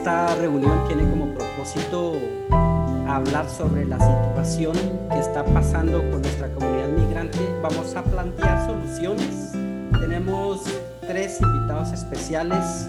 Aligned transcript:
Esta 0.00 0.34
reunión 0.36 0.82
tiene 0.88 1.02
como 1.10 1.26
propósito 1.34 2.14
hablar 3.06 3.46
sobre 3.50 3.84
la 3.84 3.98
situación 3.98 4.74
que 5.10 5.18
está 5.18 5.44
pasando 5.44 5.98
con 6.10 6.22
nuestra 6.22 6.50
comunidad 6.54 6.88
migrante. 6.88 7.38
Vamos 7.60 7.94
a 7.94 8.02
plantear 8.02 8.64
soluciones. 8.64 9.52
Tenemos 10.00 10.62
tres 11.02 11.38
invitados 11.42 11.92
especiales 11.92 12.88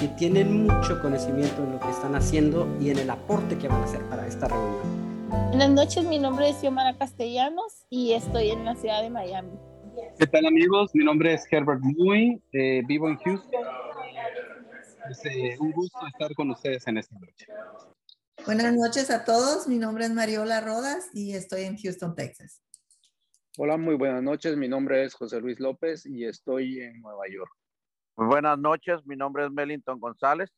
que 0.00 0.06
tienen 0.06 0.68
mucho 0.68 1.02
conocimiento 1.02 1.64
en 1.64 1.72
lo 1.72 1.80
que 1.80 1.90
están 1.90 2.14
haciendo 2.14 2.68
y 2.80 2.90
en 2.90 3.00
el 3.00 3.10
aporte 3.10 3.58
que 3.58 3.66
van 3.66 3.80
a 3.80 3.84
hacer 3.86 4.02
para 4.02 4.24
esta 4.28 4.46
reunión. 4.46 5.28
Buenas 5.48 5.70
noches, 5.70 6.04
mi 6.04 6.20
nombre 6.20 6.50
es 6.50 6.60
Xiomara 6.60 6.96
Castellanos 6.96 7.86
y 7.90 8.12
estoy 8.12 8.50
en 8.50 8.64
la 8.64 8.76
ciudad 8.76 9.02
de 9.02 9.10
Miami. 9.10 9.50
¿Qué 10.16 10.28
tal 10.28 10.46
amigos? 10.46 10.92
Mi 10.94 11.04
nombre 11.04 11.34
es 11.34 11.44
Herbert 11.50 11.80
Muy, 11.82 12.40
eh, 12.52 12.82
vivo 12.86 13.08
en 13.08 13.16
Houston. 13.16 13.64
Es 15.10 15.26
eh, 15.26 15.56
un 15.58 15.72
gusto 15.72 16.06
estar 16.06 16.32
con 16.36 16.50
ustedes 16.50 16.86
en 16.86 16.96
esta 16.96 17.18
noche. 17.18 17.46
Buenas 18.46 18.72
noches 18.72 19.10
a 19.10 19.24
todos, 19.24 19.66
mi 19.66 19.76
nombre 19.76 20.04
es 20.04 20.12
Mariola 20.12 20.60
Rodas 20.60 21.10
y 21.12 21.34
estoy 21.34 21.62
en 21.62 21.76
Houston, 21.76 22.14
Texas. 22.14 22.62
Hola, 23.58 23.76
muy 23.76 23.96
buenas 23.96 24.22
noches, 24.22 24.56
mi 24.56 24.68
nombre 24.68 25.02
es 25.02 25.14
José 25.14 25.40
Luis 25.40 25.58
López 25.58 26.06
y 26.06 26.26
estoy 26.26 26.82
en 26.82 27.00
Nueva 27.00 27.24
York. 27.28 27.50
Muy 28.14 28.28
buenas 28.28 28.56
noches, 28.56 29.04
mi 29.04 29.16
nombre 29.16 29.46
es 29.46 29.50
Melington 29.50 29.98
González, 29.98 30.52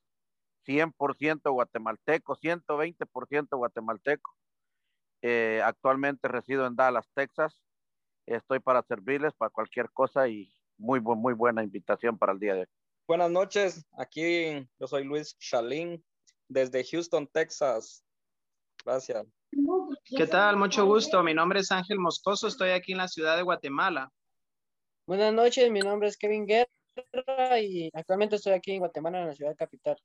100% 0.66 1.50
guatemalteco, 1.50 2.36
120% 2.36 3.56
guatemalteco. 3.56 4.36
Eh, 5.22 5.62
actualmente 5.64 6.28
resido 6.28 6.66
en 6.66 6.76
Dallas, 6.76 7.08
Texas. 7.14 7.58
Estoy 8.26 8.60
para 8.60 8.82
servirles 8.82 9.32
para 9.32 9.48
cualquier 9.48 9.90
cosa 9.92 10.28
y 10.28 10.52
muy, 10.76 11.00
muy 11.00 11.32
buena 11.32 11.62
invitación 11.62 12.18
para 12.18 12.32
el 12.32 12.38
día 12.38 12.52
de 12.52 12.60
hoy. 12.60 12.81
Buenas 13.06 13.30
noches, 13.30 13.84
aquí 13.98 14.66
yo 14.78 14.86
soy 14.86 15.04
Luis 15.04 15.36
Chalín 15.38 16.04
desde 16.48 16.84
Houston, 16.84 17.26
Texas. 17.26 18.04
Gracias. 18.84 19.26
¿Qué 20.04 20.26
tal? 20.26 20.56
Mucho 20.56 20.86
gusto. 20.86 21.22
Mi 21.22 21.34
nombre 21.34 21.60
es 21.60 21.72
Ángel 21.72 21.98
Moscoso, 21.98 22.46
estoy 22.46 22.70
aquí 22.70 22.92
en 22.92 22.98
la 22.98 23.08
ciudad 23.08 23.36
de 23.36 23.42
Guatemala. 23.42 24.10
Buenas 25.06 25.32
noches, 25.34 25.68
mi 25.70 25.80
nombre 25.80 26.08
es 26.08 26.16
Kevin 26.16 26.46
Guerra 26.46 27.60
y 27.60 27.90
actualmente 27.92 28.36
estoy 28.36 28.52
aquí 28.52 28.72
en 28.72 28.78
Guatemala, 28.78 29.20
en 29.20 29.26
la 29.26 29.34
ciudad 29.34 29.56
capital. 29.56 29.96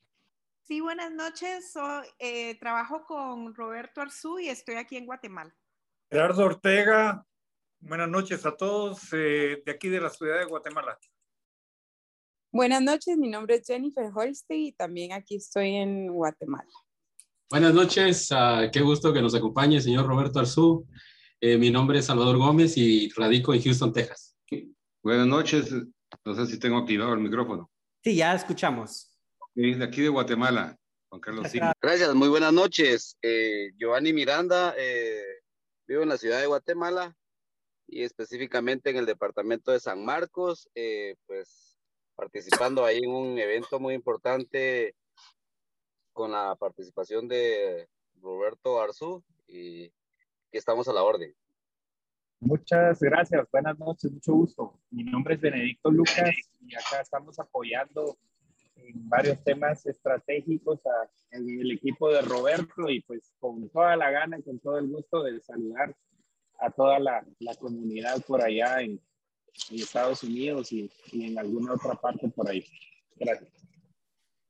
Sí, 0.63 0.81
buenas 0.81 1.11
noches. 1.11 1.71
Soy, 1.71 2.07
eh, 2.17 2.57
trabajo 2.59 3.05
con 3.05 3.53
Roberto 3.53 4.01
Arzú 4.01 4.39
y 4.39 4.49
estoy 4.49 4.75
aquí 4.75 4.97
en 4.97 5.05
Guatemala. 5.05 5.55
Gerardo 6.09 6.45
Ortega, 6.45 7.25
buenas 7.79 8.09
noches 8.09 8.45
a 8.45 8.57
todos 8.57 9.13
eh, 9.13 9.61
de 9.63 9.71
aquí 9.71 9.87
de 9.87 10.01
la 10.01 10.09
ciudad 10.09 10.39
de 10.39 10.45
Guatemala. 10.45 10.97
Buenas 12.51 12.81
noches, 12.81 13.17
mi 13.17 13.27
nombre 13.27 13.55
es 13.55 13.67
Jennifer 13.67 14.09
Holstein 14.13 14.67
y 14.67 14.71
también 14.71 15.11
aquí 15.11 15.35
estoy 15.35 15.75
en 15.75 16.07
Guatemala. 16.07 16.69
Buenas 17.49 17.73
noches, 17.73 18.31
uh, 18.31 18.71
qué 18.71 18.81
gusto 18.81 19.13
que 19.13 19.21
nos 19.21 19.35
acompañe, 19.35 19.81
señor 19.81 20.07
Roberto 20.07 20.39
Arzú. 20.39 20.87
Eh, 21.41 21.57
mi 21.57 21.69
nombre 21.69 21.99
es 21.99 22.05
Salvador 22.05 22.37
Gómez 22.37 22.77
y 22.77 23.09
radico 23.09 23.53
en 23.53 23.61
Houston, 23.61 23.91
Texas. 23.91 24.35
Buenas 25.03 25.27
noches, 25.27 25.71
no 26.25 26.35
sé 26.35 26.45
si 26.47 26.57
tengo 26.57 26.77
activado 26.77 27.13
el 27.13 27.19
micrófono. 27.19 27.69
Sí, 28.03 28.15
ya 28.15 28.33
escuchamos. 28.33 29.11
De 29.53 29.83
aquí 29.83 30.01
de 30.01 30.09
Guatemala, 30.09 30.77
Juan 31.09 31.21
Carlos 31.21 31.51
Silva. 31.51 31.73
Gracias, 31.81 32.15
muy 32.15 32.29
buenas 32.29 32.53
noches. 32.53 33.17
Eh, 33.21 33.71
Giovanni 33.77 34.13
Miranda, 34.13 34.73
eh, 34.77 35.21
vivo 35.87 36.03
en 36.03 36.09
la 36.09 36.17
ciudad 36.17 36.39
de 36.39 36.47
Guatemala 36.47 37.15
y 37.87 38.03
específicamente 38.03 38.89
en 38.89 38.97
el 38.97 39.05
departamento 39.05 39.71
de 39.71 39.79
San 39.79 40.03
Marcos, 40.03 40.69
eh, 40.75 41.15
pues 41.25 41.76
participando 42.17 42.83
ahí 42.83 42.97
en 42.97 43.11
un 43.11 43.37
evento 43.37 43.79
muy 43.79 43.93
importante 43.93 44.95
con 46.11 46.31
la 46.31 46.55
participación 46.55 47.27
de 47.27 47.87
Roberto 48.19 48.81
Arzú 48.81 49.23
y 49.47 49.89
que 50.51 50.57
estamos 50.57 50.87
a 50.87 50.93
la 50.93 51.03
orden. 51.03 51.33
Muchas 52.39 52.99
gracias, 52.99 53.47
buenas 53.51 53.77
noches, 53.77 54.11
mucho 54.11 54.33
gusto. 54.33 54.79
Mi 54.89 55.03
nombre 55.03 55.35
es 55.35 55.41
Benedicto 55.41 55.91
Lucas 55.91 56.35
y 56.59 56.75
acá 56.75 57.01
estamos 57.01 57.39
apoyando 57.39 58.17
en 58.75 59.07
varios 59.07 59.43
temas 59.43 59.85
estratégicos 59.85 60.79
a, 60.87 61.09
el 61.31 61.71
equipo 61.71 62.09
de 62.09 62.21
Roberto 62.21 62.89
y 62.89 63.01
pues 63.01 63.31
con 63.39 63.69
toda 63.69 63.95
la 63.95 64.09
gana 64.09 64.39
y 64.39 64.43
con 64.43 64.59
todo 64.59 64.79
el 64.79 64.87
gusto 64.87 65.21
de 65.21 65.39
saludar 65.41 65.95
a 66.59 66.71
toda 66.71 66.97
la, 66.97 67.23
la 67.39 67.53
comunidad 67.55 68.23
por 68.25 68.43
allá 68.43 68.81
en, 68.81 68.99
en 69.69 69.79
Estados 69.79 70.23
Unidos 70.23 70.71
y, 70.71 70.91
y, 71.11 71.25
en 71.25 71.39
alguna 71.39 71.73
otra 71.73 71.95
parte 71.95 72.27
por 72.29 72.49
ahí. 72.49 72.65
Gracias. 73.15 73.49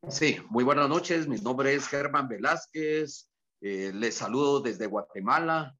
Sí, 0.09 0.37
muy 0.49 0.63
buenas 0.63 0.89
noches. 0.89 1.27
Mi 1.27 1.37
nombre 1.37 1.73
es 1.73 1.87
Germán 1.87 2.27
Velázquez. 2.27 3.29
Eh, 3.61 3.91
les 3.93 4.15
saludo 4.15 4.61
desde 4.61 4.85
Guatemala. 4.85 5.75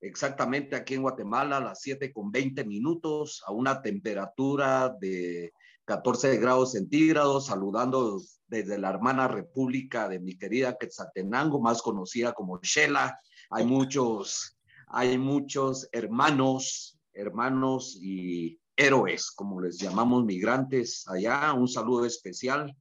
Exactamente 0.00 0.76
aquí 0.76 0.94
en 0.94 1.02
Guatemala 1.02 1.56
a 1.56 1.60
las 1.60 1.82
7 1.82 2.12
con 2.12 2.30
20 2.30 2.64
minutos, 2.64 3.42
a 3.46 3.52
una 3.52 3.82
temperatura 3.82 4.94
de 5.00 5.52
14 5.84 6.36
grados 6.38 6.72
centígrados, 6.72 7.46
saludando 7.46 8.20
desde 8.46 8.78
la 8.78 8.90
hermana 8.90 9.26
república 9.26 10.08
de 10.08 10.20
mi 10.20 10.36
querida 10.36 10.76
Quetzaltenango, 10.78 11.60
más 11.60 11.82
conocida 11.82 12.32
como 12.32 12.60
Shela. 12.62 13.18
Hay 13.50 13.66
muchos, 13.66 14.56
hay 14.86 15.18
muchos 15.18 15.88
hermanos, 15.92 16.98
hermanos 17.12 17.98
y 18.00 18.58
héroes, 18.78 19.32
como 19.32 19.60
les 19.60 19.76
llamamos 19.76 20.24
migrantes 20.24 21.06
allá. 21.08 21.52
Un 21.52 21.66
saludo 21.66 22.06
especial 22.06 22.74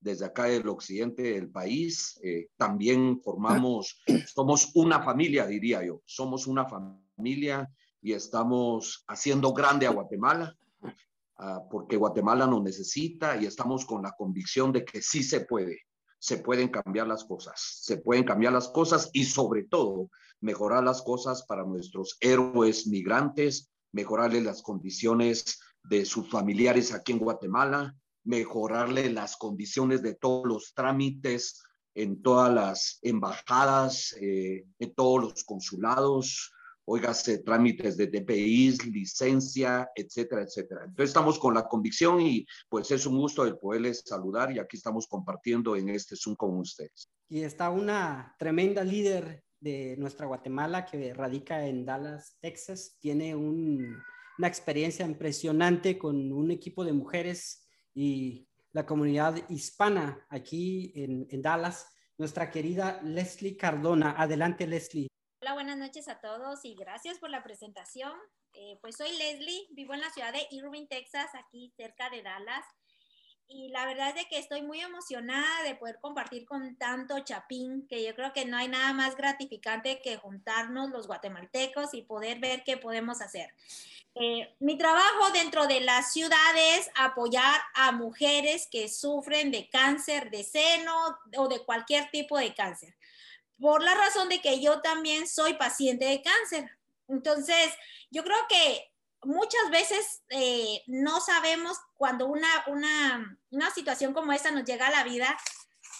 desde 0.00 0.24
acá 0.24 0.44
del 0.44 0.66
occidente 0.68 1.22
del 1.22 1.50
país. 1.50 2.18
Eh, 2.24 2.48
también 2.56 3.20
formamos, 3.22 4.02
somos 4.34 4.72
una 4.74 5.02
familia, 5.02 5.46
diría 5.46 5.84
yo, 5.84 6.00
somos 6.06 6.46
una 6.46 6.66
familia 6.66 7.70
y 8.00 8.14
estamos 8.14 9.04
haciendo 9.06 9.52
grande 9.52 9.86
a 9.86 9.90
Guatemala, 9.90 10.56
uh, 11.38 11.68
porque 11.70 11.96
Guatemala 11.96 12.46
nos 12.46 12.62
necesita 12.62 13.36
y 13.36 13.44
estamos 13.44 13.84
con 13.84 14.02
la 14.02 14.12
convicción 14.12 14.72
de 14.72 14.84
que 14.84 15.02
sí 15.02 15.22
se 15.22 15.42
puede, 15.42 15.82
se 16.18 16.38
pueden 16.38 16.68
cambiar 16.68 17.06
las 17.06 17.24
cosas, 17.24 17.60
se 17.82 17.98
pueden 17.98 18.24
cambiar 18.24 18.54
las 18.54 18.68
cosas 18.68 19.10
y 19.12 19.24
sobre 19.24 19.64
todo 19.64 20.08
mejorar 20.40 20.82
las 20.82 21.02
cosas 21.02 21.44
para 21.44 21.62
nuestros 21.64 22.16
héroes 22.20 22.86
migrantes, 22.88 23.71
mejorarles 23.92 24.42
las 24.42 24.62
condiciones 24.62 25.60
de 25.84 26.04
sus 26.04 26.28
familiares 26.30 26.92
aquí 26.92 27.12
en 27.12 27.18
Guatemala, 27.18 27.96
mejorarle 28.24 29.10
las 29.10 29.36
condiciones 29.36 30.02
de 30.02 30.14
todos 30.14 30.46
los 30.46 30.74
trámites 30.74 31.62
en 31.94 32.22
todas 32.22 32.52
las 32.52 32.98
embajadas, 33.02 34.16
eh, 34.20 34.64
en 34.78 34.94
todos 34.94 35.22
los 35.22 35.44
consulados, 35.44 36.52
oígase, 36.84 37.38
trámites 37.38 37.96
de 37.96 38.06
DPIs, 38.06 38.86
licencia, 38.86 39.90
etcétera, 39.94 40.42
etcétera. 40.42 40.84
Entonces 40.84 41.10
estamos 41.10 41.38
con 41.38 41.54
la 41.54 41.68
convicción 41.68 42.20
y 42.20 42.46
pues 42.68 42.90
es 42.90 43.06
un 43.06 43.18
gusto 43.18 43.44
el 43.44 43.58
poderles 43.58 44.02
saludar 44.04 44.52
y 44.52 44.58
aquí 44.58 44.76
estamos 44.76 45.06
compartiendo 45.06 45.76
en 45.76 45.90
este 45.90 46.16
Zoom 46.16 46.34
con 46.34 46.58
ustedes. 46.58 47.08
Y 47.28 47.42
está 47.42 47.70
una 47.70 48.34
tremenda 48.38 48.84
líder 48.84 49.44
de 49.62 49.96
nuestra 49.96 50.26
Guatemala 50.26 50.84
que 50.84 51.14
radica 51.14 51.66
en 51.66 51.86
Dallas, 51.86 52.36
Texas. 52.40 52.98
Tiene 53.00 53.34
un, 53.36 54.02
una 54.38 54.48
experiencia 54.48 55.06
impresionante 55.06 55.98
con 55.98 56.32
un 56.32 56.50
equipo 56.50 56.84
de 56.84 56.92
mujeres 56.92 57.68
y 57.94 58.48
la 58.72 58.84
comunidad 58.84 59.36
hispana 59.48 60.26
aquí 60.30 60.92
en, 60.96 61.28
en, 61.30 61.42
Dallas, 61.42 61.86
nuestra 62.18 62.50
querida 62.50 63.00
Leslie 63.02 63.56
Cardona. 63.56 64.14
Adelante, 64.18 64.66
Leslie. 64.66 65.08
Hola, 65.40 65.54
buenas 65.54 65.78
noches 65.78 66.08
a 66.08 66.20
todos 66.20 66.64
y 66.64 66.74
gracias 66.74 67.18
por 67.18 67.30
la 67.30 67.44
presentación. 67.44 68.12
Eh, 68.54 68.78
pues 68.80 68.96
soy 68.96 69.16
Leslie, 69.16 69.68
vivo 69.70 69.94
en 69.94 70.00
la 70.00 70.10
ciudad 70.10 70.32
de 70.32 70.46
Irving, 70.50 70.86
Texas, 70.88 71.30
aquí 71.34 71.72
cerca 71.76 72.10
de 72.10 72.22
Dallas. 72.22 72.64
Y 73.54 73.68
la 73.68 73.84
verdad 73.84 74.08
es 74.10 74.14
de 74.14 74.24
que 74.28 74.38
estoy 74.38 74.62
muy 74.62 74.80
emocionada 74.80 75.62
de 75.64 75.74
poder 75.74 75.98
compartir 76.00 76.46
con 76.46 76.74
tanto 76.76 77.18
chapín, 77.20 77.86
que 77.86 78.02
yo 78.02 78.14
creo 78.14 78.32
que 78.32 78.46
no 78.46 78.56
hay 78.56 78.68
nada 78.68 78.94
más 78.94 79.14
gratificante 79.14 80.00
que 80.00 80.16
juntarnos 80.16 80.88
los 80.88 81.06
guatemaltecos 81.06 81.92
y 81.92 82.02
poder 82.02 82.38
ver 82.38 82.64
qué 82.64 82.78
podemos 82.78 83.20
hacer. 83.20 83.52
Eh, 84.14 84.54
mi 84.58 84.78
trabajo 84.78 85.30
dentro 85.32 85.66
de 85.66 85.80
la 85.80 86.02
ciudad 86.02 86.56
es 86.76 86.90
apoyar 86.94 87.60
a 87.74 87.92
mujeres 87.92 88.68
que 88.70 88.88
sufren 88.88 89.50
de 89.50 89.68
cáncer 89.68 90.30
de 90.30 90.44
seno 90.44 91.18
o 91.36 91.48
de 91.48 91.62
cualquier 91.64 92.10
tipo 92.10 92.38
de 92.38 92.54
cáncer, 92.54 92.94
por 93.60 93.82
la 93.82 93.94
razón 93.94 94.30
de 94.30 94.40
que 94.40 94.60
yo 94.60 94.80
también 94.80 95.28
soy 95.28 95.54
paciente 95.54 96.06
de 96.06 96.22
cáncer. 96.22 96.70
Entonces, 97.08 97.72
yo 98.10 98.24
creo 98.24 98.38
que 98.48 98.91
muchas 99.24 99.70
veces 99.70 100.22
eh, 100.30 100.82
no 100.86 101.20
sabemos 101.20 101.78
cuando 101.94 102.26
una, 102.26 102.48
una, 102.66 103.38
una 103.50 103.70
situación 103.70 104.12
como 104.12 104.32
esta 104.32 104.50
nos 104.50 104.64
llega 104.64 104.88
a 104.88 104.90
la 104.90 105.04
vida, 105.04 105.36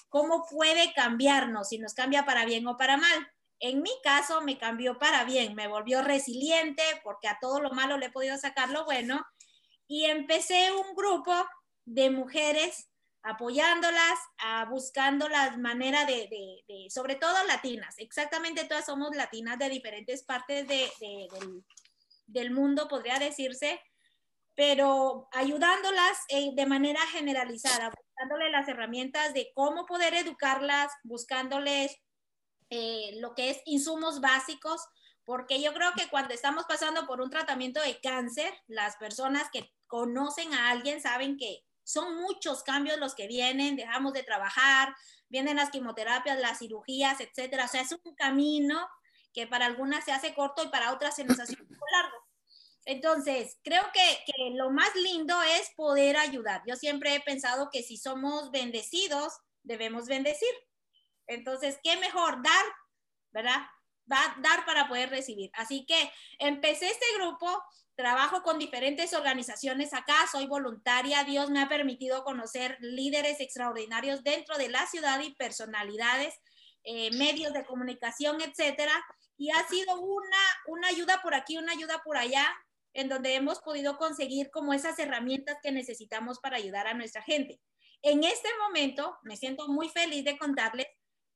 cómo 0.09 0.45
puede 0.47 0.93
cambiarnos, 0.95 1.69
si 1.69 1.79
nos 1.79 1.95
cambia 1.95 2.25
para 2.25 2.45
bien 2.45 2.67
o 2.67 2.77
para 2.77 2.97
mal. 2.97 3.33
En 3.61 3.81
mi 3.81 3.93
caso 4.03 4.43
me 4.43 4.59
cambió 4.59 4.99
para 4.99 5.25
bien, 5.25 5.55
me 5.55 5.69
volvió 5.69 6.03
resiliente 6.03 6.83
porque 7.05 7.29
a 7.29 7.39
todo 7.41 7.61
lo 7.61 7.71
malo 7.71 7.97
le 7.97 8.07
he 8.07 8.11
podido 8.11 8.37
sacar 8.37 8.71
lo 8.71 8.85
bueno 8.85 9.25
y 9.87 10.07
empecé 10.07 10.73
un 10.73 10.95
grupo 10.95 11.33
de 11.85 12.11
mujeres 12.11 12.89
apoyándolas, 13.23 14.19
a 14.39 14.65
buscando 14.65 15.29
las 15.29 15.57
maneras 15.57 16.09
de, 16.09 16.27
de, 16.29 16.65
de, 16.67 16.91
sobre 16.91 17.15
todo 17.15 17.33
latinas, 17.47 17.95
exactamente 17.99 18.65
todas 18.65 18.87
somos 18.87 19.15
latinas 19.15 19.61
de 19.61 19.69
diferentes 19.69 20.25
partes 20.25 20.67
de, 20.67 20.91
del, 20.99 21.65
del, 22.27 22.51
mundo, 22.51 22.89
podría 22.89 23.19
decirse, 23.19 23.81
pero 24.55 25.29
ayudándolas 25.33 26.19
eh, 26.29 26.51
de 26.55 26.67
manera 26.67 27.01
generalizada, 27.13 27.91
buscándoles 27.91 28.53
las 28.53 28.69
herramientas 28.69 29.35
de 29.35 29.51
cómo 29.55 29.87
poder 29.87 30.15
educarlas, 30.15 30.93
buscándoles 31.05 31.97
eh, 32.71 33.19
lo 33.21 33.35
que 33.35 33.51
es 33.51 33.61
insumos 33.65 34.21
básicos, 34.21 34.83
porque 35.25 35.63
yo 35.63 35.73
creo 35.73 35.93
que 35.97 36.09
cuando 36.09 36.35
estamos 36.35 36.65
pasando 36.65 37.07
por 37.07 37.21
un 37.21 37.31
tratamiento 37.31 37.81
de 37.81 38.01
cáncer, 38.01 38.53
las 38.67 38.97
personas 38.97 39.49
que 39.53 39.73
conocen 39.87 40.53
a 40.55 40.71
alguien 40.71 41.01
saben 41.01 41.37
que 41.37 41.65
son 41.85 42.21
muchos 42.21 42.63
cambios 42.63 42.99
los 42.99 43.15
que 43.15 43.27
vienen, 43.27 43.77
dejamos 43.77 44.13
de 44.13 44.23
trabajar, 44.23 44.95
vienen 45.29 45.57
las 45.57 45.71
quimioterapias, 45.71 46.39
las 46.39 46.59
cirugías, 46.59 47.21
etcétera. 47.21 47.65
O 47.65 47.69
sea, 47.69 47.83
es 47.83 47.93
un 47.93 48.15
camino 48.15 48.87
que 49.33 49.47
para 49.47 49.67
algunas 49.67 50.05
se 50.05 50.13
hace 50.13 50.35
corto 50.35 50.65
y 50.65 50.69
para 50.69 50.93
otras 50.93 51.17
se 51.17 51.25
nos 51.25 51.39
hace 51.39 51.53
un 51.61 51.69
poco 51.69 51.87
largo. 51.93 52.17
Entonces, 52.85 53.59
creo 53.63 53.85
que, 53.93 54.25
que, 54.27 54.51
lo 54.55 54.71
más 54.71 54.95
lindo 54.97 55.41
es 55.43 55.71
poder 55.77 56.17
ayudar. 56.17 56.63
Yo 56.67 56.75
siempre 56.77 57.15
he 57.15 57.21
pensado 57.21 57.71
que 57.71 57.83
si 57.83 57.97
somos 57.97 58.51
bendecidos, 58.51 59.35
debemos 59.63 60.07
bendecir. 60.07 60.53
Entonces, 61.27 61.79
¿qué 61.83 61.97
mejor 61.97 62.43
dar, 62.43 62.65
verdad? 63.31 63.61
Va, 64.11 64.37
dar 64.41 64.67
para 64.67 64.89
poder 64.89 65.11
recibir. 65.11 65.51
Así 65.55 65.87
que 65.87 66.13
empecé 66.39 66.89
este 66.89 67.07
grupo 67.17 67.63
trabajo 67.95 68.43
con 68.43 68.59
diferentes 68.59 69.13
organizaciones 69.15 69.93
acá, 69.93 70.15
soy 70.31 70.47
voluntaria, 70.47 71.25
Dios 71.25 71.51
me 71.51 71.63
ha 71.63 71.69
permitido 71.69 72.25
conocer 72.25 72.77
líderes 72.81 73.39
extraordinarios 73.41 74.25
dentro 74.25 74.57
de 74.57 74.69
la 74.69 74.87
ciudad 74.87 75.21
y 75.21 75.35
personalidades, 75.35 76.35
eh, 76.85 77.11
medios 77.17 77.53
de 77.53 77.65
comunicación, 77.65 78.41
etcétera, 78.41 78.93
y 79.37 79.51
ha 79.51 79.67
sido 79.69 80.01
una, 80.01 80.39
una 80.67 80.89
ayuda 80.89 81.21
por 81.23 81.35
aquí, 81.35 81.57
una 81.59 81.73
ayuda 81.73 82.03
por 82.05 82.17
allá, 82.17 82.47
en 82.95 83.09
donde 83.09 83.35
hemos 83.35 83.61
podido 83.61 83.97
conseguir 83.97 84.51
como 84.51 84.75
esas 84.75 84.99
herramientas 84.99 85.59
que 85.63 85.73
necesitamos 85.73 86.39
para 86.41 86.57
ayudar 86.57 86.87
a 86.87 86.95
nuestra 86.95 87.23
gente. 87.23 87.61
En 88.03 88.25
este 88.25 88.49
momento 88.67 89.19
me 89.23 89.37
siento 89.37 89.69
muy 89.69 89.89
feliz 89.89 90.25
de 90.25 90.37
contarles 90.37 90.87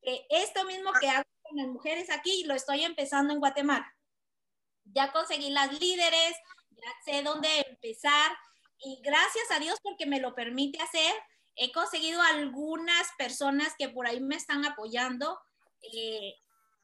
que 0.02 0.26
esto 0.30 0.64
mismo 0.64 0.92
que 1.00 1.08
hago 1.08 1.24
con 1.42 1.56
las 1.56 1.68
mujeres 1.68 2.10
aquí 2.10 2.44
lo 2.44 2.54
estoy 2.54 2.84
empezando 2.84 3.32
en 3.32 3.40
Guatemala 3.40 3.96
ya 4.92 5.12
conseguí 5.12 5.50
las 5.50 5.72
líderes, 5.78 6.36
ya 6.70 6.92
sé 7.04 7.22
dónde 7.22 7.48
empezar 7.68 8.36
y 8.78 9.00
gracias 9.02 9.50
a 9.50 9.58
Dios 9.58 9.78
porque 9.82 10.06
me 10.06 10.20
lo 10.20 10.34
permite 10.34 10.80
hacer, 10.82 11.12
he 11.56 11.72
conseguido 11.72 12.20
algunas 12.22 13.08
personas 13.18 13.74
que 13.78 13.88
por 13.88 14.06
ahí 14.06 14.20
me 14.20 14.36
están 14.36 14.64
apoyando. 14.66 15.38
Eh, 15.94 16.34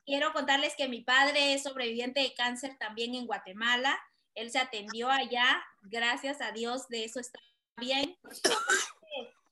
quiero 0.04 0.32
contarles 0.32 0.75
que 0.76 0.88
mi 0.88 1.00
padre 1.00 1.54
es 1.54 1.62
sobreviviente 1.62 2.20
de 2.20 2.34
cáncer 2.34 2.76
también 2.78 3.14
en 3.14 3.26
Guatemala. 3.26 3.99
Él 4.34 4.50
se 4.50 4.58
atendió 4.58 5.10
allá, 5.10 5.62
gracias 5.82 6.40
a 6.40 6.52
Dios 6.52 6.88
de 6.88 7.04
eso 7.04 7.20
está 7.20 7.38
bien. 7.76 8.19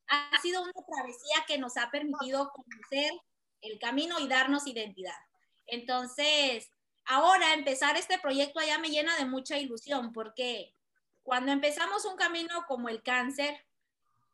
Ha 0.08 0.40
sido 0.40 0.62
una 0.62 0.72
travesía 0.72 1.44
que 1.46 1.58
nos 1.58 1.76
ha 1.76 1.90
permitido 1.90 2.50
conocer 2.50 3.12
el 3.60 3.78
camino 3.78 4.18
y 4.18 4.26
darnos 4.26 4.66
identidad. 4.66 5.18
Entonces, 5.66 6.70
ahora 7.04 7.54
empezar 7.54 7.96
este 7.96 8.18
proyecto 8.18 8.58
allá 8.58 8.78
me 8.78 8.88
llena 8.88 9.16
de 9.16 9.26
mucha 9.26 9.58
ilusión 9.58 10.12
porque 10.12 10.74
cuando 11.22 11.52
empezamos 11.52 12.04
un 12.06 12.16
camino 12.16 12.64
como 12.66 12.88
el 12.88 13.02
cáncer, 13.02 13.64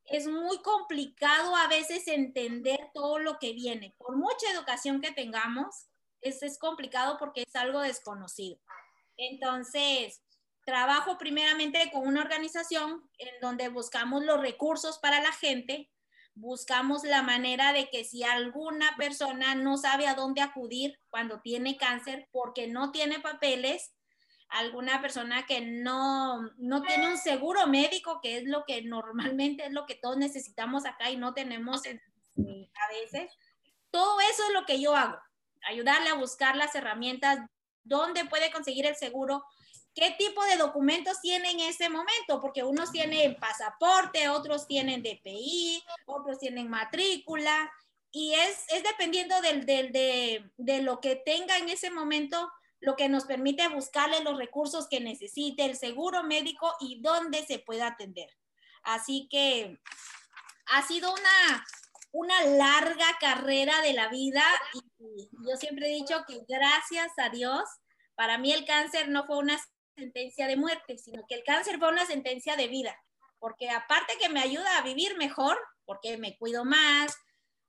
es 0.06 0.26
muy 0.26 0.62
complicado 0.62 1.56
a 1.56 1.66
veces 1.66 2.06
entender 2.08 2.90
todo 2.94 3.18
lo 3.18 3.38
que 3.38 3.52
viene. 3.52 3.94
Por 3.98 4.16
mucha 4.16 4.50
educación 4.52 5.00
que 5.00 5.10
tengamos, 5.10 5.88
es, 6.20 6.42
es 6.42 6.58
complicado 6.58 7.16
porque 7.18 7.42
es 7.46 7.56
algo 7.56 7.80
desconocido. 7.80 8.58
Entonces, 9.16 10.22
trabajo 10.64 11.18
primeramente 11.18 11.90
con 11.92 12.06
una 12.06 12.22
organización 12.22 13.08
en 13.18 13.40
donde 13.40 13.68
buscamos 13.68 14.24
los 14.24 14.40
recursos 14.40 14.98
para 14.98 15.20
la 15.20 15.32
gente 15.32 15.90
buscamos 16.36 17.02
la 17.02 17.22
manera 17.22 17.72
de 17.72 17.88
que 17.88 18.04
si 18.04 18.22
alguna 18.22 18.94
persona 18.96 19.54
no 19.54 19.78
sabe 19.78 20.06
a 20.06 20.14
dónde 20.14 20.42
acudir 20.42 21.00
cuando 21.08 21.40
tiene 21.40 21.76
cáncer 21.76 22.28
porque 22.30 22.68
no 22.68 22.92
tiene 22.92 23.20
papeles, 23.20 23.94
alguna 24.50 25.00
persona 25.00 25.46
que 25.46 25.62
no, 25.62 26.42
no 26.58 26.82
tiene 26.82 27.08
un 27.10 27.18
seguro 27.18 27.66
médico, 27.66 28.20
que 28.22 28.36
es 28.36 28.44
lo 28.44 28.64
que 28.64 28.82
normalmente 28.82 29.64
es 29.64 29.72
lo 29.72 29.86
que 29.86 29.94
todos 29.94 30.18
necesitamos 30.18 30.84
acá 30.84 31.10
y 31.10 31.16
no 31.16 31.32
tenemos 31.32 31.82
a 31.86 32.88
veces, 32.92 33.32
todo 33.90 34.20
eso 34.20 34.42
es 34.46 34.52
lo 34.52 34.66
que 34.66 34.78
yo 34.78 34.94
hago, 34.94 35.18
ayudarle 35.66 36.10
a 36.10 36.14
buscar 36.14 36.56
las 36.56 36.74
herramientas, 36.74 37.38
dónde 37.84 38.24
puede 38.24 38.50
conseguir 38.50 38.86
el 38.86 38.96
seguro, 38.96 39.44
qué 39.94 40.14
tipo 40.18 40.44
de 40.44 40.56
documentos 40.56 41.20
tienen 41.20 41.60
en 41.60 41.68
ese 41.68 41.88
momento, 41.88 42.40
porque 42.40 42.62
unos 42.62 42.92
tienen 42.92 43.36
pasaporte, 43.36 44.28
otros 44.28 44.66
tienen 44.66 45.02
DPI, 45.02 45.82
otros 46.06 46.38
tienen 46.38 46.68
matrícula, 46.68 47.72
y 48.12 48.34
es, 48.34 48.64
es 48.68 48.82
dependiendo 48.82 49.40
del, 49.42 49.66
del, 49.66 49.92
de, 49.92 50.50
de, 50.56 50.82
lo 50.82 51.00
que 51.00 51.16
tenga 51.16 51.58
en 51.58 51.68
ese 51.68 51.90
momento, 51.90 52.50
lo 52.80 52.96
que 52.96 53.08
nos 53.08 53.24
permite 53.24 53.68
buscarle 53.68 54.22
los 54.22 54.38
recursos 54.38 54.88
que 54.88 55.00
necesite, 55.00 55.64
el 55.64 55.76
seguro 55.76 56.22
médico 56.22 56.74
y 56.80 57.00
dónde 57.02 57.44
se 57.44 57.58
pueda 57.58 57.88
atender. 57.88 58.30
Así 58.82 59.28
que 59.30 59.78
ha 60.66 60.82
sido 60.86 61.12
una, 61.12 61.66
una 62.16 62.44
larga 62.44 63.06
carrera 63.20 63.82
de 63.82 63.92
la 63.92 64.08
vida 64.08 64.42
y 64.98 65.28
yo 65.46 65.56
siempre 65.58 65.86
he 65.86 65.94
dicho 65.94 66.24
que 66.26 66.40
gracias 66.48 67.12
a 67.18 67.28
Dios, 67.28 67.62
para 68.14 68.38
mí 68.38 68.52
el 68.52 68.64
cáncer 68.64 69.08
no 69.10 69.26
fue 69.26 69.36
una 69.36 69.58
sentencia 69.94 70.46
de 70.46 70.56
muerte, 70.56 70.96
sino 70.96 71.24
que 71.28 71.34
el 71.34 71.44
cáncer 71.44 71.78
fue 71.78 71.88
una 71.88 72.06
sentencia 72.06 72.56
de 72.56 72.68
vida, 72.68 72.98
porque 73.38 73.68
aparte 73.68 74.14
que 74.18 74.30
me 74.30 74.40
ayuda 74.40 74.78
a 74.78 74.82
vivir 74.82 75.18
mejor, 75.18 75.58
porque 75.84 76.16
me 76.16 76.38
cuido 76.38 76.64
más, 76.64 77.14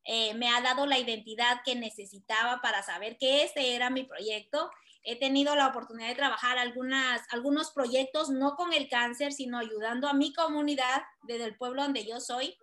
eh, 0.06 0.34
me 0.36 0.48
ha 0.50 0.62
dado 0.62 0.86
la 0.86 0.98
identidad 0.98 1.60
que 1.66 1.76
necesitaba 1.76 2.62
para 2.62 2.84
saber 2.84 3.18
que 3.18 3.44
este 3.44 3.76
era 3.76 3.90
mi 3.90 4.04
proyecto. 4.04 4.72
He 5.04 5.20
tenido 5.20 5.58
la 5.58 5.68
oportunidad 5.68 6.08
de 6.08 6.16
trabajar 6.16 6.58
algunas, 6.58 7.22
algunos 7.32 7.72
proyectos, 7.72 8.30
no 8.30 8.56
con 8.56 8.72
el 8.72 8.88
cáncer, 8.88 9.34
sino 9.34 9.60
ayudando 9.60 10.08
a 10.08 10.14
mi 10.14 10.34
comunidad 10.34 11.04
desde 11.24 11.44
el 11.44 11.58
pueblo 11.58 11.84
donde 11.84 12.06
yo 12.06 12.22
soy, 12.22 12.58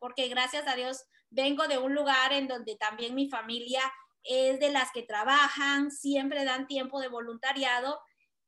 porque 0.00 0.28
gracias 0.28 0.66
a 0.66 0.74
Dios 0.74 1.04
vengo 1.30 1.66
de 1.68 1.78
un 1.78 1.94
lugar 1.94 2.32
en 2.32 2.48
donde 2.48 2.76
también 2.76 3.14
mi 3.14 3.28
familia 3.28 3.82
es 4.22 4.60
de 4.60 4.70
las 4.70 4.90
que 4.92 5.02
trabajan, 5.02 5.90
siempre 5.90 6.44
dan 6.44 6.66
tiempo 6.66 7.00
de 7.00 7.08
voluntariado 7.08 8.00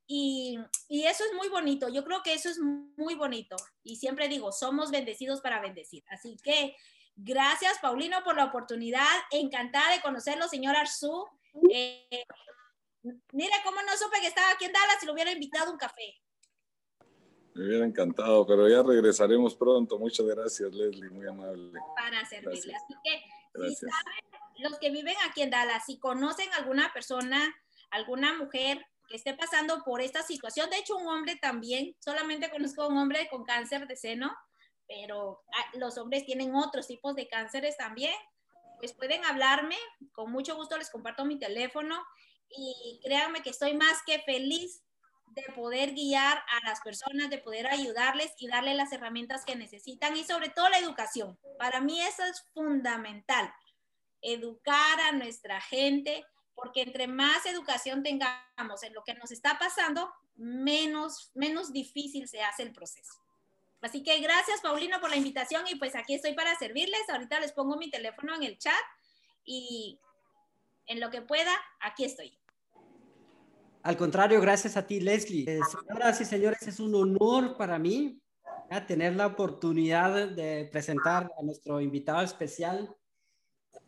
y, 0.07 0.59
y, 0.89 1.05
eso 1.05 1.25
es 1.25 1.33
muy 1.35 1.49
bonito, 1.49 1.89
yo 1.89 2.05
creo 2.05 2.23
que 2.23 2.35
eso 2.35 2.51
es 2.51 2.59
muy 2.59 3.15
bonito. 3.15 3.57
Y 3.83 3.97
siempre 3.97 4.29
digo, 4.29 4.53
somos 4.53 4.91
bendecidos 4.91 5.41
para 5.41 5.61
bendecir. 5.61 6.05
Así 6.11 6.37
que 6.43 6.77
gracias, 7.17 7.79
Paulino, 7.81 8.23
por 8.25 8.37
la 8.37 8.45
oportunidad. 8.45 9.09
Encantada 9.31 9.93
de 9.93 10.03
conocerlo, 10.03 10.49
señor 10.49 10.77
Arzú. 10.77 11.27
Eh, 11.73 12.27
mira 13.33 13.57
cómo 13.65 13.81
no 13.83 13.97
supe 13.97 14.21
que 14.21 14.27
estaba 14.27 14.51
aquí 14.51 14.65
en 14.65 14.73
Dallas 14.73 15.03
y 15.03 15.07
lo 15.07 15.13
hubiera 15.13 15.33
invitado 15.33 15.71
a 15.71 15.73
un 15.73 15.79
café. 15.79 16.21
Me 17.55 17.67
hubiera 17.67 17.85
encantado, 17.85 18.47
pero 18.47 18.69
ya 18.69 18.83
regresaremos 18.83 19.55
pronto. 19.55 19.99
Muchas 19.99 20.27
gracias, 20.27 20.73
Leslie, 20.73 21.11
muy 21.11 21.27
amable. 21.27 21.79
Para 21.95 22.25
servirle. 22.25 22.75
Así 22.75 22.95
que, 23.05 23.69
si 23.69 23.75
saben, 23.75 24.43
los 24.59 24.79
que 24.79 24.91
viven 24.91 25.15
aquí 25.29 25.43
en 25.43 25.51
Dallas, 25.51 25.85
si 25.87 25.99
conocen 25.99 26.51
alguna 26.55 26.91
persona, 26.93 27.55
alguna 27.91 28.37
mujer 28.39 28.87
que 29.09 29.17
esté 29.17 29.35
pasando 29.35 29.83
por 29.85 30.01
esta 30.01 30.23
situación. 30.23 30.71
De 30.71 30.79
hecho, 30.79 30.97
un 30.97 31.07
hombre 31.07 31.37
también, 31.37 31.95
solamente 31.99 32.51
conozco 32.51 32.83
a 32.83 32.89
un 32.89 32.97
hombre 32.97 33.29
con 33.31 33.45
cáncer 33.45 33.87
de 33.87 33.97
seno, 33.97 34.35
pero 34.89 35.43
ah, 35.49 35.77
los 35.79 35.99
hombres 35.99 36.25
tienen 36.25 36.55
otros 36.55 36.87
tipos 36.87 37.15
de 37.15 37.29
cánceres 37.29 37.77
también. 37.77 38.15
Pues 38.79 38.95
pueden 38.95 39.25
hablarme, 39.27 39.77
con 40.13 40.33
mucho 40.33 40.57
gusto 40.57 40.79
les 40.79 40.91
comparto 40.91 41.25
mi 41.25 41.39
teléfono 41.39 42.03
y 42.49 43.01
créanme 43.03 43.43
que 43.43 43.51
estoy 43.51 43.75
más 43.75 44.03
que 44.05 44.21
feliz 44.21 44.83
de 45.35 45.43
poder 45.55 45.95
guiar 45.95 46.39
a 46.39 46.67
las 46.67 46.81
personas, 46.81 47.31
de 47.31 47.39
poder 47.39 47.67
ayudarles 47.67 48.33
y 48.39 48.49
darles 48.49 48.77
las 48.77 48.93
herramientas 48.93 49.45
que 49.45 49.57
necesitan 49.57 50.17
y 50.17 50.25
sobre 50.25 50.51
todo 50.51 50.69
la 50.69 50.79
educación. 50.79 51.39
Para 51.59 51.81
mí 51.81 52.01
eso 52.01 52.25
es 52.25 52.45
fundamental, 52.53 53.53
educar 54.21 55.01
a 55.01 55.13
nuestra 55.13 55.61
gente 55.61 56.25
porque 56.55 56.83
entre 56.83 57.07
más 57.07 57.47
educación 57.47 58.03
tengamos 58.03 58.83
en 58.83 58.93
lo 58.93 59.03
que 59.05 59.15
nos 59.15 59.31
está 59.33 59.59
pasando, 59.59 60.13
menos, 60.37 61.31
menos 61.35 61.73
difícil 61.73 62.29
se 62.29 62.43
hace 62.43 62.63
el 62.63 62.73
proceso. 62.73 63.15
Así 63.81 64.03
que 64.03 64.21
gracias, 64.21 64.61
Paulino, 64.61 65.01
por 65.01 65.11
la 65.11 65.17
invitación 65.17 65.65
y 65.67 65.75
pues 65.77 65.97
aquí 65.97 66.15
estoy 66.15 66.35
para 66.35 66.55
servirles. 66.57 67.09
Ahorita 67.09 67.41
les 67.41 67.53
pongo 67.53 67.77
mi 67.77 67.91
teléfono 67.91 68.35
en 68.35 68.45
el 68.45 68.59
chat 68.59 68.75
y 69.45 69.99
en 70.87 71.01
lo 71.01 71.11
que 71.11 71.23
pueda, 71.23 71.53
aquí 71.81 72.05
estoy. 72.05 72.39
Al 73.83 73.97
contrario, 73.97 74.41
gracias 74.41 74.77
a 74.77 74.87
ti, 74.87 75.01
Leslie. 75.01 75.45
Eh, 75.49 75.61
señoras 75.69 76.21
y 76.21 76.25
señores, 76.25 76.67
es 76.67 76.79
un 76.79 76.95
honor 76.95 77.57
para 77.57 77.79
mí 77.79 78.23
tener 78.81 79.15
la 79.17 79.27
oportunidad 79.27 80.29
de 80.29 80.69
presentar 80.71 81.31
a 81.39 81.43
nuestro 81.43 81.81
invitado 81.81 82.23
especial, 82.23 82.95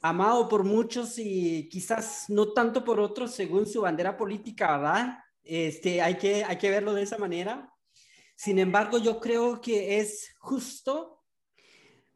amado 0.03 0.49
por 0.49 0.65
muchos 0.65 1.19
y 1.19 1.69
quizás 1.71 2.27
no 2.29 2.53
tanto 2.53 2.85
por 2.85 3.01
otros 3.01 3.33
según 3.33 3.67
su 3.67 3.81
bandera 3.81 4.17
política, 4.17 4.77
¿verdad? 4.77 5.19
Este, 5.43 6.03
hay, 6.03 6.17
que, 6.17 6.45
hay 6.45 6.59
que 6.59 6.71
verlo 6.71 6.93
de 6.93 7.03
esa 7.03 7.17
manera. 7.17 7.71
Sin 8.37 8.59
embargo, 8.59 8.99
yo 8.99 9.21
creo 9.21 9.61
que 9.61 10.01
es 10.01 10.35
justo 10.39 11.23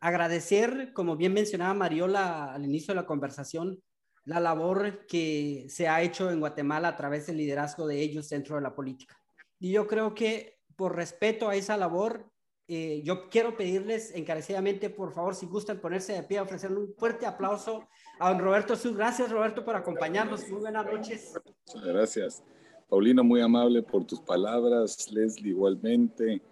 agradecer, 0.01 0.93
como 0.93 1.17
bien 1.17 1.33
mencionaba 1.33 1.75
Mariola 1.75 2.53
al 2.53 2.65
inicio 2.65 2.93
de 2.93 3.01
la 3.01 3.07
conversación, 3.07 3.83
la 4.29 4.41
labor 4.41 5.07
que 5.07 5.65
se 5.71 5.89
ha 5.89 6.03
hecho 6.03 6.31
en 6.31 6.41
Guatemala 6.41 6.89
a 6.89 6.97
través 6.97 7.27
del 7.27 7.39
liderazgo 7.39 7.87
de 7.87 7.99
ellos 8.03 8.29
dentro 8.29 8.57
de 8.57 8.63
la 8.63 8.75
política. 8.75 9.17
Y 9.59 9.73
yo 9.73 9.87
creo 9.87 10.15
que 10.15 10.59
por 10.77 10.95
respeto 10.95 11.49
a 11.49 11.57
esa 11.57 11.79
labor, 11.79 12.31
eh, 12.69 13.01
yo 13.03 13.31
quiero 13.31 13.57
pedirles 13.57 14.15
encarecidamente, 14.15 14.91
por 14.91 15.15
favor, 15.15 15.35
si 15.35 15.47
gustan 15.47 15.81
ponerse 15.81 16.13
de 16.13 16.25
pie, 16.25 16.41
ofrecerle 16.41 16.77
un 16.77 16.95
fuerte 16.95 17.25
aplauso 17.25 17.89
a 18.21 18.29
don 18.29 18.41
Roberto 18.41 18.77
Su. 18.77 18.95
Gracias, 18.95 19.31
Roberto, 19.31 19.65
por 19.65 19.77
acompañarnos. 19.77 20.47
Muy 20.51 20.61
buenas 20.61 20.85
noches. 20.85 21.33
Muchas 21.67 21.89
gracias. 21.89 22.45
Paulina, 22.87 23.23
muy 23.23 23.41
amable 23.41 23.83
por 23.83 24.05
tus 24.05 24.21
palabras. 24.21 25.11
Leslie, 25.11 25.53
igualmente. 25.53 26.43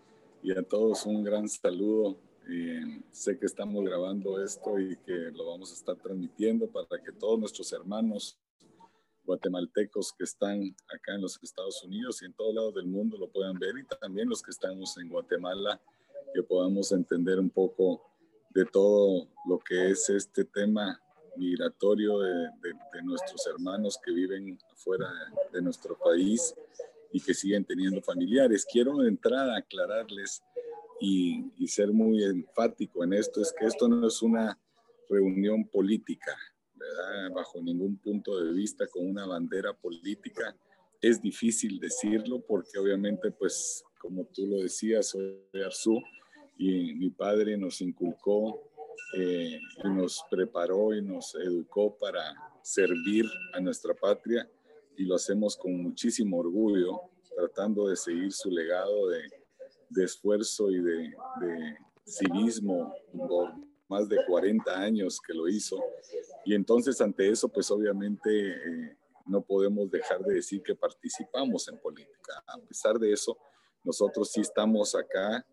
Y 0.42 0.50
a 0.50 0.62
todos 0.62 1.04
un 1.04 1.22
gran 1.22 1.46
saludo. 1.46 2.16
Eh, 2.48 3.02
sé 3.10 3.38
que 3.38 3.46
estamos 3.46 3.84
grabando 3.84 4.42
esto 4.42 4.78
y 4.78 4.96
que 4.98 5.32
lo 5.32 5.46
vamos 5.50 5.72
a 5.72 5.74
estar 5.74 5.96
transmitiendo 5.96 6.68
para 6.68 7.02
que 7.02 7.10
todos 7.10 7.40
nuestros 7.40 7.72
hermanos 7.72 8.38
guatemaltecos 9.24 10.12
que 10.12 10.22
están 10.22 10.74
acá 10.94 11.16
en 11.16 11.22
los 11.22 11.38
Estados 11.42 11.82
Unidos 11.82 12.22
y 12.22 12.26
en 12.26 12.32
todos 12.34 12.54
lados 12.54 12.74
del 12.74 12.86
mundo 12.86 13.18
lo 13.18 13.28
puedan 13.28 13.58
ver 13.58 13.74
y 13.76 13.84
también 14.00 14.28
los 14.28 14.42
que 14.42 14.52
estamos 14.52 14.96
en 14.98 15.08
Guatemala 15.08 15.80
que 16.32 16.42
podamos 16.42 16.92
entender 16.92 17.40
un 17.40 17.50
poco 17.50 18.02
de 18.50 18.64
todo 18.64 19.26
lo 19.48 19.58
que 19.58 19.90
es 19.90 20.08
este 20.08 20.44
tema 20.44 21.00
migratorio 21.36 22.20
de, 22.20 22.50
nuestros 23.02 23.46
hermanos 23.46 23.98
que 24.02 24.10
viven 24.10 24.58
fuera 24.74 25.06
de, 25.52 25.60
nuestro 25.60 25.98
país 25.98 26.54
y 27.12 27.20
que 27.20 27.34
siguen 27.34 27.64
teniendo 27.64 28.00
familiares. 28.00 28.66
Quiero 28.70 28.96
de 28.98 29.08
entrada 29.08 29.56
aclararles 29.56 30.42
y, 31.00 31.52
y 31.56 31.68
ser 31.68 31.92
muy 31.92 32.22
enfático 32.24 33.04
en 33.04 33.12
esto, 33.12 33.40
es 33.40 33.52
que 33.58 33.66
esto 33.66 33.88
no 33.88 34.06
es 34.06 34.22
una 34.22 34.58
reunión 35.08 35.68
política, 35.68 36.36
¿verdad? 36.74 37.32
bajo 37.34 37.60
ningún 37.62 37.96
punto 37.98 38.42
de 38.42 38.52
vista 38.52 38.86
con 38.86 39.06
una 39.06 39.26
bandera 39.26 39.72
política. 39.72 40.56
Es 41.00 41.20
difícil 41.20 41.78
decirlo 41.78 42.40
porque 42.40 42.78
obviamente, 42.78 43.30
pues, 43.30 43.84
como 44.00 44.24
tú 44.26 44.46
lo 44.46 44.62
decías, 44.62 45.08
soy 45.10 45.40
Arzú, 45.64 46.00
y 46.58 46.94
mi 46.94 47.10
padre 47.10 47.56
nos 47.56 47.80
inculcó 47.80 48.70
eh, 49.16 49.60
y 49.84 49.88
nos 49.88 50.24
preparó 50.30 50.94
y 50.94 51.02
nos 51.02 51.34
educó 51.34 51.96
para 51.98 52.34
servir 52.62 53.26
a 53.52 53.60
nuestra 53.60 53.94
patria 53.94 54.48
y 54.96 55.04
lo 55.04 55.14
hacemos 55.14 55.56
con 55.56 55.76
muchísimo 55.82 56.38
orgullo, 56.38 57.02
tratando 57.36 57.88
de 57.88 57.96
seguir 57.96 58.32
su 58.32 58.50
legado 58.50 59.08
de, 59.08 59.20
de 59.88 60.04
esfuerzo 60.04 60.70
y 60.70 60.80
de, 60.80 61.14
de, 61.40 61.76
civismo 62.04 62.94
por 63.12 63.52
más 63.88 64.08
de 64.08 64.24
40 64.26 64.72
años 64.78 65.20
que 65.20 65.34
lo 65.34 65.48
hizo. 65.48 65.76
Y 66.44 66.54
entonces 66.54 67.00
ante 67.00 67.28
eso, 67.28 67.48
pues 67.48 67.70
obviamente 67.70 68.30
eh, 68.30 68.96
no 69.26 69.42
podemos 69.42 69.90
dejar 69.90 70.22
de 70.22 70.34
decir 70.34 70.62
que 70.62 70.74
participamos 70.74 71.66
en 71.68 71.78
política. 71.78 72.44
A 72.46 72.58
pesar 72.58 72.98
de 72.98 73.12
eso, 73.12 73.36
nosotros 73.82 74.30
sí 74.30 74.40
estamos 74.40 74.94
acá 74.94 75.44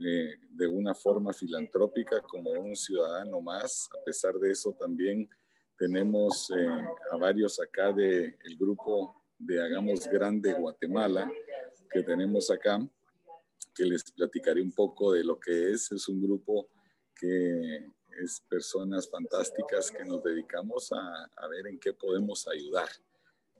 eh, 0.00 0.34
de 0.50 0.66
una 0.66 0.94
forma 0.94 1.32
filantrópica 1.32 2.20
como 2.20 2.50
un 2.50 2.76
ciudadano 2.76 3.40
más. 3.40 3.88
A 3.98 4.04
pesar 4.04 4.34
de 4.34 4.50
eso, 4.50 4.72
también 4.72 5.28
tenemos 5.78 6.50
eh, 6.50 6.68
a 7.10 7.16
varios 7.16 7.60
acá 7.60 7.92
del 7.92 8.36
el 8.44 8.56
grupo 8.58 9.22
de 9.38 9.62
Hagamos 9.62 10.06
Grande 10.08 10.52
Guatemala 10.52 11.30
que 11.90 12.02
tenemos 12.02 12.50
acá, 12.50 12.78
que 13.74 13.84
les 13.84 14.10
platicaré 14.10 14.62
un 14.62 14.72
poco 14.72 15.12
de 15.12 15.24
lo 15.24 15.38
que 15.38 15.72
es. 15.72 15.92
Es 15.92 16.08
un 16.08 16.22
grupo 16.22 16.68
que 17.14 17.86
es 18.22 18.40
personas 18.48 19.08
fantásticas 19.08 19.90
que 19.90 20.04
nos 20.04 20.22
dedicamos 20.22 20.92
a, 20.92 21.48
ver 21.48 21.66
en 21.66 21.78
qué 21.78 21.92
podemos 21.92 22.46
ayudar. 22.48 22.88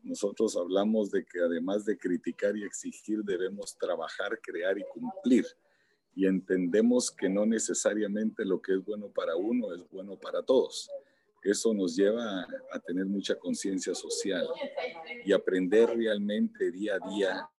Nosotros 0.03 0.57
hablamos 0.57 1.11
de 1.11 1.25
que 1.25 1.41
además 1.41 1.85
de 1.85 1.97
criticar 1.97 2.57
y 2.57 2.65
exigir, 2.65 3.23
debemos 3.23 3.77
trabajar, 3.79 4.41
crear 4.43 4.77
y 4.79 4.85
cumplir 4.93 5.47
y 6.15 6.27
entendemos 6.27 7.11
que 7.11 7.29
no 7.29 7.47
necesariamente 7.47 8.45
lo 8.45 8.61
que 8.61 8.75
es 8.75 8.85
bueno 8.85 9.09
para 9.09 9.37
uno 9.37 9.73
es 9.75 9.89
bueno 9.89 10.17
para 10.17 10.43
todos. 10.43 10.91
Eso 11.43 11.75
nos 11.75 11.97
lleva 11.97 12.47
a, 12.71 12.79
tener 12.81 13.07
mucha 13.07 13.35
conciencia 13.37 13.95
social 13.95 14.47
y 15.25 15.33
aprender 15.33 15.89
realmente 15.91 16.71
día 16.71 16.97
a 17.01 17.11
día 17.11 17.51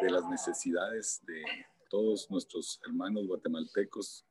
de 0.00 0.10
las 0.10 0.26
necesidades 0.28 1.20
de 1.26 1.42
todos 1.88 2.30
nuestros 2.30 2.80
hermanos 2.86 3.26
guatemaltecos, 3.26 4.24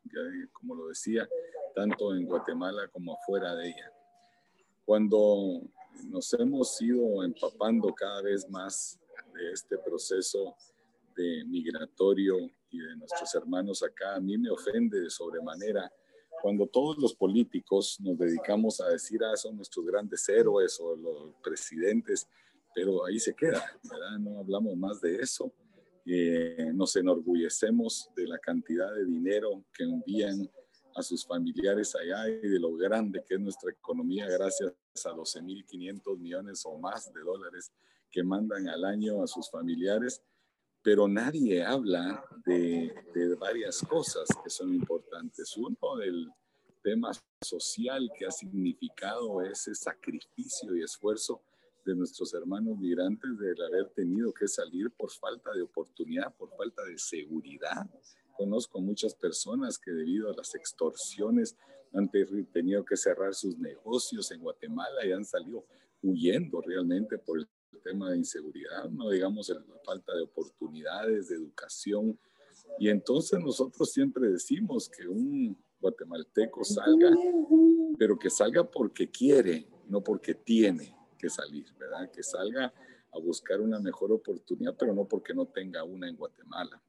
como 0.54 0.76
lo 0.76 0.88
decía, 0.88 1.28
tanto 1.74 2.16
en 2.16 2.26
Guatemala 2.26 2.88
como 2.90 3.14
afuera 3.16 3.56
de 3.56 3.68
ella. 3.68 3.92
Cuando 4.86 5.62
nos 6.04 6.34
hemos 6.34 6.82
ido 6.82 7.24
empapando 7.24 7.94
cada 7.94 8.22
vez 8.22 8.50
más 8.50 9.00
de 9.34 9.52
este 9.52 9.78
proceso 9.78 10.56
de 11.16 11.44
migratorio 11.46 12.50
y 12.70 12.80
de 12.80 12.96
nuestros 12.98 13.34
hermanos 13.36 13.84
acá, 13.84 14.16
a 14.16 14.20
mí 14.20 14.38
me 14.38 14.50
ofende 14.50 15.00
de 15.02 15.10
sobremanera 15.10 15.92
cuando 16.42 16.68
todos 16.68 16.98
los 16.98 17.16
políticos 17.16 17.98
nos 18.02 18.18
dedicamos 18.18 18.80
a 18.82 18.90
decir, 18.90 19.24
ah, 19.24 19.36
son 19.36 19.56
nuestros 19.56 19.86
grandes 19.86 20.28
héroes 20.30 20.80
o 20.80 20.96
los 20.96 21.34
presidentes, 21.42 22.28
pero 22.74 23.06
ahí 23.06 23.20
se 23.20 23.34
queda, 23.34 23.66
¿verdad? 23.90 24.20
No 24.20 24.40
hablamos 24.40 24.76
más 24.78 25.02
de 25.02 25.16
eso. 25.16 25.52
Eh, 26.06 26.72
nos 26.74 26.96
enorgullecemos 26.96 28.12
de 28.16 28.28
la 28.28 28.38
cantidad 28.38 28.94
de 28.94 29.06
dinero 29.06 29.66
que 29.74 29.84
envían 29.84 30.50
a 30.96 31.02
sus 31.02 31.26
familiares 31.26 31.96
allá 31.96 32.30
y 32.30 32.48
de 32.48 32.60
lo 32.60 32.74
grande 32.76 33.24
que 33.28 33.36
es 33.36 33.40
nuestra 33.40 33.72
economía 33.72 34.28
gracias 34.30 34.72
a 35.06 35.10
12.500 35.10 36.18
millones 36.18 36.62
o 36.66 36.78
más 36.78 37.12
de 37.12 37.22
dólares 37.22 37.72
que 38.12 38.24
mandan 38.24 38.70
al 38.70 38.86
año 38.86 39.24
a 39.24 39.28
sus 39.28 39.50
familiares 39.50 40.22
pero 40.86 41.08
nadie 41.08 41.66
habla 41.66 42.24
de, 42.46 42.94
varias 43.40 43.82
cosas 43.90 44.28
que 44.44 44.52
son 44.52 44.72
importantes. 44.72 45.58
Uno 45.58 45.96
del 45.98 46.32
tema 46.84 47.10
social 47.42 48.08
que 48.16 48.28
ha 48.28 48.32
significado 48.32 49.42
ese 49.42 49.74
sacrificio 49.74 50.76
y 50.76 50.84
esfuerzo 50.84 51.42
de 51.86 51.96
nuestros 51.96 52.34
hermanos 52.34 52.77
migrantes 52.80 53.30
de 53.38 53.63
haber 53.63 53.89
tenido 53.89 54.34
que 54.34 54.48
salir 54.48 54.89
por 54.92 55.12
falta 55.12 55.54
de 55.54 55.62
oportunidad, 55.62 56.36
por 56.36 56.50
falta 56.58 56.84
de 56.84 56.98
seguridad. 56.98 57.88
Conozco 58.36 58.82
muchas 58.82 59.13
personas 59.13 59.77
que 59.77 59.92
debido 59.92 60.30
a 60.30 60.36
las 60.36 60.56
extorsiones 60.56 61.56
han 61.94 62.10
tenido 62.51 62.84
que 62.84 62.98
cerrar 62.98 63.34
sus 63.36 63.58
negocios 63.58 64.32
en 64.32 64.42
Guatemala 64.42 65.06
y 65.06 65.12
han 65.12 65.24
salido 65.24 65.65
huyendo 66.01 66.60
realmente 66.62 67.18
por 67.20 67.39
el 67.39 67.48
tema 67.84 68.12
de 68.12 68.18
inseguridad, 68.18 68.89
no 68.89 69.10
digamos 69.10 69.48
la 69.50 69.63
falta 69.86 70.13
de 70.15 70.24
oportunidades, 70.24 71.30
de 71.30 71.36
educación. 71.36 72.20
Y 72.80 72.89
entonces 72.89 73.39
nosotros 73.39 73.92
siempre 73.92 74.27
decimos 74.27 74.89
que 74.89 75.08
un 75.08 75.56
guatemalteco 75.80 76.63
salga, 76.63 77.12
pero 77.98 78.18
que 78.18 78.30
salga 78.30 78.70
porque 78.70 79.10
quiere, 79.10 79.68
no 79.88 80.04
porque 80.04 80.34
tiene 80.34 80.96
que 81.25 81.29
salir, 81.29 81.65
¿verdad? 81.79 82.12
Que 82.12 82.22
salga 82.22 82.72
a 83.12 83.20
buscar 83.20 83.60
una 83.60 83.79
mejor 83.79 84.12
oportunidad, 84.12 84.75
pero 84.77 84.94
no 84.94 85.08
porque 85.08 85.34
no 85.34 85.48
tenga 85.48 85.84
una 85.84 86.08
en 86.08 86.15
Guatemala. 86.15 86.79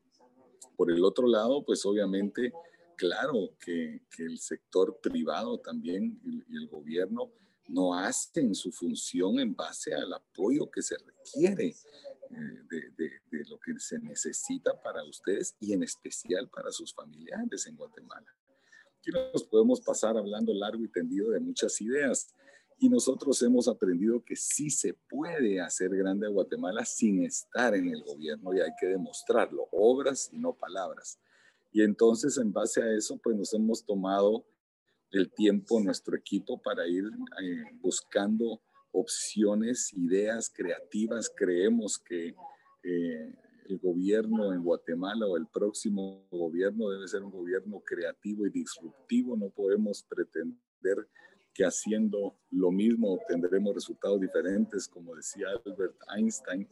Por 0.76 0.90
el 0.90 1.02
otro 1.04 1.26
lado, 1.26 1.64
pues 1.64 1.86
obviamente, 1.86 2.52
claro 2.96 3.54
que, 3.58 4.02
que 4.14 4.24
el 4.24 4.38
sector 4.38 4.98
privado 5.00 5.58
también 5.58 6.20
y 6.22 6.54
el 6.54 6.68
gobierno 6.68 7.32
no 7.68 7.94
hacen 7.94 8.54
su 8.54 8.70
función 8.70 9.38
en 9.40 9.54
base 9.54 9.94
al 9.94 10.12
apoyo 10.12 10.70
que 10.70 10.82
se 10.82 10.96
requiere 10.98 11.68
eh, 11.68 12.92
de, 13.30 13.44
lo 13.48 13.58
que 13.58 13.78
se 13.78 13.98
necesita 13.98 14.80
para 14.82 15.02
ustedes 15.04 15.56
y 15.60 15.72
en 15.72 15.82
especial 15.82 16.48
para 16.48 16.70
sus 16.70 16.92
familiares 16.92 17.66
en 17.66 17.76
Guatemala. 17.76 18.26
Aquí 18.98 19.10
nos 19.10 19.44
podemos 19.44 19.80
pasar 19.80 20.16
hablando 20.16 20.52
largo 20.52 20.84
y 20.84 20.88
tendido 20.88 21.30
de 21.30 21.40
muchas 21.40 21.80
ideas 21.80 22.28
y 22.78 22.88
nosotros 22.88 23.40
hemos 23.42 23.68
aprendido 23.68 24.22
que 24.22 24.36
sí 24.36 24.70
se 24.70 24.94
puede 24.94 25.60
hacer 25.60 25.90
grande 25.90 26.26
a 26.26 26.30
Guatemala 26.30 26.84
sin 26.84 27.24
estar 27.24 27.74
en 27.74 27.88
el 27.88 28.02
gobierno 28.02 28.54
y 28.54 28.60
hay 28.60 28.70
que 28.78 28.86
demostrarlo, 28.86 29.68
obras 29.72 30.28
y 30.32 30.38
no 30.38 30.52
palabras. 30.52 31.18
Y 31.72 31.82
entonces 31.82 32.36
en 32.38 32.52
base 32.52 32.82
a 32.82 32.92
eso 32.92 33.18
pues 33.18 33.36
nos 33.36 33.52
hemos 33.54 33.84
tomado 33.84 34.44
el 35.10 35.32
tiempo 35.32 35.80
nuestro 35.80 36.16
equipo 36.16 36.60
para 36.60 36.86
ir 36.86 37.04
eh, 37.42 37.64
buscando 37.80 38.60
opciones, 38.92 39.92
ideas 39.94 40.50
creativas. 40.54 41.30
Creemos 41.34 41.98
que 41.98 42.34
eh, 42.82 43.34
el 43.68 43.78
gobierno 43.78 44.52
en 44.52 44.62
Guatemala 44.62 45.26
o 45.26 45.36
el 45.36 45.46
próximo 45.46 46.26
gobierno 46.30 46.90
debe 46.90 47.08
ser 47.08 47.22
un 47.22 47.30
gobierno 47.30 47.80
creativo 47.84 48.46
y 48.46 48.50
disruptivo. 48.50 49.36
No 49.36 49.50
podemos 49.50 50.02
pretender 50.02 51.08
que 51.56 51.64
haciendo 51.64 52.36
lo 52.50 52.70
mismo 52.70 53.14
obtendremos 53.14 53.74
resultados 53.74 54.20
diferentes, 54.20 54.86
como 54.86 55.16
decía 55.16 55.46
Albert 55.64 55.96
Einstein, 56.14 56.68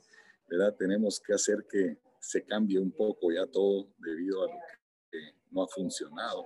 ¿verdad? 0.47 0.77
Tenemos 0.77 1.19
que 1.19 1.33
hacer 1.33 1.67
que 1.67 1.97
se 2.21 2.45
cambie 2.45 2.79
un 2.79 2.93
poco 2.93 3.33
ya 3.33 3.47
todo 3.47 3.89
debido 3.97 4.43
a 4.43 4.47
lo 4.47 4.59
que 5.11 5.19
no 5.51 5.63
ha 5.63 5.69
funcionado. 5.69 6.45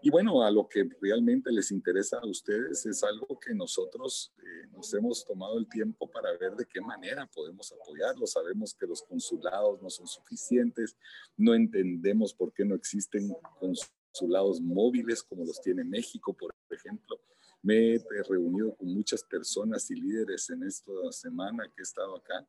Y 0.00 0.10
bueno, 0.10 0.42
a 0.42 0.50
lo 0.50 0.66
que 0.66 0.88
realmente 1.02 1.50
les 1.50 1.70
interesa 1.70 2.18
a 2.18 2.26
ustedes 2.26 2.86
es 2.86 3.02
algo 3.02 3.38
que 3.38 3.52
nosotros 3.52 4.32
eh, 4.38 4.68
nos 4.70 4.94
hemos 4.94 5.26
tomado 5.26 5.58
el 5.58 5.68
tiempo 5.68 6.08
para 6.08 6.34
ver 6.38 6.54
de 6.54 6.64
qué 6.64 6.80
manera 6.80 7.26
podemos 7.26 7.70
apoyarlo. 7.72 8.26
Sabemos 8.26 8.74
que 8.74 8.86
los 8.86 9.02
consulados 9.02 9.82
no 9.82 9.90
son 9.90 10.06
suficientes, 10.06 10.96
no 11.36 11.54
entendemos 11.54 12.32
por 12.32 12.52
qué 12.52 12.64
no 12.64 12.76
existen 12.76 13.28
consulados 13.58 14.60
móviles 14.60 15.22
como 15.22 15.44
los 15.44 15.60
tiene 15.60 15.84
México, 15.84 16.32
por 16.32 16.54
ejemplo. 16.70 17.20
Me 17.62 17.94
he 17.94 18.22
reunido 18.28 18.74
con 18.76 18.92
muchas 18.92 19.22
personas 19.24 19.90
y 19.90 19.96
líderes 19.96 20.48
en 20.50 20.62
esta 20.62 20.92
semana 21.10 21.64
que 21.64 21.80
he 21.80 21.82
estado 21.82 22.16
acá, 22.16 22.46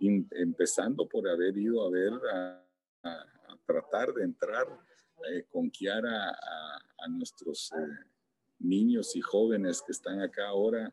empezando 0.00 1.08
por 1.08 1.28
haber 1.28 1.56
ido 1.56 1.86
a 1.86 1.90
ver, 1.90 2.12
a, 2.32 2.64
a 3.04 3.58
tratar 3.66 4.12
de 4.14 4.24
entrar 4.24 4.66
eh, 5.26 5.44
conquear 5.50 6.06
a, 6.06 6.30
a, 6.98 7.08
nuestros 7.08 7.72
eh, 7.72 8.06
niños 8.60 9.16
y 9.16 9.20
jóvenes 9.20 9.82
que 9.82 9.92
están 9.92 10.20
acá 10.20 10.48
ahora. 10.48 10.92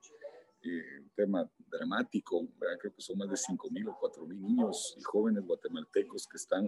Eh, 0.64 1.00
un 1.00 1.10
tema 1.10 1.52
dramático, 1.70 2.48
creo 2.80 2.94
que 2.94 3.02
son 3.02 3.20
más 3.20 3.30
de 3.30 3.38
5 3.38 3.70
mil 3.70 3.88
o 3.88 3.98
4 4.00 4.26
mil 4.26 4.42
niños 4.42 4.96
y 4.98 5.04
jóvenes 5.04 5.46
guatemaltecos 5.46 6.26
que 6.26 6.38
están 6.38 6.68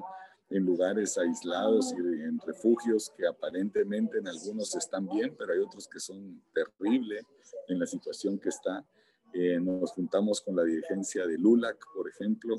en 0.49 0.63
lugares 0.63 1.17
aislados 1.17 1.93
y 1.93 1.97
en 1.97 2.39
refugios 2.39 3.11
que 3.17 3.27
aparentemente 3.27 4.19
en 4.19 4.27
algunos 4.27 4.75
están 4.75 5.07
bien, 5.07 5.35
pero 5.37 5.53
hay 5.53 5.59
otros 5.59 5.87
que 5.87 5.99
son 5.99 6.41
terribles 6.53 7.25
en 7.67 7.79
la 7.79 7.85
situación 7.85 8.39
que 8.39 8.49
está. 8.49 8.85
Eh, 9.33 9.59
nos 9.59 9.91
juntamos 9.91 10.41
con 10.41 10.55
la 10.55 10.63
dirigencia 10.63 11.27
de 11.27 11.37
LULAC, 11.37 11.77
por 11.93 12.09
ejemplo, 12.09 12.55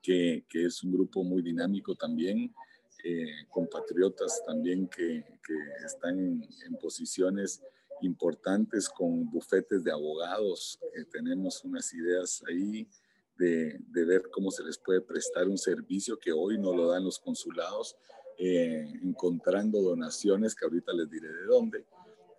que, 0.00 0.44
que, 0.48 0.66
es 0.66 0.82
un 0.84 0.92
grupo 0.92 1.24
muy 1.24 1.42
dinámico 1.42 1.96
también, 1.96 2.54
eh, 3.04 3.46
compatriotas 3.50 4.42
también 4.46 4.86
que, 4.86 5.24
que 5.44 5.54
están 5.84 6.18
en, 6.18 6.48
en, 6.66 6.76
posiciones 6.76 7.62
importantes 8.02 8.88
con 8.88 9.28
bufetes 9.28 9.82
de 9.82 9.90
abogados. 9.90 10.78
tenemos 11.10 11.64
unas 11.64 11.92
ideas 11.92 12.42
ahí 12.48 12.88
de, 13.40 13.78
de, 13.88 14.04
ver 14.04 14.30
cómo 14.30 14.50
se 14.50 14.62
les 14.62 14.78
puede 14.78 15.00
prestar 15.00 15.48
un 15.48 15.58
servicio 15.58 16.18
que 16.18 16.30
hoy 16.30 16.58
no 16.58 16.74
lo 16.74 16.88
dan 16.88 17.04
los 17.04 17.18
consulados, 17.18 17.96
eh, 18.38 18.86
encontrando 19.02 19.82
donaciones, 19.82 20.54
que 20.54 20.64
ahorita 20.64 20.92
les 20.92 21.10
diré 21.10 21.28
de 21.28 21.44
dónde, 21.44 21.84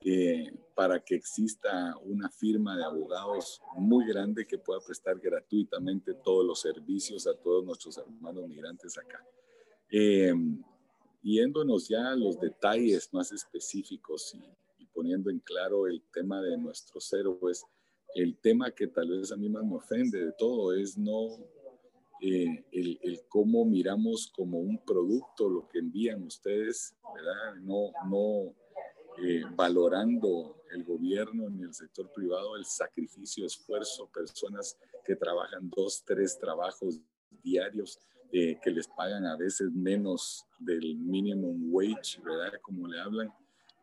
eh, 0.03 0.51
para 0.73 0.99
que 0.99 1.13
exista 1.13 1.95
una 2.05 2.27
firma 2.29 2.75
de 2.75 2.83
abogados 2.83 3.61
muy 3.75 4.07
grande 4.07 4.47
que 4.47 4.57
pueda 4.57 4.79
prestar 4.79 5.19
gratuitamente 5.19 6.15
todos 6.15 6.43
los 6.43 6.59
servicios 6.59 7.27
a 7.27 7.35
todos 7.35 7.63
nuestros 7.63 7.99
hermanos 7.99 8.47
migrantes 8.47 8.97
acá. 8.97 9.23
Eh, 9.91 10.33
yéndonos 11.21 11.87
ya 11.87 12.09
a 12.09 12.15
los 12.15 12.39
detalles 12.39 13.13
más 13.13 13.31
específicos 13.31 14.35
y, 14.79 14.85
poniendo 14.87 15.29
en 15.29 15.39
claro 15.39 15.87
el 15.87 16.01
tema 16.11 16.41
de 16.41 16.57
nuestros 16.57 17.13
héroes, 17.13 17.63
el 18.15 18.37
tema 18.37 18.71
que 18.71 18.87
tal 18.87 19.09
vez 19.09 19.31
a 19.31 19.37
mí 19.37 19.49
más 19.49 19.63
me 19.63 19.75
ofende 19.75 20.25
de 20.25 20.31
todo 20.33 20.73
es 20.73 20.97
no 20.97 21.27
eh, 22.21 22.65
el, 22.71 22.99
el, 23.01 23.21
cómo 23.27 23.65
miramos 23.65 24.31
como 24.35 24.59
un 24.59 24.77
producto 24.85 25.49
lo 25.49 25.67
que 25.67 25.79
envían 25.79 26.23
ustedes, 26.23 26.95
¿verdad? 27.15 27.55
No, 27.61 27.91
no 28.09 28.53
eh, 29.23 29.43
valorando 29.55 30.63
el 30.71 30.83
gobierno 30.83 31.49
ni 31.49 31.63
el 31.63 31.73
sector 31.73 32.11
privado 32.11 32.55
el 32.55 32.65
sacrificio, 32.65 33.45
esfuerzo, 33.45 34.09
personas 34.13 34.77
que 35.03 35.15
trabajan 35.15 35.69
dos, 35.75 36.03
tres 36.05 36.37
trabajos 36.39 36.99
diarios 37.43 37.99
eh, 38.31 38.57
que 38.63 38.71
les 38.71 38.87
pagan 38.87 39.25
a 39.25 39.35
veces 39.35 39.71
menos 39.73 40.45
del 40.57 40.95
minimum 40.95 41.67
wage, 41.73 42.21
¿verdad? 42.23 42.53
Como 42.61 42.87
le 42.87 42.99
hablan. 42.99 43.33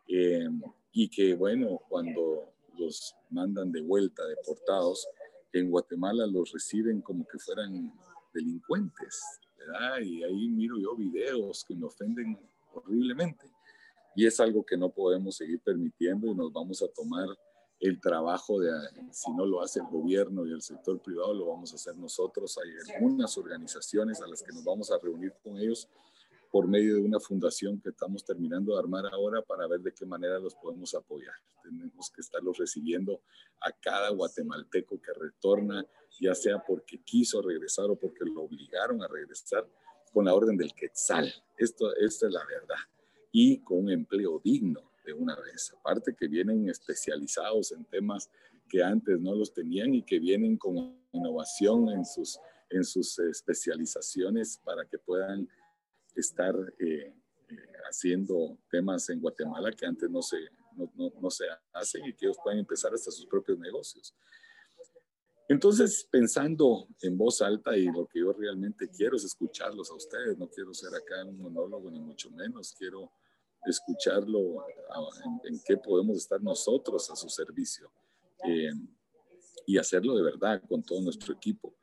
Eh, 0.09 0.49
y 0.93 1.09
que, 1.09 1.35
bueno, 1.35 1.83
cuando 1.89 2.55
los 2.79 3.15
mandan 3.31 3.73
de 3.73 3.83
vuelta, 3.83 4.25
deportados, 4.27 5.07
en 5.53 5.71
Guatemala 5.71 6.27
los 6.27 6.53
reciben 6.53 7.01
como 7.01 7.27
que 7.27 7.39
fueran 7.39 7.93
delincuentes, 8.33 9.23
¿verdad? 9.57 10.01
Y 10.01 10.23
ahí 10.23 10.49
miro 10.49 10.79
yo 10.79 10.95
videos 10.97 11.65
que 11.65 11.75
me 11.75 11.87
ofenden 11.87 12.39
horriblemente. 12.73 13.51
Y 14.15 14.27
es 14.27 14.41
algo 14.41 14.65
que 14.65 14.77
no 14.77 14.91
podemos 14.91 15.37
seguir 15.37 15.61
permitiendo 15.61 16.27
y 16.27 16.35
nos 16.35 16.53
vamos 16.53 16.83
a 16.83 16.89
tomar 16.89 17.29
el 17.81 18.01
trabajo 18.01 18.59
de, 18.59 18.71
si 19.13 19.33
no 19.33 19.47
lo 19.47 19.63
hace 19.63 19.79
el 19.81 19.87
gobierno 19.87 20.45
y 20.45 20.53
el 20.53 20.61
sector 20.61 21.01
privado, 21.01 21.33
lo 21.33 21.47
vamos 21.47 21.73
a 21.73 21.77
hacer 21.77 21.97
nosotros. 21.97 22.59
Hay 22.59 22.95
algunas 22.95 23.39
organizaciones 23.39 24.21
a 24.21 24.27
las 24.27 24.43
que 24.43 24.53
nos 24.53 24.65
vamos 24.65 24.91
a 24.91 24.99
reunir 24.99 25.33
con 25.43 25.57
ellos 25.59 25.89
por 26.51 26.67
medio 26.67 26.95
de 26.95 27.03
una 27.03 27.21
fundación 27.21 27.81
que 27.81 27.91
estamos 27.91 28.25
terminando 28.25 28.73
de 28.73 28.79
armar 28.79 29.05
ahora 29.13 29.43
para 29.43 29.67
ver 29.67 29.81
de 29.81 29.93
qué 29.93 30.07
manera 30.07 30.39
los 30.39 30.55
podemos 30.55 30.95
apoyar. 30.95 31.35
Tenemos 31.63 32.11
que 32.11 32.21
estarlos 32.21 32.57
recibiendo 32.57 33.21
a 33.61 33.73
cada 33.73 34.11
guatemalteco 34.11 35.01
que 35.01 35.13
retorna, 35.13 35.85
ya 36.21 36.35
sea 36.35 36.63
porque 36.67 37.03
quiso 37.03 37.43
regresar 37.43 37.87
o 37.91 37.97
porque 37.97 38.25
lo 38.25 38.43
obligaron 38.43 39.03
a 39.03 39.09
regresar 39.09 39.69
con 40.13 40.25
la 40.25 40.35
orden 40.35 40.57
del 40.57 40.75
Quetzal. 40.75 41.33
Esto, 41.57 41.95
esta 41.97 42.27
es 42.27 42.33
la 42.33 42.45
verdad. 42.47 42.83
Y 43.31 43.61
con 43.61 43.79
un 43.81 43.91
empleo 43.91 44.41
digno 44.43 44.93
de 45.05 45.13
una 45.13 45.37
vez. 45.37 45.73
Aparte 45.79 46.15
que 46.15 46.29
vienen 46.29 46.69
especializados 46.69 47.73
en 47.73 47.85
temas 47.85 48.31
que 48.69 48.83
antes 48.83 49.19
no 49.21 49.35
los 49.35 49.53
tenían 49.53 49.95
y 49.95 50.03
que 50.03 50.19
vienen 50.19 50.57
con 50.57 50.99
innovación 51.13 51.89
en 51.91 52.05
sus, 52.05 52.39
en 52.71 52.85
sus 52.85 53.19
especializaciones 53.19 54.59
para 54.63 54.85
que 54.87 54.99
puedan 54.99 55.49
estar 56.21 56.55
eh, 56.79 57.15
eh, 57.49 57.57
haciendo 57.89 58.59
temas 58.71 59.09
en 59.11 59.21
Guatemala 59.21 59.73
que 59.73 59.87
antes 59.87 60.11
no 60.11 60.23
se, 60.23 60.39
no, 60.77 60.91
no, 60.95 61.13
no 61.21 61.31
se 61.31 61.47
hacen 61.73 62.05
y 62.07 62.15
que 62.15 62.27
ellos 62.27 62.39
puedan 62.43 62.59
empezar 62.59 62.93
hasta 62.93 63.11
sus 63.11 63.27
propios 63.27 63.59
negocios. 63.59 64.15
Entonces, 65.49 66.07
pensando 66.11 66.89
en 67.01 67.17
voz 67.17 67.41
alta 67.41 67.75
y 67.75 67.87
lo 67.87 68.07
que 68.07 68.21
yo 68.21 68.35
realmente 68.35 68.91
quiero 68.91 69.17
es 69.17 69.25
escucharlos 69.25 69.91
a 69.91 69.95
ustedes, 69.95 70.37
no 70.37 70.47
quiero 70.49 70.75
ser 70.75 70.91
acá 70.95 71.25
un 71.25 71.39
monólogo 71.39 71.91
ni 71.91 72.01
mucho 72.01 72.31
menos, 72.31 72.75
quiero 72.79 73.11
escucharlo, 73.65 74.67
en, 75.45 75.59
qué 75.67 75.79
podemos 75.79 76.19
estar 76.19 76.41
nosotros 76.43 77.11
a 77.11 77.17
su 77.17 77.31
servicio 77.31 77.91
eh, 78.45 78.71
y 79.67 79.79
hacerlo 79.79 80.17
de 80.17 80.23
verdad 80.23 80.63
con 80.69 80.83
todo 80.83 81.01
nuestro 81.01 81.33
equipo. 81.33 81.75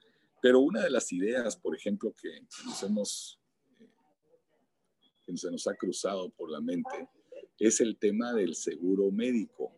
Pero 0.41 0.59
una 0.59 0.83
de 0.83 0.91
las 0.91 1.11
ideas, 1.11 1.57
por 1.57 1.75
ejemplo, 1.75 2.13
que 2.13 2.41
nos 2.65 2.83
hemos, 2.83 3.39
que 5.25 5.35
se 5.38 5.51
nos 5.51 5.67
ha 5.67 5.75
cruzado 5.75 6.29
por 6.29 6.51
la 6.51 6.61
mente, 6.61 7.09
es 7.57 7.79
el 7.81 7.97
tema 7.97 8.33
del 8.33 8.55
seguro 8.55 9.11
médico. 9.11 9.71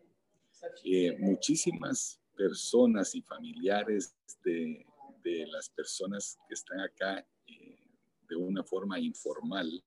Eh, 0.84 1.16
muchísimas 1.18 2.20
personas 2.36 3.14
y 3.14 3.22
familiares 3.22 4.16
de, 4.44 4.84
las 5.52 5.68
personas 5.68 6.38
que 6.48 6.54
están 6.54 6.80
acá 6.80 7.26
de 8.30 8.36
una 8.36 8.64
forma 8.64 8.98
informal 8.98 9.84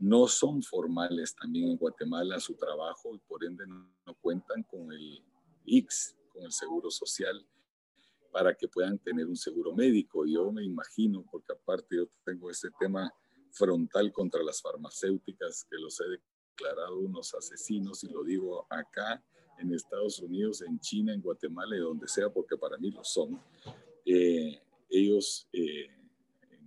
no 0.00 0.26
son 0.26 0.62
formales 0.62 1.34
también 1.34 1.70
en 1.70 1.76
Guatemala 1.76 2.40
su 2.40 2.54
trabajo 2.54 3.14
y 3.14 3.18
por 3.18 3.44
ende 3.44 3.64
no, 3.66 4.14
cuentan 4.20 4.62
con 4.62 4.90
el 4.92 5.22
IX, 5.66 6.16
con 6.32 6.42
el 6.42 6.52
seguro 6.52 6.90
social, 6.90 7.46
para 8.32 8.54
que 8.54 8.66
puedan 8.66 8.98
tener 8.98 9.26
un 9.26 9.36
seguro 9.36 9.74
médico. 9.74 10.24
Yo 10.26 10.50
me 10.50 10.64
imagino, 10.64 11.24
porque 11.30 11.52
aparte 11.52 11.96
yo 11.96 12.08
tengo 12.24 12.50
ese 12.50 12.70
tema 12.80 13.12
frontal 13.52 14.12
contra 14.12 14.42
las 14.42 14.60
farmacéuticas, 14.62 15.66
que 15.70 15.76
los 15.76 16.00
he 16.00 16.04
declarado 16.08 16.98
unos 16.98 17.34
asesinos, 17.34 18.04
y 18.04 18.08
lo 18.08 18.24
digo 18.24 18.66
acá 18.70 19.22
en 19.58 19.74
Estados 19.74 20.18
Unidos, 20.20 20.62
en 20.62 20.78
China, 20.80 21.12
en 21.12 21.20
Guatemala 21.20 21.76
y 21.76 21.80
donde 21.80 22.08
sea, 22.08 22.30
porque 22.30 22.56
para 22.56 22.78
mí 22.78 22.90
lo 22.90 23.04
son. 23.04 23.40
Eh, 24.04 24.60
ellos 24.88 25.48
eh, 25.52 25.88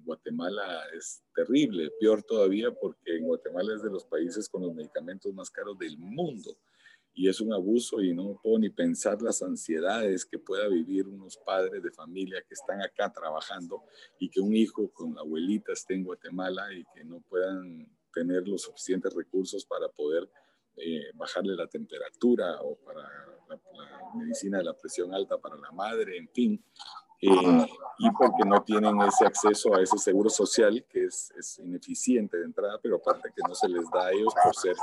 Guatemala 0.03 0.83
es 0.95 1.23
terrible, 1.35 1.89
peor 1.99 2.23
todavía 2.23 2.71
porque 2.71 3.17
en 3.17 3.25
Guatemala 3.25 3.75
es 3.75 3.83
de 3.83 3.89
los 3.89 4.05
países 4.05 4.49
con 4.49 4.61
los 4.61 4.73
medicamentos 4.73 5.33
más 5.33 5.49
caros 5.49 5.77
del 5.77 5.97
mundo 5.97 6.57
y 7.15 7.29
es 7.29 7.39
un 7.41 7.53
abuso 7.53 8.01
y 8.01 8.13
no 8.13 8.39
puedo 8.41 8.57
ni 8.57 8.69
pensar 8.69 9.21
las 9.21 9.43
ansiedades 9.43 10.25
que 10.25 10.39
pueda 10.39 10.67
vivir 10.67 11.07
unos 11.07 11.37
padres 11.37 11.83
de 11.83 11.91
familia 11.91 12.43
que 12.47 12.55
están 12.55 12.81
acá 12.81 13.11
trabajando 13.11 13.83
y 14.19 14.29
que 14.29 14.41
un 14.41 14.55
hijo 14.55 14.91
con 14.91 15.13
la 15.13 15.21
abuelita 15.21 15.73
esté 15.73 15.93
en 15.93 16.03
Guatemala 16.03 16.73
y 16.73 16.83
que 16.93 17.03
no 17.03 17.21
puedan 17.21 17.87
tener 18.11 18.47
los 18.47 18.63
suficientes 18.63 19.13
recursos 19.13 19.65
para 19.65 19.89
poder 19.89 20.29
eh, 20.75 21.11
bajarle 21.13 21.55
la 21.55 21.67
temperatura 21.67 22.59
o 22.61 22.75
para 22.77 23.01
la, 23.01 23.59
la, 23.77 24.15
medicina 24.15 24.57
de 24.57 24.63
la 24.63 24.73
presión 24.73 25.13
alta 25.13 25.37
para 25.37 25.55
la 25.57 25.71
madre, 25.71 26.17
en 26.17 26.29
fin. 26.29 26.63
eh, 27.21 27.67
y 27.99 28.11
porque 28.11 28.43
no 28.45 28.63
tienen 28.63 28.99
ese 29.01 29.25
acceso 29.25 29.75
a 29.75 29.81
ese 29.81 29.97
seguro 29.97 30.29
social 30.29 30.83
que 30.89 31.05
es, 31.05 31.31
es, 31.37 31.59
ineficiente 31.59 32.37
de 32.37 32.45
entrada, 32.45 32.79
pero 32.81 32.97
aparte 32.97 33.29
que 33.35 33.41
no 33.47 33.53
se 33.55 33.69
les 33.69 33.89
da 33.91 34.07
a 34.07 34.11
ellos 34.11 34.33
por 34.43 34.55
ser 34.55 34.75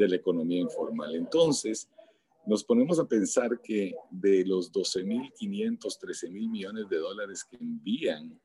de 0.00 0.08
la 0.08 0.16
economía 0.16 0.60
informal. 0.60 1.14
Entonces, 1.14 1.86
nos 2.46 2.64
ponemos 2.64 2.98
a 2.98 3.06
pensar 3.06 3.60
que 3.60 3.94
de 4.10 4.46
los 4.46 4.72
12.500, 4.72 5.78
13.000 5.78 6.50
millones 6.50 6.88
de 6.88 6.96
dólares 6.96 7.44
que 7.44 7.58
envían, 7.58 8.40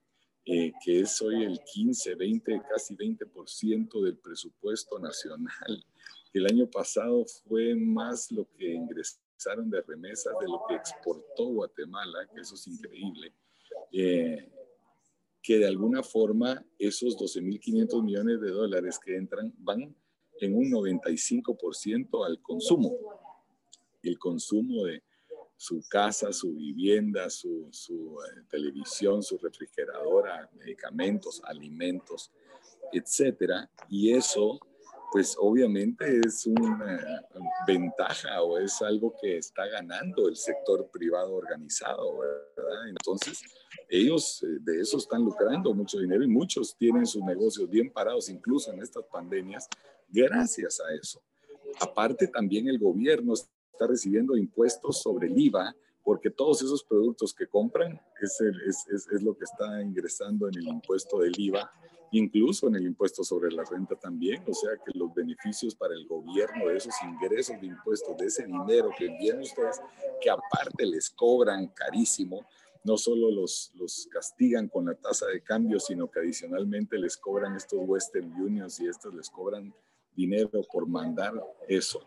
eh, 0.45 0.73
que 0.83 0.99
es 0.99 1.21
hoy 1.21 1.43
el 1.43 1.59
15, 1.73 2.15
20, 2.15 2.61
casi 2.69 2.95
20% 2.97 4.03
del 4.03 4.17
presupuesto 4.17 4.99
nacional, 4.99 5.85
el 6.33 6.45
año 6.45 6.69
pasado 6.69 7.23
fue 7.47 7.73
más 7.73 8.29
lo 8.33 8.45
que 8.57 8.73
ingresaron 8.73 9.69
de 9.69 9.81
remesas 9.81 10.33
de 10.41 10.47
lo 10.47 10.61
que 10.67 10.75
exportó 10.75 11.45
Guatemala, 11.45 12.27
que 12.33 12.41
eso 12.41 12.55
es 12.55 12.67
increíble, 12.67 13.33
eh, 13.93 14.51
que 15.41 15.57
de 15.57 15.67
alguna 15.67 16.03
forma 16.03 16.65
esos 16.77 17.17
12.500 17.17 18.03
millones 18.03 18.41
de 18.41 18.49
dólares 18.49 18.99
que 18.99 19.15
entran 19.15 19.53
van 19.57 19.95
en 20.41 20.55
un 20.55 20.71
95% 20.71 22.25
al 22.25 22.41
consumo 22.41 23.15
el 24.09 24.19
consumo 24.19 24.85
de 24.85 25.03
su 25.57 25.81
casa, 25.89 26.31
su 26.33 26.53
vivienda, 26.53 27.29
su, 27.29 27.69
eh, 27.71 28.41
televisión, 28.49 29.23
su 29.23 29.37
refrigeradora, 29.37 30.49
medicamentos, 30.53 31.41
alimentos, 31.45 32.31
etcétera. 32.91 33.69
Y 33.89 34.13
eso, 34.13 34.59
pues 35.15 35.33
obviamente 35.39 36.19
es 36.25 36.45
una 36.45 37.25
ventaja 37.65 38.41
o 38.41 38.57
es 38.57 38.81
algo 38.81 39.15
que 39.21 39.37
está 39.37 39.65
ganando 39.65 40.27
el 40.27 40.35
sector 40.35 40.89
privado 40.91 41.35
organizado, 41.35 42.17
¿verdad? 42.17 42.89
Entonces, 42.89 43.41
ellos 43.87 44.43
eh, 44.43 44.57
de 44.59 44.81
eso 44.81 44.97
están 44.97 45.23
lucrando 45.23 45.73
mucho 45.73 45.99
dinero 45.99 46.21
y 46.21 46.27
muchos 46.27 46.75
tienen 46.75 47.05
sus 47.05 47.23
negocios 47.23 47.69
bien 47.69 47.93
parados, 47.93 48.27
incluso 48.27 48.73
en 48.73 48.81
estas 48.81 49.05
pandemias, 49.05 49.69
gracias 50.09 50.81
a 50.81 50.93
eso. 51.01 51.23
Aparte, 51.79 52.27
también 52.27 52.67
el 52.67 52.77
gobierno 52.77 53.35
está 53.35 53.87
recibiendo 53.87 54.35
impuestos 54.35 55.01
sobre 55.01 55.27
el 55.27 55.39
IVA, 55.39 55.73
porque 56.03 56.29
todos 56.29 56.61
esos 56.61 56.83
productos 56.83 57.33
que 57.33 57.47
compran 57.47 58.01
es, 58.21 58.41
es, 58.41 59.07
es, 59.13 59.23
lo 59.23 59.37
que 59.37 59.45
está 59.45 59.81
ingresando 59.81 60.49
en 60.49 60.55
el 60.57 60.67
impuesto 60.67 61.19
del 61.19 61.39
IVA, 61.39 61.71
incluso 62.11 62.67
en 62.67 62.75
el 62.75 62.85
impuesto 62.85 63.23
sobre 63.23 63.51
la 63.51 63.63
renta 63.63 63.95
también, 63.95 64.43
o 64.47 64.53
sea 64.53 64.71
que 64.83 64.97
los 64.97 65.13
beneficios 65.13 65.75
para 65.75 65.93
el 65.93 66.07
gobierno 66.07 66.67
de 66.67 66.77
esos 66.77 66.93
ingresos 67.03 67.59
de 67.59 67.67
impuestos, 67.67 68.17
de 68.17 68.25
ese 68.25 68.45
dinero 68.45 68.89
que 68.97 69.07
envían 69.07 69.41
ustedes, 69.41 69.81
que 70.21 70.29
aparte 70.29 70.85
les 70.85 71.09
cobran 71.09 71.67
carísimo, 71.67 72.45
no 72.83 72.97
solo 72.97 73.31
los, 73.31 73.71
los 73.75 74.07
castigan 74.11 74.67
con 74.67 74.85
la 74.85 74.95
tasa 74.95 75.25
de 75.27 75.41
cambio, 75.41 75.79
sino 75.79 76.09
que 76.09 76.19
adicionalmente 76.19 76.97
les 76.97 77.17
cobran 77.17 77.55
estos 77.55 77.79
Western 77.81 78.31
Unions 78.39 78.79
y 78.79 78.87
estos 78.87 79.13
les 79.13 79.29
cobran 79.29 79.73
dinero 80.15 80.61
por 80.71 80.87
mandar 80.87 81.33
eso. 81.67 81.99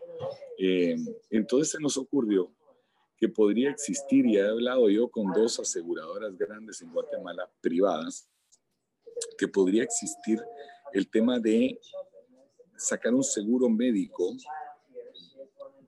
Eh, 0.57 0.95
entonces 1.29 1.71
se 1.71 1.79
nos 1.79 1.97
ocurrió 1.97 2.51
que 3.17 3.27
podría 3.27 3.69
existir, 3.69 4.25
y 4.25 4.37
he 4.37 4.47
hablado 4.47 4.89
yo 4.89 5.09
con 5.09 5.33
dos 5.33 5.59
aseguradoras 5.59 6.37
grandes 6.37 6.81
en 6.81 6.93
Guatemala, 6.93 7.51
privadas, 7.59 8.29
que 9.37 9.47
podría 9.47 9.83
existir 9.83 10.39
el 10.93 11.09
tema 11.09 11.39
de 11.39 11.79
sacar 12.77 13.13
un 13.13 13.23
seguro 13.23 13.69
médico 13.69 14.35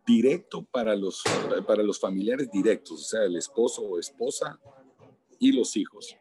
directo 0.06 0.64
para 0.72 0.96
los, 0.96 1.24
para 1.66 1.84
los 1.84 2.00
familiares 2.00 2.50
directos, 2.52 3.02
o 3.02 3.04
sea, 3.04 3.24
el 3.24 3.36
esposo 3.36 3.84
o 3.84 4.00
esposa 4.00 4.60
y 5.40 5.52
los 5.52 5.76
hijos 5.78 6.16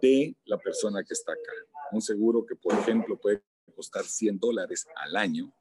de 0.00 0.34
la 0.44 0.58
persona 0.58 1.02
que 1.02 1.14
está 1.14 1.32
acá. 1.32 1.52
Un 1.92 2.02
seguro 2.02 2.44
que, 2.44 2.56
por 2.56 2.74
ejemplo, 2.74 3.18
puede 3.18 3.42
costar 3.74 4.04
100 4.04 4.38
dólares 4.38 4.86
al 4.96 5.16
año, 5.16 5.52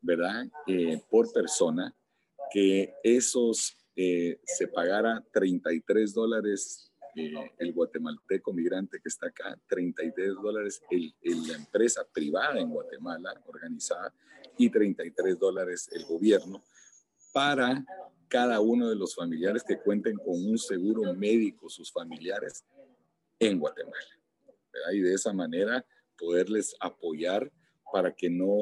¿verdad? 0.00 0.46
Eh, 0.66 1.00
por 1.10 1.32
persona, 1.32 1.94
que 2.50 2.94
esos 3.02 3.76
eh, 3.96 4.40
se 4.44 4.68
pagara 4.68 5.24
33 5.32 6.14
dólares 6.14 6.91
eh, 7.14 7.52
el 7.58 7.72
guatemalteco 7.72 8.52
migrante 8.52 9.00
que 9.00 9.08
está 9.08 9.26
acá, 9.26 9.58
33 9.68 10.34
dólares 10.34 10.82
el, 10.90 11.14
la 11.46 11.54
empresa 11.54 12.06
privada 12.12 12.58
en 12.58 12.70
Guatemala 12.70 13.34
organizada 13.46 14.14
y 14.56 14.70
33 14.70 15.38
dólares 15.38 15.88
el 15.92 16.04
gobierno 16.04 16.62
para 17.32 17.84
cada 18.28 18.60
uno 18.60 18.88
de 18.88 18.96
los 18.96 19.14
familiares 19.14 19.62
que 19.62 19.78
cuenten 19.78 20.16
con 20.16 20.34
un 20.34 20.56
seguro 20.58 21.12
médico, 21.14 21.68
sus 21.68 21.92
familiares, 21.92 22.64
en 23.38 23.58
Guatemala. 23.58 24.20
¿verdad? 24.72 24.92
Y 24.92 25.00
de 25.00 25.14
esa 25.14 25.32
manera 25.32 25.84
poderles 26.16 26.74
apoyar 26.80 27.50
para 27.92 28.14
que 28.14 28.30
no 28.30 28.56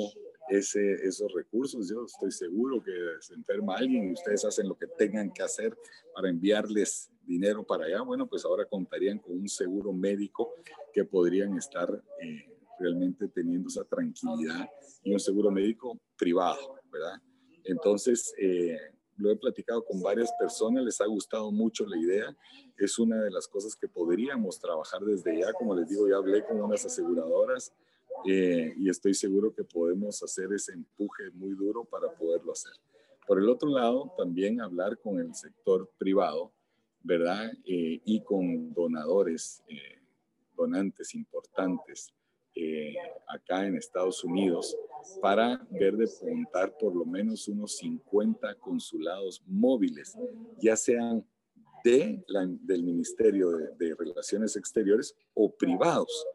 ese, 0.49 0.95
esos 1.07 1.33
recursos. 1.33 1.89
Yo 1.89 2.05
estoy 2.05 2.33
seguro 2.33 2.83
que 2.83 2.93
se 3.21 3.35
enferma 3.35 3.77
alguien 3.77 4.09
y 4.09 4.13
ustedes 4.13 4.45
hacen 4.45 4.69
lo 4.69 4.77
que 4.77 4.87
tengan 4.87 5.33
que 5.33 5.43
hacer 5.43 5.77
para 6.15 6.29
enviarles 6.29 7.11
dinero 7.31 7.65
para 7.65 7.85
allá. 7.85 8.03
Bueno, 8.03 8.27
pues 8.27 8.45
ahora 8.45 8.65
contarían 8.65 9.19
con 9.19 9.39
un 9.39 9.49
seguro 9.49 9.93
médico 9.93 10.53
que 10.93 11.05
podrían 11.05 11.57
estar 11.57 11.89
eh, 12.21 12.45
realmente 12.79 13.29
teniendo 13.29 13.69
esa 13.69 13.85
tranquilidad 13.85 14.69
y 15.05 15.13
un 15.13 15.21
seguro 15.21 15.51
médico 15.51 15.99
privado, 16.17 16.75
¿verdad? 16.91 17.23
Entonces, 17.65 18.35
eh, 18.39 18.77
lo 19.17 19.31
he 19.31 19.37
platicado 19.37 19.85
con 19.85 20.03
varias 20.03 20.33
personas, 20.39 20.83
les 20.83 21.01
ha 21.01 21.07
gustado 21.07 21.53
mucho 21.53 21.87
la 21.87 21.97
idea. 21.97 22.37
Es 22.77 22.99
una 22.99 23.23
de 23.23 23.31
las 23.31 23.47
cosas 23.47 23.77
que 23.77 23.87
podríamos 23.87 24.59
trabajar 24.59 25.03
desde 25.03 25.41
ya. 25.41 25.53
Como 25.53 25.75
les 25.75 25.89
digo, 25.89 26.09
ya 26.09 26.17
hablé 26.17 26.45
con 26.45 26.61
unas 26.61 26.85
aseguradoras 26.85 27.73
eh, 28.27 28.75
y 28.77 28.89
estoy 28.89 29.15
seguro 29.15 29.55
que 29.55 29.63
podemos 29.63 30.23
hacer 30.23 30.53
ese 30.53 30.73
empuje 30.73 31.31
muy 31.35 31.55
duro 31.55 31.85
para 31.85 32.13
poderlo 32.13 32.53
hacer. 32.53 32.73
Por 33.27 33.39
el 33.39 33.49
otro 33.49 33.69
lado, 33.69 34.13
también 34.17 34.61
hablar 34.61 34.99
con 34.99 35.21
el 35.21 35.35
sector 35.35 35.89
privado, 35.99 36.53
¿verdad? 37.03 37.53
Eh, 37.65 38.01
y 38.05 38.23
con 38.23 38.73
donadores, 38.73 39.63
eh, 39.69 39.99
donantes 40.57 41.15
importantes 41.15 42.13
acá 43.27 43.65
en 43.65 43.77
Estados 43.77 44.23
Unidos 44.23 44.77
para 45.23 45.67
ver 45.71 45.97
de 45.97 46.07
montar 46.29 46.77
por 46.77 46.95
lo 46.95 47.07
menos 47.07 47.49
unos 47.49 47.79
50 47.79 48.55
consulados 48.57 49.43
móviles, 49.47 50.15
ya 50.61 50.77
sean 50.77 51.25
de 51.85 52.23
del 52.61 52.83
Ministerio 52.83 53.51
de 53.51 53.95
Relaciones 53.95 54.57
Exteriores 54.57 55.17
o 55.33 55.51
privados 55.51 56.27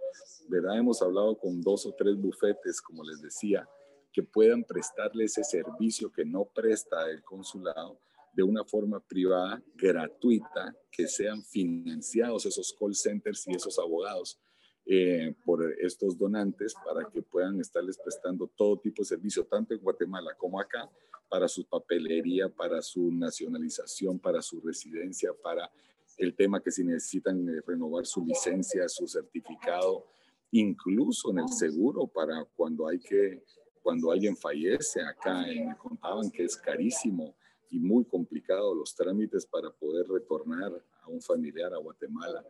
¿verdad? 0.48 0.78
Hemos 0.78 1.02
hablado 1.02 1.38
con 1.38 1.62
dos 1.62 1.86
o 1.86 1.94
tres 1.94 2.16
bufetes, 2.16 2.82
como 2.82 3.04
les 3.04 3.22
decía, 3.22 3.68
que 4.12 4.24
puedan 4.24 4.64
prestarle 4.64 5.26
ese 5.26 5.44
servicio 5.44 6.12
que 6.12 6.26
no 6.26 6.46
presta 6.46 7.10
el 7.10 7.24
consulado 7.24 8.00
de 8.36 8.44
una 8.44 8.66
forma 8.66 9.00
privada, 9.00 9.64
gratuita, 9.76 10.76
que 10.92 11.08
sean 11.08 11.42
financiados 11.44 12.46
esos 12.46 12.76
call 12.78 12.94
centers 12.94 13.48
y 13.48 13.56
esos 13.56 13.80
abogados 13.80 14.40
eh, 14.86 15.34
por 15.46 15.64
estos 15.80 16.18
donantes 16.18 16.76
para 16.86 17.10
que 17.10 17.22
puedan 17.22 17.60
estarles 17.60 17.98
prestando 17.98 18.48
todo 18.48 18.78
tipo 18.78 19.02
de 19.02 19.08
servicio, 19.08 19.46
tanto 19.46 19.74
en 19.74 19.80
Guatemala 19.80 20.36
como 20.38 20.60
acá, 20.60 20.90
para 21.30 21.48
su 21.48 21.66
papelería, 21.66 22.50
para 22.50 22.82
su 22.82 23.12
nacionalización, 23.12 24.20
para 24.20 24.42
su 24.42 24.60
residencia, 24.60 25.32
para 25.42 25.72
el 26.18 26.36
tema 26.36 26.62
que 26.62 26.72
si 26.72 26.84
necesitan 26.84 27.48
eh, 27.48 27.62
renovar 27.66 28.06
su 28.06 28.26
licencia, 28.26 28.88
su 28.90 29.08
certificado, 29.08 30.06
incluso 30.52 31.32
en 31.32 31.40
el 31.40 31.50
seguro 31.50 32.06
para 32.06 32.46
cuando 32.56 32.88
hay 32.88 33.00
que, 33.00 33.44
cuando 33.82 34.12
alguien 34.12 34.36
fallece. 34.36 35.02
Acá 35.02 35.46
me 35.48 35.76
contaban 35.78 36.30
que 36.30 36.44
es 36.44 36.58
carísimo 36.58 37.34
y 37.70 37.80
muy 37.80 38.06
complicado 38.06 38.74
los 38.74 38.96
trámites 38.96 39.46
para 39.46 39.70
poder 39.72 40.08
retornar 40.08 40.72
a 41.02 41.10
un 41.10 41.22
familiar 41.22 41.74
a 41.74 41.78
Guatemala. 41.78 42.46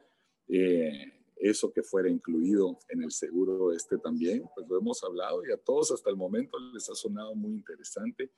Eh, 0.48 1.14
eso 1.38 1.72
que 1.72 1.84
fuera 1.84 2.10
incluido 2.10 2.80
en 2.90 3.04
el 3.04 3.12
seguro 3.12 3.72
este 3.74 3.98
también, 3.98 4.44
pues 4.56 4.68
lo 4.68 4.78
hemos 4.78 5.04
hablado 5.04 5.46
y 5.46 5.52
a 5.52 5.58
todos 5.58 5.92
hasta 5.92 6.10
el 6.10 6.16
momento 6.16 6.58
les 6.74 6.90
ha 6.90 6.96
sonado 6.96 7.36
muy 7.36 7.54
interesante, 7.54 8.32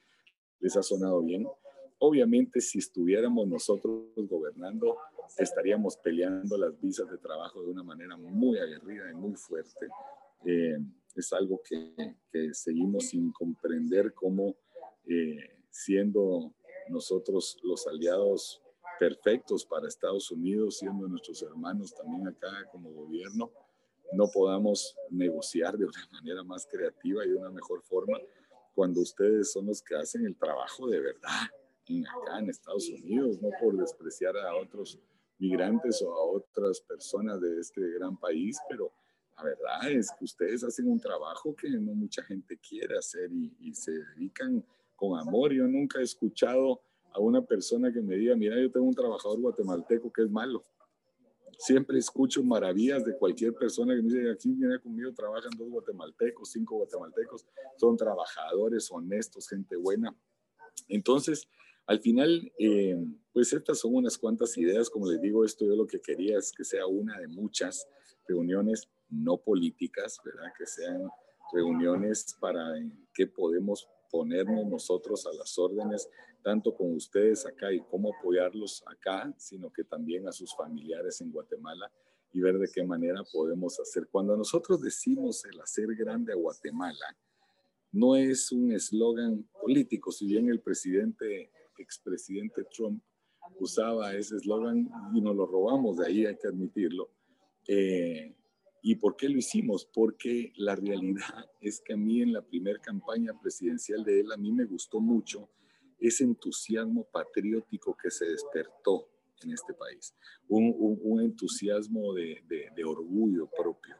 les 0.59 0.75
ha 0.75 0.83
sonado 0.83 1.21
bien. 1.21 1.47
Obviamente, 1.99 2.59
si 2.61 2.79
estuviéramos 2.79 3.47
nosotros 3.47 4.05
gobernando, 4.15 4.97
estaríamos 5.37 5.97
peleando 5.97 6.57
las 6.57 6.79
visas 6.79 7.09
de 7.09 7.17
trabajo 7.17 7.61
de 7.61 7.71
una 7.71 7.83
manera 7.83 8.17
muy 8.17 8.57
aguerrida 8.57 9.11
y 9.11 9.15
muy 9.15 9.35
fuerte. 9.35 9.87
Eh, 10.45 10.77
es 11.15 11.33
algo 11.33 11.61
que, 11.67 12.15
seguimos 12.53 13.09
sin 13.09 13.31
comprender 13.31 14.13
cómo, 14.13 14.55
eh, 15.07 15.57
siendo 15.69 16.53
nosotros 16.89 17.57
los 17.63 17.87
aliados 17.87 18.61
perfectos 18.99 19.65
para 19.65 19.87
Estados 19.87 20.31
Unidos, 20.31 20.77
siendo 20.77 21.07
nuestros 21.07 21.41
hermanos 21.43 21.93
también 21.93 22.27
acá 22.27 22.67
como 22.71 22.89
gobierno, 22.91 23.51
no 24.13 24.27
podamos 24.27 24.95
negociar 25.09 25.77
de 25.77 25.85
una 25.85 26.07
manera 26.11 26.43
más 26.43 26.65
creativa 26.65 27.25
y 27.25 27.29
de 27.29 27.35
una 27.35 27.51
mejor 27.51 27.81
forma 27.83 28.17
cuando 28.73 29.01
ustedes 29.01 29.51
son 29.51 29.65
los 29.65 29.81
que 29.81 29.95
hacen 29.95 30.25
el 30.25 30.35
trabajo 30.35 30.87
de 30.87 30.99
verdad 30.99 31.47
acá 32.05 32.39
en 32.39 32.49
Estados 32.49 32.89
Unidos, 32.89 33.41
no 33.41 33.49
por 33.61 33.77
despreciar 33.77 34.35
a 34.37 34.55
otros 34.55 34.99
migrantes 35.39 36.01
o 36.01 36.13
a 36.13 36.23
otras 36.25 36.81
personas 36.81 37.39
de 37.39 37.59
este 37.59 37.81
gran 37.91 38.17
país, 38.17 38.59
pero 38.69 38.91
la 39.37 39.43
verdad 39.43 39.91
es 39.91 40.11
que 40.17 40.25
ustedes 40.25 40.63
hacen 40.63 40.89
un 40.89 40.99
trabajo 40.99 41.55
que 41.55 41.69
no 41.69 41.93
mucha 41.93 42.23
gente 42.23 42.57
quiere 42.57 42.97
hacer 42.97 43.31
y, 43.31 43.55
y 43.59 43.73
se 43.73 43.91
dedican 43.91 44.65
con 44.97 45.17
amor. 45.17 45.53
Yo 45.53 45.65
nunca 45.65 45.99
he 45.99 46.03
escuchado 46.03 46.81
a 47.13 47.19
una 47.19 47.41
persona 47.41 47.93
que 47.93 48.01
me 48.01 48.17
diga, 48.17 48.35
mira, 48.35 48.59
yo 48.61 48.69
tengo 48.69 48.85
un 48.85 48.93
trabajador 48.93 49.39
guatemalteco 49.39 50.11
que 50.11 50.23
es 50.23 50.29
malo. 50.29 50.63
Siempre 51.57 51.97
escucho 51.97 52.43
maravillas 52.43 53.05
de 53.05 53.17
cualquier 53.17 53.53
persona 53.53 53.95
que 53.95 54.01
me 54.01 54.13
dice, 54.13 54.29
aquí 54.29 54.51
viene 54.51 54.79
conmigo, 54.79 55.13
trabajan 55.13 55.51
dos 55.57 55.69
guatemaltecos, 55.69 56.51
cinco 56.51 56.75
guatemaltecos, 56.77 57.47
son 57.77 57.95
trabajadores, 57.95 58.91
honestos, 58.91 59.47
gente 59.47 59.75
buena. 59.75 60.15
Entonces, 60.87 61.47
al 61.87 61.99
final, 61.99 62.51
eh, 62.59 62.95
pues 63.33 63.53
estas 63.53 63.79
son 63.79 63.95
unas 63.95 64.17
cuantas 64.17 64.57
ideas, 64.57 64.89
como 64.89 65.09
les 65.09 65.21
digo, 65.21 65.45
esto 65.45 65.65
yo 65.65 65.75
lo 65.75 65.87
que 65.87 66.01
quería 66.01 66.37
es 66.37 66.51
que 66.51 66.63
sea 66.63 66.85
una 66.85 67.17
de 67.19 67.27
muchas 67.27 67.87
reuniones 68.27 68.87
no 69.09 69.37
políticas, 69.37 70.19
¿verdad? 70.23 70.51
Que 70.57 70.65
sean 70.65 71.09
reuniones 71.53 72.35
para 72.39 72.73
que 73.13 73.25
podemos 73.25 73.87
ponernos 74.09 74.65
nosotros 74.65 75.25
a 75.25 75.33
las 75.33 75.57
órdenes, 75.57 76.09
tanto 76.43 76.73
con 76.73 76.93
ustedes 76.93 77.45
acá 77.45 77.71
y 77.71 77.81
cómo 77.81 78.13
apoyarlos 78.13 78.83
acá, 78.87 79.33
sino 79.37 79.71
que 79.71 79.83
también 79.83 80.27
a 80.27 80.31
sus 80.31 80.55
familiares 80.55 81.21
en 81.21 81.31
Guatemala 81.31 81.91
y 82.33 82.41
ver 82.41 82.57
de 82.57 82.69
qué 82.73 82.83
manera 82.83 83.23
podemos 83.31 83.79
hacer. 83.79 84.07
Cuando 84.09 84.35
nosotros 84.37 84.81
decimos 84.81 85.43
el 85.45 85.59
hacer 85.59 85.87
grande 85.95 86.33
a 86.33 86.35
Guatemala, 86.35 87.17
no 87.91 88.15
es 88.15 88.51
un 88.51 88.71
eslogan 88.71 89.47
político, 89.61 90.11
si 90.11 90.27
bien 90.27 90.49
el 90.49 90.61
presidente, 90.61 91.51
expresidente 91.77 92.63
Trump 92.75 93.01
usaba 93.59 94.13
ese 94.13 94.35
eslogan 94.35 94.89
y 95.13 95.21
nos 95.21 95.35
lo 95.35 95.45
robamos 95.45 95.97
de 95.97 96.07
ahí, 96.07 96.25
hay 96.25 96.37
que 96.37 96.47
admitirlo. 96.47 97.09
Eh, 97.67 98.36
¿Y 98.81 98.95
por 98.95 99.15
qué 99.15 99.29
lo 99.29 99.37
hicimos? 99.37 99.85
Porque 99.85 100.53
la 100.55 100.75
realidad 100.75 101.49
es 101.61 101.81
que 101.81 101.93
a 101.93 101.97
mí 101.97 102.21
en 102.21 102.33
la 102.33 102.41
primera 102.41 102.79
campaña 102.79 103.33
presidencial 103.39 104.03
de 104.03 104.21
él, 104.21 104.31
a 104.31 104.37
mí 104.37 104.51
me 104.51 104.65
gustó 104.65 104.99
mucho 104.99 105.49
ese 105.99 106.23
entusiasmo 106.23 107.05
patriótico 107.05 107.97
que 108.01 108.11
se 108.11 108.25
despertó 108.25 109.09
en 109.43 109.51
este 109.51 109.73
país, 109.73 110.15
un, 110.47 111.21
entusiasmo 111.21 112.13
de, 112.13 112.43
orgullo 112.85 113.49
propio. 113.55 113.95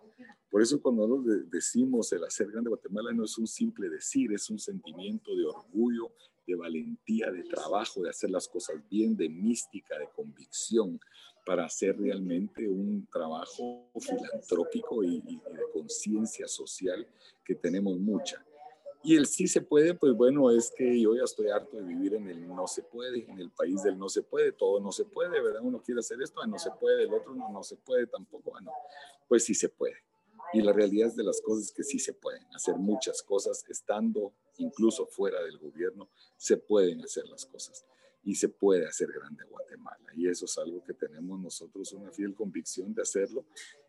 Por 0.49 0.61
eso 0.61 0.81
cuando 0.81 1.21
decimos 1.47 2.11
el 2.13 2.23
hacer 2.23 2.47
grande 2.51 2.69
Guatemala 2.69 3.11
no 3.13 3.25
es 3.25 3.37
un 3.37 3.47
simple 3.47 3.89
decir, 3.89 4.31
es 4.33 4.49
un 4.49 4.57
sentimiento 4.57 5.35
de 5.35 5.45
orgullo, 5.45 6.11
de 6.47 6.55
valentía, 6.55 7.29
de 7.29 7.43
trabajo, 7.43 8.01
de 8.01 8.09
hacer 8.09 8.31
las 8.31 8.47
cosas 8.47 8.77
bien, 8.89 9.15
de 9.17 9.29
mística, 9.29 9.99
de 9.99 10.07
convicción, 10.15 10.99
para 11.45 11.65
hacer 11.65 11.97
realmente 11.97 12.67
un 12.67 13.07
trabajo 13.11 13.89
filantrópico 13.99 15.03
y, 15.03 15.21
de 15.21 15.71
conciencia 15.71 16.47
social 16.47 17.07
que 17.45 17.55
tenemos 17.55 17.97
mucha. 17.99 18.43
Y 19.03 19.15
el 19.15 19.27
sí 19.27 19.47
se 19.47 19.61
puede, 19.61 19.93
pues 19.93 20.13
bueno, 20.13 20.51
es 20.51 20.71
que 20.75 20.99
yo 20.99 21.15
ya 21.15 21.23
estoy 21.23 21.49
harto 21.49 21.77
de 21.77 21.83
vivir 21.83 22.15
en 22.15 22.27
el 22.27 22.47
no 22.47 22.67
se 22.67 22.83
puede, 22.83 23.29
en 23.29 23.39
el 23.39 23.51
país 23.51 23.83
del 23.83 23.97
no 23.97 24.09
se 24.09 24.23
puede, 24.23 24.51
todo 24.51 24.79
no 24.81 24.91
se 24.91 25.05
puede, 25.05 25.39
¿verdad? 25.41 25.61
Uno 25.63 25.81
quiere 25.81 25.99
hacer 25.99 26.21
esto, 26.21 26.41
ah, 26.41 26.47
no 26.47 26.59
se 26.59 26.71
puede, 26.71 27.03
el 27.03 27.13
otro 27.13 27.33
no, 27.33 27.49
no 27.49 27.63
se 27.63 27.77
puede 27.77 28.07
tampoco, 28.07 28.51
bueno, 28.51 28.71
ah, 28.71 29.23
pues 29.27 29.45
sí 29.45 29.53
se 29.53 29.69
puede. 29.69 29.95
Y 30.53 30.61
la 30.61 30.73
realidad 30.73 31.09
es 31.09 31.15
de 31.15 31.23
las 31.23 31.41
cosas 31.41 31.71
que 31.71 31.83
sí 31.83 31.99
se 31.99 32.13
pueden 32.13 32.43
hacer 32.53 32.75
muchas 32.75 33.21
cosas, 33.21 33.63
estando 33.69 34.33
incluso 34.57 35.05
fuera 35.05 35.41
del 35.43 35.57
gobierno, 35.57 36.09
se 36.35 36.57
pueden 36.57 37.01
hacer 37.03 37.27
las 37.27 37.45
cosas 37.45 37.85
y 38.23 38.35
se 38.35 38.49
puede 38.49 38.85
hacer 38.85 39.09
grande 39.11 39.45
Guatemala. 39.45 40.05
Y 40.13 40.27
eso 40.27 40.45
es 40.45 40.57
algo 40.57 40.83
que 40.83 40.93
tenemos 40.93 41.39
nosotros 41.39 41.93
una 41.93 42.11
fiel 42.11 42.35
convicción 42.35 42.93
de 42.93 43.01
hacerlo. 43.01 43.45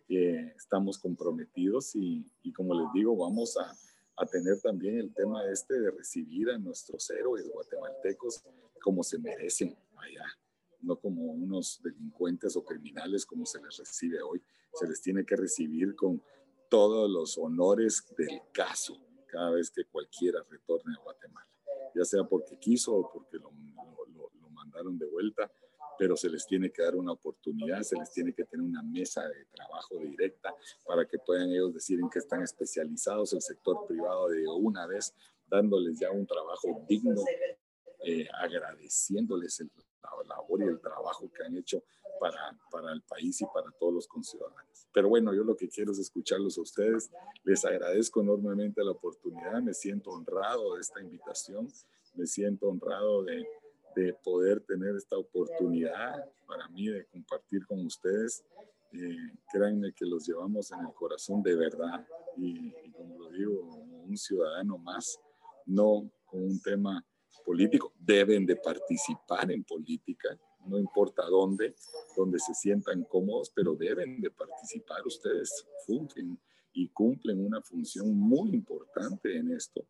Eh, 0.08 0.54
estamos 0.56 0.96
comprometidos 0.98 1.96
y, 1.96 2.24
y, 2.42 2.52
como 2.52 2.72
les 2.74 2.86
digo, 2.94 3.16
vamos 3.16 3.56
a, 3.56 3.76
a, 4.16 4.26
tener 4.26 4.60
también 4.60 4.98
el 4.98 5.12
tema 5.12 5.44
este 5.50 5.80
de 5.80 5.90
recibir 5.90 6.50
a 6.50 6.58
nuestros 6.58 7.10
héroes 7.10 7.48
guatemaltecos 7.52 8.42
como 8.80 9.02
se 9.02 9.18
merecen 9.18 9.76
allá, 9.96 10.24
no 10.82 10.96
como 10.96 11.24
unos 11.24 11.80
delincuentes 11.82 12.56
o 12.56 12.64
criminales 12.64 13.26
como 13.26 13.44
se 13.44 13.60
les 13.60 13.76
recibe 13.76 14.22
hoy. 14.22 14.40
Se 14.72 14.86
les 14.86 15.02
tiene 15.02 15.26
que 15.26 15.34
recibir 15.34 15.96
con 15.96 16.22
todos 16.70 17.10
los 17.10 17.36
honores 17.38 18.04
del 18.16 18.40
caso 18.52 19.07
cada 19.28 19.50
vez 19.50 19.70
que 19.70 19.84
cualquiera 19.84 20.42
retorne 20.50 20.94
a 20.98 21.02
Guatemala, 21.02 21.48
ya 21.94 22.04
sea 22.04 22.24
porque 22.24 22.58
quiso 22.58 22.94
o 22.96 23.12
porque 23.12 23.38
lo 23.38 23.52
mandaron 24.50 24.98
de 24.98 25.06
vuelta, 25.06 25.50
pero 25.98 26.16
se 26.16 26.30
les 26.30 26.46
tiene 26.46 26.70
que 26.70 26.82
dar 26.82 26.94
una 26.94 27.12
oportunidad, 27.12 27.82
se 27.82 27.96
les 27.96 28.10
tiene 28.12 28.32
que 28.32 28.44
tener 28.44 28.64
una 28.64 28.82
mesa 28.82 29.28
de 29.28 29.44
trabajo 29.46 29.98
directa 29.98 30.54
para 30.86 31.04
que 31.04 31.18
puedan 31.18 31.50
ellos 31.50 31.74
decir 31.74 31.98
en 32.00 32.08
qué 32.08 32.20
están 32.20 32.42
especializados 32.42 33.32
el 33.32 33.42
sector 33.42 33.84
privado 33.86 34.28
de 34.28 34.46
una 34.46 34.86
vez, 34.86 35.12
dándoles 35.46 35.98
ya 35.98 36.10
un 36.12 36.26
trabajo 36.26 36.84
digno, 36.88 37.20
eh, 38.04 38.28
agradeciéndoles 38.40 39.60
el, 39.60 39.70
la 40.02 40.36
labor 40.36 40.62
y 40.62 40.64
el 40.64 40.80
trabajo 40.80 41.30
que 41.32 41.44
han 41.44 41.56
hecho 41.56 41.82
para, 42.20 42.56
para 42.70 42.92
el 42.92 43.02
país 43.02 43.40
y 43.40 43.46
para 43.46 43.70
todos 43.72 43.94
los 43.94 44.08
conciudadanos. 44.08 44.86
Pero 44.92 45.08
bueno, 45.08 45.34
yo 45.34 45.44
lo 45.44 45.56
que 45.56 45.68
quiero 45.68 45.92
es 45.92 45.98
escucharlos 45.98 46.58
a 46.58 46.62
ustedes. 46.62 47.10
Les 47.44 47.64
agradezco 47.64 48.20
enormemente 48.20 48.82
la 48.82 48.92
oportunidad, 48.92 49.60
me 49.62 49.74
siento 49.74 50.10
honrado 50.10 50.74
de 50.74 50.80
esta 50.80 51.00
invitación, 51.00 51.68
me 52.14 52.26
siento 52.26 52.68
honrado 52.68 53.22
de, 53.24 53.46
de 53.94 54.14
poder 54.24 54.60
tener 54.60 54.96
esta 54.96 55.16
oportunidad 55.16 56.24
para 56.46 56.68
mí 56.68 56.88
de 56.88 57.04
compartir 57.06 57.66
con 57.66 57.84
ustedes. 57.84 58.44
Eh, 58.92 59.16
créanme 59.52 59.92
que 59.92 60.06
los 60.06 60.26
llevamos 60.26 60.70
en 60.72 60.80
el 60.80 60.94
corazón 60.94 61.42
de 61.42 61.54
verdad 61.54 62.06
y, 62.36 62.74
y 62.84 62.90
como 62.92 63.18
lo 63.18 63.30
digo, 63.30 63.60
un 64.08 64.16
ciudadano 64.16 64.78
más, 64.78 65.20
no 65.66 66.10
con 66.24 66.42
un 66.42 66.60
tema 66.62 67.04
político. 67.48 67.94
Deben 67.98 68.44
de 68.44 68.56
participar 68.56 69.50
en 69.50 69.64
política, 69.64 70.38
no 70.66 70.78
importa 70.78 71.22
dónde, 71.24 71.74
donde 72.14 72.38
se 72.38 72.52
sientan 72.52 73.04
cómodos, 73.04 73.50
pero 73.54 73.74
deben 73.74 74.20
de 74.20 74.30
participar. 74.30 75.00
Ustedes 75.06 75.66
fungen 75.86 76.38
y 76.74 76.88
cumplen 76.88 77.42
una 77.42 77.62
función 77.62 78.14
muy 78.14 78.50
importante 78.50 79.34
en 79.34 79.52
esto 79.52 79.86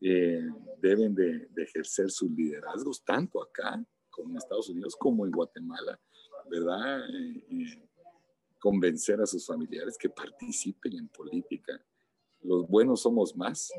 eh, 0.00 0.48
deben 0.80 1.14
de, 1.14 1.48
de, 1.48 1.62
ejercer 1.62 2.10
sus 2.10 2.30
liderazgos 2.30 3.04
tanto 3.04 3.42
acá 3.42 3.84
como 4.08 4.30
en 4.30 4.36
Estados 4.36 4.70
Unidos 4.70 4.96
como 4.96 5.26
en 5.26 5.32
Guatemala, 5.32 6.00
¿verdad? 6.48 7.00
Eh, 7.10 7.44
eh, 7.50 7.88
convencer 8.58 9.20
a 9.20 9.26
sus 9.26 9.44
familiares 9.46 9.98
que 9.98 10.08
participen 10.08 10.94
en 10.94 11.08
política. 11.08 11.84
Los 12.42 12.66
buenos 12.68 13.02
somos 13.02 13.36
más, 13.36 13.70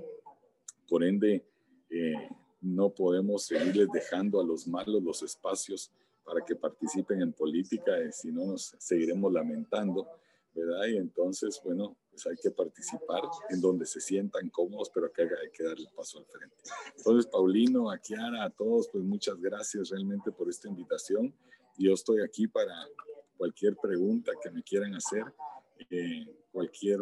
por 0.88 1.04
ende 1.04 1.44
eh, 1.90 2.30
no 2.62 2.90
podemos 2.90 3.46
seguirles 3.46 3.88
dejando 3.92 4.40
a 4.40 4.44
los 4.44 4.68
malos 4.68 5.04
los 5.04 5.24
espacios 5.24 5.92
para 6.24 6.46
que 6.46 6.56
participen 6.56 7.22
en 7.22 7.34
política, 7.34 7.94
si 8.12 8.32
no 8.32 8.46
nos 8.46 8.76
seguiremos 8.78 9.34
lamentando, 9.34 10.08
¿verdad? 10.54 10.86
Y 10.88 10.98
entonces, 10.98 11.60
bueno, 11.64 11.98
pues 12.12 12.28
hay 12.28 12.36
que 12.42 12.52
participar 12.52 13.22
en 13.50 13.62
donde 13.62 13.86
se 13.86 14.00
sientan 14.00 14.50
cómodos, 14.50 14.92
pero 14.94 15.12
que 15.12 15.24
hay 15.24 15.50
que 15.52 15.64
dar 15.64 15.78
el 15.78 15.88
paso 15.96 16.20
al 16.20 16.26
frente. 16.26 16.56
Entonces, 16.96 17.30
Paulino, 17.32 17.90
a 17.90 17.98
Kiara, 17.98 18.44
a 18.44 18.50
todos, 18.50 18.88
pues 18.92 19.04
muchas 19.04 19.40
gracias 19.40 19.90
realmente 19.90 20.32
por 20.32 20.50
esta 20.50 20.68
invitación. 20.68 21.34
Yo 21.78 21.94
estoy 21.94 22.22
aquí 22.22 22.48
para 22.48 22.74
cualquier 23.38 23.76
pregunta 23.76 24.34
que 24.42 24.52
me 24.52 24.62
quieran 24.62 24.94
hacer, 24.94 25.24
eh, 25.90 26.28
cualquier 26.52 27.00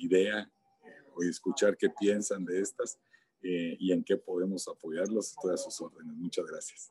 idea 0.00 0.40
eh, 0.40 0.88
o 1.14 1.22
escuchar 1.22 1.76
qué 1.76 1.90
piensan 1.90 2.44
de 2.44 2.60
estas 2.60 2.98
eh, 3.42 3.76
y 3.78 3.92
en 3.92 4.04
qué 4.04 4.16
podemos 4.16 4.66
apoyarlos. 4.68 5.30
Estoy 5.30 5.54
a 5.54 5.56
sus 5.56 5.80
órdenes. 5.80 6.16
Muchas 6.16 6.46
gracias. 6.46 6.90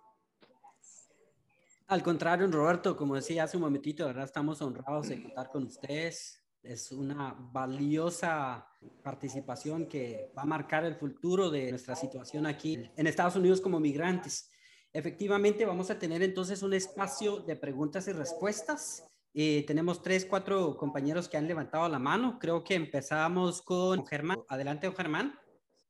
Al 1.87 2.03
contrario, 2.03 2.47
Roberto, 2.47 2.95
como 2.95 3.15
decía 3.15 3.43
hace 3.43 3.57
un 3.57 3.63
momentito, 3.63 4.05
¿verdad? 4.05 4.25
Estamos 4.25 4.61
honrados 4.61 5.09
de 5.09 5.21
contar 5.21 5.49
con 5.49 5.63
ustedes 5.63 6.41
es 6.63 6.91
una 6.91 7.35
valiosa 7.51 8.67
participación 9.03 9.87
que 9.87 10.31
va 10.37 10.43
a 10.43 10.45
marcar 10.45 10.85
el 10.85 10.95
futuro 10.95 11.49
de 11.49 11.71
nuestra 11.71 11.95
situación 11.95 12.45
aquí 12.45 12.89
en 12.95 13.07
Estados 13.07 13.35
Unidos 13.35 13.61
como 13.61 13.79
migrantes. 13.79 14.51
Efectivamente, 14.93 15.65
vamos 15.65 15.89
a 15.89 15.97
tener 15.97 16.21
entonces 16.21 16.61
un 16.61 16.73
espacio 16.73 17.37
de 17.37 17.55
preguntas 17.55 18.07
y 18.07 18.11
respuestas. 18.11 19.07
Eh, 19.33 19.63
tenemos 19.65 20.01
tres, 20.01 20.25
cuatro 20.25 20.75
compañeros 20.77 21.29
que 21.29 21.37
han 21.37 21.47
levantado 21.47 21.87
la 21.87 21.99
mano. 21.99 22.37
Creo 22.39 22.63
que 22.63 22.75
empezamos 22.75 23.61
con 23.61 24.05
Germán. 24.05 24.39
Adelante, 24.47 24.91
Germán. 24.91 25.33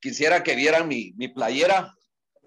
Quisiera 0.01 0.43
que 0.43 0.55
vieran 0.55 0.87
mi, 0.87 1.13
mi 1.15 1.29
playera. 1.29 1.95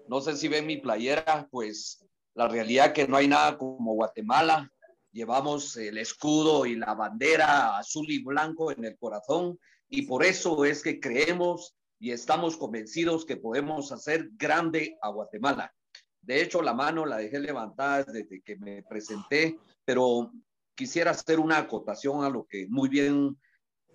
No 0.07 0.21
sé 0.21 0.35
si 0.35 0.47
ven 0.47 0.67
mi 0.67 0.77
playera, 0.77 1.47
pues 1.49 2.05
la 2.35 2.47
realidad 2.47 2.93
que 2.93 3.07
no 3.07 3.17
hay 3.17 3.27
nada 3.27 3.57
como 3.57 3.93
Guatemala 3.93 4.71
llevamos 5.15 5.77
el 5.77 5.97
escudo 5.97 6.65
y 6.65 6.75
la 6.75 6.93
bandera 6.93 7.77
azul 7.77 8.05
y 8.09 8.21
blanco 8.21 8.73
en 8.73 8.83
el 8.83 8.97
corazón 8.97 9.57
y 9.87 10.01
por 10.01 10.25
eso 10.25 10.65
es 10.65 10.83
que 10.83 10.99
creemos 10.99 11.73
y 11.99 12.11
estamos 12.11 12.57
convencidos 12.57 13.25
que 13.25 13.37
podemos 13.37 13.93
hacer 13.93 14.29
grande 14.33 14.97
a 15.01 15.09
Guatemala. 15.09 15.73
De 16.21 16.41
hecho, 16.41 16.61
la 16.61 16.73
mano 16.73 17.05
la 17.05 17.17
dejé 17.17 17.39
levantada 17.39 18.03
desde 18.03 18.41
que 18.41 18.57
me 18.57 18.83
presenté, 18.83 19.57
pero 19.85 20.33
quisiera 20.75 21.11
hacer 21.11 21.39
una 21.39 21.59
acotación 21.59 22.25
a 22.25 22.29
lo 22.29 22.45
que 22.45 22.67
muy 22.67 22.89
bien 22.89 23.39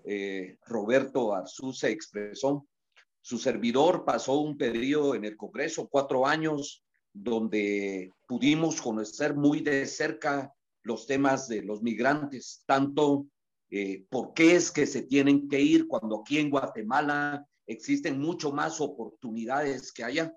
eh, 0.05 0.57
Roberto 0.65 1.35
Arzú 1.35 1.75
se 1.75 1.91
expresó. 1.91 2.67
Su 3.21 3.39
servidor 3.39 4.05
pasó 4.05 4.39
un 4.39 4.57
periodo 4.57 5.15
en 5.15 5.25
el 5.25 5.37
Congreso, 5.37 5.89
cuatro 5.89 6.27
años, 6.27 6.85
donde 7.13 8.13
pudimos 8.27 8.81
conocer 8.81 9.35
muy 9.35 9.61
de 9.61 9.87
cerca 9.87 10.53
los 10.83 11.07
temas 11.07 11.49
de 11.49 11.63
los 11.63 11.83
migrantes, 11.83 12.63
tanto 12.67 13.27
eh, 13.71 14.05
por 14.09 14.33
qué 14.33 14.57
es 14.57 14.71
que 14.71 14.87
se 14.87 15.03
tienen 15.03 15.49
que 15.49 15.61
ir 15.61 15.87
cuando 15.87 16.21
aquí 16.21 16.39
en 16.39 16.51
Guatemala 16.51 17.47
existen 17.67 18.19
mucho 18.19 18.53
más 18.53 18.81
oportunidades 18.81 19.93
que 19.93 20.05
allá. 20.05 20.35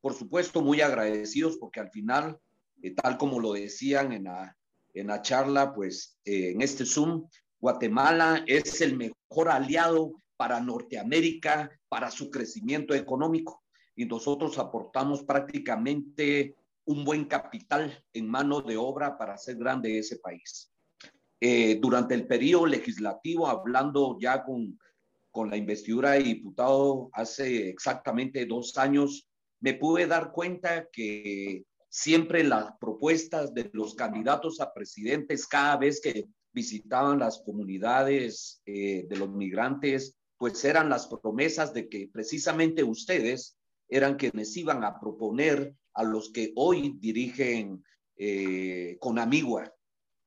Por 0.00 0.14
supuesto, 0.14 0.62
muy 0.62 0.80
agradecidos 0.80 1.56
porque 1.56 1.80
al 1.80 1.90
final, 1.90 2.38
eh, 2.82 2.94
tal 2.94 3.16
como 3.16 3.40
lo 3.40 3.52
decían 3.52 4.12
en 4.12 4.24
la, 4.24 4.56
en 4.94 5.06
la 5.08 5.22
charla, 5.22 5.74
pues 5.74 6.18
eh, 6.24 6.50
en 6.50 6.60
este 6.60 6.84
Zoom, 6.84 7.26
Guatemala 7.60 8.44
es 8.46 8.80
el 8.80 8.96
mejor 8.96 9.48
aliado 9.48 10.12
para 10.42 10.60
Norteamérica, 10.60 11.70
para 11.88 12.10
su 12.10 12.28
crecimiento 12.28 12.96
económico. 12.96 13.62
Y 13.94 14.06
nosotros 14.06 14.58
aportamos 14.58 15.22
prácticamente 15.22 16.56
un 16.84 17.04
buen 17.04 17.26
capital 17.26 18.04
en 18.12 18.28
mano 18.28 18.60
de 18.60 18.76
obra 18.76 19.16
para 19.16 19.34
hacer 19.34 19.54
grande 19.54 20.00
ese 20.00 20.16
país. 20.16 20.68
Eh, 21.40 21.78
durante 21.80 22.14
el 22.14 22.26
periodo 22.26 22.66
legislativo, 22.66 23.46
hablando 23.46 24.18
ya 24.20 24.42
con, 24.42 24.76
con 25.30 25.48
la 25.48 25.56
investidura 25.56 26.10
de 26.10 26.24
diputado 26.24 27.08
hace 27.12 27.68
exactamente 27.68 28.44
dos 28.44 28.76
años, 28.78 29.28
me 29.60 29.74
pude 29.74 30.08
dar 30.08 30.32
cuenta 30.32 30.88
que 30.90 31.62
siempre 31.88 32.42
las 32.42 32.72
propuestas 32.80 33.54
de 33.54 33.70
los 33.74 33.94
candidatos 33.94 34.60
a 34.60 34.74
presidentes, 34.74 35.46
cada 35.46 35.76
vez 35.76 36.00
que 36.00 36.26
visitaban 36.52 37.20
las 37.20 37.40
comunidades 37.44 38.60
eh, 38.66 39.06
de 39.08 39.16
los 39.16 39.30
migrantes, 39.30 40.18
pues 40.42 40.64
eran 40.64 40.88
las 40.90 41.06
promesas 41.06 41.72
de 41.72 41.88
que 41.88 42.10
precisamente 42.12 42.82
ustedes 42.82 43.56
eran 43.88 44.16
quienes 44.16 44.56
iban 44.56 44.82
a 44.82 44.98
proponer 44.98 45.76
a 45.94 46.02
los 46.02 46.32
que 46.32 46.52
hoy 46.56 46.96
dirigen 46.98 47.84
eh, 48.16 48.96
con 48.98 49.20
Amigua, 49.20 49.72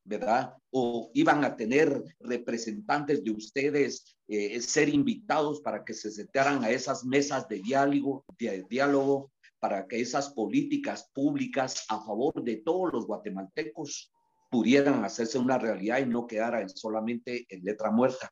¿verdad? 0.05 0.53
O 0.71 1.11
iban 1.13 1.43
a 1.43 1.57
tener 1.57 2.01
representantes 2.21 3.25
de 3.25 3.31
ustedes 3.31 4.15
eh, 4.29 4.61
ser 4.61 4.87
invitados 4.87 5.59
para 5.59 5.83
que 5.83 5.93
se 5.93 6.09
sentaran 6.09 6.63
a 6.63 6.69
esas 6.69 7.03
mesas 7.03 7.49
de 7.49 7.59
diálogo, 7.59 8.23
diálogo, 8.69 9.33
para 9.59 9.85
que 9.85 9.99
esas 9.99 10.29
políticas 10.29 11.11
públicas 11.13 11.83
a 11.89 11.99
favor 12.05 12.41
de 12.41 12.55
todos 12.55 12.93
los 12.93 13.05
guatemaltecos 13.05 14.13
pudieran 14.49 15.03
hacerse 15.03 15.37
una 15.39 15.57
realidad 15.57 15.99
y 15.99 16.05
no 16.05 16.25
quedara 16.25 16.65
solamente 16.69 17.45
en 17.49 17.65
letra 17.65 17.91
muerta. 17.91 18.31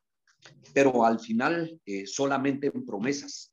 Pero 0.72 1.04
al 1.04 1.20
final 1.20 1.80
eh, 1.86 2.06
solamente 2.06 2.70
en 2.72 2.84
promesas. 2.84 3.52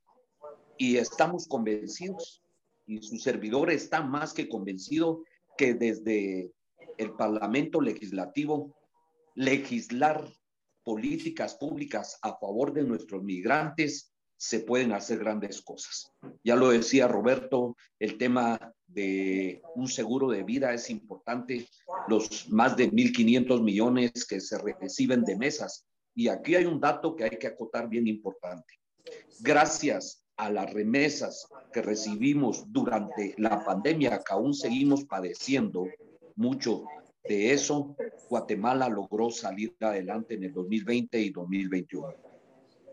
Y 0.77 0.97
estamos 0.97 1.47
convencidos 1.47 2.43
y 2.87 3.01
su 3.01 3.17
servidor 3.17 3.69
está 3.71 4.01
más 4.01 4.33
que 4.33 4.49
convencido 4.49 5.23
que 5.57 5.75
desde 5.75 6.51
el 6.97 7.13
Parlamento 7.13 7.79
Legislativo 7.79 8.75
legislar 9.35 10.27
políticas 10.83 11.55
públicas 11.55 12.17
a 12.21 12.37
favor 12.37 12.73
de 12.73 12.83
nuestros 12.83 13.23
migrantes 13.23 14.11
se 14.37 14.61
pueden 14.61 14.91
hacer 14.91 15.19
grandes 15.19 15.61
cosas. 15.61 16.11
Ya 16.43 16.55
lo 16.55 16.71
decía 16.71 17.07
Roberto, 17.07 17.75
el 17.99 18.17
tema 18.17 18.73
de 18.87 19.61
un 19.75 19.87
seguro 19.87 20.29
de 20.31 20.43
vida 20.43 20.73
es 20.73 20.89
importante, 20.89 21.67
los 22.07 22.49
más 22.49 22.75
de 22.75 22.91
1.500 22.91 23.61
millones 23.61 24.25
que 24.25 24.41
se 24.41 24.57
reciben 24.57 25.23
de 25.23 25.37
mesas. 25.37 25.85
Y 26.15 26.27
aquí 26.27 26.55
hay 26.55 26.65
un 26.65 26.79
dato 26.79 27.15
que 27.15 27.23
hay 27.25 27.37
que 27.37 27.47
acotar 27.47 27.87
bien 27.87 28.07
importante. 28.07 28.75
Gracias 29.39 30.25
a 30.35 30.49
las 30.49 30.71
remesas 30.73 31.47
que 31.71 31.81
recibimos 31.81 32.71
durante 32.71 33.35
la 33.37 33.63
pandemia, 33.63 34.21
que 34.25 34.33
aún 34.33 34.53
seguimos 34.53 35.05
padeciendo 35.05 35.87
mucho 36.35 36.85
de 37.23 37.53
eso, 37.53 37.95
Guatemala 38.29 38.89
logró 38.89 39.29
salir 39.29 39.75
adelante 39.79 40.33
en 40.33 40.43
el 40.43 40.53
2020 40.53 41.19
y 41.19 41.29
2021. 41.29 42.13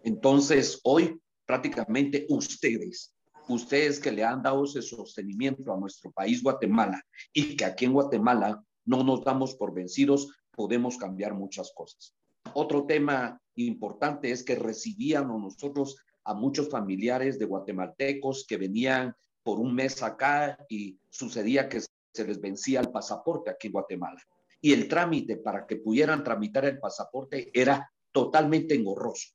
Entonces, 0.04 0.80
hoy 0.84 1.18
prácticamente 1.46 2.26
ustedes, 2.28 3.14
ustedes 3.48 3.98
que 3.98 4.12
le 4.12 4.22
han 4.22 4.42
dado 4.42 4.64
ese 4.64 4.82
sostenimiento 4.82 5.72
a 5.72 5.78
nuestro 5.78 6.12
país 6.12 6.42
Guatemala 6.42 7.02
y 7.32 7.56
que 7.56 7.64
aquí 7.64 7.86
en 7.86 7.94
Guatemala 7.94 8.62
no 8.84 9.02
nos 9.02 9.24
damos 9.24 9.54
por 9.54 9.72
vencidos, 9.72 10.30
podemos 10.50 10.98
cambiar 10.98 11.34
muchas 11.34 11.72
cosas. 11.74 12.14
Otro 12.54 12.86
tema 12.86 13.40
importante 13.54 14.30
es 14.30 14.42
que 14.42 14.54
recibíamos 14.54 15.40
nosotros 15.40 15.96
a 16.24 16.34
muchos 16.34 16.68
familiares 16.68 17.38
de 17.38 17.46
guatemaltecos 17.46 18.44
que 18.46 18.56
venían 18.56 19.14
por 19.42 19.58
un 19.58 19.74
mes 19.74 20.02
acá 20.02 20.58
y 20.68 20.98
sucedía 21.08 21.68
que 21.68 21.80
se 21.80 22.26
les 22.26 22.40
vencía 22.40 22.80
el 22.80 22.90
pasaporte 22.90 23.50
aquí 23.50 23.68
en 23.68 23.72
Guatemala. 23.72 24.20
Y 24.60 24.72
el 24.72 24.88
trámite 24.88 25.36
para 25.36 25.66
que 25.66 25.76
pudieran 25.76 26.24
tramitar 26.24 26.64
el 26.64 26.78
pasaporte 26.78 27.50
era 27.54 27.90
totalmente 28.12 28.74
engorroso. 28.74 29.28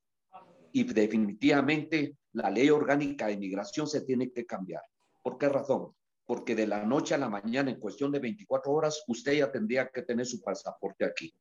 Y 0.72 0.84
definitivamente 0.84 2.18
la 2.34 2.50
ley 2.50 2.70
orgánica 2.70 3.28
de 3.28 3.34
inmigración 3.34 3.88
se 3.88 4.02
tiene 4.02 4.32
que 4.32 4.46
cambiar. 4.46 4.84
¿Por 5.22 5.38
qué 5.38 5.50
razón? 5.50 5.96
Porque 6.26 6.56
de 6.56 6.68
la 6.68 6.84
noche 6.84 7.16
a 7.16 7.18
la 7.18 7.30
mañana, 7.30 7.72
en 7.72 7.80
cuestión 7.80 8.12
de 8.12 8.20
24 8.20 8.72
horas, 8.72 9.04
usted 9.08 9.34
ya 9.34 9.52
tendría 9.52 9.88
que 9.90 10.02
tener 10.02 10.26
su 10.26 10.42
pasaporte 10.42 11.06
aquí. 11.06 11.34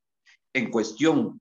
En 0.53 0.70
cuestión 0.70 1.40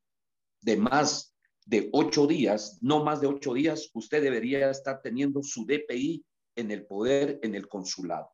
de 0.62 0.78
más 0.78 1.36
de 1.65 1.89
ocho 1.93 2.28
días, 2.28 2.78
no 2.82 3.04
más 3.04 3.21
de 3.21 3.28
ocho 3.28 3.54
días, 3.54 3.89
usted 3.93 4.21
debería 4.21 4.69
estar 4.69 5.02
teniendo 5.02 5.43
su 5.43 5.65
DPI 5.65 6.24
en 6.56 6.71
el 6.71 6.86
poder, 6.86 7.39
en 7.43 7.56
el 7.56 7.67
consulado. 7.67 8.30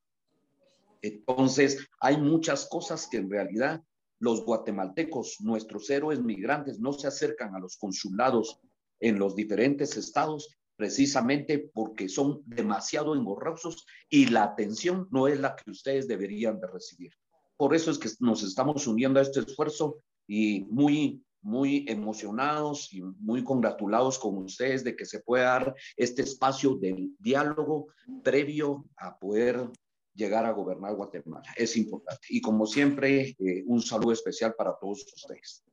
Entonces, 1.01 1.87
hay 1.99 2.17
muchas 2.17 2.67
cosas 2.67 3.07
que 3.07 3.17
en 3.17 3.29
realidad 3.29 3.81
los 4.19 4.43
guatemaltecos, 4.43 5.37
nuestros 5.41 5.89
héroes 5.89 6.21
migrantes, 6.21 6.79
no 6.79 6.93
se 6.93 7.07
acercan 7.07 7.55
a 7.55 7.59
los 7.59 7.77
consulados 7.77 8.59
en 8.99 9.19
los 9.19 9.35
diferentes 9.35 9.95
estados 9.95 10.57
precisamente 10.75 11.69
porque 11.73 12.07
son 12.07 12.43
demasiado 12.45 13.15
engorrosos 13.15 13.85
y 14.09 14.27
la 14.27 14.43
atención 14.43 15.07
no 15.11 15.27
es 15.27 15.39
la 15.39 15.55
que 15.55 15.71
ustedes 15.71 16.07
deberían 16.07 16.59
de 16.59 16.67
recibir. 16.67 17.11
Por 17.57 17.75
eso 17.75 17.89
es 17.89 17.97
que 17.97 18.09
nos 18.19 18.43
estamos 18.43 18.85
uniendo 18.85 19.19
a 19.19 19.23
este 19.23 19.39
esfuerzo 19.39 20.03
y 20.27 20.61
muy 20.69 21.23
muy 21.41 21.85
emocionados 21.87 22.93
y 22.93 23.01
muy 23.01 23.43
congratulados 23.43 24.19
con 24.19 24.37
ustedes 24.37 24.83
de 24.83 24.95
que 24.95 25.05
se 25.05 25.19
pueda 25.19 25.45
dar 25.45 25.75
este 25.95 26.21
espacio 26.21 26.75
del 26.75 27.15
diálogo 27.19 27.87
previo 28.23 28.85
a 28.97 29.17
poder 29.17 29.69
llegar 30.13 30.45
a 30.45 30.51
gobernar 30.51 30.95
Guatemala. 30.95 31.45
Es 31.55 31.77
importante. 31.77 32.27
Y 32.29 32.41
como 32.41 32.65
siempre, 32.65 33.35
eh, 33.39 33.63
un 33.65 33.81
saludo 33.81 34.11
especial 34.11 34.55
para 34.57 34.75
todos 34.79 35.05
ustedes. 35.13 35.63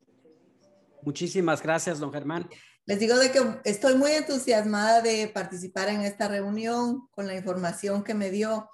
Muchísimas 1.02 1.62
gracias, 1.62 1.98
don 1.98 2.12
Germán. 2.12 2.48
Les 2.86 3.00
digo 3.00 3.16
de 3.16 3.30
que 3.30 3.40
estoy 3.64 3.94
muy 3.94 4.10
entusiasmada 4.12 5.00
de 5.00 5.28
participar 5.28 5.88
en 5.88 6.02
esta 6.02 6.28
reunión 6.28 7.08
con 7.10 7.26
la 7.26 7.34
información 7.34 8.04
que 8.04 8.12
me 8.12 8.30
dio 8.30 8.68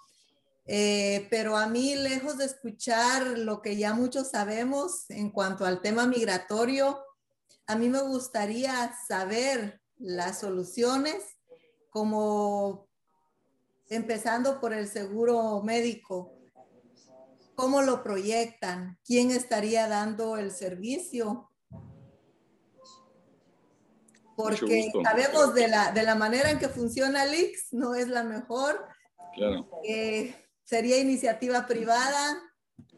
eh, 0.72 1.26
pero 1.30 1.56
a 1.56 1.66
mí, 1.66 1.96
lejos 1.96 2.38
de 2.38 2.44
escuchar 2.44 3.26
lo 3.36 3.60
que 3.60 3.76
ya 3.76 3.92
muchos 3.92 4.30
sabemos 4.30 5.10
en 5.10 5.32
cuanto 5.32 5.64
al 5.64 5.80
tema 5.80 6.06
migratorio, 6.06 7.04
a 7.66 7.74
mí 7.74 7.88
me 7.88 8.00
gustaría 8.02 8.94
saber 9.08 9.80
las 9.96 10.38
soluciones, 10.38 11.16
como 11.88 12.86
empezando 13.88 14.60
por 14.60 14.72
el 14.72 14.86
seguro 14.86 15.60
médico. 15.64 16.38
¿Cómo 17.56 17.82
lo 17.82 18.04
proyectan? 18.04 18.96
¿Quién 19.04 19.32
estaría 19.32 19.88
dando 19.88 20.36
el 20.36 20.52
servicio? 20.52 21.50
Porque 24.36 24.88
sabemos 25.02 25.52
de 25.52 25.66
la, 25.66 25.90
de 25.90 26.04
la 26.04 26.14
manera 26.14 26.48
en 26.48 26.60
que 26.60 26.68
funciona 26.68 27.24
el 27.24 27.34
IX, 27.34 27.72
no 27.72 27.96
es 27.96 28.06
la 28.06 28.22
mejor. 28.22 28.86
Claro. 29.34 29.68
Eh, 29.82 30.32
¿Sería 30.70 31.00
iniciativa 31.00 31.66
privada? 31.66 32.40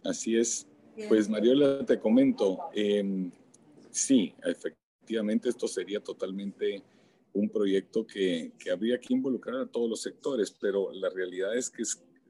Así 0.05 0.37
es. 0.37 0.66
Pues 1.09 1.27
Mariola, 1.27 1.87
te 1.87 1.99
comento, 1.99 2.68
em, 2.75 3.33
sí, 3.91 4.35
efectivamente 4.45 5.49
esto 5.49 5.66
sería 5.66 5.99
totalmente 6.01 6.83
un 7.33 7.49
proyecto 7.49 8.07
que, 8.07 8.53
que, 8.59 8.70
habría 8.70 9.01
que 9.01 9.14
involucrar 9.14 9.61
a 9.62 9.66
todos 9.66 9.89
los 9.89 10.03
sectores, 10.03 10.51
pero 10.51 10.93
la 10.93 11.09
realidad 11.09 11.57
es 11.57 11.70
que 11.70 11.83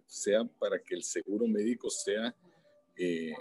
sea 0.06 0.44
para 0.44 0.80
que 0.80 0.94
el 0.94 1.02
seguro 1.02 1.48
médico 1.48 1.90
sea 1.90 2.32
eh, 2.94 3.34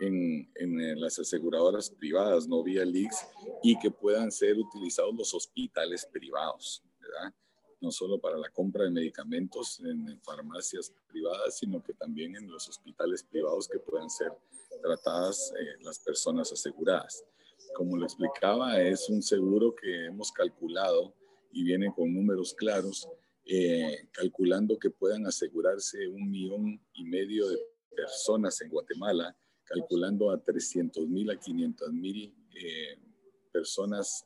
en, 0.00 0.52
en, 0.56 1.00
las 1.00 1.18
aseguradoras 1.18 1.88
privadas, 1.88 2.46
no 2.46 2.62
vía 2.62 2.84
LIX, 2.84 3.16
y 3.62 3.78
que 3.78 3.90
puedan 3.90 4.30
ser 4.30 4.58
utilizados 4.58 5.14
los 5.14 5.32
hospitales 5.32 6.04
privados, 6.04 6.84
¿verdad? 7.00 7.34
No 7.80 7.90
solo 7.90 8.18
para 8.18 8.36
la 8.36 8.48
compra 8.50 8.84
de 8.84 8.90
medicamentos 8.90 9.80
en, 9.80 10.20
farmacias 10.22 10.92
privadas, 11.08 11.58
sino 11.58 11.82
que 11.82 11.94
también 11.94 12.36
en 12.36 12.50
los 12.50 12.68
hospitales 12.68 13.22
privados 13.22 13.68
que 13.68 13.78
puedan 13.78 14.10
ser 14.10 14.32
tratadas 14.82 15.52
eh, 15.58 15.82
las 15.82 15.98
personas 15.98 16.52
aseguradas. 16.52 17.24
Como 17.74 17.96
lo 17.96 18.04
explicaba, 18.04 18.80
es 18.80 19.08
un 19.08 19.22
seguro 19.22 19.74
que 19.74 20.06
hemos 20.06 20.32
calculado 20.32 21.14
y 21.52 21.62
viene 21.62 21.92
con 21.94 22.12
números 22.12 22.54
claros, 22.54 23.08
eh, 23.44 24.08
calculando 24.12 24.78
que 24.78 24.90
puedan 24.90 25.26
asegurarse 25.26 26.06
un 26.08 26.30
millón 26.30 26.80
y 26.94 27.04
medio 27.04 27.48
de 27.48 27.58
personas 27.94 28.60
en 28.60 28.70
Guatemala, 28.70 29.36
calculando 29.64 30.30
a 30.30 30.42
300 30.42 31.06
mil 31.08 31.30
a 31.30 31.38
500 31.38 31.92
mil 31.92 32.34
eh, 32.54 32.98
personas 33.52 34.24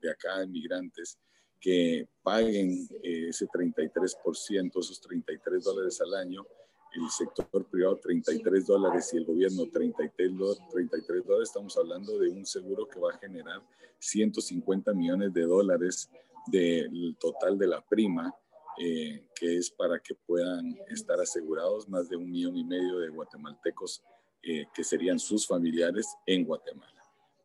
de 0.00 0.10
acá, 0.10 0.44
inmigrantes, 0.44 1.18
que 1.60 2.08
paguen 2.22 2.88
eh, 3.02 3.28
ese 3.28 3.46
33%, 3.46 4.80
esos 4.80 5.00
33 5.00 5.64
dólares 5.64 6.00
al 6.00 6.14
año, 6.14 6.46
el 6.94 7.10
sector 7.10 7.64
privado 7.66 7.96
33 7.96 8.66
dólares 8.66 9.10
y 9.12 9.18
el 9.18 9.24
gobierno 9.24 9.66
33, 9.70 10.32
33 10.70 11.26
dólares, 11.26 11.48
estamos 11.48 11.76
hablando 11.76 12.18
de 12.18 12.30
un 12.30 12.46
seguro 12.46 12.86
que 12.88 12.98
va 12.98 13.12
a 13.12 13.18
generar 13.18 13.62
150 13.98 14.92
millones 14.94 15.32
de 15.32 15.42
dólares 15.42 16.10
del 16.46 17.16
total 17.18 17.58
de 17.58 17.66
la 17.66 17.80
prima, 17.80 18.34
eh, 18.78 19.26
que 19.34 19.56
es 19.56 19.70
para 19.70 19.98
que 19.98 20.14
puedan 20.14 20.76
estar 20.88 21.20
asegurados 21.20 21.88
más 21.88 22.08
de 22.08 22.16
un 22.16 22.30
millón 22.30 22.56
y 22.56 22.64
medio 22.64 22.98
de 22.98 23.08
guatemaltecos 23.08 24.02
eh, 24.42 24.66
que 24.74 24.84
serían 24.84 25.18
sus 25.18 25.46
familiares 25.46 26.06
en 26.26 26.44
Guatemala. 26.44 27.02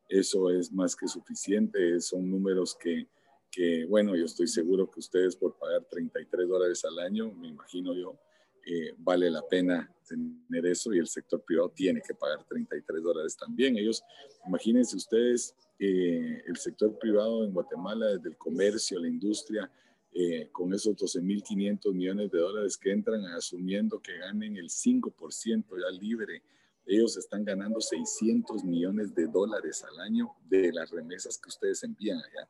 Eso 0.07 0.49
es 0.49 0.72
más 0.72 0.95
que 0.95 1.07
suficiente, 1.07 1.99
son 2.01 2.30
números 2.30 2.76
que 2.76 3.07
que, 3.52 3.86
bueno, 3.86 4.16
yo 4.16 4.26
estoy 4.26 4.47
seguro 4.47 4.89
que 4.89 5.02
ustedes 5.02 5.36
por 5.36 5.58
pagar 5.58 5.84
33 5.84 6.47
dólares 6.47 6.86
al 6.86 6.97
año, 6.99 7.32
me 7.34 7.49
imagino 7.49 7.93
yo, 7.93 8.18
eh, 8.66 8.93
vale 8.97 9.30
la 9.30 9.41
pena 9.47 9.91
tener 10.08 10.66
eso 10.66 10.93
y 10.93 10.99
el 10.99 11.08
sector 11.08 11.43
privado 11.43 11.70
tiene 11.70 12.02
que 12.02 12.14
pagar 12.14 12.45
33 12.45 13.04
dólares 13.04 13.36
también. 13.36 13.78
Ellos, 13.78 14.04
imagínense 14.47 14.95
ustedes, 14.95 15.56
eh, 15.80 16.43
el 16.47 16.58
sector 16.58 16.97
privado 16.97 17.43
en 17.43 17.52
Guatemala, 17.52 18.08
desde 18.08 18.30
el 18.30 18.38
comercio, 18.38 18.99
la 18.99 19.08
industria, 19.08 19.70
eh, 20.14 20.49
con 20.52 20.74
esos 20.74 20.95
12.500 20.95 21.93
millones 21.93 22.32
de 22.32 22.39
dólares 22.39 22.78
que 22.78 22.91
entran 22.91 23.26
asumiendo 23.26 23.99
que 23.99 24.18
ganen 24.18 24.58
el 24.58 24.70
5% 24.70 25.78
ya 25.78 25.99
libre. 25.99 26.43
Ellos 26.86 27.18
están 27.18 27.43
ganando 27.43 27.80
600 27.80 28.64
millones 28.64 29.14
de 29.16 29.28
dólares 29.28 29.84
al 29.84 29.99
año 30.02 30.32
de 30.49 30.72
las 30.72 30.91
remesas 30.91 31.38
que 31.38 31.49
ustedes 31.49 31.84
envían 31.84 32.18
allá 32.18 32.47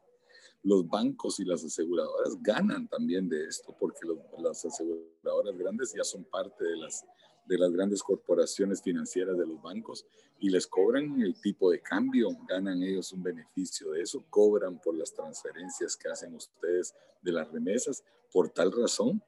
los 0.64 0.88
bancos 0.88 1.40
y 1.40 1.46
las 1.46 1.64
aseguradoras 1.64 2.42
ganan 2.42 2.88
también 2.88 3.28
de 3.28 3.46
esto, 3.46 3.76
porque 3.80 4.00
las 4.40 4.64
aseguradoras 4.64 5.58
grandes 5.58 5.94
ya 5.94 6.04
son 6.04 6.24
parte 6.24 6.64
de 6.64 6.78
las, 6.78 7.06
de 7.46 7.58
las 7.58 7.72
grandes 7.72 8.04
corporaciones 8.04 8.82
financieras 8.82 9.38
de 9.38 9.48
los 9.48 9.62
bancos 9.62 10.06
y 10.40 10.50
les 10.50 10.68
cobran 10.68 11.22
el 11.22 11.40
tipo 11.42 11.72
de 11.72 11.82
cambio, 11.82 12.30
ganan 12.48 12.82
ellos 12.84 13.12
un 13.12 13.24
beneficio 13.24 13.92
de 13.92 14.02
eso, 14.02 14.24
cobran 14.30 14.80
por 14.80 14.96
las 14.96 15.14
transferencias 15.14 15.96
que 15.96 16.10
hacen 16.10 16.36
ustedes 16.36 16.94
de 17.22 17.32
las 17.32 17.52
remesas. 17.52 18.04
Por 18.32 18.50
tal 18.50 18.72
razón, 18.72 19.22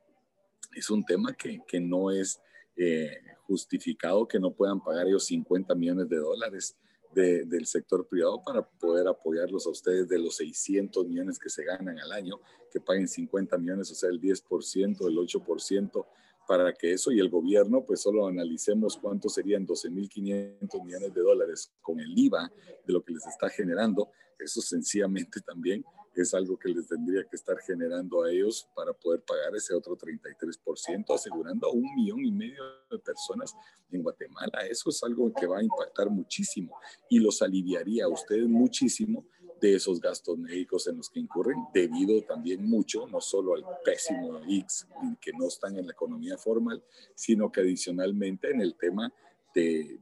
es 0.76 0.90
un 0.90 1.04
tema 1.04 1.34
que, 1.34 1.62
que 1.68 1.80
no 1.80 2.12
es 2.12 2.40
eh, 2.76 3.22
justificado 3.46 4.28
que 4.28 4.40
no 4.40 4.52
puedan 4.52 4.82
pagar 4.82 5.08
ellos 5.08 5.26
50 5.26 5.76
millones 5.76 6.10
de 6.10 6.18
dólares 6.18 6.76
del 7.14 7.66
sector 7.66 8.08
privado 8.08 8.42
para 8.44 8.62
poder 8.62 9.08
apoyarlos 9.08 9.66
a 9.68 9.70
ustedes 9.70 10.08
de 10.08 10.20
los 10.20 10.38
600 10.38 11.08
millones 11.08 11.40
que 11.40 11.50
se 11.50 11.64
ganan 11.64 12.00
al 12.00 12.12
año, 12.12 12.40
que 12.72 12.80
paguen 12.80 13.08
50 13.08 13.58
millones, 13.58 13.92
o 13.92 13.96
sea, 13.96 14.10
el 14.10 14.20
10%, 14.20 15.08
el 15.08 15.18
8%, 15.18 16.06
para 16.48 16.74
que 16.74 16.94
eso 16.94 17.12
y 17.12 17.20
el 17.20 17.30
gobierno, 17.30 17.86
pues 17.86 18.02
solo 18.02 18.28
analicemos 18.28 18.98
cuánto 18.98 19.30
serían 19.30 19.66
12.500 19.66 20.84
millones 20.84 21.14
de 21.14 21.22
dólares 21.22 21.72
con 21.82 22.00
el 22.00 22.18
IVA 22.18 22.52
de 22.86 22.94
lo 22.94 23.04
que 23.04 23.14
les 23.14 23.26
está 23.26 23.50
generando, 23.50 24.10
eso 24.40 24.62
sencillamente 24.62 25.40
también 25.42 25.86
es 26.22 26.34
algo 26.34 26.58
que 26.58 26.70
les 26.70 26.88
tendría 26.88 27.24
que 27.24 27.36
estar 27.36 27.58
generando 27.60 28.24
a 28.24 28.32
ellos 28.32 28.68
para 28.76 28.94
poder 28.94 29.22
pagar 29.22 29.56
ese 29.56 29.74
otro 29.74 29.98
33%, 29.98 31.14
asegurando 31.14 31.68
a 31.68 31.72
un 31.72 31.94
millón 31.96 32.24
y 32.24 32.32
medio 32.32 32.64
de 32.90 33.00
personas 33.00 33.56
en 33.92 34.04
Guatemala. 34.04 34.66
Eso 34.70 34.90
es 34.90 35.04
algo 35.04 35.34
que 35.34 35.48
va 35.48 35.60
a 35.60 35.64
impactar 35.64 36.10
muchísimo 36.10 36.78
y 37.10 37.20
los 37.20 37.42
aliviaría 37.42 38.06
a 38.06 38.10
ustedes 38.10 38.48
muchísimo 38.48 39.26
de 39.60 39.76
esos 39.76 40.02
gastos 40.02 40.38
médicos 40.38 40.88
en 40.88 40.98
los 40.98 41.10
que 41.10 41.22
incurren, 41.22 41.58
debido 41.74 42.22
también 42.24 42.66
mucho, 42.66 43.08
no 43.08 43.22
solo 43.22 43.56
al 43.56 43.64
pésimo 43.86 44.40
X, 44.40 44.88
que 45.22 45.32
no 45.32 45.48
están 45.48 45.78
en 45.78 45.86
la 45.86 45.94
economía 45.94 46.38
formal, 46.38 46.84
sino 47.16 47.50
que 47.50 47.62
adicionalmente 47.62 48.52
en 48.52 48.60
el 48.60 48.76
tema 48.76 49.14
de 49.56 50.00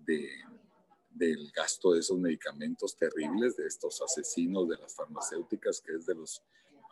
del 1.13 1.51
gasto 1.51 1.93
de 1.93 1.99
esos 1.99 2.17
medicamentos 2.17 2.95
terribles, 2.95 3.57
de 3.57 3.67
estos 3.67 4.01
asesinos 4.01 4.67
de 4.69 4.77
las 4.77 4.95
farmacéuticas, 4.95 5.81
que 5.81 5.93
es 5.93 6.05
de 6.05 6.15
los 6.15 6.41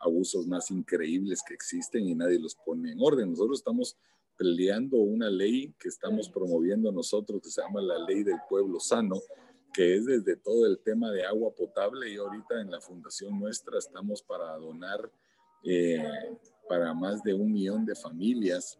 abusos 0.01 0.47
más 0.47 0.71
increíbles 0.71 1.41
que 1.45 1.53
existen 1.53 2.07
y 2.07 2.15
nadie 2.15 2.39
los 2.39 2.55
pone 2.55 2.91
en 2.91 2.99
orden. 3.01 3.31
Nosotros 3.31 3.59
estamos 3.59 3.97
peleando 4.37 4.97
una 4.97 5.29
ley 5.29 5.73
que 5.79 5.89
estamos 5.89 6.29
promoviendo 6.29 6.91
nosotros, 6.91 7.41
que 7.41 7.49
se 7.49 7.61
llama 7.61 7.81
la 7.81 7.99
ley 7.99 8.23
del 8.23 8.39
pueblo 8.47 8.79
sano, 8.79 9.19
que 9.73 9.95
es 9.95 10.05
desde 10.05 10.37
todo 10.37 10.65
el 10.65 10.79
tema 10.79 11.11
de 11.11 11.25
agua 11.25 11.53
potable 11.53 12.09
y 12.09 12.15
ahorita 12.17 12.61
en 12.61 12.71
la 12.71 12.79
fundación 12.79 13.37
nuestra 13.39 13.77
estamos 13.77 14.21
para 14.21 14.55
donar 14.57 15.11
eh, 15.63 16.01
para 16.69 16.93
más 16.93 17.21
de 17.23 17.33
un 17.33 17.51
millón 17.51 17.85
de 17.85 17.95
familias 17.95 18.79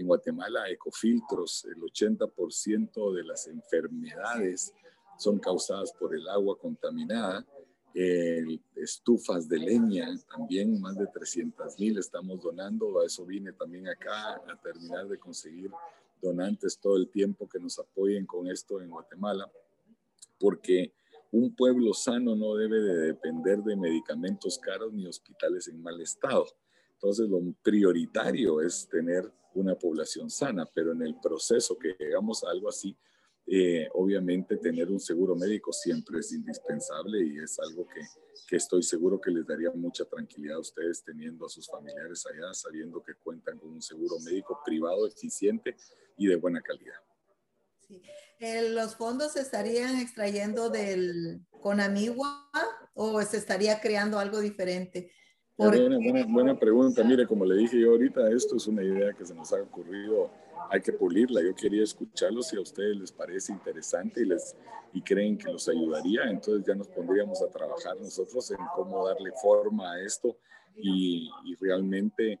en 0.00 0.06
Guatemala 0.06 0.68
ecofiltros, 0.68 1.66
el 1.66 1.80
80% 1.82 3.14
de 3.14 3.24
las 3.24 3.46
enfermedades 3.46 4.72
son 5.18 5.38
causadas 5.38 5.92
por 5.92 6.14
el 6.14 6.28
agua 6.28 6.58
contaminada. 6.58 7.46
estufas 7.92 9.48
de 9.48 9.58
leña, 9.58 10.08
también 10.30 10.80
más 10.80 10.96
de 10.96 11.06
300 11.06 11.78
mil 11.78 11.98
estamos 11.98 12.40
donando. 12.40 13.00
A 13.00 13.06
eso 13.06 13.26
vine 13.26 13.52
también 13.52 13.88
acá 13.88 14.36
a 14.36 14.56
terminar 14.62 15.08
de 15.08 15.18
conseguir 15.18 15.70
donantes 16.22 16.78
todo 16.78 16.96
el 16.96 17.08
tiempo 17.08 17.48
que 17.48 17.58
nos 17.58 17.78
apoyen 17.78 18.26
con 18.26 18.46
esto 18.46 18.80
en 18.80 18.90
Guatemala, 18.90 19.50
porque 20.38 20.92
un 21.32 21.54
pueblo 21.54 21.92
sano 21.94 22.34
no 22.34 22.54
debe 22.54 22.80
de 22.80 22.94
depender 23.08 23.62
de 23.62 23.76
medicamentos 23.76 24.58
caros 24.58 24.92
ni 24.92 25.06
hospitales 25.06 25.68
en 25.68 25.82
mal 25.82 26.00
estado. 26.00 26.46
Entonces, 26.94 27.28
lo 27.28 27.40
prioritario 27.62 28.60
es 28.60 28.88
tener 28.88 29.32
una 29.54 29.74
población 29.74 30.30
sana, 30.30 30.66
pero 30.74 30.92
en 30.92 31.02
el 31.02 31.16
proceso 31.20 31.76
que 31.78 31.96
llegamos 31.98 32.44
a 32.44 32.50
algo 32.50 32.68
así, 32.68 32.96
eh, 33.46 33.88
obviamente 33.94 34.56
tener 34.58 34.90
un 34.90 35.00
seguro 35.00 35.34
médico 35.34 35.72
siempre 35.72 36.20
es 36.20 36.32
indispensable 36.32 37.24
y 37.24 37.38
es 37.38 37.58
algo 37.58 37.86
que, 37.88 38.00
que, 38.46 38.56
estoy 38.56 38.82
seguro 38.82 39.20
que 39.20 39.30
les 39.30 39.46
daría 39.46 39.70
mucha 39.72 40.04
tranquilidad 40.04 40.56
a 40.56 40.60
ustedes 40.60 41.02
teniendo 41.02 41.46
a 41.46 41.48
sus 41.48 41.66
familiares 41.68 42.24
allá, 42.26 42.52
sabiendo 42.54 43.02
que 43.02 43.14
cuentan 43.14 43.58
con 43.58 43.70
un 43.70 43.82
seguro 43.82 44.20
médico 44.20 44.60
privado, 44.64 45.06
eficiente 45.06 45.76
y 46.16 46.26
de 46.26 46.36
buena 46.36 46.60
calidad. 46.60 47.00
Sí. 47.80 48.02
Eh, 48.38 48.70
¿Los 48.70 48.94
fondos 48.94 49.32
se 49.32 49.40
estarían 49.40 49.98
extrayendo 49.98 50.70
del 50.70 51.44
Conamigua 51.50 52.48
o 52.94 53.20
se 53.22 53.36
estaría 53.36 53.80
creando 53.80 54.18
algo 54.18 54.40
diferente? 54.40 55.10
Buena, 55.60 55.98
buena, 55.98 56.26
buena, 56.26 56.58
pregunta. 56.58 57.04
Mire, 57.04 57.26
como 57.26 57.44
le 57.44 57.54
dije 57.56 57.78
yo 57.78 57.90
ahorita, 57.90 58.30
esto 58.30 58.56
es 58.56 58.66
una 58.66 58.82
idea 58.82 59.12
que 59.12 59.26
se 59.26 59.34
nos 59.34 59.52
ha 59.52 59.60
ocurrido, 59.60 60.30
hay 60.70 60.80
que 60.80 60.90
pulirla. 60.90 61.42
Yo 61.42 61.54
quería 61.54 61.84
escucharlos 61.84 62.48
si 62.48 62.56
a 62.56 62.62
ustedes 62.62 62.96
les 62.96 63.12
parece 63.12 63.52
interesante 63.52 64.22
y, 64.22 64.24
les, 64.24 64.56
y 64.94 65.02
creen 65.02 65.36
que 65.36 65.52
los 65.52 65.68
ayudaría, 65.68 66.22
entonces 66.30 66.64
ya 66.66 66.74
nos 66.74 66.88
pondríamos 66.88 67.42
a 67.42 67.48
trabajar 67.48 67.94
nosotros 68.00 68.50
en 68.52 68.58
cómo 68.74 69.06
darle 69.06 69.32
forma 69.32 69.92
a 69.92 70.00
esto 70.00 70.38
y, 70.76 71.30
y 71.44 71.54
realmente 71.56 72.40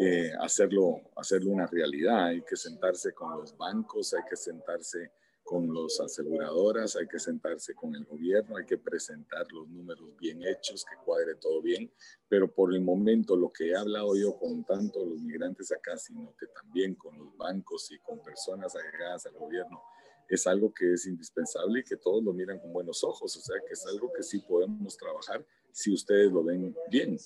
eh, 0.00 0.32
hacerlo, 0.40 1.02
hacerlo 1.14 1.50
una 1.50 1.66
realidad. 1.66 2.28
Hay 2.28 2.40
que 2.40 2.56
sentarse 2.56 3.12
con 3.12 3.38
los 3.38 3.54
bancos, 3.54 4.14
hay 4.14 4.22
que 4.28 4.36
sentarse 4.36 5.10
con 5.46 5.72
las 5.72 6.00
aseguradoras, 6.00 6.96
hay 6.96 7.06
que 7.06 7.20
sentarse 7.20 7.72
con 7.72 7.94
el 7.94 8.04
gobierno, 8.04 8.56
hay 8.56 8.66
que 8.66 8.76
presentar 8.76 9.46
los 9.52 9.68
números 9.68 10.10
bien 10.18 10.42
hechos, 10.42 10.84
que 10.84 10.96
cuadre 11.04 11.36
todo 11.36 11.62
bien, 11.62 11.88
pero 12.28 12.52
por 12.52 12.74
el 12.74 12.80
momento 12.80 13.36
lo 13.36 13.52
que 13.52 13.68
he 13.68 13.76
hablado 13.76 14.16
yo 14.16 14.36
con 14.36 14.64
tanto 14.64 15.06
los 15.06 15.20
migrantes 15.22 15.70
acá, 15.70 15.96
sino 15.96 16.34
que 16.36 16.48
también 16.48 16.96
con 16.96 17.16
los 17.16 17.36
bancos 17.36 17.92
y 17.92 17.98
con 18.00 18.20
personas 18.24 18.74
agregadas 18.74 19.26
al 19.26 19.34
gobierno, 19.34 19.80
es 20.28 20.48
algo 20.48 20.74
que 20.74 20.94
es 20.94 21.06
indispensable 21.06 21.78
y 21.78 21.84
que 21.84 21.96
todos 21.96 22.24
lo 22.24 22.32
miran 22.32 22.58
con 22.58 22.72
buenos 22.72 23.04
ojos, 23.04 23.36
o 23.36 23.40
sea 23.40 23.60
que 23.64 23.74
es 23.74 23.86
algo 23.86 24.12
que 24.12 24.24
sí 24.24 24.40
podemos 24.40 24.96
trabajar 24.96 25.46
si 25.70 25.94
ustedes 25.94 26.32
lo 26.32 26.42
ven 26.42 26.74
bien. 26.90 27.16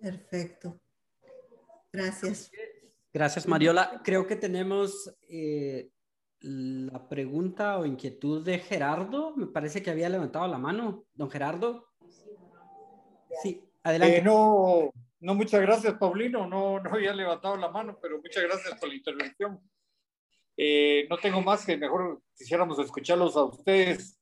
Perfecto. 0.00 0.80
Gracias. 1.92 2.50
Gracias, 3.18 3.48
Mariola. 3.48 4.00
Creo 4.04 4.28
que 4.28 4.36
tenemos 4.36 5.12
eh, 5.28 5.90
la 6.38 7.08
pregunta 7.08 7.76
o 7.76 7.84
inquietud 7.84 8.44
de 8.44 8.60
Gerardo. 8.60 9.34
Me 9.34 9.48
parece 9.48 9.82
que 9.82 9.90
había 9.90 10.08
levantado 10.08 10.46
la 10.46 10.56
mano. 10.56 11.04
Don 11.14 11.28
Gerardo. 11.28 11.88
Sí, 13.42 13.68
adelante. 13.82 14.18
Eh, 14.18 14.22
no, 14.22 14.92
no, 15.18 15.34
muchas 15.34 15.60
gracias, 15.62 15.94
Paulino. 15.94 16.46
No, 16.46 16.78
no 16.78 16.90
había 16.90 17.12
levantado 17.12 17.56
la 17.56 17.68
mano, 17.68 17.98
pero 18.00 18.18
muchas 18.18 18.44
gracias 18.44 18.78
por 18.78 18.88
la 18.88 18.94
intervención. 18.94 19.68
Eh, 20.56 21.08
no 21.10 21.18
tengo 21.18 21.40
más 21.40 21.66
que 21.66 21.76
mejor 21.76 22.22
quisiéramos 22.36 22.78
escucharlos 22.78 23.36
a 23.36 23.42
ustedes, 23.42 24.16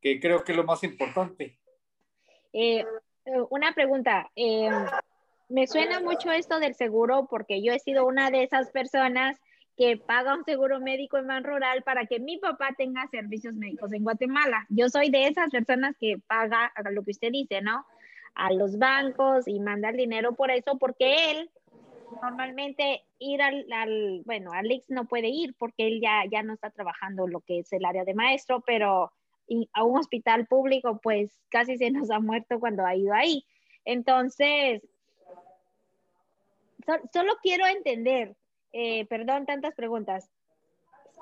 que 0.00 0.18
creo 0.18 0.42
que 0.42 0.50
es 0.50 0.58
lo 0.58 0.64
más 0.64 0.82
importante. 0.82 1.60
Eh, 2.52 2.84
una 3.50 3.72
pregunta. 3.72 4.28
Me 5.50 5.66
suena 5.66 6.00
mucho 6.00 6.30
esto 6.30 6.60
del 6.60 6.74
seguro 6.74 7.26
porque 7.28 7.62
yo 7.62 7.72
he 7.72 7.78
sido 7.80 8.06
una 8.06 8.30
de 8.30 8.44
esas 8.44 8.70
personas 8.70 9.36
que 9.76 9.96
paga 9.96 10.34
un 10.34 10.44
seguro 10.44 10.78
médico 10.78 11.18
en 11.18 11.26
Man 11.26 11.44
Rural 11.44 11.82
para 11.82 12.06
que 12.06 12.20
mi 12.20 12.38
papá 12.38 12.74
tenga 12.76 13.06
servicios 13.08 13.54
médicos 13.54 13.92
en 13.92 14.04
Guatemala. 14.04 14.66
Yo 14.68 14.88
soy 14.88 15.10
de 15.10 15.26
esas 15.26 15.50
personas 15.50 15.96
que 15.98 16.18
paga 16.26 16.72
lo 16.92 17.02
que 17.02 17.12
usted 17.12 17.32
dice, 17.32 17.62
¿no? 17.62 17.84
A 18.34 18.52
los 18.52 18.78
bancos 18.78 19.48
y 19.48 19.58
manda 19.58 19.88
el 19.88 19.96
dinero 19.96 20.34
por 20.34 20.50
eso, 20.50 20.78
porque 20.78 21.30
él 21.30 21.50
normalmente 22.22 23.02
ir 23.18 23.42
al, 23.42 24.22
bueno, 24.24 24.52
al 24.52 24.70
IX 24.70 24.90
no 24.90 25.06
puede 25.06 25.28
ir 25.28 25.54
porque 25.58 25.86
él 25.86 26.00
ya, 26.00 26.22
ya 26.30 26.42
no 26.42 26.54
está 26.54 26.70
trabajando 26.70 27.26
lo 27.26 27.40
que 27.40 27.60
es 27.60 27.72
el 27.72 27.84
área 27.84 28.04
de 28.04 28.14
maestro, 28.14 28.60
pero 28.60 29.12
a 29.72 29.84
un 29.84 29.98
hospital 29.98 30.46
público 30.46 31.00
pues 31.02 31.40
casi 31.48 31.76
se 31.76 31.90
nos 31.90 32.10
ha 32.10 32.20
muerto 32.20 32.60
cuando 32.60 32.84
ha 32.84 32.94
ido 32.94 33.14
ahí. 33.14 33.44
Entonces, 33.84 34.82
solo 37.12 37.34
quiero 37.42 37.66
entender, 37.66 38.36
eh, 38.72 39.06
perdón, 39.06 39.46
tantas 39.46 39.74
preguntas. 39.74 40.30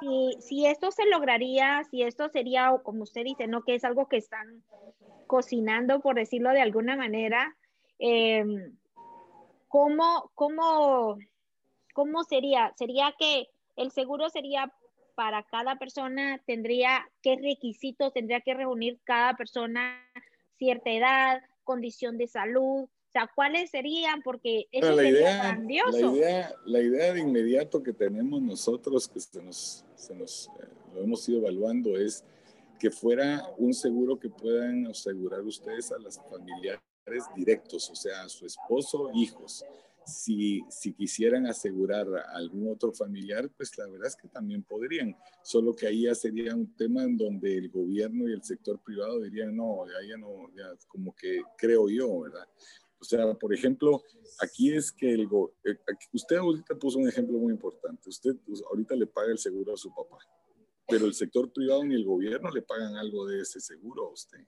Si, 0.01 0.37
si, 0.41 0.67
esto 0.67 0.91
se 0.93 1.07
lograría, 1.07 1.83
si 1.91 2.03
esto 2.03 2.29
sería, 2.29 2.73
como 2.85 3.03
usted 3.03 3.25
dice, 3.25 3.47
¿no? 3.49 3.63
Que 3.65 3.75
es 3.75 3.85
algo 3.85 4.09
que 4.09 4.19
están 4.19 4.63
cocinando, 5.27 6.01
por 6.01 6.17
decirlo 6.17 6.51
de 6.51 6.61
alguna 6.61 6.97
manera, 6.97 7.57
eh, 7.99 8.45
¿cómo, 9.69 10.31
cómo, 10.35 11.19
¿cómo 11.95 12.25
sería? 12.25 12.73
¿Sería 12.77 13.15
que 13.19 13.49
el 13.77 13.91
seguro 13.91 14.31
sería 14.31 14.73
para 15.15 15.43
cada 15.43 15.77
persona? 15.77 16.41
¿Tendría 16.47 17.09
qué 17.23 17.37
requisitos 17.37 18.13
tendría 18.13 18.41
que 18.41 18.55
reunir 18.55 19.01
cada 19.05 19.35
persona? 19.35 20.01
¿Cierta 20.57 20.91
edad? 20.91 21.43
¿Condición 21.65 22.19
de 22.19 22.27
salud? 22.27 22.89
O 23.09 23.11
sea, 23.11 23.31
¿cuáles 23.35 23.71
serían? 23.71 24.23
Porque 24.23 24.67
eso 24.71 24.91
la 24.91 25.03
sería 25.03 25.11
idea, 25.11 25.39
grandioso. 25.39 25.93
La 25.93 26.17
idea, 26.17 26.55
la 26.67 26.81
idea 26.81 27.13
de 27.15 27.21
inmediato 27.21 27.83
que 27.83 27.95
tenemos 27.95 28.43
nosotros, 28.43 29.09
que 29.09 29.19
se 29.19 29.43
nos, 29.43 29.85
se 29.97 30.15
nos 30.15 30.51
eh, 30.61 30.69
lo 30.95 31.03
hemos 31.03 31.27
ido 31.27 31.39
evaluando, 31.39 31.97
es 31.97 32.23
que 32.79 32.91
fuera 32.91 33.51
un 33.57 33.73
seguro 33.73 34.19
que 34.19 34.29
puedan 34.29 34.87
asegurar 34.89 35.41
ustedes 35.41 35.91
a 35.91 35.99
las 35.99 36.21
familiares 36.29 36.81
directos, 37.35 37.89
o 37.91 37.95
sea, 37.95 38.25
a 38.25 38.29
su 38.29 38.45
esposo, 38.45 39.11
hijos. 39.15 39.65
Si, 40.05 40.63
si 40.71 40.93
quisieran 40.93 41.47
asegurar 41.47 42.07
a 42.15 42.37
algún 42.37 42.71
otro 42.71 42.93
familiar, 42.93 43.51
pues 43.57 43.77
la 43.79 43.87
verdad 43.87 44.09
es 44.09 44.17
que 44.17 44.29
también 44.29 44.63
podrían, 44.63 45.17
solo 45.43 45.75
que 45.75 45.87
ahí 45.87 46.03
ya 46.03 46.15
sería 46.15 46.55
un 46.55 46.75
tema 46.77 47.03
en 47.03 47.17
donde 47.17 47.57
el 47.57 47.71
gobierno 47.71 48.29
y 48.29 48.33
el 48.33 48.43
sector 48.43 48.79
privado 48.81 49.21
dirían, 49.21 49.55
no, 49.57 49.87
ya, 49.87 50.09
ya 50.09 50.17
no, 50.19 50.51
ya 50.55 50.67
como 50.89 51.15
que 51.15 51.43
creo 51.57 51.89
yo, 51.89 52.21
¿verdad? 52.21 52.47
O 53.01 53.05
sea, 53.05 53.33
por 53.35 53.55
ejemplo, 53.55 54.03
aquí 54.41 54.73
es 54.73 54.91
que 54.91 55.13
el 55.13 55.29
eh, 55.65 55.77
usted 56.13 56.37
ahorita 56.37 56.75
puso 56.77 56.99
un 56.99 57.09
ejemplo 57.09 57.39
muy 57.39 57.53
importante. 57.53 58.09
Usted 58.09 58.37
pues, 58.45 58.63
ahorita 58.63 58.97
le 58.97 59.07
paga 59.07 59.31
el 59.31 59.39
seguro 59.39 59.75
a 59.75 59.77
su 59.77 59.95
papá, 59.95 60.19
pero 60.89 61.07
el 61.07 61.15
sector 61.15 61.53
privado 61.53 61.85
ni 61.85 61.95
el 61.95 62.05
gobierno 62.05 62.51
le 62.51 62.63
pagan 62.63 62.97
algo 62.97 63.27
de 63.27 63.43
ese 63.43 63.61
seguro 63.61 64.07
a 64.07 64.13
usted. 64.13 64.45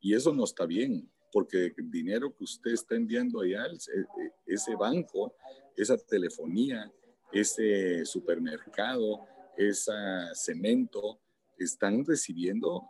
Y 0.00 0.14
eso 0.14 0.32
no 0.32 0.44
está 0.44 0.66
bien, 0.66 1.10
porque 1.32 1.72
el 1.76 1.90
dinero 1.90 2.34
que 2.34 2.44
usted 2.44 2.72
está 2.72 2.96
enviando 2.96 3.40
allá, 3.40 3.66
eh, 3.66 4.30
ese 4.46 4.74
banco, 4.74 5.34
esa 5.76 5.96
telefonía, 5.96 6.92
ese 7.32 8.04
supermercado, 8.04 9.26
ese 9.56 9.92
cemento, 10.34 11.20
están 11.56 12.04
recibiendo 12.04 12.88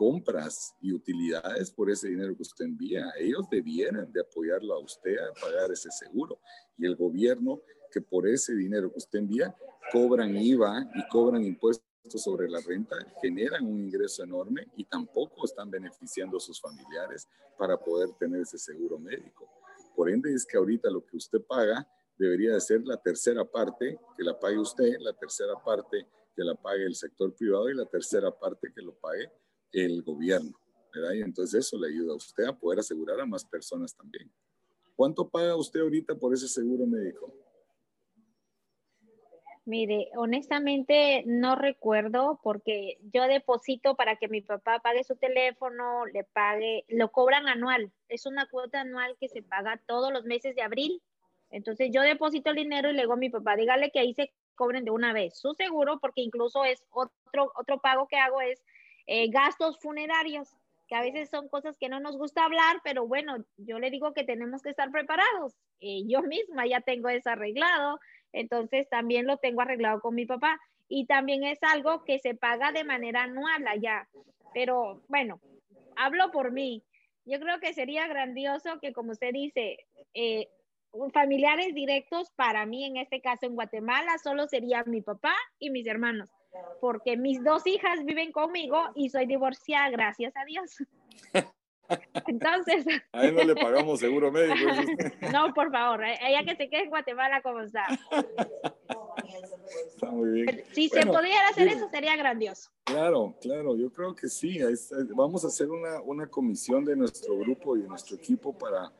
compras 0.00 0.74
y 0.80 0.94
utilidades 0.94 1.70
por 1.70 1.90
ese 1.90 2.08
dinero 2.08 2.34
que 2.34 2.40
usted 2.40 2.64
envía. 2.64 3.12
Ellos 3.18 3.46
debieran 3.50 4.10
de 4.10 4.22
apoyarlo 4.22 4.72
a 4.72 4.78
usted 4.78 5.14
a 5.18 5.34
pagar 5.38 5.70
ese 5.70 5.90
seguro. 5.90 6.40
Y 6.78 6.86
el 6.86 6.96
gobierno 6.96 7.60
que 7.92 8.00
por 8.00 8.26
ese 8.26 8.54
dinero 8.54 8.90
que 8.90 8.96
usted 8.96 9.18
envía 9.18 9.54
cobran 9.92 10.34
IVA 10.34 10.90
y 10.94 11.06
cobran 11.08 11.44
impuestos 11.44 11.84
sobre 12.14 12.48
la 12.48 12.60
renta, 12.60 12.96
generan 13.20 13.66
un 13.66 13.78
ingreso 13.78 14.24
enorme 14.24 14.68
y 14.74 14.84
tampoco 14.84 15.44
están 15.44 15.70
beneficiando 15.70 16.38
a 16.38 16.40
sus 16.40 16.58
familiares 16.58 17.28
para 17.58 17.76
poder 17.76 18.08
tener 18.18 18.40
ese 18.40 18.56
seguro 18.56 18.98
médico. 18.98 19.50
Por 19.94 20.08
ende 20.08 20.32
es 20.32 20.46
que 20.46 20.56
ahorita 20.56 20.88
lo 20.88 21.04
que 21.04 21.18
usted 21.18 21.42
paga 21.42 21.86
debería 22.16 22.54
de 22.54 22.60
ser 22.62 22.80
la 22.86 22.96
tercera 22.96 23.44
parte 23.44 23.98
que 24.16 24.24
la 24.24 24.40
pague 24.40 24.58
usted, 24.58 24.96
la 25.00 25.12
tercera 25.12 25.62
parte 25.62 26.06
que 26.34 26.42
la 26.42 26.54
pague 26.54 26.86
el 26.86 26.94
sector 26.94 27.34
privado 27.34 27.68
y 27.68 27.74
la 27.74 27.84
tercera 27.84 28.30
parte 28.30 28.72
que 28.74 28.80
lo 28.80 28.94
pague 28.94 29.30
el 29.72 30.02
gobierno, 30.02 30.58
¿verdad? 30.94 31.12
Y 31.14 31.22
entonces 31.22 31.66
eso 31.66 31.78
le 31.78 31.88
ayuda 31.88 32.12
a 32.12 32.16
usted 32.16 32.44
a 32.44 32.56
poder 32.56 32.80
asegurar 32.80 33.20
a 33.20 33.26
más 33.26 33.44
personas 33.44 33.94
también. 33.94 34.30
¿Cuánto 34.96 35.28
paga 35.28 35.56
usted 35.56 35.80
ahorita 35.80 36.14
por 36.14 36.34
ese 36.34 36.48
seguro 36.48 36.86
médico? 36.86 37.32
Mire, 39.64 40.08
honestamente 40.16 41.22
no 41.26 41.54
recuerdo 41.54 42.40
porque 42.42 42.98
yo 43.12 43.22
deposito 43.28 43.94
para 43.94 44.16
que 44.16 44.28
mi 44.28 44.40
papá 44.40 44.80
pague 44.80 45.04
su 45.04 45.16
teléfono, 45.16 46.06
le 46.06 46.24
pague, 46.24 46.84
lo 46.88 47.12
cobran 47.12 47.46
anual. 47.46 47.92
Es 48.08 48.26
una 48.26 48.46
cuota 48.46 48.80
anual 48.80 49.16
que 49.20 49.28
se 49.28 49.42
paga 49.42 49.80
todos 49.86 50.12
los 50.12 50.24
meses 50.24 50.56
de 50.56 50.62
abril. 50.62 51.00
Entonces 51.50 51.90
yo 51.92 52.02
deposito 52.02 52.50
el 52.50 52.56
dinero 52.56 52.90
y 52.90 52.94
le 52.94 53.02
digo 53.02 53.12
a 53.12 53.16
mi 53.16 53.30
papá, 53.30 53.54
dígale 53.54 53.90
que 53.90 54.00
ahí 54.00 54.12
se 54.12 54.32
cobren 54.54 54.84
de 54.84 54.90
una 54.90 55.12
vez 55.12 55.38
su 55.38 55.54
seguro, 55.54 56.00
porque 56.00 56.22
incluso 56.22 56.64
es 56.64 56.84
otro, 56.90 57.52
otro 57.54 57.80
pago 57.80 58.08
que 58.08 58.16
hago 58.16 58.40
es 58.40 58.62
eh, 59.06 59.28
gastos 59.30 59.78
funerarios, 59.80 60.48
que 60.90 60.96
a 60.96 61.02
veces 61.02 61.30
son 61.30 61.48
cosas 61.48 61.76
que 61.78 61.88
no 61.88 62.00
nos 62.00 62.18
gusta 62.18 62.44
hablar, 62.44 62.80
pero 62.82 63.06
bueno, 63.06 63.44
yo 63.56 63.78
le 63.78 63.90
digo 63.90 64.12
que 64.12 64.24
tenemos 64.24 64.60
que 64.60 64.70
estar 64.70 64.90
preparados. 64.90 65.54
Eh, 65.80 66.02
yo 66.08 66.22
misma 66.22 66.66
ya 66.66 66.80
tengo 66.80 67.08
eso 67.08 67.30
arreglado, 67.30 68.00
entonces 68.32 68.88
también 68.88 69.26
lo 69.26 69.36
tengo 69.36 69.60
arreglado 69.60 70.00
con 70.00 70.16
mi 70.16 70.26
papá. 70.26 70.60
Y 70.88 71.06
también 71.06 71.44
es 71.44 71.62
algo 71.62 72.04
que 72.04 72.18
se 72.18 72.34
paga 72.34 72.72
de 72.72 72.82
manera 72.82 73.22
anual 73.22 73.68
allá. 73.68 74.08
Pero 74.52 75.00
bueno, 75.06 75.40
hablo 75.94 76.32
por 76.32 76.50
mí. 76.50 76.82
Yo 77.24 77.38
creo 77.38 77.60
que 77.60 77.72
sería 77.72 78.08
grandioso 78.08 78.80
que, 78.80 78.92
como 78.92 79.12
usted 79.12 79.32
dice, 79.32 79.86
eh, 80.14 80.48
familiares 81.12 81.72
directos 81.72 82.32
para 82.32 82.66
mí, 82.66 82.84
en 82.84 82.96
este 82.96 83.20
caso 83.20 83.46
en 83.46 83.54
Guatemala, 83.54 84.18
solo 84.18 84.48
sería 84.48 84.82
mi 84.82 85.02
papá 85.02 85.36
y 85.60 85.70
mis 85.70 85.86
hermanos 85.86 86.30
porque 86.80 87.16
mis 87.16 87.42
dos 87.42 87.66
hijas 87.66 88.04
viven 88.04 88.32
conmigo 88.32 88.78
y 88.94 89.10
soy 89.10 89.26
divorciada, 89.26 89.90
gracias 89.90 90.34
a 90.36 90.44
Dios. 90.44 90.76
Entonces. 92.26 92.86
A 93.12 93.26
él 93.26 93.34
no 93.34 93.44
le 93.44 93.54
pagamos 93.54 94.00
seguro 94.00 94.30
médico. 94.30 94.56
No, 95.32 95.52
por 95.54 95.70
favor, 95.70 96.04
eh, 96.04 96.18
ella 96.22 96.44
que 96.44 96.56
se 96.56 96.68
quede 96.68 96.84
en 96.84 96.90
Guatemala 96.90 97.42
como 97.42 97.60
está. 97.60 97.86
Está 99.86 100.10
muy 100.10 100.30
bien. 100.30 100.64
Si 100.72 100.88
se 100.88 101.06
pudiera 101.06 101.48
hacer 101.50 101.68
eso, 101.68 101.88
sería 101.90 102.16
grandioso. 102.16 102.70
Claro, 102.84 103.34
claro, 103.40 103.76
yo 103.76 103.90
creo 103.90 104.14
que 104.14 104.28
sí. 104.28 104.58
Vamos 105.14 105.44
a 105.44 105.48
hacer 105.48 105.70
una, 105.70 106.00
una 106.00 106.26
comisión 106.26 106.84
de 106.84 106.96
nuestro 106.96 107.36
grupo 107.38 107.76
y 107.76 107.82
de 107.82 107.88
nuestro 107.88 108.16
equipo 108.16 108.56
para, 108.56 108.92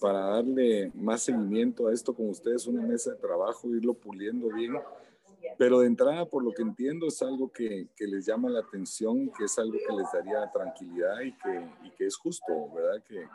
para 0.00 0.20
darle 0.20 0.90
más 0.94 1.22
seguimiento 1.22 1.88
a 1.88 1.92
esto 1.92 2.14
con 2.14 2.28
ustedes, 2.28 2.66
una 2.66 2.82
mesa 2.82 3.10
de 3.10 3.16
trabajo, 3.16 3.68
irlo 3.68 3.94
puliendo 3.94 4.48
bien 4.48 4.76
pero 5.58 5.80
de 5.80 5.86
entrada, 5.86 6.26
por 6.26 6.44
lo 6.44 6.52
que 6.52 6.62
entiendo, 6.62 7.06
es 7.06 7.22
algo 7.22 7.50
que, 7.50 7.88
que, 7.96 8.06
les 8.06 8.26
llama 8.26 8.50
la 8.50 8.60
atención, 8.60 9.30
que 9.36 9.44
es 9.44 9.58
algo 9.58 9.78
que 9.78 9.94
les 9.94 10.10
daría 10.12 10.50
tranquilidad 10.50 11.20
y 11.20 11.32
que, 11.36 11.86
y 11.86 11.90
que 11.92 12.06
es 12.06 12.16
justo, 12.16 12.70
¿verdad? 12.74 13.02
Que, 13.04 13.26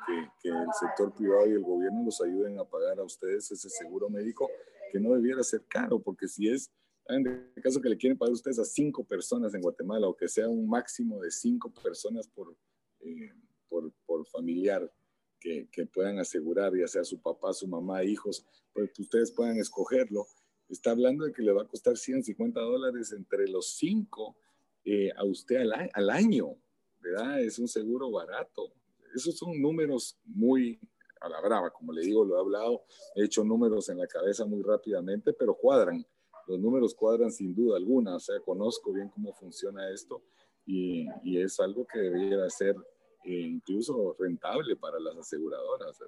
que, 0.42 0.50
el 0.50 0.68
sector 0.80 1.14
privado 1.14 1.48
y 1.48 1.52
el 1.52 1.64
gobierno 1.64 2.04
los 2.04 2.22
ayuden 2.22 2.60
a 2.60 2.66
pagar 2.66 3.00
a 3.00 3.04
ustedes 3.04 3.52
ese 3.52 3.70
seguro 3.70 4.10
médico, 4.10 4.50
que 4.92 5.00
no 5.00 5.14
debiera 5.14 5.44
ser 5.44 5.64
caro, 5.68 6.00
porque 6.00 6.28
si 6.28 6.50
es, 6.50 6.72
en 7.08 7.26
el 7.28 7.62
caso 7.62 7.82
que 7.82 7.90
le 7.90 7.98
quieren 7.98 8.18
pagar 8.18 8.34
ustedes 8.34 8.60
a 8.60 8.66
cinco 8.66 9.04
personas 9.04 9.54
en 9.54 9.62
Guatemala, 9.62 10.08
o 10.08 10.16
que 10.16 10.28
sea 10.28 10.48
un 10.48 10.68
máximo 10.68 11.20
de 11.22 11.32
cinco 11.32 11.72
personas 11.84 12.28
por, 12.28 12.56
eh, 13.02 13.32
por, 13.70 13.92
por, 14.06 14.26
familiar, 14.28 14.92
que, 15.40 15.68
que, 15.72 15.88
puedan 15.88 16.20
asegurar, 16.20 16.72
ya 16.76 16.88
sea 16.88 17.04
su 17.04 17.20
papá, 17.20 17.52
su 17.52 17.68
mamá, 17.68 18.04
hijos, 18.04 18.46
pues 18.74 18.92
que 18.92 19.02
ustedes 19.02 19.32
puedan 19.32 19.58
escogerlo 19.58 20.28
está 20.74 20.92
hablando 20.92 21.26
de 21.26 21.34
que 21.34 21.42
le 21.42 21.52
va 21.52 21.64
a 21.64 21.68
costar 21.68 21.98
150 21.98 22.60
dólares 22.60 23.12
entre 23.12 23.48
los 23.48 23.74
cinco 23.76 24.36
eh, 24.84 25.12
a 25.16 25.24
usted 25.24 25.58
al, 25.94 26.10
año, 26.10 26.56
¿verdad? 27.00 27.42
Es 27.42 27.60
un 27.60 27.68
seguro 27.68 28.10
barato. 28.10 28.74
Esos 29.14 29.38
son 29.38 29.62
números 29.62 30.18
muy 30.26 30.80
a 31.20 31.30
la 31.30 31.40
brava, 31.42 31.70
como 31.70 31.94
le 31.94 32.02
digo, 32.02 32.26
lo 32.26 32.36
he 32.36 32.40
hablado, 32.40 32.84
he 33.16 33.26
hecho 33.26 33.44
números 33.44 33.90
en 33.90 34.00
la 34.00 34.08
cabeza 34.08 34.44
muy 34.46 34.64
rápidamente, 34.64 35.34
pero 35.34 35.54
cuadran. 35.54 36.04
Los 36.48 36.60
números 36.60 36.96
cuadran 36.96 37.32
sin 37.32 37.54
duda 37.54 37.78
alguna, 37.78 38.16
o 38.16 38.20
sea, 38.20 38.40
conozco 38.40 38.92
bien 38.92 39.10
cómo 39.10 39.32
funciona 39.34 39.92
esto 39.92 40.24
y, 40.66 41.08
es 41.38 41.60
algo 41.60 41.86
que 41.86 42.00
debería 42.00 42.50
ser 42.50 42.76
e 43.24 43.34
incluso 43.34 44.16
rentable 44.18 44.76
para 44.76 45.00
las 45.00 45.16
aseguradoras. 45.18 46.00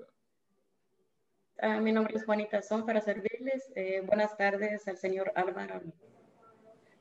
Ah, 1.60 1.80
mi 1.80 1.92
nombre 1.92 2.16
es 2.16 2.26
Juanita 2.26 2.62
Son 2.62 2.86
para 2.86 3.02
servirles. 3.02 3.72
Eh, 3.76 4.02
buenas 4.06 4.36
tardes 4.38 4.88
al 4.88 4.98
señor 4.98 5.32
Álvaro 5.36 5.82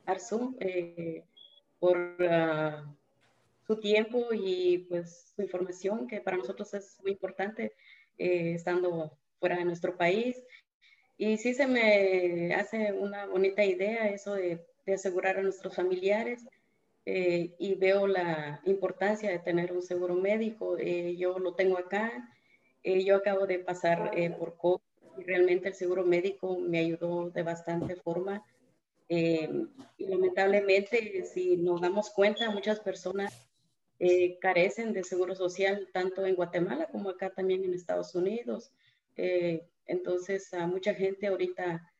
Arzú 0.05 0.55
eh, 0.59 1.23
por 1.79 1.97
uh, 1.97 2.95
su 3.65 3.79
tiempo 3.79 4.27
y 4.31 4.85
pues 4.89 5.33
su 5.35 5.41
información 5.41 6.07
que 6.07 6.21
para 6.21 6.37
nosotros 6.37 6.73
es 6.73 6.99
muy 7.01 7.11
importante 7.11 7.73
eh, 8.17 8.53
estando 8.53 9.17
fuera 9.39 9.57
de 9.57 9.65
nuestro 9.65 9.97
país. 9.97 10.41
Y 11.17 11.37
sí 11.37 11.53
se 11.53 11.67
me 11.67 12.53
hace 12.53 12.93
una 12.93 13.25
bonita 13.25 13.63
idea 13.63 14.09
eso 14.09 14.33
de, 14.33 14.65
de 14.85 14.93
asegurar 14.93 15.37
a 15.37 15.43
nuestros 15.43 15.75
familiares 15.75 16.45
eh, 17.05 17.53
y 17.59 17.75
veo 17.75 18.07
la 18.07 18.61
importancia 18.65 19.29
de 19.29 19.39
tener 19.39 19.73
un 19.73 19.81
seguro 19.81 20.15
médico. 20.15 20.77
Eh, 20.77 21.15
yo 21.17 21.39
lo 21.39 21.53
tengo 21.55 21.77
acá. 21.77 22.29
Eh, 22.83 23.03
yo 23.03 23.15
acabo 23.15 23.47
de 23.47 23.59
pasar 23.59 24.11
por 24.37 24.57
COVID 24.57 24.81
y 25.19 25.23
realmente 25.23 25.69
el 25.69 25.75
seguro 25.75 26.03
médico 26.03 26.57
me 26.59 26.79
ayudó 26.79 27.29
de 27.29 27.43
bastante 27.43 27.95
forma. 27.95 28.43
y 29.09 30.05
lamentablemente, 30.07 31.23
si 31.25 31.57
nos 31.57 31.81
damos 31.81 32.09
cuenta, 32.09 32.49
muchas 32.49 32.79
personas 32.79 33.47
carecen 34.41 34.91
de 34.91 35.03
seguro 35.03 35.35
social, 35.35 35.87
tanto 35.93 36.25
en 36.25 36.35
Guatemala 36.35 36.87
como 36.87 37.09
acá 37.09 37.29
también 37.29 37.63
en 37.63 37.73
Estados 37.73 38.15
Unidos. 38.15 38.71
entonces, 39.85 40.53
a 40.53 40.65
mucha 40.67 40.93
gente 40.93 41.27
ahorita 41.27 41.91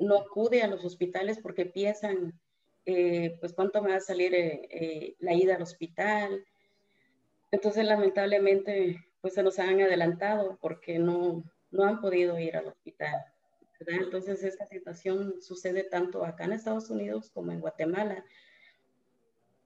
no 0.00 0.18
acude 0.18 0.62
a 0.62 0.68
los 0.68 0.84
hospitales 0.84 1.38
porque 1.42 1.66
piensan 1.66 2.38
eh, 2.88 3.36
pues 3.40 3.52
cuánto 3.52 3.82
me 3.82 3.90
va 3.90 3.96
a 3.96 4.00
salir 4.00 4.32
eh, 4.32 4.68
eh, 4.70 5.16
la 5.18 5.34
ida 5.34 5.56
al 5.56 5.62
hospital. 5.62 6.44
Entonces, 7.50 7.84
lamentablemente, 7.84 9.04
pues 9.20 9.34
se 9.34 9.42
nos 9.42 9.58
han 9.58 9.80
adelantado 9.80 10.58
porque 10.60 10.98
no, 10.98 11.44
no 11.70 11.84
han 11.84 12.00
podido 12.00 12.38
ir 12.38 12.56
al 12.56 12.68
hospital. 12.68 13.24
Entonces, 13.86 14.42
esta 14.42 14.66
situación 14.66 15.42
sucede 15.42 15.84
tanto 15.84 16.24
acá 16.24 16.44
en 16.44 16.52
Estados 16.52 16.88
Unidos 16.90 17.30
como 17.30 17.52
en 17.52 17.60
Guatemala. 17.60 18.24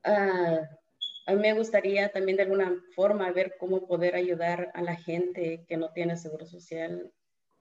Ah, 0.03 0.61
a 1.27 1.35
mí 1.35 1.41
me 1.41 1.53
gustaría 1.53 2.11
también 2.11 2.37
de 2.37 2.43
alguna 2.43 2.75
forma 2.95 3.31
ver 3.31 3.55
cómo 3.59 3.87
poder 3.87 4.17
ayudar 4.17 4.73
a 4.75 4.83
la 4.83 4.97
gente 4.97 5.65
que 5.69 5.77
no 5.77 5.93
tiene 5.93 6.17
seguro 6.17 6.47
social 6.47 7.13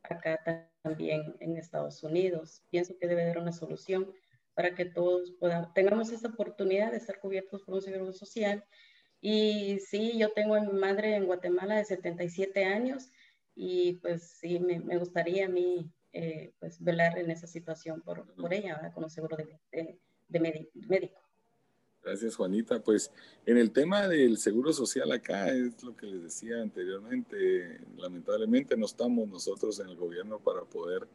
acá 0.01 0.39
también 0.81 1.35
en 1.39 1.57
Estados 1.57 2.01
Unidos. 2.03 2.63
Pienso 2.69 2.97
que 2.97 3.07
debe 3.07 3.23
haber 3.23 3.37
una 3.37 3.51
solución 3.51 4.11
para 4.55 4.73
que 4.73 4.85
todos 4.85 5.31
podamos, 5.39 5.73
tengamos 5.73 6.11
esta 6.11 6.29
oportunidad 6.29 6.91
de 6.91 6.97
estar 6.97 7.19
cubiertos 7.19 7.61
por 7.61 7.75
un 7.75 7.81
seguro 7.81 8.11
social. 8.13 8.63
Y 9.21 9.79
sí, 9.79 10.17
yo 10.17 10.31
tengo 10.31 10.55
a 10.55 10.61
mi 10.61 10.73
madre 10.73 11.15
en 11.15 11.25
Guatemala 11.25 11.75
de 11.75 11.85
77 11.85 12.63
años 12.65 13.11
y 13.55 13.93
pues 13.97 14.37
sí, 14.39 14.59
me, 14.59 14.79
me 14.79 14.97
gustaría 14.97 15.45
a 15.45 15.49
mí 15.49 15.91
eh, 16.11 16.53
pues 16.59 16.81
velar 16.83 17.19
en 17.19 17.29
esa 17.29 17.45
situación 17.45 18.01
por, 18.01 18.25
por 18.35 18.51
ella, 18.51 18.91
con 18.95 19.03
un 19.03 19.09
seguro 19.11 19.37
de, 19.37 19.59
de, 20.27 20.39
médico. 20.39 21.19
Gracias, 22.01 22.35
Juanita. 22.35 22.81
Pues 22.81 23.11
en 23.45 23.57
el 23.57 23.71
tema 23.71 24.07
del 24.07 24.37
seguro 24.37 24.73
social 24.73 25.11
acá 25.11 25.49
es 25.49 25.83
lo 25.83 25.95
que 25.95 26.07
les 26.07 26.23
decía 26.23 26.61
anteriormente. 26.61 27.81
Lamentablemente 27.97 28.75
no 28.75 28.87
estamos 28.87 29.27
nosotros 29.27 29.79
en 29.79 29.89
el 29.89 29.97
gobierno 29.97 30.39
para 30.39 30.61
poder, 30.61 31.07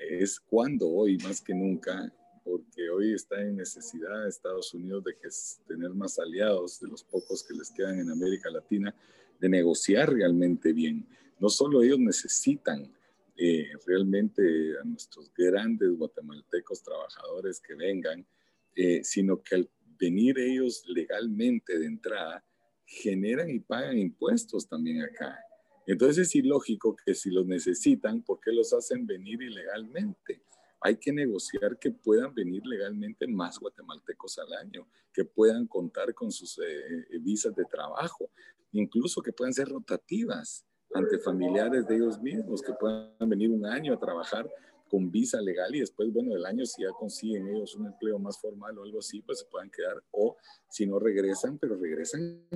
es 0.00 0.40
cuando 0.40 0.88
hoy 0.88 1.18
más 1.18 1.40
que 1.40 1.54
nunca 1.54 2.12
porque 2.44 2.90
hoy 2.90 3.14
está 3.14 3.40
en 3.40 3.56
necesidad 3.56 4.26
Estados 4.26 4.74
Unidos 4.74 5.04
de 5.04 5.14
que 5.14 5.28
tener 5.66 5.90
más 5.90 6.18
aliados 6.18 6.80
de 6.80 6.88
los 6.88 7.02
pocos 7.04 7.42
que 7.42 7.54
les 7.54 7.70
quedan 7.70 7.98
en 7.98 8.10
América 8.10 8.50
Latina, 8.50 8.94
de 9.40 9.48
negociar 9.48 10.12
realmente 10.12 10.72
bien. 10.72 11.06
No 11.38 11.48
solo 11.48 11.82
ellos 11.82 11.98
necesitan 11.98 12.92
eh, 13.36 13.70
realmente 13.86 14.42
a 14.80 14.84
nuestros 14.84 15.32
grandes 15.34 15.90
guatemaltecos 15.96 16.82
trabajadores 16.82 17.60
que 17.60 17.74
vengan, 17.74 18.26
eh, 18.74 19.02
sino 19.02 19.42
que 19.42 19.56
al 19.56 19.70
venir 19.98 20.38
ellos 20.38 20.84
legalmente 20.86 21.78
de 21.78 21.86
entrada, 21.86 22.44
generan 22.84 23.50
y 23.50 23.60
pagan 23.60 23.98
impuestos 23.98 24.68
también 24.68 25.02
acá. 25.02 25.38
Entonces 25.86 26.28
es 26.28 26.34
ilógico 26.36 26.94
que 26.94 27.14
si 27.14 27.30
los 27.30 27.46
necesitan, 27.46 28.22
¿por 28.22 28.40
qué 28.40 28.52
los 28.52 28.72
hacen 28.72 29.06
venir 29.06 29.42
ilegalmente? 29.42 30.42
Hay 30.82 30.96
que 30.96 31.12
negociar 31.12 31.78
que 31.78 31.90
puedan 31.90 32.34
venir 32.34 32.66
legalmente 32.66 33.26
más 33.26 33.58
guatemaltecos 33.58 34.38
al 34.38 34.52
año, 34.54 34.86
que 35.12 35.24
puedan 35.24 35.66
contar 35.66 36.12
con 36.12 36.32
sus 36.32 36.58
eh, 36.58 36.62
eh, 36.62 37.18
visas 37.20 37.54
de 37.54 37.64
trabajo, 37.64 38.30
incluso 38.72 39.22
que 39.22 39.32
puedan 39.32 39.54
ser 39.54 39.68
rotativas 39.68 40.66
ante 40.92 41.18
familiares 41.18 41.86
de 41.86 41.96
ellos 41.96 42.20
mismos, 42.20 42.62
que 42.62 42.72
puedan 42.74 43.28
venir 43.28 43.50
un 43.50 43.64
año 43.64 43.94
a 43.94 43.98
trabajar 43.98 44.50
con 44.90 45.10
visa 45.10 45.40
legal 45.40 45.74
y 45.74 45.80
después, 45.80 46.12
bueno, 46.12 46.34
el 46.34 46.44
año 46.44 46.66
si 46.66 46.82
ya 46.82 46.90
consiguen 46.90 47.48
ellos 47.48 47.74
un 47.76 47.86
empleo 47.86 48.18
más 48.18 48.38
formal 48.38 48.76
o 48.76 48.82
algo 48.82 48.98
así, 48.98 49.22
pues 49.22 49.38
se 49.38 49.46
puedan 49.46 49.70
quedar 49.70 50.02
o 50.10 50.36
si 50.68 50.86
no 50.86 50.98
regresan, 50.98 51.58
pero 51.58 51.76
regresan 51.76 52.46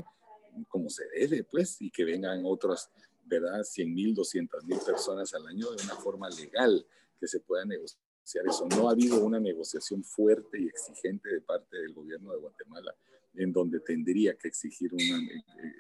como 0.69 0.91
se 0.91 1.05
debe, 1.15 1.45
pues, 1.45 1.81
y 1.81 1.91
que 1.91 2.05
vengan 2.05 2.43
otras, 2.45 2.91
¿verdad? 3.25 3.63
100 3.63 3.95
mil, 3.95 4.15
200 4.15 4.65
mil 4.65 4.79
personas 4.85 5.33
al 5.35 5.47
año 5.47 5.71
de 5.71 5.85
una 5.85 5.95
forma 5.95 6.29
legal 6.29 6.87
que 7.19 7.27
se 7.27 7.41
pueda 7.41 7.65
negociar 7.65 8.06
eso. 8.35 8.67
No 8.69 8.89
ha 8.89 8.93
habido 8.93 9.25
una 9.25 9.39
negociación 9.39 10.03
fuerte 10.03 10.61
y 10.61 10.67
exigente 10.67 11.29
de 11.29 11.41
parte 11.41 11.77
del 11.77 11.95
gobierno 11.95 12.33
de 12.33 12.39
Guatemala 12.39 12.95
en 13.35 13.53
donde 13.53 13.81
tendría 13.81 14.37
que 14.37 14.49
exigir 14.49 14.93
una, 14.93 15.31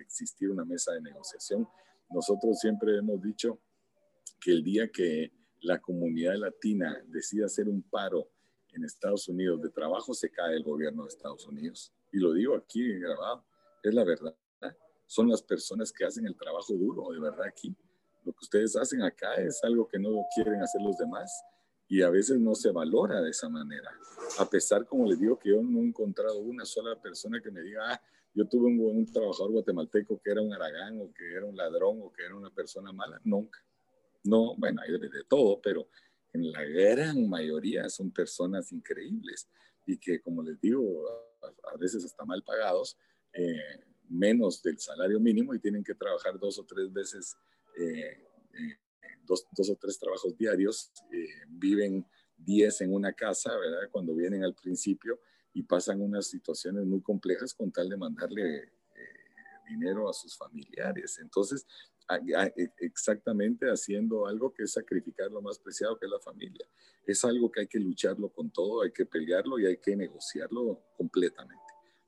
existir 0.01 0.51
una 0.51 0.64
mesa 0.64 0.92
de 0.92 1.01
negociación. 1.01 1.66
Nosotros 2.11 2.59
siempre 2.61 2.97
hemos 2.97 3.20
dicho 3.22 3.61
que 4.40 4.53
el 4.53 4.62
día 4.62 4.90
que 4.90 5.32
la 5.61 5.80
comunidad 5.80 6.36
latina 6.36 7.03
decida 7.07 7.47
hacer 7.47 7.68
un 7.68 7.82
paro 7.82 8.30
en 8.72 8.84
Estados 8.84 9.26
Unidos 9.28 9.62
de 9.62 9.70
trabajo, 9.70 10.12
se 10.12 10.30
cae 10.30 10.55
el 10.55 10.62
gobierno 10.62 11.05
de 11.05 11.09
Estados 11.09 11.47
Unidos. 11.47 11.94
Y 12.12 12.18
lo 12.18 12.32
digo 12.34 12.55
aquí 12.55 12.99
grabado, 12.99 13.44
es 13.82 13.94
la 13.94 14.05
verdad. 14.05 14.36
Son 15.07 15.28
las 15.28 15.42
personas 15.42 15.92
que 15.92 16.05
hacen 16.05 16.26
el 16.26 16.36
trabajo 16.36 16.74
duro, 16.74 17.11
de 17.12 17.20
verdad 17.20 17.47
aquí. 17.47 17.74
Lo 18.24 18.32
que 18.32 18.42
ustedes 18.42 18.76
hacen 18.76 19.03
acá 19.03 19.34
es 19.36 19.62
algo 19.62 19.86
que 19.86 19.99
no 19.99 20.11
quieren 20.34 20.61
hacer 20.61 20.82
los 20.82 20.99
demás 20.99 21.30
y 21.89 22.03
a 22.03 22.11
veces 22.11 22.39
no 22.41 22.55
se 22.55 22.70
valora 22.70 23.20
de 23.20 23.30
esa 23.30 23.49
manera. 23.49 23.91
A 24.39 24.49
pesar, 24.49 24.87
como 24.87 25.07
les 25.07 25.20
digo, 25.20 25.39
que 25.39 25.51
yo 25.51 25.62
no 25.62 25.80
he 25.80 25.87
encontrado 25.87 26.39
una 26.39 26.64
sola 26.64 27.01
persona 27.01 27.41
que 27.41 27.51
me 27.51 27.62
diga, 27.62 27.93
ah, 27.93 28.03
yo 28.34 28.47
tuve 28.47 28.66
un, 28.66 28.80
un 28.80 29.07
trabajador 29.07 29.53
guatemalteco 29.53 30.20
que 30.20 30.30
era 30.30 30.43
un 30.43 30.53
aragán 30.53 31.01
o 31.01 31.12
que 31.12 31.32
era 31.32 31.47
un 31.47 31.57
ladrón 31.57 32.01
o 32.03 32.12
que 32.12 32.24
era 32.24 32.34
una 32.34 32.51
persona 32.51 32.93
mala. 32.93 33.20
Nunca. 33.24 33.61
No, 34.26 34.57
bueno, 34.57 34.82
hay 34.82 34.93
de, 34.93 35.24
todo, 35.28 35.61
pero 35.62 35.89
en 36.32 36.51
la 36.53 36.64
gran 36.64 37.28
mayoría 37.28 37.89
son 37.89 38.11
personas 38.11 38.72
increíbles 38.72 39.49
y 39.87 39.99
que, 39.99 40.20
como 40.20 40.43
les 40.43 40.61
digo, 40.61 41.05
a, 41.72 41.76
veces 41.78 42.05
están 42.05 42.26
mal 42.26 42.43
pagados, 42.43 42.99
eh, 43.32 43.84
menos 44.09 44.62
del 44.62 44.78
salario 44.78 45.20
mínimo 45.20 45.55
y 45.55 45.61
tienen 45.61 45.84
que 45.84 45.95
trabajar 45.95 46.39
dos 46.39 46.59
o 46.59 46.64
tres 46.64 46.93
veces 46.93 47.37
eh, 47.78 48.18
eh, 48.53 48.78
dos, 49.27 49.45
o 49.70 49.77
tres 49.77 49.99
trabajos 49.99 50.37
diarios, 50.37 50.93
eh, 51.12 51.27
viven 51.49 52.07
10 52.39 52.83
en 52.83 52.95
una 52.95 53.12
casa, 53.12 53.57
¿verdad? 53.57 53.89
Cuando 53.91 54.14
vienen 54.14 54.45
al 54.45 54.55
principio 54.55 55.20
y 55.53 55.62
pasan 55.62 56.01
unas 56.01 56.27
situaciones 56.27 56.85
muy 56.85 57.01
complejas 57.01 57.55
con 57.55 57.72
tal 57.72 57.89
de 57.89 57.97
mandarle 57.97 58.57
eh, 58.59 58.70
dinero 59.68 60.09
a 60.09 60.12
sus 60.12 60.37
familiares. 60.37 61.18
Entonces, 61.18 61.66
e, 62.09 62.70
exactamente 62.79 63.66
haciendo 63.66 64.27
algo 64.27 64.53
que 64.53 64.64
es 64.64 64.72
sacrificar 64.72 65.31
lo 65.31 65.43
más 65.43 65.59
preciado 65.59 65.99
que 65.99 66.07
es 66.07 66.12
la 66.12 66.20
familia. 66.20 66.66
Es 67.05 67.24
algo 67.24 67.51
que 67.51 67.61
hay 67.61 67.66
que 67.66 67.81
lucharlo 67.81 68.29
con 68.29 68.51
todo, 68.51 68.83
hay 68.83 68.93
que 68.93 69.07
pelearlo 69.07 69.59
y 69.59 69.66
hay 69.66 69.79
que 69.79 69.97
negociarlo 69.97 70.83
completamente. 70.97 71.66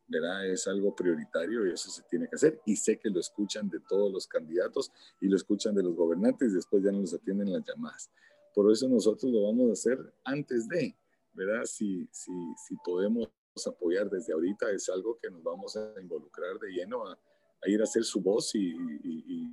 ¿Verdad? 0.09 0.47
Es 0.47 0.67
algo 0.67 0.95
prioritario 0.95 1.67
y 1.67 1.73
eso 1.73 1.91
se 1.91 2.03
tiene 2.05 2.29
que 2.29 2.37
hacer. 2.37 2.61
Y 2.65 2.77
sé 2.77 2.99
que 2.99 3.11
lo 3.11 3.21
escuchan 3.21 3.69
de 3.69 3.81
todos 3.81 4.13
los 4.13 4.27
candidatos 4.27 4.91
y 5.21 5.29
lo 5.29 5.37
escuchan 5.37 5.75
de 5.75 5.83
los 5.83 5.95
gobernantes 5.95 6.51
y 6.51 6.55
después 6.55 6.83
ya 6.83 6.91
no 6.91 7.01
les 7.01 7.15
atienden 7.15 7.53
las 7.53 7.65
llamadas. 7.65 8.11
Por 8.55 8.73
eso 8.73 8.89
nosotros 8.89 9.31
lo 9.31 9.43
vamos 9.45 9.69
a 9.69 9.73
hacer 9.73 9.99
antes 10.25 10.67
de, 10.69 10.97
¿verdad? 11.35 11.65
Si, 11.65 12.09
si, 12.11 12.33
si 12.67 12.75
podemos 12.85 13.29
apoyar 13.67 14.09
desde 14.09 14.33
ahorita, 14.33 14.71
es 14.71 14.89
algo 14.89 15.19
que 15.21 15.31
nos 15.31 15.43
vamos 15.43 15.77
a 15.77 15.93
involucrar 16.01 16.59
de 16.59 16.71
lleno 16.71 17.07
a, 17.07 17.19
ir 17.67 17.81
a 17.81 17.85
hacer 17.85 18.05
su 18.05 18.21
voz 18.21 18.55
y, 18.55 18.75
y, 19.05 19.49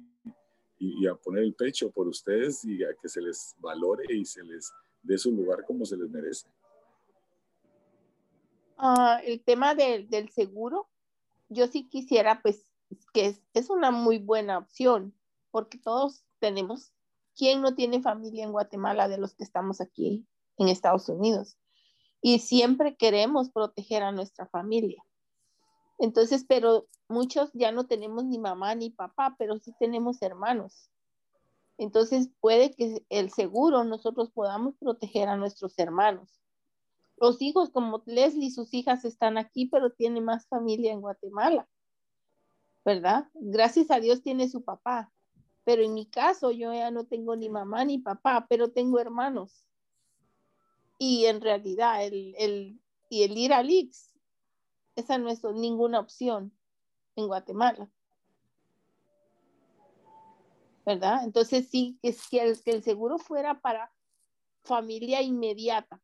y, 0.80 1.08
a 1.08 1.16
poner 1.16 1.44
el 1.44 1.56
pecho 1.56 1.90
por 1.92 2.08
ustedes 2.08 2.64
y 2.66 2.84
a 2.84 2.94
que 3.02 3.10
se 3.10 3.22
les 3.22 3.56
valore 3.60 4.06
y 4.14 4.24
se 4.26 4.44
les 4.44 4.72
dé 5.02 5.18
su 5.18 5.32
lugar 5.32 5.64
como 5.66 5.86
se 5.86 5.98
les 5.98 6.10
merece. 6.10 6.48
Ah, 8.78 9.22
el 9.24 9.44
tema 9.44 9.76
del 9.76 10.30
seguro, 10.30 10.90
yo 11.50 11.68
sí 11.68 11.88
quisiera, 11.88 12.42
pues, 12.42 12.66
que 13.14 13.28
es, 13.28 13.42
es, 13.54 13.70
una 13.70 13.92
muy 13.92 14.18
buena 14.18 14.58
opción, 14.58 15.14
porque 15.52 15.78
todos 15.78 16.26
tenemos, 16.40 16.94
¿quién 17.36 17.62
no 17.62 17.76
tiene 17.76 18.02
familia 18.02 18.44
en 18.44 18.52
Guatemala 18.52 19.08
de 19.08 19.18
los 19.18 19.36
que 19.36 19.44
estamos 19.44 19.82
aquí 19.82 20.28
en 20.58 20.68
Estados 20.68 21.08
Unidos? 21.10 21.58
Y 22.22 22.40
siempre 22.40 22.96
queremos 22.96 23.50
proteger 23.50 24.04
a 24.04 24.12
nuestra 24.12 24.48
familia. 24.48 25.04
Entonces, 25.98 26.46
pero 26.48 26.88
muchos 27.08 27.52
ya 27.54 27.72
no 27.72 27.88
tenemos 27.88 28.26
ni 28.26 28.38
mamá 28.38 28.76
ni 28.76 28.90
papá, 28.90 29.36
pero 29.38 29.58
sí 29.60 29.74
tenemos 29.80 30.22
hermanos. 30.22 30.90
Entonces 31.78 32.30
puede 32.40 32.74
que 32.74 33.06
el 33.10 33.32
seguro 33.32 33.84
nosotros 33.84 34.32
podamos 34.32 34.76
proteger 34.78 35.30
a 35.30 35.38
nuestros 35.38 35.78
hermanos. 35.78 36.42
Los 37.18 37.42
hijos 37.42 37.70
como 37.70 38.04
Leslie, 38.06 38.52
sus 38.52 38.74
hijas 38.74 39.06
están 39.06 39.38
aquí, 39.38 39.68
pero 39.68 39.92
tiene 39.92 40.22
más 40.22 40.48
familia 40.48 40.92
en 40.92 41.02
Guatemala, 41.02 41.68
¿verdad? 42.84 43.30
Gracias 43.34 43.90
a 43.92 44.00
Dios 44.00 44.22
tiene 44.22 44.50
su 44.50 44.64
papá, 44.64 45.12
pero 45.64 45.82
en 45.82 45.94
mi 45.94 46.06
caso 46.06 46.52
yo 46.52 46.74
ya 46.74 46.92
no 46.92 47.06
tengo 47.06 47.36
ni 47.36 47.50
mamá 47.50 47.86
ni 47.86 48.00
papá, 48.00 48.46
pero 48.50 48.72
tengo 48.72 49.00
hermanos. 49.00 49.66
Y 50.98 51.26
en 51.26 51.42
realidad 51.42 52.06
el, 52.06 52.36
el, 52.38 52.80
y 53.10 53.24
el 53.24 53.38
ir 53.38 53.54
a 53.54 53.64
Lix, 53.64 54.14
esa 54.96 55.18
no 55.18 55.30
es 55.30 55.44
ninguna 55.44 56.00
opción 56.00 56.54
en 57.16 57.28
Guatemala. 57.28 57.90
¿verdad? 60.86 61.24
Entonces 61.24 61.68
sí, 61.70 61.98
es 62.04 62.22
el, 62.32 62.62
que 62.62 62.72
el 62.72 62.84
seguro 62.84 63.18
fuera 63.18 63.60
para 63.60 63.92
familia 64.64 65.22
inmediata. 65.22 66.00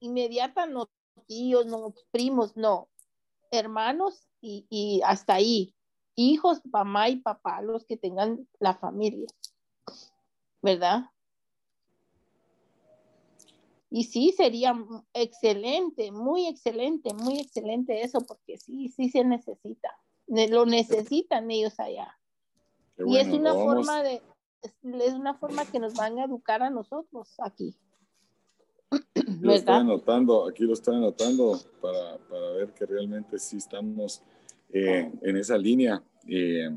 Inmediata 0.00 0.66
no 0.66 0.88
tíos, 1.26 1.66
no 1.66 1.94
primos, 2.10 2.56
no. 2.56 2.88
Hermanos 3.50 4.26
y, 4.40 4.66
y 4.68 5.00
hasta 5.04 5.34
ahí. 5.34 5.74
Hijos, 6.16 6.60
mamá 6.64 7.08
y 7.08 7.16
papá, 7.16 7.62
los 7.62 7.84
que 7.84 7.96
tengan 7.96 8.48
la 8.58 8.74
familia. 8.74 9.26
¿Verdad? 10.62 11.04
Y 13.90 14.04
sí, 14.04 14.32
sería 14.36 14.76
excelente, 15.14 16.12
muy 16.12 16.46
excelente, 16.46 17.12
muy 17.14 17.40
excelente 17.40 18.02
eso, 18.02 18.20
porque 18.20 18.56
sí, 18.56 18.88
sí 18.88 19.08
se 19.08 19.24
necesita. 19.24 19.98
Lo 20.26 20.64
necesitan 20.64 21.50
ellos 21.50 21.80
allá 21.80 22.20
y 23.06 23.16
es 23.16 23.28
una 23.28 23.54
forma 23.54 24.02
de, 24.02 24.22
es 24.62 25.14
una 25.14 25.34
forma 25.34 25.64
que 25.64 25.78
nos 25.78 25.94
van 25.94 26.18
a 26.18 26.24
educar 26.24 26.62
a 26.62 26.70
nosotros 26.70 27.34
aquí. 27.38 27.74
Lo 29.40 29.52
estoy 29.52 29.74
anotando, 29.74 30.48
aquí 30.48 30.64
lo 30.64 30.72
estoy 30.74 30.96
anotando 30.96 31.58
para, 31.80 32.18
para 32.28 32.50
ver 32.52 32.74
que 32.74 32.84
realmente 32.84 33.38
sí 33.38 33.56
estamos 33.56 34.22
eh, 34.70 35.10
en 35.22 35.36
esa 35.36 35.56
línea, 35.56 36.02
eh, 36.26 36.70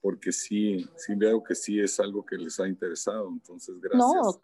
porque 0.00 0.32
sí, 0.32 0.86
sí 0.96 1.14
veo 1.14 1.42
que 1.42 1.54
sí 1.54 1.78
es 1.78 2.00
algo 2.00 2.24
que 2.24 2.36
les 2.36 2.58
ha 2.60 2.66
interesado, 2.66 3.28
entonces 3.28 3.78
gracias. 3.80 4.00
No, 4.02 4.40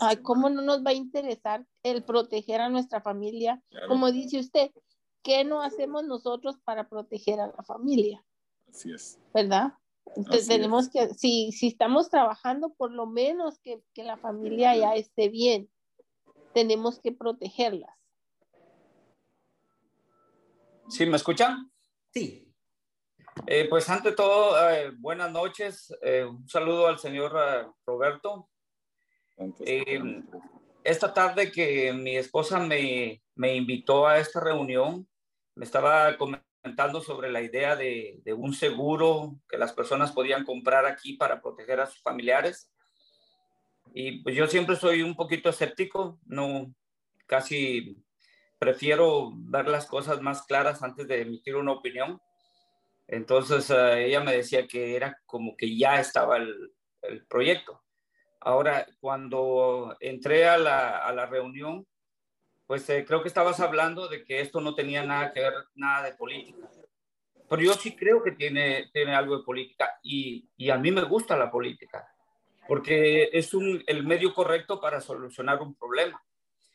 ay, 0.00 0.16
¿cómo 0.18 0.48
no 0.48 0.62
nos 0.62 0.84
va 0.84 0.90
a 0.90 0.94
interesar 0.94 1.66
el 1.82 2.04
proteger 2.04 2.60
a 2.60 2.68
nuestra 2.68 3.00
familia? 3.00 3.62
Como 3.88 4.10
dice 4.12 4.38
usted, 4.38 4.70
¿qué 5.22 5.44
no 5.44 5.62
hacemos 5.62 6.04
nosotros 6.04 6.56
para 6.64 6.88
proteger 6.88 7.40
a 7.40 7.48
la 7.48 7.62
familia? 7.64 8.24
Así 8.68 8.92
es. 8.92 9.18
¿Verdad? 9.34 9.74
Entonces 10.16 10.48
tenemos 10.48 10.88
que, 10.88 11.08
si, 11.14 11.52
si 11.52 11.68
estamos 11.68 12.08
trabajando, 12.10 12.72
por 12.74 12.90
lo 12.90 13.06
menos 13.06 13.58
que, 13.60 13.82
que 13.94 14.02
la 14.02 14.16
familia 14.16 14.76
ya 14.76 14.94
esté 14.94 15.28
bien, 15.28 15.68
tenemos 16.52 16.98
que 17.00 17.12
protegerlas. 17.12 17.94
¿Sí 20.88 21.06
me 21.06 21.16
escuchan? 21.16 21.70
Sí. 22.12 22.52
Eh, 23.46 23.66
pues 23.68 23.88
ante 23.88 24.12
todo, 24.12 24.70
eh, 24.70 24.90
buenas 24.98 25.30
noches. 25.30 25.94
Eh, 26.02 26.24
un 26.24 26.48
saludo 26.48 26.88
al 26.88 26.98
señor 26.98 27.32
Roberto. 27.86 28.48
esta 30.84 31.14
tarde 31.14 31.52
que 31.52 31.92
mi 31.92 32.16
esposa 32.16 32.58
me, 32.58 33.22
me, 33.34 33.54
invitó 33.54 34.06
a 34.06 34.18
esta 34.18 34.40
reunión, 34.40 35.08
me 35.54 35.64
estaba 35.64 36.16
comentando 36.16 36.50
comentando 36.62 37.00
sobre 37.00 37.30
la 37.30 37.40
idea 37.40 37.74
de, 37.74 38.22
un 38.36 38.52
seguro 38.52 39.36
que 39.48 39.56
las 39.56 39.72
personas 39.72 40.12
podían 40.12 40.44
comprar 40.44 40.84
aquí 40.84 41.14
para 41.14 41.40
proteger 41.40 41.80
a 41.80 41.86
sus 41.86 42.02
familiares. 42.02 42.70
Y 43.92 44.22
pues 44.22 44.36
yo 44.36 44.46
siempre 44.46 44.76
soy 44.76 45.02
un 45.02 45.14
poquito 45.16 45.48
escéptico, 45.48 46.20
no, 46.26 46.72
casi 47.26 47.96
prefiero 48.58 49.32
ver 49.34 49.68
las 49.68 49.86
cosas 49.86 50.20
más 50.20 50.42
claras 50.42 50.82
antes 50.82 51.08
de 51.08 51.22
emitir 51.22 51.56
una 51.56 51.72
opinión. 51.72 52.20
Entonces 53.08 53.68
eh, 53.70 54.06
ella 54.06 54.20
me 54.20 54.36
decía 54.36 54.66
que 54.66 54.94
era 54.94 55.18
como 55.26 55.56
que 55.56 55.76
ya 55.76 55.98
estaba 55.98 56.36
el, 56.36 56.72
proyecto. 57.28 57.82
Ahora, 58.40 58.86
cuando 59.00 59.96
entré 60.00 60.46
a 60.46 60.58
la, 60.58 60.98
a 60.98 61.12
la 61.12 61.26
reunión, 61.26 61.86
pues 62.66 62.88
eh, 62.90 63.04
creo 63.06 63.22
que 63.22 63.28
estabas 63.28 63.58
hablando 63.58 64.06
de 64.06 64.22
que 64.22 64.40
esto 64.40 64.60
no 64.60 64.74
tenía 64.74 65.02
nada 65.02 65.32
que 65.32 65.40
ver, 65.40 65.54
nada 65.74 66.04
de 66.04 66.14
política. 66.14 66.68
Pero 67.48 67.62
yo 67.62 67.72
sí 67.72 67.96
creo 67.96 68.22
que 68.22 68.32
tiene, 68.32 68.90
tiene 68.92 69.14
algo 69.14 69.38
de 69.38 69.44
política 69.44 69.98
y, 70.02 70.48
y 70.56 70.70
a 70.70 70.76
mí 70.76 70.92
me 70.92 71.02
gusta 71.02 71.36
la 71.36 71.50
política, 71.50 72.06
porque 72.70 73.30
es 73.32 73.52
un, 73.52 73.82
el 73.88 74.06
medio 74.06 74.32
correcto 74.32 74.80
para 74.80 75.00
solucionar 75.00 75.60
un 75.60 75.74
problema. 75.74 76.22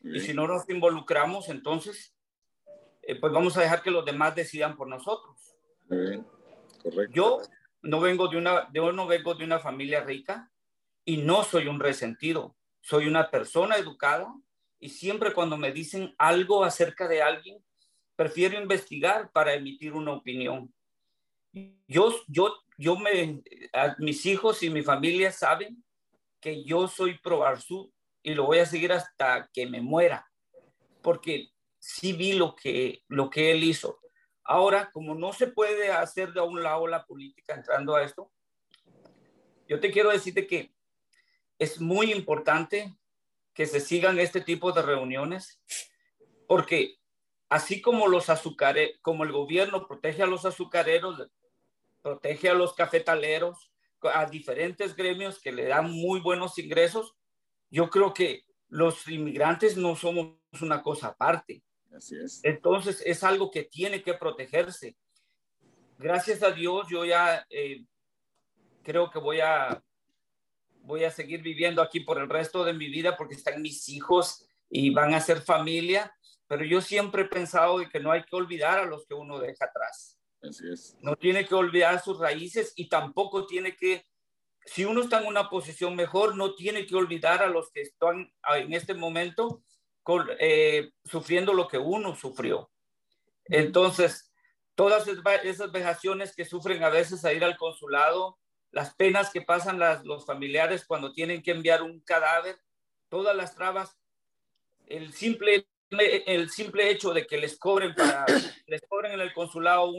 Y 0.04 0.20
si 0.20 0.34
no 0.34 0.46
nos 0.46 0.70
involucramos, 0.70 1.48
entonces, 1.48 2.14
eh, 3.02 3.18
pues 3.18 3.32
vamos 3.32 3.56
a 3.56 3.62
dejar 3.62 3.82
que 3.82 3.92
los 3.92 4.04
demás 4.04 4.36
decidan 4.36 4.76
por 4.76 4.90
nosotros. 4.90 5.56
Correcto. 5.88 7.14
Yo 7.14 7.40
no 7.82 8.02
vengo 8.02 8.28
de 8.28 8.36
una, 8.36 8.70
yo 8.74 8.92
no 8.92 9.08
vengo 9.08 9.36
de 9.36 9.46
una 9.46 9.60
familia 9.60 10.04
rica 10.04 10.52
y 11.06 11.16
no 11.16 11.46
soy 11.46 11.68
un 11.68 11.80
resentido. 11.80 12.58
Soy 12.82 13.08
una 13.08 13.32
persona 13.32 13.78
educada 13.78 14.36
y 14.82 14.90
siempre 14.90 15.32
cuando 15.32 15.56
me 15.56 15.72
dicen 15.72 16.14
algo 16.18 16.66
acerca 16.66 17.08
de 17.08 17.22
alguien, 17.22 17.64
prefiero 18.18 18.62
investigar 18.62 19.32
para 19.32 19.54
emitir 19.54 19.94
una 19.94 20.12
opinión. 20.12 20.74
Yo, 21.88 22.14
yo, 22.28 22.54
yo 22.78 22.98
me, 22.98 23.42
mis 24.00 24.26
hijos 24.26 24.62
y 24.62 24.70
mi 24.70 24.84
familia 24.84 25.32
saben 25.32 25.85
que 26.46 26.64
yo 26.64 26.88
soy 26.88 27.18
pro 27.18 27.44
Arzú 27.44 27.92
y 28.22 28.36
lo 28.36 28.44
voy 28.44 28.60
a 28.60 28.68
seguir 28.68 28.94
hasta 28.94 29.50
que 29.52 29.66
me 29.66 29.82
muera, 29.82 30.32
porque 31.02 31.50
sí 31.80 32.14
vi 32.14 32.34
lo 32.34 32.56
que, 32.56 33.02
lo 33.08 33.32
que 33.32 33.52
él 33.52 33.64
hizo. 33.64 34.00
Ahora, 34.44 34.92
como 34.92 35.16
no 35.16 35.34
se 35.34 35.48
puede 35.48 35.92
hacer 35.92 36.34
de 36.34 36.42
un 36.42 36.62
lado 36.62 36.86
la 36.86 37.04
política 37.04 37.56
entrando 37.56 37.96
a 37.96 38.04
esto, 38.04 38.32
yo 39.68 39.80
te 39.80 39.90
quiero 39.90 40.12
decirte 40.12 40.46
que 40.46 40.72
es 41.58 41.82
muy 41.82 42.12
importante 42.12 42.96
que 43.56 43.66
se 43.66 43.80
sigan 43.80 44.20
este 44.20 44.40
tipo 44.40 44.72
de 44.72 44.84
reuniones, 44.84 45.60
porque 46.48 47.00
así 47.50 47.82
como 47.82 48.08
los 48.08 48.30
azucareros, 48.30 49.00
como 49.02 49.24
el 49.24 49.32
gobierno 49.32 49.88
protege 49.88 50.22
a 50.22 50.28
los 50.28 50.46
azucareros, 50.46 51.28
protege 52.04 52.50
a 52.50 52.54
los 52.54 52.76
cafetaleros, 52.76 53.72
a 54.10 54.26
diferentes 54.26 54.96
gremios 54.96 55.40
que 55.40 55.52
le 55.52 55.66
dan 55.66 55.92
muy 55.92 56.20
buenos 56.20 56.58
ingresos, 56.58 57.16
yo 57.70 57.90
creo 57.90 58.14
que 58.14 58.46
los 58.70 59.08
inmigrantes 59.08 59.78
no 59.78 59.96
somos 59.96 60.38
una 60.62 60.82
cosa 60.82 61.08
aparte. 61.08 61.64
Así 61.96 62.16
es. 62.18 62.42
Entonces 62.44 63.02
es 63.06 63.24
algo 63.24 63.52
que 63.52 63.64
tiene 63.64 64.02
que 64.02 64.14
protegerse. 64.14 64.98
Gracias 65.98 66.44
a 66.44 66.52
Dios, 66.52 66.88
yo 66.90 67.06
ya 67.06 67.46
eh, 67.50 67.86
creo 68.84 69.10
que 69.10 69.20
voy 69.20 69.40
a 69.40 69.82
voy 70.82 71.04
a 71.04 71.12
seguir 71.12 71.42
viviendo 71.42 71.82
aquí 71.82 72.02
por 72.02 72.20
el 72.20 72.30
resto 72.30 72.64
de 72.64 72.74
mi 72.74 72.88
vida 72.90 73.18
porque 73.18 73.34
están 73.34 73.62
mis 73.62 73.90
hijos 73.90 74.46
y 74.70 74.92
van 74.92 75.14
a 75.14 75.20
ser 75.20 75.42
familia, 75.42 76.16
pero 76.48 76.64
yo 76.64 76.80
siempre 76.82 77.24
he 77.24 77.26
pensado 77.26 77.80
de 77.80 77.90
que 77.90 78.00
no 78.00 78.12
hay 78.12 78.24
que 78.24 78.36
olvidar 78.36 78.80
a 78.80 78.86
los 78.86 79.06
que 79.08 79.14
uno 79.14 79.40
deja 79.40 79.66
atrás. 79.66 80.15
Así 80.50 80.64
es. 80.72 80.96
No 81.02 81.16
tiene 81.16 81.46
que 81.46 81.56
olvidar 81.56 82.02
sus 82.04 82.20
raíces 82.20 82.74
y 82.76 82.90
tampoco 82.90 83.46
tiene 83.46 83.76
que, 83.76 84.06
si 84.66 84.86
uno 84.86 85.02
está 85.02 85.22
en 85.22 85.28
una 85.28 85.50
posición 85.50 85.96
mejor, 85.96 86.36
no 86.36 86.56
tiene 86.56 86.86
que 86.86 86.96
olvidar 86.96 87.42
a 87.42 87.48
los 87.48 87.72
que 87.72 87.82
están 87.82 88.32
en 88.56 88.74
este 88.74 88.94
momento 88.94 89.64
eh, 90.40 90.92
sufriendo 91.04 91.54
lo 91.54 91.68
que 91.68 91.78
uno 91.78 92.16
sufrió. 92.16 92.70
Entonces, 93.46 94.32
todas 94.76 95.08
esas 95.08 95.72
vejaciones 95.72 96.36
que 96.36 96.46
sufren 96.46 96.84
a 96.84 96.90
veces 96.90 97.26
a 97.26 97.34
ir 97.34 97.44
al 97.44 97.58
consulado, 97.58 98.38
las 98.72 98.94
penas 98.94 99.32
que 99.32 99.42
pasan 99.42 99.80
los 100.04 100.26
familiares 100.26 100.86
cuando 100.86 101.14
tienen 101.14 101.42
que 101.42 101.52
enviar 101.52 101.82
un 101.82 102.02
cadáver, 102.02 102.58
todas 103.10 103.36
las 103.36 103.56
trabas, 103.56 103.98
el 104.88 105.14
simple, 105.14 105.68
el 105.90 106.50
simple 106.50 106.90
hecho 106.90 107.14
de 107.14 107.26
que 107.26 107.38
les 107.38 107.58
cobren, 107.58 107.94
para, 107.94 108.26
les 108.68 108.82
cobren 108.88 109.14
en 109.14 109.22
el 109.22 109.34
consulado 109.34 109.92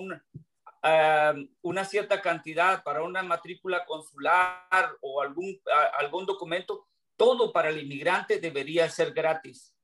ah, 0.82 1.34
una 1.62 1.84
cierta 1.84 2.20
cantidad 2.20 2.82
para 2.82 3.02
una 3.02 3.22
matrícula 3.22 3.84
consular 3.84 4.96
o 5.00 5.22
algún, 5.22 5.60
algún 5.98 6.26
documento, 6.26 6.86
todo 7.16 7.52
para 7.52 7.70
el 7.70 7.80
inmigrante 7.82 8.38
debería 8.38 8.88
ser 8.90 9.12
gratis. 9.12 9.74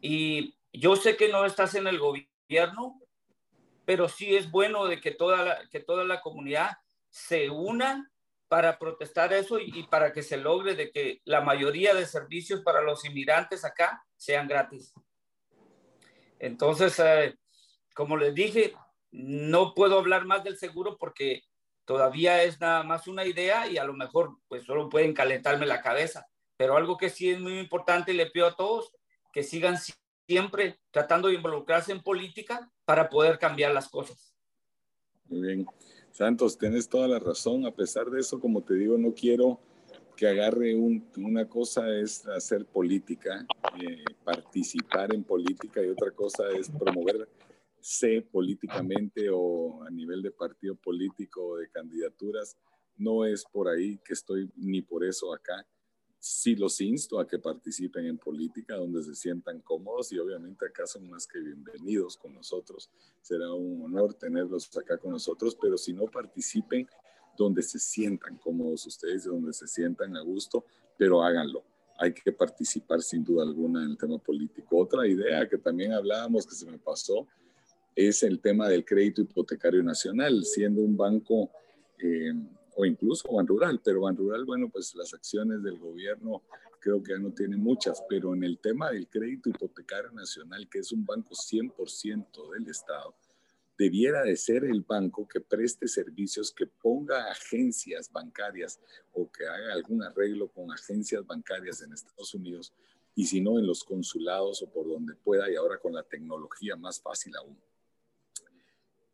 Y 0.00 0.56
yo 0.72 0.96
sé 0.96 1.16
que 1.16 1.28
no 1.28 1.44
estás 1.44 1.74
en 1.74 1.86
el 1.86 1.98
gobierno, 1.98 3.00
pero 3.84 4.08
sí 4.08 4.36
es 4.36 4.50
bueno 4.50 4.86
de 4.86 5.00
que 5.00 5.12
toda 5.12 5.66
que 5.70 5.80
toda 5.80 6.04
la 6.04 6.20
comunidad 6.20 6.76
se 7.10 7.50
una 7.50 8.10
para 8.48 8.78
protestar 8.78 9.32
eso 9.32 9.58
y, 9.60 9.82
para 9.84 10.12
que 10.12 10.22
se 10.22 10.38
logre 10.38 10.74
de 10.74 10.90
que 10.90 11.20
la 11.24 11.42
mayoría 11.42 11.94
de 11.94 12.06
servicios 12.06 12.62
para 12.62 12.80
los 12.80 13.04
inmigrantes 13.04 13.64
acá 13.64 14.02
sean 14.16 14.48
gratis. 14.48 14.94
Entonces, 16.38 16.98
eh, 16.98 17.34
como 17.94 18.16
les 18.16 18.34
dije, 18.34 18.74
no 19.10 19.74
puedo 19.74 19.98
hablar 19.98 20.24
más 20.24 20.44
del 20.44 20.56
seguro 20.56 20.96
porque 20.98 21.42
todavía 21.84 22.42
es 22.42 22.60
nada 22.60 22.82
más 22.82 23.08
una 23.08 23.24
idea 23.24 23.66
y 23.66 23.78
a 23.78 23.84
lo 23.84 23.94
mejor 23.94 24.36
pues 24.46 24.64
solo 24.64 24.88
pueden 24.88 25.14
calentarme 25.14 25.66
la 25.66 25.80
cabeza. 25.80 26.26
Pero 26.56 26.76
algo 26.76 26.96
que 26.96 27.08
sí 27.08 27.30
es 27.30 27.40
muy 27.40 27.58
importante 27.58 28.12
y 28.12 28.16
le 28.16 28.30
pido 28.30 28.46
a 28.46 28.56
todos 28.56 28.92
que 29.32 29.42
sigan 29.42 29.76
siempre 30.26 30.78
tratando 30.90 31.28
de 31.28 31.34
involucrarse 31.34 31.92
en 31.92 32.02
política 32.02 32.70
para 32.84 33.08
poder 33.08 33.38
cambiar 33.38 33.72
las 33.72 33.88
cosas. 33.88 34.34
Muy 35.26 35.40
bien. 35.40 35.66
Santos, 36.10 36.58
tienes 36.58 36.88
toda 36.88 37.06
la 37.06 37.18
razón. 37.18 37.64
A 37.66 37.74
pesar 37.74 38.06
de 38.10 38.20
eso, 38.20 38.40
como 38.40 38.62
te 38.62 38.74
digo, 38.74 38.98
no 38.98 39.14
quiero 39.14 39.60
que 40.18 40.26
agarre 40.26 40.74
una 40.74 41.48
cosa 41.48 41.96
es 41.96 42.26
hacer 42.26 42.66
política, 42.66 43.46
eh, 43.80 44.04
participar 44.24 45.14
en 45.14 45.22
política 45.22 45.80
y 45.80 45.90
otra 45.90 46.10
cosa 46.10 46.50
es 46.50 46.68
promoverse 46.68 48.22
políticamente 48.22 49.30
o 49.30 49.84
a 49.84 49.90
nivel 49.90 50.20
de 50.20 50.32
partido 50.32 50.74
político 50.74 51.50
o 51.50 51.56
de 51.58 51.70
candidaturas. 51.70 52.56
No 52.96 53.24
es 53.24 53.44
por 53.44 53.68
ahí 53.68 53.96
que 53.98 54.14
estoy 54.14 54.50
ni 54.56 54.82
por 54.82 55.04
eso 55.04 55.32
acá. 55.32 55.64
Sí 56.18 56.56
los 56.56 56.80
insto 56.80 57.20
a 57.20 57.28
que 57.28 57.38
participen 57.38 58.06
en 58.06 58.18
política 58.18 58.74
donde 58.74 59.04
se 59.04 59.14
sientan 59.14 59.60
cómodos 59.60 60.10
y 60.10 60.18
obviamente 60.18 60.66
acá 60.66 60.84
son 60.84 61.08
más 61.08 61.28
que 61.28 61.38
bienvenidos 61.38 62.16
con 62.16 62.34
nosotros. 62.34 62.90
Será 63.22 63.54
un 63.54 63.84
honor 63.84 64.14
tenerlos 64.14 64.76
acá 64.76 64.98
con 64.98 65.12
nosotros, 65.12 65.56
pero 65.62 65.78
si 65.78 65.92
no 65.92 66.06
participen, 66.06 66.88
donde 67.38 67.62
se 67.62 67.78
sientan 67.78 68.36
cómodos 68.36 68.86
ustedes, 68.86 69.24
donde 69.24 69.52
se 69.52 69.66
sientan 69.66 70.16
a 70.16 70.20
gusto, 70.20 70.64
pero 70.96 71.22
háganlo. 71.22 71.62
Hay 71.98 72.12
que 72.12 72.32
participar 72.32 73.00
sin 73.00 73.24
duda 73.24 73.44
alguna 73.44 73.82
en 73.82 73.90
el 73.90 73.96
tema 73.96 74.18
político. 74.18 74.78
Otra 74.78 75.06
idea 75.06 75.48
que 75.48 75.56
también 75.56 75.92
hablábamos 75.92 76.46
que 76.46 76.54
se 76.54 76.66
me 76.66 76.78
pasó 76.78 77.26
es 77.94 78.22
el 78.22 78.40
tema 78.40 78.68
del 78.68 78.84
crédito 78.84 79.22
hipotecario 79.22 79.82
nacional, 79.82 80.44
siendo 80.44 80.82
un 80.82 80.96
banco 80.96 81.50
eh, 81.98 82.32
o 82.76 82.84
incluso 82.84 83.32
Ban 83.32 83.46
Rural, 83.46 83.80
pero 83.82 84.02
Ban 84.02 84.16
Rural, 84.16 84.44
bueno, 84.44 84.68
pues 84.68 84.94
las 84.94 85.12
acciones 85.14 85.62
del 85.62 85.78
gobierno 85.78 86.42
creo 86.80 87.02
que 87.02 87.12
ya 87.12 87.18
no 87.18 87.32
tiene 87.32 87.56
muchas, 87.56 88.04
pero 88.08 88.34
en 88.34 88.44
el 88.44 88.58
tema 88.58 88.90
del 88.90 89.08
crédito 89.08 89.48
hipotecario 89.48 90.12
nacional, 90.12 90.68
que 90.68 90.78
es 90.78 90.92
un 90.92 91.04
banco 91.04 91.34
100% 91.34 92.52
del 92.52 92.68
Estado, 92.68 93.14
debiera 93.78 94.24
de 94.24 94.36
ser 94.36 94.64
el 94.64 94.82
banco 94.82 95.28
que 95.28 95.40
preste 95.40 95.86
servicios, 95.86 96.50
que 96.50 96.66
ponga 96.66 97.30
agencias 97.30 98.10
bancarias 98.10 98.80
o 99.12 99.30
que 99.30 99.46
haga 99.46 99.72
algún 99.72 100.02
arreglo 100.02 100.48
con 100.48 100.72
agencias 100.72 101.24
bancarias 101.24 101.80
en 101.82 101.92
Estados 101.92 102.34
Unidos 102.34 102.74
y 103.14 103.26
si 103.26 103.40
no 103.40 103.56
en 103.56 103.66
los 103.66 103.84
consulados 103.84 104.62
o 104.62 104.70
por 104.70 104.88
donde 104.88 105.14
pueda 105.14 105.48
y 105.48 105.54
ahora 105.54 105.78
con 105.78 105.94
la 105.94 106.02
tecnología 106.02 106.74
más 106.74 107.00
fácil 107.00 107.36
aún. 107.36 107.56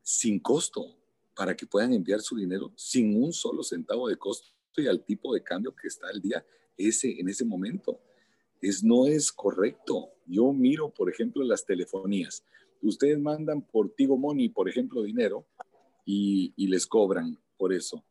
Sin 0.03 0.41
costo 0.41 0.97
para 1.37 1.55
que 1.55 1.67
puedan 1.67 1.93
enviar 1.93 2.23
su 2.23 2.37
dinero 2.37 2.73
sin 2.75 3.23
un 3.23 3.35
solo 3.35 3.63
centavo 3.63 4.09
de 4.09 4.17
costo 4.17 4.49
y 4.77 4.87
al 4.87 5.05
tipo 5.05 5.35
de 5.35 5.43
cambio 5.43 5.75
que 5.77 5.89
está 5.89 6.09
al 6.09 6.23
día 6.23 6.45
ese, 6.79 7.21
en 7.21 7.29
ese 7.29 7.45
momento. 7.45 8.01
Es, 8.63 8.83
no 8.83 9.07
es 9.07 9.31
correcto. 9.31 10.15
Yo 10.27 10.53
miro, 10.55 10.89
por 10.89 11.11
ejemplo, 11.11 11.45
las 11.45 11.67
telefonías 11.67 12.43
ustedes 12.89 13.19
mandan 13.19 13.63
por 13.63 13.91
Tigo 13.91 14.17
Money, 14.17 14.49
por 14.49 14.69
ejemplo, 14.69 15.03
dinero 15.03 15.47
y, 16.05 16.53
les 16.67 16.87
cobran 16.87 17.39
por 17.57 17.73
eso. 17.73 18.05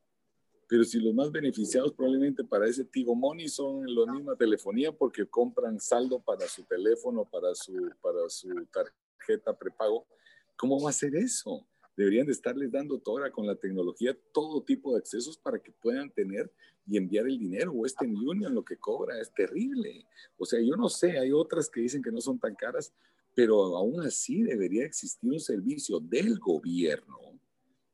Pero 0.67 0.83
si 0.83 0.99
los 0.99 1.13
más 1.13 1.31
beneficiados 1.31 1.93
probablemente 1.93 2.43
para 2.43 2.67
ese 2.67 2.85
Tigo 2.85 3.15
Money 3.15 3.49
son 3.49 3.83
la 3.93 4.11
misma 4.11 4.35
telefonía 4.35 4.91
porque 4.91 5.25
compran 5.27 5.79
saldo 5.79 6.19
para 6.19 6.47
su 6.47 6.63
teléfono, 6.63 7.25
para 7.25 7.53
su, 7.53 7.91
para 8.01 8.29
su 8.29 8.49
tarjeta 8.71 9.55
prepago, 9.57 10.07
¿cómo 10.55 10.81
va 10.81 10.89
a 10.89 10.93
ser 10.93 11.15
eso? 11.15 11.67
Deberían 11.95 12.25
de 12.25 12.31
estarles 12.31 12.71
dando 12.71 12.99
ahora 13.05 13.31
con 13.31 13.45
la 13.45 13.55
tecnología 13.55 14.17
todo 14.31 14.63
tipo 14.63 14.93
de 14.93 14.99
accesos 14.99 15.37
para 15.37 15.59
que 15.59 15.71
puedan 15.71 16.09
tener 16.09 16.51
y 16.87 16.97
enviar 16.97 17.27
el 17.27 17.37
dinero. 17.37 17.71
Western 17.71 18.15
Union 18.15 18.55
lo 18.55 18.65
que 18.65 18.77
cobra 18.77 19.19
es 19.21 19.31
terrible. 19.31 20.07
O 20.37 20.45
sea, 20.45 20.59
yo 20.59 20.75
no 20.75 20.89
sé, 20.89 21.19
hay 21.19 21.31
otras 21.31 21.69
que 21.69 21.81
dicen 21.81 22.01
que 22.01 22.11
no 22.11 22.19
son 22.19 22.39
tan 22.39 22.55
caras, 22.55 22.91
pero 23.35 23.75
aún 23.77 24.01
así 24.01 24.43
debería 24.43 24.85
existir 24.85 25.31
un 25.31 25.39
servicio 25.39 25.99
del 25.99 26.39
gobierno 26.39 27.17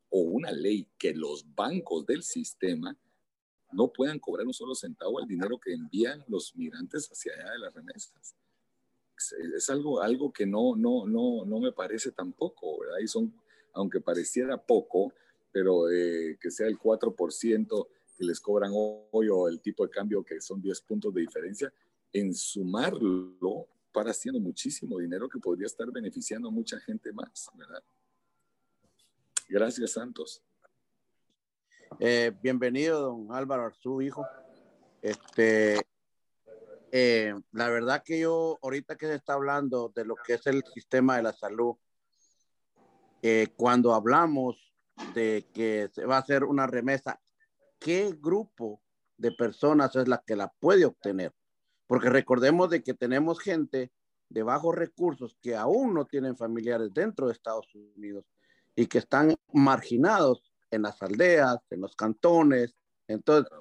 o 0.10 0.22
una 0.22 0.52
ley 0.52 0.88
que 0.98 1.14
los 1.14 1.46
bancos 1.56 2.06
del 2.06 2.24
sistema 2.24 2.98
no 3.72 3.92
puedan 3.92 4.20
cobrar 4.20 4.48
un 4.48 4.54
solo 4.54 4.76
centavo 4.76 5.20
al 5.20 5.28
dinero 5.28 5.60
que 5.60 5.74
envían 5.74 6.24
los 6.28 6.56
migrantes 6.56 7.08
hacia 7.12 7.34
allá 7.34 7.52
de 7.52 7.60
las 7.60 7.74
remesas. 7.74 8.36
Es, 9.56 9.70
algo, 9.70 10.02
algo 10.02 10.32
que 10.32 10.46
no, 10.46 10.76
no, 10.76 11.06
no, 11.06 11.46
no 11.46 11.60
me 11.60 11.72
parece 11.72 12.12
tampoco, 12.12 12.80
¿verdad? 12.80 13.00
Y 13.04 13.08
son, 13.08 13.34
aunque 13.74 14.00
pareciera 14.00 14.58
poco, 14.58 15.14
pero 15.52 15.90
eh, 15.90 16.38
que 16.42 16.52
sea 16.52 16.68
el 16.68 16.80
4% 16.80 17.88
que 18.18 18.26
les 18.26 18.40
cobran 18.40 18.72
hoy 18.74 19.30
o 19.30 19.48
el 19.48 19.60
tipo 19.62 19.86
de 19.86 19.92
cambio 19.92 20.24
que 20.24 20.42
son 20.42 20.62
10 20.62 20.82
puntos 20.82 21.14
de 21.14 21.22
diferencia, 21.22 21.72
en 22.12 22.34
sumarlo 22.34 23.68
para 23.92 24.12
haciendo 24.12 24.40
muchísimo 24.40 25.00
dinero 25.00 25.28
que 25.28 25.40
podría 25.40 25.68
estar 25.68 25.90
beneficiando 25.92 26.50
a 26.50 26.52
mucha 26.52 26.80
gente 26.80 27.12
más, 27.12 27.50
¿verdad? 27.56 27.84
Gracias, 29.48 29.94
Santos. 29.94 30.44
Eh, 32.00 32.32
bienvenido, 32.42 33.02
don 33.02 33.32
Álvaro 33.32 33.72
su 33.74 34.02
hijo. 34.02 34.26
Este, 35.02 35.82
eh, 36.92 37.34
la 37.52 37.70
verdad 37.70 38.04
que 38.04 38.20
yo, 38.20 38.60
ahorita 38.62 38.96
que 38.96 39.08
se 39.08 39.16
está 39.16 39.34
hablando 39.34 39.92
de 39.96 40.06
lo 40.06 40.16
que 40.16 40.34
es 40.34 40.46
el 40.48 40.64
sistema 40.74 41.18
de 41.18 41.24
la 41.24 41.34
salud, 41.34 41.76
eh, 43.22 43.48
cuando 43.56 43.94
hablamos 43.94 44.74
de 45.14 45.48
que 45.54 45.90
se 45.94 46.06
va 46.06 46.18
a 46.18 46.22
hacer 46.22 46.44
una 46.44 46.68
remesa, 46.68 47.20
¿qué 47.80 48.16
grupo 48.18 48.82
de 49.18 49.32
personas 49.32 49.96
es 49.96 50.08
la 50.08 50.24
que 50.26 50.36
la 50.36 50.48
puede 50.60 50.86
obtener? 50.86 51.34
Porque 51.90 52.12
recordemos 52.12 52.70
de 52.70 52.84
que 52.84 52.94
tenemos 52.94 53.40
gente 53.40 53.92
de 54.30 54.44
bajos 54.44 54.76
recursos 54.76 55.36
que 55.42 55.56
aún 55.56 55.96
no 55.96 56.06
tienen 56.06 56.38
familiares 56.38 56.94
dentro 56.94 57.26
de 57.26 57.34
Estados 57.34 57.74
Unidos 57.74 58.26
y 58.76 58.86
que 58.86 59.00
están 59.00 59.36
marginados 59.52 60.54
en 60.70 60.84
las 60.84 61.02
aldeas, 61.02 61.58
en 61.72 61.82
los 61.82 61.96
cantones. 61.96 62.76
Entonces, 63.08 63.52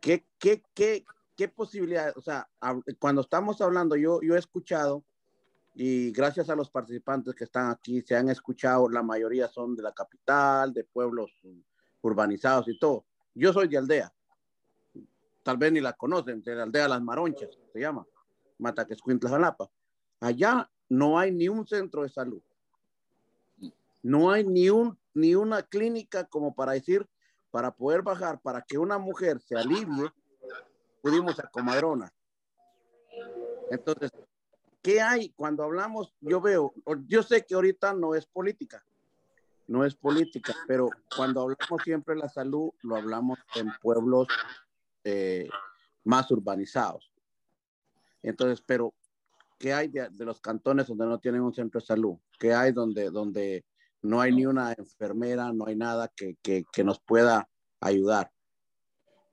¿qué, 0.00 0.26
qué, 0.40 0.64
qué, 0.74 1.04
qué 1.36 1.46
posibilidades? 1.46 2.16
O 2.16 2.22
sea, 2.22 2.50
cuando 2.98 3.20
estamos 3.20 3.60
hablando, 3.60 3.94
yo, 3.94 4.20
yo 4.20 4.34
he 4.34 4.38
escuchado, 4.40 5.04
y 5.72 6.10
gracias 6.10 6.50
a 6.50 6.56
los 6.56 6.70
participantes 6.70 7.36
que 7.36 7.44
están 7.44 7.70
aquí, 7.70 8.02
se 8.02 8.16
han 8.16 8.30
escuchado, 8.30 8.88
la 8.88 9.04
mayoría 9.04 9.46
son 9.46 9.76
de 9.76 9.84
la 9.84 9.92
capital, 9.92 10.72
de 10.72 10.82
pueblos 10.82 11.30
urbanizados 12.00 12.66
y 12.66 12.76
todo. 12.80 13.06
Yo 13.32 13.52
soy 13.52 13.68
de 13.68 13.78
aldea, 13.78 14.12
tal 15.42 15.56
vez 15.56 15.72
ni 15.72 15.80
la 15.80 15.92
conocen, 15.94 16.42
de 16.42 16.54
la 16.54 16.64
aldea 16.64 16.88
Las 16.88 17.02
Maronchas, 17.02 17.50
se 17.72 17.80
llama, 17.80 18.06
Mataquescuintla, 18.58 19.30
Jalapa. 19.30 19.70
Allá 20.20 20.70
no 20.88 21.18
hay 21.18 21.32
ni 21.32 21.48
un 21.48 21.66
centro 21.66 22.02
de 22.02 22.08
salud. 22.08 22.42
No 24.02 24.30
hay 24.30 24.44
ni, 24.44 24.70
un, 24.70 24.98
ni 25.14 25.34
una 25.34 25.62
clínica 25.62 26.24
como 26.24 26.54
para 26.54 26.72
decir, 26.72 27.08
para 27.50 27.70
poder 27.70 28.02
bajar, 28.02 28.40
para 28.40 28.62
que 28.62 28.78
una 28.78 28.98
mujer 28.98 29.40
se 29.40 29.56
alivie, 29.56 30.10
pudimos 31.02 31.38
a 31.38 31.48
Comadrona. 31.48 32.12
Entonces, 33.70 34.10
¿qué 34.82 35.00
hay 35.00 35.30
cuando 35.30 35.62
hablamos? 35.64 36.14
Yo 36.20 36.40
veo, 36.40 36.72
yo 37.06 37.22
sé 37.22 37.44
que 37.44 37.54
ahorita 37.54 37.92
no 37.92 38.14
es 38.14 38.26
política, 38.26 38.84
no 39.66 39.84
es 39.84 39.94
política, 39.94 40.54
pero 40.66 40.90
cuando 41.16 41.42
hablamos 41.42 41.82
siempre 41.84 42.14
de 42.14 42.22
la 42.22 42.28
salud, 42.28 42.70
lo 42.82 42.96
hablamos 42.96 43.38
en 43.54 43.70
pueblos 43.80 44.26
eh, 45.04 45.48
más 46.04 46.30
urbanizados. 46.30 47.12
Entonces, 48.22 48.62
pero, 48.66 48.94
¿qué 49.58 49.72
hay 49.72 49.88
de, 49.88 50.10
los 50.18 50.40
cantones 50.40 50.86
donde 50.86 51.06
no 51.06 51.18
tienen 51.18 51.42
un 51.42 51.54
centro 51.54 51.80
de 51.80 51.86
salud? 51.86 52.16
¿Qué 52.38 52.54
hay 52.54 52.72
donde, 52.72 53.10
donde 53.10 53.64
no 54.02 54.20
hay 54.20 54.32
ni 54.32 54.46
una 54.46 54.72
enfermera, 54.72 55.52
no 55.52 55.66
hay 55.66 55.76
nada 55.76 56.08
que, 56.08 56.36
que, 56.42 56.64
que 56.72 56.84
nos 56.84 57.00
pueda 57.00 57.48
ayudar? 57.80 58.30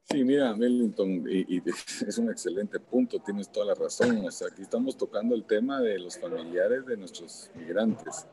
Sí, 0.09 0.23
mira, 0.23 0.55
Mellington, 0.55 1.25
y, 1.29 1.61
es 2.07 2.17
un 2.17 2.29
excelente 2.31 2.79
punto, 2.79 3.19
tienes 3.19 3.51
toda 3.51 3.65
la 3.67 3.73
razón. 3.75 4.25
O 4.25 4.31
sea, 4.31 4.47
aquí 4.47 4.61
estamos 4.61 4.95
tocando 4.95 5.35
el 5.35 5.43
tema 5.43 5.81
de 5.81 5.99
los 5.99 6.17
familiares 6.17 6.85
de 6.85 6.95
nuestros 6.95 7.51
migrantes. 7.55 8.25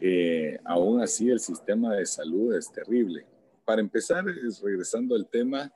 Eh, 0.00 0.60
aún 0.64 1.00
así, 1.02 1.28
el 1.28 1.40
sistema 1.40 1.96
de 1.96 2.06
salud 2.06 2.54
es 2.54 2.70
terrible. 2.70 3.26
Para 3.64 3.80
empezar, 3.80 4.24
es 4.28 4.60
regresando 4.60 5.16
al 5.16 5.26
tema 5.26 5.72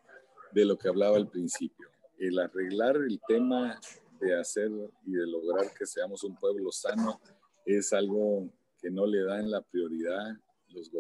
de 0.53 0.65
lo 0.65 0.77
que 0.77 0.89
hablaba 0.89 1.17
al 1.17 1.29
principio. 1.29 1.89
El 2.19 2.39
arreglar 2.39 2.97
el 2.97 3.21
tema 3.27 3.81
de 4.21 4.39
hacer 4.39 4.71
y 5.05 5.13
de 5.13 5.27
lograr 5.27 5.73
que 5.75 5.87
seamos 5.87 6.23
un 6.25 6.37
pueblo 6.37 6.71
sano 6.71 7.21
es 7.65 7.93
algo 7.93 8.49
que 8.81 8.91
no 8.91 9.07
le 9.07 9.23
dan 9.25 9.51
la 9.51 9.61
prioridad 9.61 10.37
los 10.73 10.91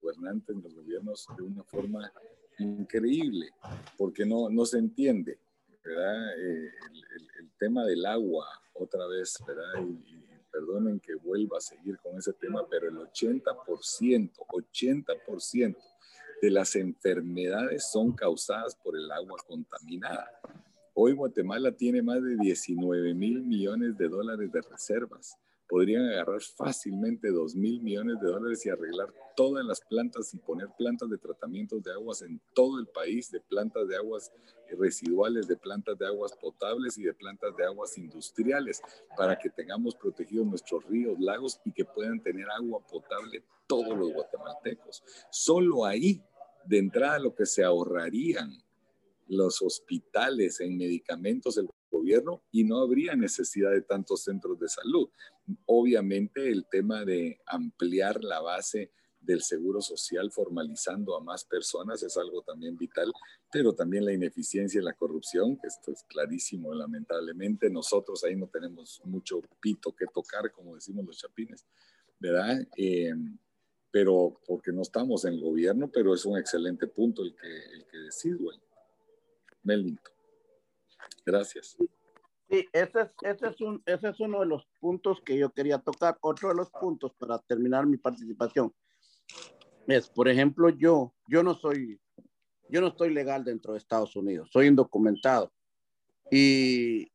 gobernantes, 0.00 0.56
los 0.56 0.74
gobiernos 0.74 1.26
de 1.36 1.42
una 1.42 1.62
forma 1.64 2.12
increíble, 2.58 3.50
porque 3.96 4.24
no, 4.24 4.48
no 4.48 4.64
se 4.64 4.78
entiende, 4.78 5.38
¿verdad? 5.84 6.38
Eh, 6.38 6.70
el, 7.38 7.50
tema 7.58 7.84
del 7.84 8.06
agua, 8.06 8.46
otra 8.72 9.04
vez, 9.08 9.36
¿verdad? 9.46 9.82
Y, 9.82 10.16
perdonen 10.50 10.98
que 10.98 11.14
vuelva 11.14 11.58
a 11.58 11.60
seguir 11.60 11.98
con 11.98 12.16
ese 12.16 12.32
tema, 12.32 12.66
pero 12.68 12.88
el 12.88 12.96
80%, 12.96 14.32
80% 14.32 15.76
de 16.40 16.50
las 16.50 16.76
enfermedades 16.76 17.90
son 17.90 18.12
causadas 18.12 18.76
por 18.76 18.96
el 18.96 19.10
agua 19.10 19.38
contaminada. 19.46 20.30
Hoy 20.94 21.12
Guatemala 21.12 21.72
tiene 21.72 22.02
más 22.02 22.22
de 22.22 22.36
19 22.36 23.14
mil 23.14 23.42
millones 23.42 23.96
de 23.96 24.08
dólares 24.08 24.50
de 24.52 24.60
reservas. 24.62 25.36
Podrían 25.68 26.06
agarrar 26.06 26.40
fácilmente 26.40 27.30
2 27.30 27.54
mil 27.54 27.82
millones 27.82 28.18
de 28.20 28.28
dólares 28.28 28.64
y 28.64 28.70
arreglar 28.70 29.12
todas 29.36 29.64
las 29.64 29.80
plantas 29.82 30.32
y 30.32 30.38
poner 30.38 30.68
plantas 30.78 31.10
de 31.10 31.18
tratamientos 31.18 31.82
de 31.82 31.92
aguas 31.92 32.22
en 32.22 32.40
todo 32.54 32.80
el 32.80 32.86
país, 32.86 33.30
de 33.30 33.40
plantas 33.40 33.86
de 33.86 33.96
aguas 33.96 34.32
residuales, 34.78 35.46
de 35.46 35.56
plantas 35.56 35.98
de 35.98 36.06
aguas 36.06 36.32
potables 36.40 36.96
y 36.96 37.02
de 37.02 37.12
plantas 37.12 37.54
de 37.56 37.64
aguas 37.64 37.98
industriales, 37.98 38.80
para 39.16 39.38
que 39.38 39.50
tengamos 39.50 39.94
protegidos 39.94 40.46
nuestros 40.46 40.84
ríos, 40.86 41.18
lagos 41.20 41.60
y 41.64 41.72
que 41.72 41.84
puedan 41.84 42.20
tener 42.22 42.46
agua 42.50 42.80
potable 42.86 43.44
todos 43.66 43.96
los 43.96 44.12
guatemaltecos. 44.12 45.02
Solo 45.30 45.84
ahí, 45.84 46.22
de 46.64 46.78
entrada, 46.78 47.18
lo 47.18 47.34
que 47.34 47.46
se 47.46 47.62
ahorrarían 47.62 48.50
los 49.28 49.60
hospitales 49.60 50.60
en 50.60 50.78
medicamentos 50.78 51.56
del 51.56 51.68
gobierno 51.90 52.42
y 52.50 52.64
no 52.64 52.78
habría 52.78 53.14
necesidad 53.14 53.70
de 53.70 53.82
tantos 53.82 54.24
centros 54.24 54.58
de 54.58 54.68
salud. 54.68 55.08
Obviamente 55.66 56.48
el 56.48 56.66
tema 56.66 57.04
de 57.04 57.40
ampliar 57.46 58.22
la 58.22 58.40
base 58.40 58.92
del 59.20 59.42
seguro 59.42 59.80
social 59.80 60.30
formalizando 60.30 61.16
a 61.16 61.20
más 61.20 61.44
personas 61.44 62.02
es 62.02 62.16
algo 62.16 62.42
también 62.42 62.76
vital, 62.76 63.12
pero 63.52 63.74
también 63.74 64.04
la 64.04 64.12
ineficiencia 64.12 64.80
y 64.80 64.84
la 64.84 64.94
corrupción, 64.94 65.56
que 65.56 65.66
esto 65.66 65.92
es 65.92 66.02
clarísimo, 66.04 66.72
lamentablemente. 66.72 67.68
Nosotros 67.68 68.24
ahí 68.24 68.36
no 68.36 68.46
tenemos 68.46 69.00
mucho 69.04 69.40
pito 69.60 69.94
que 69.94 70.06
tocar, 70.06 70.52
como 70.52 70.74
decimos 70.74 71.04
los 71.04 71.18
chapines, 71.18 71.66
¿verdad? 72.18 72.66
Eh, 72.76 73.12
pero 73.90 74.40
porque 74.46 74.72
no 74.72 74.82
estamos 74.82 75.24
en 75.24 75.34
el 75.34 75.40
gobierno, 75.40 75.90
pero 75.92 76.14
es 76.14 76.24
un 76.24 76.38
excelente 76.38 76.86
punto 76.86 77.22
el 77.22 77.34
que, 77.34 77.48
el 77.48 77.86
que 77.86 77.98
decís, 77.98 78.36
Melvington. 79.62 80.17
Gracias. 81.28 81.76
Sí, 82.48 82.66
ese 82.72 83.00
es, 83.02 83.08
ese, 83.20 83.48
es 83.48 83.60
un, 83.60 83.82
ese 83.84 84.08
es 84.08 84.18
uno 84.20 84.40
de 84.40 84.46
los 84.46 84.66
puntos 84.80 85.20
que 85.20 85.36
yo 85.36 85.50
quería 85.50 85.78
tocar. 85.78 86.16
Otro 86.22 86.48
de 86.48 86.54
los 86.54 86.70
puntos 86.70 87.12
para 87.18 87.38
terminar 87.40 87.86
mi 87.86 87.98
participación 87.98 88.72
es, 89.86 90.08
por 90.08 90.28
ejemplo, 90.28 90.70
yo, 90.70 91.12
yo 91.26 91.42
no 91.42 91.54
soy, 91.54 92.00
yo 92.70 92.80
no 92.80 92.86
estoy 92.86 93.12
legal 93.12 93.44
dentro 93.44 93.74
de 93.74 93.78
Estados 93.78 94.16
Unidos, 94.16 94.48
soy 94.50 94.68
indocumentado. 94.68 95.52
Y 96.30 97.12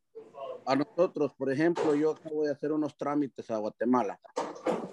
a 0.67 0.75
nosotros, 0.75 1.33
por 1.33 1.51
ejemplo, 1.51 1.95
yo 1.95 2.11
acabo 2.11 2.43
de 2.43 2.51
hacer 2.51 2.71
unos 2.71 2.95
trámites 2.95 3.49
a 3.49 3.57
Guatemala. 3.57 4.19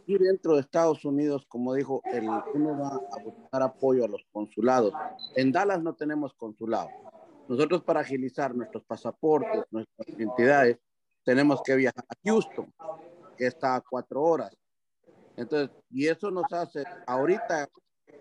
Y 0.07 0.17
dentro 0.17 0.55
de 0.55 0.63
Estados 0.63 1.05
Unidos, 1.05 1.45
como 1.47 1.75
dijo, 1.75 2.01
el, 2.11 2.27
uno 2.55 2.79
va 2.79 2.89
a 2.89 3.23
buscar 3.23 3.63
apoyo 3.63 4.07
a 4.07 4.09
los 4.09 4.25
consulados. 4.33 4.95
En 5.37 5.53
Dallas 5.53 5.83
no 5.83 5.95
tenemos 5.95 6.33
consulado. 6.33 6.89
Nosotros 7.51 7.83
para 7.83 7.99
agilizar 7.99 8.55
nuestros 8.55 8.85
pasaportes, 8.85 9.65
nuestras 9.73 10.09
identidades, 10.09 10.79
tenemos 11.25 11.61
que 11.65 11.75
viajar 11.75 12.05
a 12.09 12.15
Houston, 12.23 12.73
que 13.37 13.49
está 13.49 13.75
a 13.75 13.81
cuatro 13.81 14.23
horas. 14.23 14.57
Entonces, 15.37 15.77
y 15.91 16.07
eso 16.07 16.31
nos 16.31 16.45
hace, 16.53 16.85
ahorita, 17.09 17.69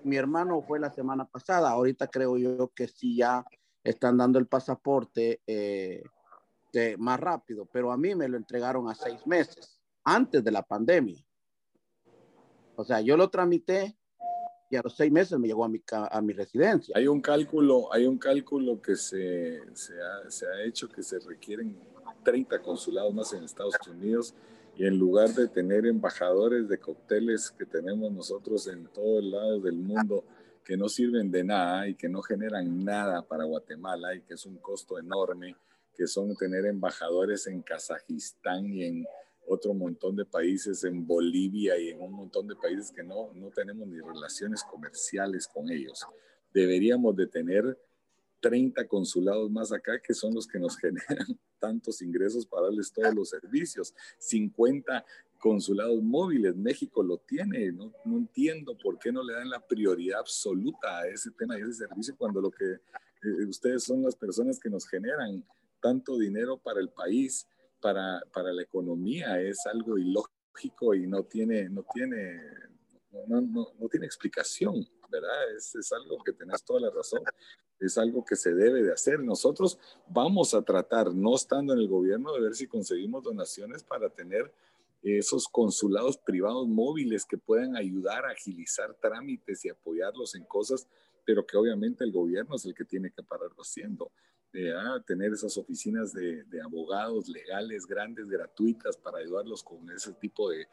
mi 0.04 0.16
hermano 0.16 0.64
fue 0.64 0.80
la 0.80 0.90
semana 0.90 1.26
pasada, 1.26 1.70
ahorita 1.70 2.08
creo 2.08 2.38
yo 2.38 2.70
que 2.70 2.88
sí 2.88 3.18
ya 3.18 3.46
están 3.84 4.18
dando 4.18 4.40
el 4.40 4.48
pasaporte 4.48 5.42
eh, 5.46 6.02
más 6.98 7.20
rápido, 7.20 7.68
pero 7.72 7.92
a 7.92 7.98
mí 7.98 8.16
me 8.16 8.28
lo 8.28 8.36
entregaron 8.36 8.90
a 8.90 8.96
seis 8.96 9.28
meses, 9.28 9.80
antes 10.04 10.44
de 10.44 10.52
la 10.52 10.64
pandemia. 10.64 11.24
O 12.76 12.84
sea, 12.84 13.00
yo 13.00 13.16
lo 13.16 13.30
tramité 13.30 13.96
y 14.70 14.76
a 14.76 14.82
los 14.84 14.95
seis 14.95 15.11
meses 15.11 15.38
me 15.39 15.47
llegó 15.47 15.65
a 15.65 15.70
mi, 15.70 15.82
a 15.91 16.22
mi 16.22 16.34
residencia. 16.34 16.93
Hay 16.95 17.07
un 17.07 17.22
cálculo, 17.22 17.91
hay 17.91 18.05
un 18.05 18.17
cálculo 18.17 18.82
que 18.82 18.95
se, 18.95 19.61
se, 19.74 19.93
ha, 20.01 20.30
se 20.30 20.45
ha 20.47 20.63
hecho 20.63 20.88
que 20.88 21.01
se 21.01 21.20
requieren 21.20 21.76
30 22.24 22.61
consulados 22.61 23.13
más 23.13 23.34
en 23.34 23.43
Estados 23.43 23.76
Unidos 23.88 24.36
y 24.78 24.86
en 24.86 24.97
lugar 24.97 25.30
de 25.34 25.47
tener 25.47 25.86
embajadores 25.86 26.70
de 26.70 26.78
cócteles 26.78 27.51
que 27.51 27.65
tenemos 27.65 28.11
nosotros 28.11 28.67
en 28.67 28.86
todo 28.88 29.20
el 29.20 29.32
lado 29.32 29.59
del 29.59 29.76
mundo 29.76 30.24
que 30.63 30.78
no 30.78 30.88
sirven 30.88 31.32
de 31.32 31.43
nada 31.43 31.88
y 31.88 31.95
que 31.95 32.07
no 32.07 32.22
generan 32.22 32.86
nada 32.86 33.24
para 33.24 33.43
Guatemala 33.45 34.13
y 34.13 34.22
que 34.22 34.36
es 34.36 34.45
un 34.45 34.57
costo 34.57 34.99
enorme, 34.99 35.55
que 35.95 36.05
son 36.05 36.36
tener 36.36 36.65
embajadores 36.67 37.47
en 37.47 37.63
Kazajistán 37.63 38.67
y 38.67 38.84
en 38.84 39.05
otro 39.50 39.74
montón 39.74 40.16
de 40.16 40.26
países, 40.26 40.84
en 40.84 41.06
Bolivia 41.06 41.78
y 41.80 41.89
en 41.89 42.02
un 42.02 42.14
montón 42.14 42.47
de 42.47 42.56
países 42.56 42.91
que 42.91 43.04
no, 43.04 43.32
no 43.34 43.50
tenemos 43.50 43.88
ni 43.88 44.00
relaciones 44.00 44.64
comerciales 44.64 45.47
con 45.47 45.70
ellos. 45.72 46.06
Deberíamos 46.54 47.16
de 47.16 47.26
tener 47.26 47.78
30 48.41 48.88
consulados 48.88 49.50
más 49.50 49.72
acá 49.72 50.00
que 50.00 50.14
son 50.14 50.36
los 50.36 50.47
que 50.47 50.60
nos 50.60 50.78
generan 50.80 51.39
tantos 51.58 52.02
ingresos 52.04 52.45
para 52.45 52.66
darles 52.66 52.91
todos 52.91 53.14
los 53.14 53.30
servicios. 53.30 53.93
50 54.20 55.04
consulados 55.39 56.02
móviles, 56.04 56.56
México 56.56 57.02
lo 57.02 57.18
tiene, 57.18 57.72
no, 57.72 57.91
no, 58.06 58.18
entiendo 58.18 58.78
por 58.78 59.00
qué 59.00 59.12
no 59.12 59.24
le 59.24 59.34
dan 59.34 59.50
la 59.50 59.66
prioridad 59.66 60.20
absoluta 60.20 61.00
a 61.00 61.08
ese 61.08 61.32
tema 61.32 61.58
y 61.58 61.62
ese 61.62 61.88
servicio 61.88 62.16
cuando 62.18 62.41
lo 62.41 62.52
que 62.52 62.66
eh, 62.66 63.45
ustedes 63.47 63.84
son 63.84 64.04
las 64.04 64.16
personas 64.16 64.60
que 64.60 64.70
nos 64.70 64.88
generan 64.88 65.43
tanto 65.82 66.18
dinero 66.18 66.58
para 66.58 66.82
el 66.82 66.89
país 66.89 67.47
para, 67.82 68.22
para 68.34 68.52
la 68.52 68.62
economía 68.62 69.40
es 69.42 69.66
algo 69.66 69.98
ilógico 69.98 70.94
y 70.94 71.08
no 71.08 71.24
tiene, 71.24 71.70
no 71.70 71.86
tiene, 71.94 72.42
no, 73.28 73.42
no, 73.42 73.68
no 73.80 73.90
tiene 73.90 74.06
explicación, 74.06 74.88
¿verdad? 75.10 75.54
Es, 75.56 75.76
es, 75.76 75.92
algo 75.92 76.24
que 76.24 76.34
tenés 76.34 76.64
toda 76.64 76.82
la 76.82 76.90
razón, 76.90 77.22
es 77.80 77.98
algo 77.98 78.24
que 78.26 78.36
se 78.36 78.54
debe 78.54 78.84
de 78.84 78.94
hacer. 78.94 79.20
Nosotros 79.20 79.80
vamos 80.08 80.54
a 80.54 80.62
tratar, 80.62 81.14
no 81.14 81.36
estando 81.36 81.74
en 81.74 81.80
el 81.80 81.88
gobierno, 81.88 82.34
de 82.34 82.42
ver 82.42 82.56
si 82.56 82.68
conseguimos 82.68 83.24
donaciones 83.24 83.84
para 83.84 84.10
tener 84.10 84.54
esos 85.02 85.48
consulados 85.48 86.18
privados 86.18 86.68
móviles 86.68 87.26
que 87.26 87.38
puedan 87.38 87.78
ayudar 87.78 88.26
a 88.26 88.32
agilizar 88.32 88.94
trámites 88.96 89.64
y 89.64 89.70
apoyarlos 89.70 90.36
en 90.36 90.44
cosas, 90.44 90.88
pero 91.26 91.46
que 91.46 91.56
obviamente 91.56 92.04
el 92.04 92.12
gobierno 92.12 92.56
es 92.56 92.66
el 92.66 92.74
que 92.74 92.84
tiene 92.84 93.12
que 93.12 93.24
pararlo 93.24 93.62
haciendo 93.62 94.12
de 94.52 94.74
ah, 94.74 95.02
tener 95.06 95.34
esas 95.34 95.58
oficinas 95.58 96.14
de, 96.14 96.43
abogados 96.64 97.28
legales 97.28 97.86
grandes, 97.86 98.28
gratuitas, 98.28 98.97
para 98.97 99.20
ayudarlos 99.20 99.64
con 99.64 99.89
ese 99.91 100.14
tipo 100.14 100.50
de, 100.50 100.68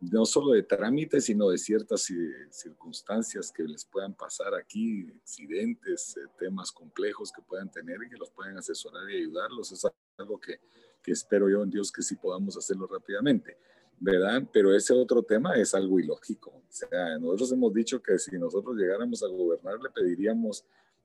no 0.00 0.24
solo 0.24 0.52
de 0.52 0.62
trámites, 0.62 1.26
sino 1.26 1.48
de 1.50 1.58
ciertas 1.58 2.10
eh, 2.10 2.48
circunstancias 2.50 3.52
que 3.52 3.64
les 3.64 3.84
puedan 3.84 4.14
pasar 4.14 4.54
aquí, 4.54 5.10
accidentes, 5.22 6.16
eh, 6.16 6.20
temas 6.38 6.72
complejos 6.72 7.30
que 7.30 7.42
puedan 7.42 7.70
tener 7.70 8.02
y 8.02 8.08
que 8.08 8.16
los 8.16 8.30
puedan 8.30 8.56
asesorar 8.56 9.08
y 9.10 9.18
ayudarlos. 9.18 9.72
Es 9.72 9.86
algo 10.16 10.40
que, 10.40 10.60
que 11.02 11.12
espero 11.12 11.48
yo 11.48 11.62
en 11.62 11.70
Dios 11.70 11.92
que 11.92 12.02
sí 12.02 12.16
podamos 12.16 12.56
hacerlo 12.56 12.86
rápidamente. 12.86 13.56
¿verdad? 14.02 14.42
Pero 14.52 14.74
ese 14.74 14.92
otro 14.92 15.22
tema 15.22 15.54
es 15.54 15.74
algo 15.74 16.00
ilógico. 16.00 16.50
O 16.50 17.18
nosotros 17.20 17.52
hemos 17.52 17.72
dicho 17.72 18.02
que 18.02 18.18
si 18.18 18.36
nosotros 18.36 18.74
llegáramos 18.76 19.22
a 19.22 19.28
gobernar, 19.28 19.78
le 19.80 19.90
pediríamos 19.90 20.64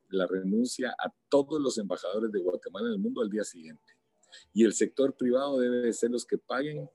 la 0.10 0.26
renuncia 0.26 0.96
a 0.98 1.14
todos 1.30 1.62
los 1.62 1.78
embajadores 1.78 2.32
de 2.32 2.40
Guatemala 2.40 2.88
en 2.88 2.94
el 2.94 3.00
mundo 3.00 3.22
al 3.22 3.30
día 3.30 3.44
siguiente. 3.44 3.94
Y 4.54 4.66
el 4.66 4.74
sector 4.74 5.16
privado 5.16 5.60
debe 5.60 5.92
ser 5.94 6.12
los 6.12 6.26
que 6.26 6.38
paguen 6.38 6.90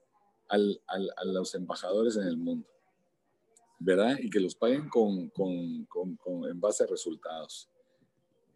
al, 0.49 0.81
al, 0.87 1.11
a 1.17 1.25
los 1.25 1.55
embajadores 1.55 2.17
en 2.17 2.27
el 2.27 2.37
mundo, 2.37 2.69
¿verdad? 3.79 4.19
Y 4.21 4.29
que 4.29 4.41
los 4.41 4.55
paguen 4.55 4.89
con, 4.89 5.29
con, 5.31 5.85
con, 5.87 6.17
con, 6.17 6.45
en 6.49 6.61
base 6.61 6.85
a 6.85 6.87
resultados 6.87 7.72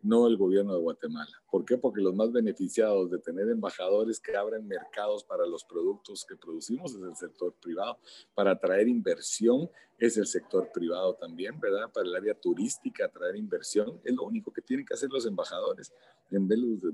no 0.06 0.26
el 0.26 0.36
gobierno 0.36 0.74
de 0.74 0.80
Guatemala. 0.80 1.42
¿Por 1.50 1.64
qué? 1.64 1.76
Porque 1.76 2.00
los 2.00 2.14
más 2.14 2.32
beneficiados 2.32 3.10
de 3.10 3.18
tener 3.18 3.48
embajadores 3.48 4.20
que 4.20 4.36
abren 4.36 4.66
mercados 4.66 5.24
para 5.24 5.46
los 5.46 5.64
productos 5.64 6.24
que 6.24 6.36
producimos 6.36 6.94
es 6.94 7.02
el 7.02 7.16
sector 7.16 7.52
privado. 7.54 7.98
Para 8.34 8.52
atraer 8.52 8.88
inversión 8.88 9.68
es 9.98 10.16
el 10.16 10.26
sector 10.26 10.70
privado 10.72 11.14
también, 11.14 11.58
¿verdad? 11.58 11.90
Para 11.92 12.06
el 12.06 12.14
área 12.14 12.34
turística, 12.34 13.06
atraer 13.06 13.36
inversión 13.36 14.00
es 14.04 14.14
lo 14.14 14.24
único 14.24 14.52
que 14.52 14.62
tienen 14.62 14.84
que 14.84 14.94
hacer 14.94 15.08
los 15.10 15.26
embajadores. 15.26 15.92
En 16.30 16.48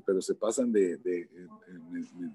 pero 0.04 0.20
se 0.20 0.34
pasan 0.34 0.72
de, 0.72 0.96
de, 0.98 1.28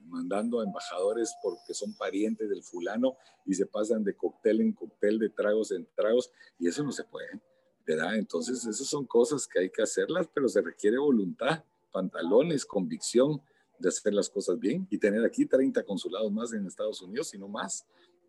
mandando 0.08 0.60
a 0.60 0.64
embajadores 0.64 1.34
porque 1.42 1.74
son 1.74 1.94
parientes 1.96 2.50
del 2.50 2.64
fulano 2.64 3.18
y 3.46 3.54
se 3.54 3.66
pasan 3.66 4.04
de 4.04 4.16
cóctel 4.16 4.62
en 4.62 4.74
cóctel, 4.74 5.20
de 5.20 5.30
tragos 5.30 5.72
en 5.72 5.88
tragos, 5.96 6.32
y 6.60 6.68
eso 6.68 6.84
no 6.84 6.92
se 6.92 7.04
puede. 7.04 7.40
¿Verdad? 7.88 8.16
Entonces, 8.16 8.66
esas 8.66 8.86
son 8.86 9.06
cosas 9.06 9.48
que 9.48 9.60
hay 9.60 9.70
que 9.70 9.82
hacerlas, 9.82 10.28
pero 10.34 10.50
se 10.50 10.62
requiere 10.62 10.98
voluntad, 10.98 11.64
pantalones, 11.92 12.66
convicción 12.66 13.42
de 13.80 13.90
hacer 13.90 14.14
las 14.14 14.30
cosas 14.30 14.60
bien 14.60 14.86
y 14.90 14.98
tener 14.98 15.24
aquí 15.24 15.46
30 15.46 15.84
consulados 15.84 16.32
más 16.32 16.52
en 16.52 16.68
Estados 16.68 17.02
Unidos, 17.02 17.30
sino 17.30 17.48
más, 17.48 17.86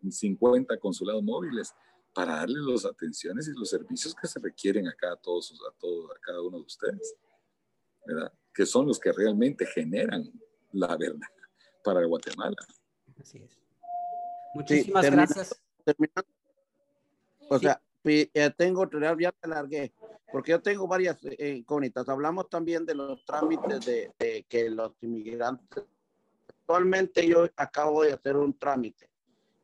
50 0.09 0.77
consulados 0.79 1.21
móviles 1.21 1.73
para 2.13 2.37
darles 2.37 2.63
las 2.63 2.85
atenciones 2.85 3.47
y 3.49 3.51
los 3.51 3.69
servicios 3.69 4.15
que 4.15 4.27
se 4.27 4.39
requieren 4.39 4.87
acá 4.87 5.11
a 5.11 5.15
todos, 5.17 5.51
a 5.69 5.77
todos, 5.77 6.09
a 6.11 6.19
cada 6.21 6.41
uno 6.41 6.57
de 6.59 6.63
ustedes, 6.63 7.15
¿verdad? 8.05 8.31
Que 8.53 8.65
son 8.65 8.87
los 8.87 8.97
que 8.97 9.11
realmente 9.11 9.65
generan 9.65 10.31
la 10.71 10.95
verdad 10.95 11.27
para 11.83 12.05
Guatemala. 12.05 12.55
Así 13.19 13.39
es. 13.39 13.59
Muchísimas 14.55 15.01
terminando- 15.01 15.33
gracias. 15.35 15.61
terminando. 15.83 16.29
O 17.49 17.59
sea, 17.59 17.81
eh, 18.09 18.51
tengo, 18.57 18.89
ya 19.19 19.31
te 19.31 19.47
largué, 19.47 19.93
porque 20.31 20.51
yo 20.51 20.61
tengo 20.61 20.87
varias 20.87 21.17
eh, 21.23 21.55
incógnitas. 21.57 22.07
Hablamos 22.09 22.49
también 22.49 22.85
de 22.85 22.95
los 22.95 23.23
trámites 23.25 23.85
de, 23.85 24.11
de 24.17 24.45
que 24.47 24.69
los 24.69 24.91
inmigrantes. 25.01 25.83
Actualmente 26.47 27.27
yo 27.27 27.47
acabo 27.55 28.03
de 28.03 28.13
hacer 28.13 28.37
un 28.37 28.57
trámite. 28.57 29.09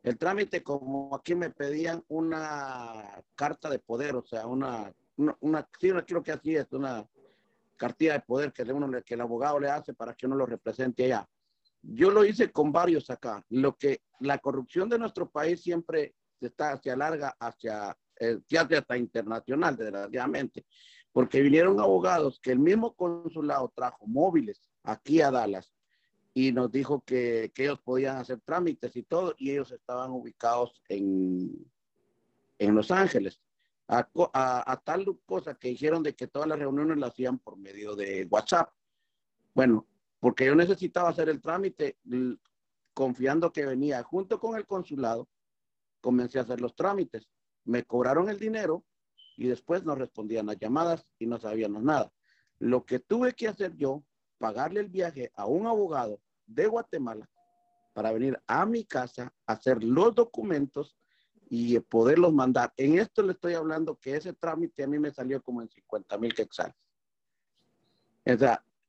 El 0.04 0.18
trámite, 0.18 0.62
como 0.62 1.16
aquí 1.16 1.34
me 1.34 1.50
pedían 1.50 2.04
una 2.10 3.24
carta 3.34 3.70
de 3.70 3.80
poder, 3.80 4.16
o 4.16 4.24
sea, 4.24 4.46
una, 4.46 4.94
una, 5.18 5.36
una 5.40 5.70
sí, 5.80 5.92
creo 6.06 6.22
que 6.22 6.32
así 6.32 6.56
es, 6.56 6.72
una 6.74 7.08
cartilla 7.76 8.14
de 8.14 8.20
poder 8.20 8.54
que, 8.54 8.62
uno, 8.64 9.02
que 9.04 9.16
el 9.16 9.22
abogado 9.22 9.60
le 9.60 9.70
hace 9.70 9.94
para 9.94 10.14
que 10.14 10.28
uno 10.28 10.36
lo 10.36 10.46
represente 10.46 11.06
allá. 11.06 11.28
Yo 11.82 12.12
lo 12.12 12.24
hice 12.24 12.52
con 12.52 12.72
varios 12.72 13.10
acá. 13.10 13.44
Lo 13.50 13.76
que 13.76 14.02
la 14.20 14.38
corrupción 14.38 14.90
de 14.90 15.00
nuestro 15.00 15.30
país 15.30 15.62
siempre 15.62 16.16
se 16.40 16.48
está 16.48 16.78
se 16.78 16.92
alarga 16.92 17.36
hacia 17.40 17.98
eh, 18.20 18.40
hace 18.58 18.78
hasta 18.78 18.98
internacional, 18.98 19.76
desgraciadamente, 19.76 20.66
porque 21.12 21.42
vinieron 21.42 21.80
abogados 21.80 22.40
que 22.42 22.52
el 22.52 22.60
mismo 22.60 22.94
consulado 22.96 23.72
trajo 23.76 24.06
móviles 24.08 24.70
aquí 24.84 25.22
a 25.22 25.32
Dallas 25.32 25.74
y 26.34 26.52
nos 26.52 26.72
dijo 26.72 27.02
que, 27.06 27.52
que 27.56 27.64
ellos 27.64 27.80
podían 27.82 28.18
hacer 28.18 28.42
trámites 28.42 28.96
y 28.96 29.04
todo, 29.04 29.34
y 29.38 29.52
ellos 29.52 29.72
estaban 29.72 30.12
ubicados 30.12 30.82
en, 30.90 31.50
en 32.60 32.76
Los 32.76 32.92
Ángeles. 32.92 33.42
A, 33.88 34.00
a- 34.34 34.72
a 34.72 34.78
tal 34.78 35.06
cosa 35.28 35.54
que 35.56 35.68
dijeron 35.70 36.02
de 36.02 36.16
que 36.16 36.28
todas 36.28 36.48
las 36.48 36.58
reuniones 36.58 36.98
las 36.98 37.12
hacían 37.12 37.38
por 37.38 37.56
medio 37.56 37.96
de 37.96 38.28
WhatsApp. 38.30 38.70
Bueno, 39.54 39.88
porque 40.20 40.48
yo 40.48 40.56
necesitaba 40.56 41.10
hacer 41.10 41.30
el 41.30 41.40
trámite, 41.40 42.00
confiando 42.96 43.54
que 43.54 43.66
venía 43.66 44.02
junto 44.04 44.40
con 44.40 44.58
el 44.58 44.66
consulado, 44.66 45.30
comencé 46.02 46.40
a 46.40 46.42
hacer 46.42 46.60
los 46.62 46.76
trámites. 46.76 47.30
Me 47.66 47.84
cobraron 47.84 48.30
el 48.30 48.40
dinero 48.40 48.86
y 49.38 49.48
después 49.48 49.84
no 49.84 49.96
respondían 49.96 50.46
las 50.46 50.58
llamadas 50.58 51.06
y 51.20 51.26
no 51.26 51.40
sabíamos 51.40 51.84
nada. 51.84 52.12
Lo 52.60 52.86
que 52.86 53.00
tuve 53.00 53.34
que 53.34 53.48
hacer 53.48 53.76
yo, 53.76 54.04
pagarle 54.38 54.80
el 54.80 54.90
viaje 54.90 55.32
a 55.36 55.46
un 55.46 55.68
abogado 55.68 56.22
de 56.46 56.68
Guatemala 56.68 57.30
para 57.94 58.12
venir 58.12 58.40
a 58.48 58.66
mi 58.66 58.86
casa 58.86 59.34
hacer 59.46 59.84
los 59.84 60.14
documentos 60.14 60.98
y 61.50 61.80
poderlos 61.80 62.34
mandar. 62.34 62.74
En 62.78 63.00
esto 63.00 63.22
le 63.24 63.34
estoy 63.34 63.54
hablando 63.54 63.98
que 63.98 64.16
ese 64.16 64.34
trámite 64.34 64.84
a 64.84 64.88
mí 64.88 65.00
me 65.00 65.12
salió 65.12 65.42
como 65.42 65.62
en 65.62 65.70
50 65.70 66.18
mil 66.18 66.34
quetzales. 66.34 66.76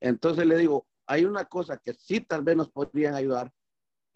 Entonces 0.00 0.46
le 0.46 0.56
digo, 0.56 0.86
hay 1.06 1.24
una 1.24 1.44
cosa 1.44 1.76
que 1.76 1.94
sí 1.94 2.20
tal 2.20 2.42
vez 2.42 2.56
nos 2.56 2.70
podrían 2.70 3.14
ayudar, 3.14 3.52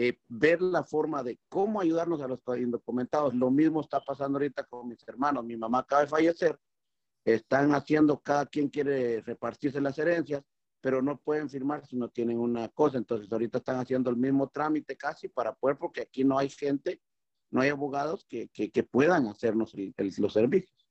eh, 0.03 0.19
ver 0.29 0.63
la 0.63 0.83
forma 0.83 1.23
de 1.23 1.39
cómo 1.51 1.79
ayudarnos 1.79 2.23
a 2.23 2.27
los 2.27 2.41
indocumentados. 2.57 3.35
Lo 3.35 3.51
mismo 3.51 3.83
está 3.83 4.01
pasando 4.01 4.39
ahorita 4.39 4.65
con 4.65 4.89
mis 4.89 5.07
hermanos. 5.07 5.45
Mi 5.45 5.59
mamá 5.59 5.81
acaba 5.81 6.01
de 6.01 6.09
fallecer. 6.09 6.59
Están 7.23 7.75
haciendo, 7.75 8.19
cada 8.19 8.47
quien 8.47 8.71
quiere 8.71 9.21
repartirse 9.21 9.79
las 9.79 9.99
herencias, 9.99 10.43
pero 10.81 11.03
no 11.03 11.19
pueden 11.19 11.51
firmar 11.51 11.85
si 11.87 11.97
no 11.97 12.09
tienen 12.09 12.39
una 12.39 12.71
cosa. 12.71 12.97
Entonces 12.97 13.31
ahorita 13.31 13.59
están 13.59 13.77
haciendo 13.77 14.09
el 14.09 14.17
mismo 14.17 14.49
trámite 14.49 14.97
casi 14.97 15.29
para 15.29 15.55
poder, 15.55 15.77
porque 15.77 16.01
aquí 16.01 16.25
no 16.25 16.39
hay 16.39 16.49
gente, 16.49 17.03
no 17.51 17.61
hay 17.61 17.69
abogados 17.69 18.25
que, 18.27 18.49
que, 18.49 18.71
que 18.71 18.83
puedan 18.83 19.27
hacernos 19.27 19.75
el- 19.75 19.93
el- 19.99 20.15
los 20.17 20.33
servicios. 20.33 20.89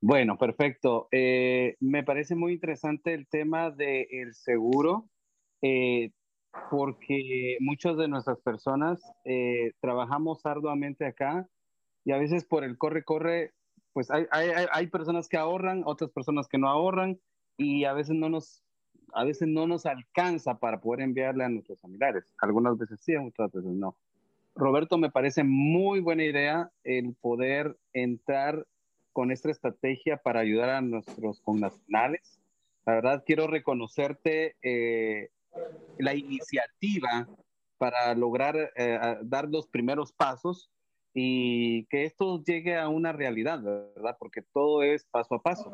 Bueno, 0.00 0.36
perfecto. 0.36 1.06
Eh, 1.12 1.76
me 1.78 2.02
parece 2.02 2.34
muy 2.34 2.52
interesante 2.54 3.14
el 3.14 3.28
tema 3.28 3.70
del 3.70 4.34
seguro, 4.34 5.08
eh, 5.62 6.10
porque 6.70 7.56
muchas 7.60 7.96
de 7.96 8.08
nuestras 8.08 8.38
personas 8.40 9.00
eh, 9.24 9.72
trabajamos 9.80 10.44
arduamente 10.46 11.06
acá 11.06 11.48
y 12.04 12.12
a 12.12 12.18
veces 12.18 12.44
por 12.44 12.64
el 12.64 12.78
corre-corre, 12.78 13.52
pues 13.92 14.10
hay, 14.10 14.26
hay, 14.30 14.50
hay- 14.70 14.86
personas 14.88 15.28
que 15.28 15.36
ahorran, 15.36 15.82
otras 15.86 16.10
personas 16.10 16.48
que 16.48 16.58
no 16.58 16.68
ahorran 16.68 17.18
y 17.56 17.84
a 17.84 17.92
veces 17.92 18.14
no 18.16 18.28
nos, 18.28 18.62
a 19.12 19.24
veces 19.24 19.48
no 19.48 19.66
nos 19.66 19.86
alcanza 19.86 20.58
para 20.58 20.80
poder 20.80 21.00
enviarle 21.00 21.44
a 21.44 21.48
nuestros 21.48 21.80
familiares. 21.80 22.32
Algunas 22.38 22.78
veces 22.78 23.00
sí, 23.00 23.16
otras 23.16 23.52
veces 23.52 23.72
no. 23.72 23.96
Roberto, 24.54 24.98
me 24.98 25.10
parece 25.10 25.44
muy 25.44 26.00
buena 26.00 26.24
idea 26.24 26.70
el 26.84 27.14
poder 27.20 27.76
entrar 27.92 28.66
con 29.12 29.30
esta 29.30 29.50
estrategia 29.50 30.18
para 30.18 30.40
ayudar 30.40 30.70
a 30.70 30.80
nuestros 30.80 31.40
connacionales. 31.40 32.40
La 32.84 32.94
verdad, 32.94 33.24
quiero 33.26 33.46
reconocerte 33.46 34.56
eh, 34.62 35.30
la 35.98 36.14
iniciativa 36.14 37.28
para 37.78 38.14
lograr 38.14 38.72
eh, 38.76 38.98
dar 39.22 39.48
los 39.48 39.66
primeros 39.68 40.12
pasos 40.12 40.70
y 41.14 41.86
que 41.86 42.04
esto 42.04 42.42
llegue 42.44 42.76
a 42.76 42.88
una 42.88 43.12
realidad, 43.12 43.62
¿verdad? 43.62 44.16
Porque 44.18 44.42
todo 44.52 44.82
es 44.82 45.04
paso 45.06 45.36
a 45.36 45.42
paso. 45.42 45.72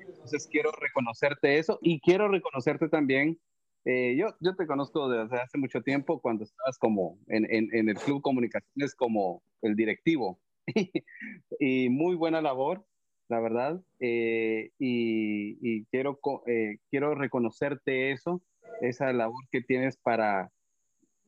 Entonces 0.00 0.48
quiero 0.50 0.70
reconocerte 0.72 1.58
eso 1.58 1.78
y 1.82 2.00
quiero 2.00 2.28
reconocerte 2.28 2.88
también, 2.88 3.38
eh, 3.84 4.16
yo, 4.16 4.34
yo 4.40 4.54
te 4.54 4.66
conozco 4.66 5.08
desde 5.08 5.40
hace 5.40 5.56
mucho 5.56 5.80
tiempo 5.82 6.20
cuando 6.20 6.44
estabas 6.44 6.78
como 6.78 7.18
en, 7.28 7.46
en, 7.50 7.88
el 7.88 7.96
Club 7.96 8.20
Comunicaciones 8.20 8.94
como 8.94 9.42
el 9.62 9.76
directivo 9.76 10.40
y 11.58 11.88
muy 11.88 12.14
buena 12.14 12.42
labor, 12.42 12.84
la 13.28 13.40
verdad, 13.40 13.80
eh, 14.00 14.70
y, 14.78 15.58
y 15.62 15.84
quiero, 15.86 16.18
quiero 16.90 17.14
reconocerte 17.14 18.10
eso, 18.10 18.42
esa 18.80 19.12
labor 19.12 19.44
que 19.50 19.60
tienes 19.60 19.96
para, 19.96 20.50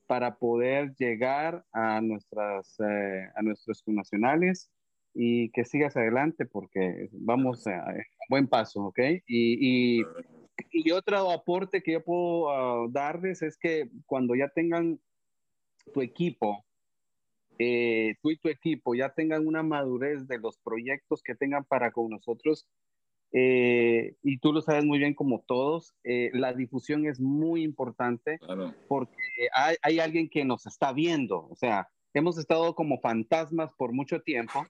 para 0.07 0.37
poder 0.37 0.95
llegar 0.97 1.65
a, 1.73 2.01
nuestras, 2.01 2.77
eh, 2.81 3.29
a 3.35 3.43
nuestros 3.43 3.83
nacionales 3.87 4.71
y 5.15 5.51
que 5.51 5.65
sigas 5.65 5.97
adelante 5.97 6.47
porque 6.47 7.09
vamos 7.13 7.67
a, 7.67 7.85
buen 8.29 8.47
paso, 8.47 8.87
¿ok? 8.87 8.99
Y, 9.27 10.01
y, 10.01 10.05
y 10.73 10.91
otro 10.93 11.31
aporte 11.31 11.83
que 11.83 11.93
yo 11.93 12.05
puedo 12.05 12.51
ah, 12.51 12.87
darles 12.91 13.43
es 13.43 13.57
que 13.57 13.89
cuando 14.07 14.35
ya 14.35 14.49
tengan 14.49 15.01
tu 15.93 16.01
equipo, 16.01 16.65
eh, 17.59 18.15
tú 18.23 18.31
y 18.31 18.39
tu 18.39 18.49
equipo 18.49 18.95
ya 18.95 19.13
tengan 19.13 19.47
una 19.47 19.63
madurez 19.63 20.27
de 20.27 20.39
los 20.39 20.59
proyectos 20.59 21.23
que 21.23 21.35
tengan 21.35 21.65
para 21.65 21.91
con 21.91 22.09
nosotros, 22.09 22.67
eh, 23.33 24.17
y 24.23 24.39
tú 24.39 24.53
lo 24.53 24.61
sabes 24.61 24.85
muy 24.85 24.99
bien 24.99 25.15
como 25.15 25.45
todos, 25.47 25.95
eh, 26.05 26.31
la 26.33 26.53
difusión 26.53 27.07
es 27.07 27.21
muy 27.21 27.63
importante 27.63 28.39
porque 28.89 29.17
hay, 29.55 29.77
hay 29.83 30.01
alguien 30.01 30.29
que 30.29 30.45
nos 30.45 30.67
está 30.67 30.93
viendo, 30.93 31.47
o 31.49 31.55
sea, 31.55 31.89
hemos 32.13 32.39
estado 32.39 32.75
como 32.75 33.01
fantasmas 33.01 33.73
por 33.77 33.93
mucho 33.93 34.21
tiempo, 34.23 34.67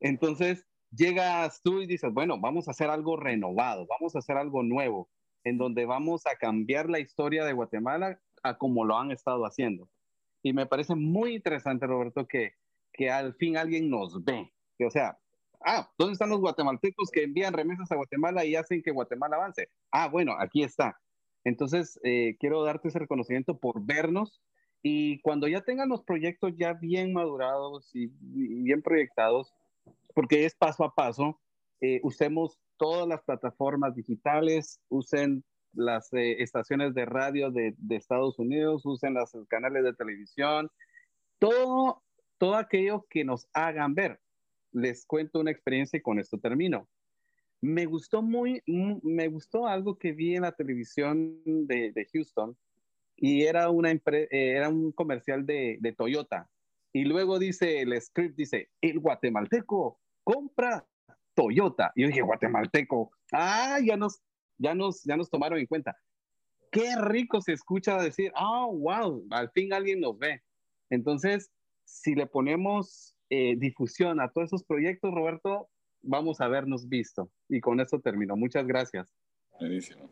entonces 0.00 0.66
llegas 0.90 1.60
tú 1.62 1.80
y 1.80 1.86
dices, 1.86 2.12
bueno, 2.12 2.38
vamos 2.40 2.68
a 2.68 2.72
hacer 2.72 2.90
algo 2.90 3.16
renovado, 3.16 3.86
vamos 3.86 4.14
a 4.14 4.20
hacer 4.20 4.36
algo 4.36 4.62
nuevo, 4.62 5.08
en 5.44 5.58
donde 5.58 5.86
vamos 5.86 6.26
a 6.26 6.36
cambiar 6.36 6.88
la 6.88 7.00
historia 7.00 7.44
de 7.44 7.52
Guatemala 7.52 8.20
a 8.42 8.56
como 8.56 8.84
lo 8.84 8.98
han 8.98 9.10
estado 9.10 9.44
haciendo. 9.44 9.88
Y 10.42 10.52
me 10.52 10.66
parece 10.66 10.94
muy 10.94 11.34
interesante, 11.34 11.86
Roberto, 11.86 12.26
que, 12.26 12.54
que 12.92 13.10
al 13.10 13.34
fin 13.34 13.56
alguien 13.56 13.88
nos 13.88 14.24
ve. 14.24 14.52
Que, 14.76 14.86
o 14.86 14.90
sea, 14.90 15.18
ah, 15.64 15.90
¿dónde 15.98 16.12
están 16.12 16.30
los 16.30 16.40
guatemaltecos 16.40 17.10
que 17.10 17.24
envían 17.24 17.52
remesas 17.52 17.90
a 17.90 17.96
Guatemala 17.96 18.44
y 18.44 18.56
hacen 18.56 18.82
que 18.82 18.90
Guatemala 18.90 19.36
avance? 19.36 19.68
Ah, 19.90 20.08
bueno, 20.08 20.34
aquí 20.38 20.62
está. 20.62 20.98
Entonces, 21.44 21.98
eh, 22.04 22.36
quiero 22.38 22.62
darte 22.62 22.88
ese 22.88 22.98
reconocimiento 22.98 23.58
por 23.58 23.84
vernos 23.84 24.40
y 24.82 25.20
cuando 25.20 25.48
ya 25.48 25.60
tengan 25.62 25.88
los 25.88 26.02
proyectos 26.02 26.52
ya 26.56 26.74
bien 26.74 27.12
madurados 27.12 27.90
y, 27.94 28.08
bien 28.20 28.82
proyectados, 28.82 29.52
porque 30.14 30.44
es 30.44 30.54
paso 30.54 30.84
a 30.84 30.94
paso, 30.94 31.40
eh, 31.80 32.00
usemos 32.02 32.58
todas 32.76 33.06
las 33.08 33.22
plataformas 33.22 33.94
digitales, 33.94 34.80
usen 34.88 35.44
las 35.72 36.12
eh, 36.12 36.42
estaciones 36.42 36.94
de 36.94 37.06
radio 37.06 37.50
de, 37.50 37.74
de, 37.78 37.96
Estados 37.96 38.38
Unidos, 38.38 38.84
usen 38.84 39.14
los 39.14 39.32
canales 39.48 39.84
de 39.84 39.94
televisión, 39.94 40.68
todo, 41.38 42.02
todo 42.38 42.56
aquello 42.56 43.06
que 43.08 43.24
nos 43.24 43.48
hagan 43.52 43.94
ver. 43.94 44.20
Les 44.72 45.06
cuento 45.06 45.40
una 45.40 45.50
experiencia 45.50 45.96
y 45.96 46.02
con 46.02 46.18
esto 46.18 46.38
termino. 46.38 46.88
Me 47.60 47.86
gustó 47.86 48.22
muy, 48.22 48.62
me 48.66 49.28
gustó 49.28 49.66
algo 49.66 49.96
que 49.96 50.12
vi 50.12 50.34
en 50.34 50.42
la 50.42 50.52
televisión 50.52 51.40
de, 51.44 52.08
Houston 52.12 52.56
y 53.16 53.44
era, 53.44 53.70
una 53.70 53.92
era 54.30 54.68
un 54.68 54.92
comercial 54.92 55.46
de, 55.46 55.94
Toyota. 55.96 56.48
Y 56.92 57.04
luego 57.04 57.38
dice 57.38 57.80
el 57.80 57.98
script, 58.00 58.36
dice, 58.36 58.70
el 58.80 58.98
guatemalteco 58.98 59.98
compra 60.24 60.84
Toyota. 61.34 61.92
Y 61.94 62.02
yo 62.02 62.08
dije, 62.08 62.22
guatemalteco, 62.22 63.12
ah, 63.32 63.78
ya 63.82 63.96
nos, 63.96 64.20
ya 64.58 64.74
nos, 64.74 65.02
ya 65.04 65.16
nos 65.16 65.30
tomaron 65.30 65.58
en 65.58 65.66
cuenta. 65.66 65.96
Qué 66.70 66.96
rico 66.96 67.40
se 67.40 67.52
escucha 67.52 68.02
decir, 68.02 68.32
oh, 68.34 68.74
wow, 68.76 69.26
al 69.30 69.50
fin 69.50 69.72
alguien 69.72 70.00
nos 70.00 70.18
ve. 70.18 70.42
Entonces, 70.90 71.50
si 71.84 72.14
le 72.14 72.26
ponemos 72.26 73.14
eh, 73.34 73.56
difusión 73.56 74.20
a 74.20 74.30
todos 74.30 74.48
esos 74.48 74.62
proyectos, 74.62 75.10
Roberto, 75.14 75.70
vamos 76.02 76.42
a 76.42 76.48
vernos 76.48 76.86
visto. 76.86 77.30
Y 77.48 77.62
con 77.62 77.80
esto 77.80 77.98
termino. 77.98 78.36
Muchas 78.36 78.66
gracias. 78.66 79.08
Buenísimo. 79.58 80.10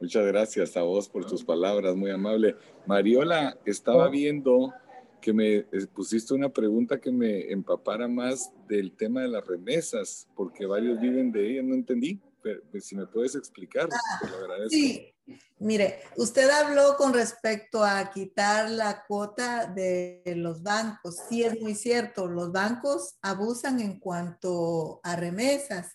Muchas 0.00 0.26
gracias 0.26 0.74
a 0.78 0.82
vos 0.82 1.06
por 1.06 1.26
tus 1.26 1.44
palabras, 1.44 1.94
muy 1.96 2.10
amable. 2.10 2.56
Mariola, 2.86 3.58
estaba 3.66 4.08
viendo 4.08 4.72
que 5.20 5.34
me 5.34 5.56
eh, 5.56 5.66
pusiste 5.94 6.32
una 6.32 6.48
pregunta 6.48 6.98
que 6.98 7.12
me 7.12 7.52
empapara 7.52 8.08
más 8.08 8.50
del 8.66 8.92
tema 8.92 9.20
de 9.20 9.28
las 9.28 9.46
remesas, 9.46 10.30
porque 10.34 10.64
varios 10.64 10.98
viven 10.98 11.30
de 11.30 11.50
ella, 11.50 11.62
no 11.62 11.74
entendí. 11.74 12.18
Pero, 12.40 12.62
pues, 12.70 12.86
si 12.86 12.96
me 12.96 13.06
puedes 13.06 13.34
explicar, 13.34 13.90
te 14.22 14.30
lo 14.30 14.36
agradezco. 14.38 14.70
Sí, 14.70 15.12
mire, 15.58 16.00
usted 16.16 16.48
habló 16.50 16.96
con 16.96 17.12
respecto 17.12 17.84
a 17.84 18.10
quitar 18.10 18.70
la 18.70 19.04
cuota 19.06 19.66
de 19.66 20.22
los 20.36 20.62
bancos. 20.62 21.16
Sí, 21.28 21.42
es 21.42 21.60
muy 21.60 21.74
cierto, 21.74 22.26
los 22.26 22.52
bancos 22.52 23.16
abusan 23.22 23.80
en 23.80 23.98
cuanto 23.98 25.00
a 25.02 25.16
remesas, 25.16 25.92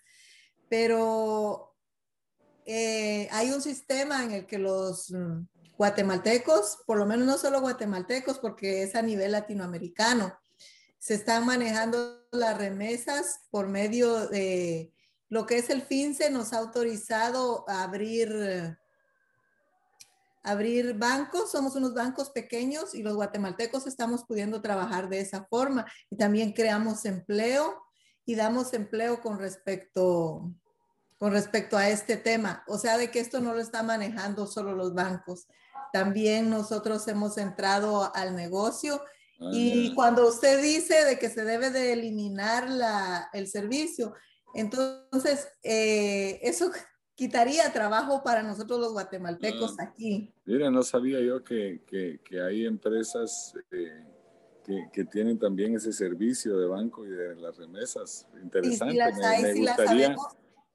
pero 0.69 1.75
eh, 2.65 3.27
hay 3.31 3.51
un 3.51 3.61
sistema 3.61 4.23
en 4.23 4.31
el 4.31 4.45
que 4.45 4.57
los 4.57 5.13
guatemaltecos, 5.77 6.79
por 6.85 6.97
lo 6.97 7.05
menos 7.05 7.27
no 7.27 7.37
solo 7.37 7.61
guatemaltecos, 7.61 8.39
porque 8.39 8.83
es 8.83 8.95
a 8.95 9.01
nivel 9.01 9.31
latinoamericano, 9.31 10.37
se 10.99 11.15
están 11.15 11.45
manejando 11.45 12.25
las 12.31 12.57
remesas 12.57 13.41
por 13.51 13.67
medio 13.67 14.27
de 14.27 14.93
lo 15.27 15.45
que 15.45 15.57
es 15.57 15.69
el 15.69 15.81
FINSE, 15.81 16.29
nos 16.29 16.53
ha 16.53 16.59
autorizado 16.59 17.65
a 17.67 17.83
abrir, 17.83 18.77
abrir 20.43 20.93
bancos, 20.95 21.51
somos 21.51 21.75
unos 21.75 21.93
bancos 21.93 22.29
pequeños 22.29 22.93
y 22.93 23.01
los 23.01 23.15
guatemaltecos 23.15 23.87
estamos 23.87 24.25
pudiendo 24.25 24.61
trabajar 24.61 25.09
de 25.09 25.21
esa 25.21 25.45
forma 25.45 25.85
y 26.09 26.17
también 26.17 26.51
creamos 26.51 27.05
empleo 27.05 27.81
y 28.25 28.35
damos 28.35 28.73
empleo 28.73 29.21
con 29.21 29.39
respecto 29.39 30.53
con 31.17 31.31
respecto 31.31 31.77
a 31.77 31.87
este 31.87 32.17
tema. 32.17 32.65
O 32.67 32.77
sea, 32.77 32.97
de 32.97 33.09
que 33.09 33.21
esto 33.21 33.39
no 33.39 33.53
lo 33.53 33.61
está 33.61 33.81
manejando 33.81 34.45
solo 34.45 34.73
los 34.73 34.93
bancos. 34.93 35.47
También 35.93 36.49
nosotros 36.49 37.07
hemos 37.07 37.37
entrado 37.37 38.13
al 38.13 38.35
negocio 38.35 39.01
y 39.39 39.89
Ah, 39.89 39.91
cuando 39.95 40.27
usted 40.27 40.61
dice 40.61 41.05
de 41.05 41.17
que 41.17 41.29
se 41.29 41.45
debe 41.45 41.69
de 41.69 41.93
eliminar 41.93 42.69
la, 42.69 43.29
el 43.31 43.47
servicio, 43.47 44.13
entonces 44.53 45.47
eh, 45.63 46.39
eso 46.43 46.71
quitaría 47.15 47.71
trabajo 47.71 48.23
para 48.23 48.43
nosotros 48.43 48.79
los 48.79 48.93
guatemaltecos 48.93 49.75
Ah. 49.79 49.83
aquí. 49.83 50.33
Mira, 50.45 50.69
no 50.71 50.83
sabía 50.83 51.19
yo 51.21 51.43
que, 51.43 51.81
que, 51.85 52.19
que 52.23 52.41
hay 52.41 52.65
empresas 52.65 53.53
eh, 53.71 54.05
que, 54.63 54.89
que 54.91 55.05
tienen 55.05 55.37
también 55.37 55.75
ese 55.75 55.91
servicio 55.93 56.57
de 56.57 56.67
banco 56.67 57.05
y 57.05 57.09
de 57.09 57.35
las 57.35 57.55
remesas. 57.57 58.27
Interesante. 58.41 58.95
las 58.95 59.17
me, 59.17 59.25
hay, 59.25 59.41
me 59.43 59.53
sí 59.53 59.61
las 59.61 59.77
gustaría, 59.77 60.05
sabemos. 60.05 60.27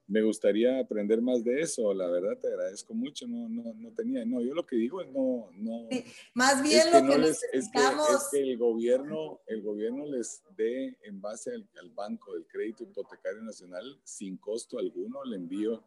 me 0.06 0.22
gustaría 0.22 0.78
aprender 0.80 1.20
más 1.22 1.42
de 1.42 1.60
eso. 1.62 1.92
La 1.94 2.06
verdad, 2.06 2.38
te 2.40 2.48
agradezco 2.48 2.94
mucho. 2.94 3.26
No, 3.26 3.48
no, 3.48 3.74
no 3.74 3.92
tenía. 3.92 4.24
No, 4.24 4.40
yo 4.40 4.54
lo 4.54 4.64
que 4.66 4.76
digo 4.76 5.00
es 5.00 5.08
no. 5.10 5.48
no 5.54 5.88
Más 6.34 6.62
bien 6.62 6.80
es 6.86 6.92
lo 6.92 7.00
que 7.00 7.02
no 7.02 7.18
les, 7.18 7.42
es 7.44 7.68
que, 7.70 7.78
necesitamos, 7.78 8.10
es 8.10 8.28
que 8.30 8.40
el 8.42 8.58
gobierno, 8.58 9.40
el 9.46 9.62
gobierno 9.62 10.06
les 10.06 10.42
dé 10.56 10.96
en 11.02 11.20
base 11.20 11.52
al, 11.54 11.68
al 11.80 11.90
Banco 11.90 12.34
del 12.34 12.46
Crédito 12.46 12.84
Hipotecario 12.84 13.42
Nacional 13.42 13.98
sin 14.04 14.36
costo 14.36 14.78
alguno 14.78 15.24
el 15.24 15.34
envío 15.34 15.82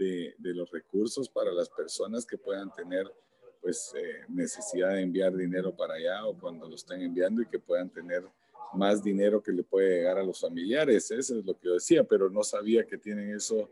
de, 0.00 0.34
de 0.38 0.54
los 0.54 0.70
recursos 0.70 1.28
para 1.28 1.52
las 1.52 1.68
personas 1.68 2.24
que 2.24 2.38
puedan 2.38 2.72
tener 2.74 3.04
pues 3.60 3.92
eh, 3.94 4.24
necesidad 4.28 4.94
de 4.94 5.02
enviar 5.02 5.36
dinero 5.36 5.76
para 5.76 5.94
allá 5.94 6.24
o 6.24 6.34
cuando 6.38 6.66
lo 6.66 6.74
estén 6.74 7.02
enviando 7.02 7.42
y 7.42 7.46
que 7.46 7.58
puedan 7.58 7.90
tener 7.90 8.24
más 8.72 9.02
dinero 9.02 9.42
que 9.42 9.52
le 9.52 9.62
puede 9.62 9.98
llegar 9.98 10.16
a 10.16 10.22
los 10.22 10.40
familiares. 10.40 11.10
Eso 11.10 11.38
es 11.38 11.44
lo 11.44 11.52
que 11.54 11.66
yo 11.66 11.74
decía, 11.74 12.02
pero 12.04 12.30
no 12.30 12.42
sabía 12.42 12.86
que 12.86 12.96
tienen 12.96 13.34
eso. 13.34 13.68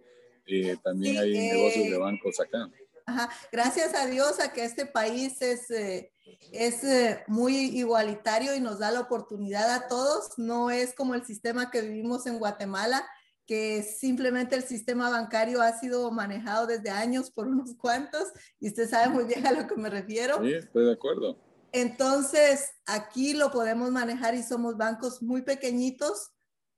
eh, 0.46 0.76
también 0.82 1.14
Sí, 1.14 1.18
hay 1.18 1.36
eh, 1.36 1.52
negocios 1.54 1.90
de 1.90 1.96
bancos 1.98 2.38
acá. 2.40 2.70
Ajá. 3.06 3.30
Gracias 3.50 3.94
a 3.94 4.06
Dios 4.06 4.38
a 4.40 4.52
que 4.52 4.64
este 4.64 4.84
país 4.84 5.40
es, 5.40 5.70
eh, 5.70 6.10
es 6.52 6.84
eh, 6.84 7.24
muy 7.26 7.54
igualitario 7.56 8.54
y 8.54 8.60
nos 8.60 8.78
da 8.80 8.90
la 8.90 9.00
oportunidad 9.00 9.70
a 9.74 9.88
todos. 9.88 10.36
No 10.36 10.70
es 10.70 10.92
como 10.94 11.14
el 11.14 11.24
sistema 11.24 11.70
que 11.70 11.80
vivimos 11.80 12.26
en 12.26 12.38
Guatemala, 12.38 13.08
que 13.48 13.82
simplemente 13.82 14.54
el 14.54 14.62
sistema 14.62 15.08
bancario 15.08 15.62
ha 15.62 15.72
sido 15.72 16.10
manejado 16.10 16.66
desde 16.66 16.90
años 16.90 17.30
por 17.30 17.48
unos 17.48 17.74
cuantos 17.76 18.28
y 18.60 18.68
usted 18.68 18.88
sabe 18.88 19.08
muy 19.08 19.24
bien 19.24 19.46
a 19.46 19.52
lo 19.52 19.66
que 19.66 19.74
me 19.74 19.88
refiero. 19.88 20.38
Sí, 20.44 20.52
estoy 20.52 20.84
de 20.84 20.92
acuerdo. 20.92 21.38
Entonces, 21.72 22.70
aquí 22.84 23.32
lo 23.32 23.50
podemos 23.50 23.90
manejar 23.90 24.34
y 24.34 24.42
somos 24.42 24.76
bancos 24.76 25.22
muy 25.22 25.42
pequeñitos, 25.42 26.30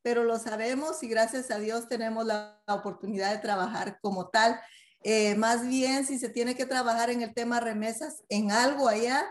pero 0.03 0.23
lo 0.23 0.39
sabemos 0.39 1.03
y 1.03 1.09
gracias 1.09 1.51
a 1.51 1.59
Dios 1.59 1.89
tenemos 1.89 2.25
la 2.25 2.63
oportunidad 2.69 3.33
de 3.33 3.39
trabajar 3.39 3.99
como 4.01 4.29
tal. 4.29 4.59
Eh, 5.03 5.35
más 5.35 5.67
bien, 5.67 6.07
si 6.07 6.21
se 6.21 6.29
tiene 6.29 6.55
que 6.55 6.67
trabajar 6.67 7.11
en 7.11 7.23
el 7.23 7.35
tema 7.35 7.59
remesas 7.59 8.23
en 8.29 8.53
algo 8.53 8.87
allá, 8.89 9.27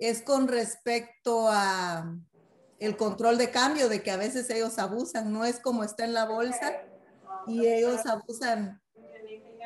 es 0.00 0.22
con 0.22 0.48
respecto 0.48 1.48
a 1.50 2.16
el 2.78 2.96
control 2.96 3.38
de 3.38 3.50
cambio, 3.50 3.88
de 3.88 4.02
que 4.02 4.10
a 4.10 4.16
veces 4.16 4.48
ellos 4.50 4.78
abusan, 4.78 5.32
no 5.32 5.44
es 5.44 5.58
como 5.60 5.84
está 5.84 6.04
en 6.04 6.14
la 6.14 6.26
bolsa 6.26 6.72
y 7.46 7.66
ellos 7.66 8.06
abusan 8.06 8.80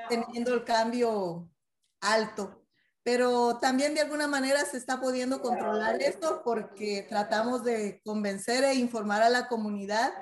teniendo 0.08 0.54
el 0.54 0.64
cambio 0.64 1.48
alto. 2.00 2.58
Pero 3.04 3.58
también 3.58 3.94
de 3.94 4.00
alguna 4.00 4.28
manera 4.28 4.64
se 4.64 4.76
está 4.76 5.00
pudiendo 5.00 5.40
controlar 5.42 6.00
esto 6.00 6.42
porque 6.44 7.04
tratamos 7.08 7.64
de 7.64 8.00
convencer 8.04 8.62
e 8.64 8.74
informar 8.74 9.22
a 9.22 9.28
la 9.28 9.48
comunidad 9.48 10.12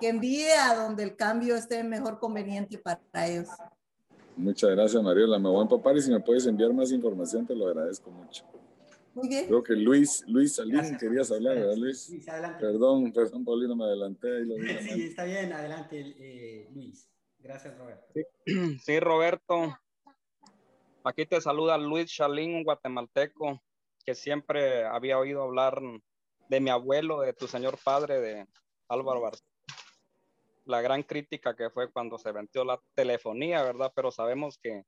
que 0.00 0.08
envíe 0.08 0.50
a 0.50 0.74
donde 0.74 1.02
el 1.02 1.16
cambio 1.16 1.54
esté 1.56 1.84
mejor 1.84 2.18
conveniente 2.18 2.78
para 2.78 3.26
ellos. 3.26 3.48
Muchas 4.36 4.70
gracias, 4.70 5.02
Mariola. 5.02 5.38
Me 5.38 5.50
voy 5.50 5.58
a 5.58 5.62
empapar 5.62 5.94
y 5.96 6.00
si 6.00 6.10
me 6.10 6.20
puedes 6.20 6.46
enviar 6.46 6.72
más 6.72 6.90
información, 6.90 7.46
te 7.46 7.54
lo 7.54 7.68
agradezco 7.68 8.10
mucho. 8.10 8.44
Muy 9.14 9.28
bien. 9.28 9.46
Creo 9.46 9.62
que 9.62 9.74
Luis, 9.74 10.24
Luis 10.28 10.54
Salín, 10.54 10.74
Gracias. 10.76 11.00
querías 11.00 11.32
hablar, 11.32 11.56
¿verdad, 11.56 11.76
Luis? 11.76 12.08
Luis, 12.10 12.28
adelante. 12.28 12.60
Perdón, 12.60 13.12
perdón, 13.12 13.44
Paulino, 13.44 13.74
me 13.74 13.84
adelanté 13.84 14.36
ahí 14.36 14.44
lo 14.44 14.54
vi. 14.54 14.68
Sí, 14.68 15.02
está 15.06 15.24
bien, 15.24 15.52
adelante, 15.52 16.14
eh, 16.18 16.68
Luis. 16.72 17.08
Gracias, 17.38 17.76
Roberto. 17.76 18.06
Sí, 18.84 19.00
Roberto. 19.00 19.78
Aquí 21.02 21.24
te 21.26 21.40
saluda 21.40 21.78
Luis 21.78 22.10
Chalín, 22.12 22.54
un 22.54 22.64
guatemalteco 22.64 23.60
que 24.04 24.14
siempre 24.14 24.84
había 24.84 25.18
oído 25.18 25.42
hablar 25.42 25.80
de 26.48 26.60
mi 26.60 26.70
abuelo, 26.70 27.20
de 27.20 27.32
tu 27.32 27.46
señor 27.46 27.78
padre, 27.82 28.20
de 28.20 28.46
Álvaro 28.88 29.20
Barcelona. 29.22 29.50
La 30.66 30.82
gran 30.82 31.02
crítica 31.02 31.56
que 31.56 31.70
fue 31.70 31.90
cuando 31.90 32.18
se 32.18 32.32
vendió 32.32 32.64
la 32.64 32.80
telefonía, 32.94 33.62
¿verdad? 33.62 33.92
Pero 33.94 34.10
sabemos 34.10 34.58
que 34.62 34.84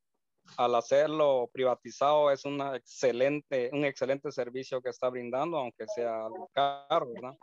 al 0.57 0.75
hacerlo 0.75 1.49
privatizado 1.53 2.31
es 2.31 2.45
una 2.45 2.77
excelente, 2.77 3.71
un 3.73 3.85
excelente 3.85 4.31
servicio 4.31 4.81
que 4.81 4.91
está 4.91 5.09
brindando, 5.09 5.59
aunque 5.59 5.87
sea 5.95 6.27
algo 6.27 6.51
caro, 6.53 7.13
¿verdad? 7.13 7.37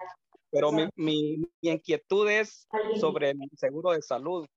Pero 0.52 0.72
mi, 0.72 0.88
mi, 0.96 1.38
mi 1.62 1.70
inquietud 1.70 2.30
es 2.30 2.68
sobre 3.00 3.32
el 3.32 3.50
seguro 3.56 3.92
de 3.92 4.02
salud. 4.02 4.48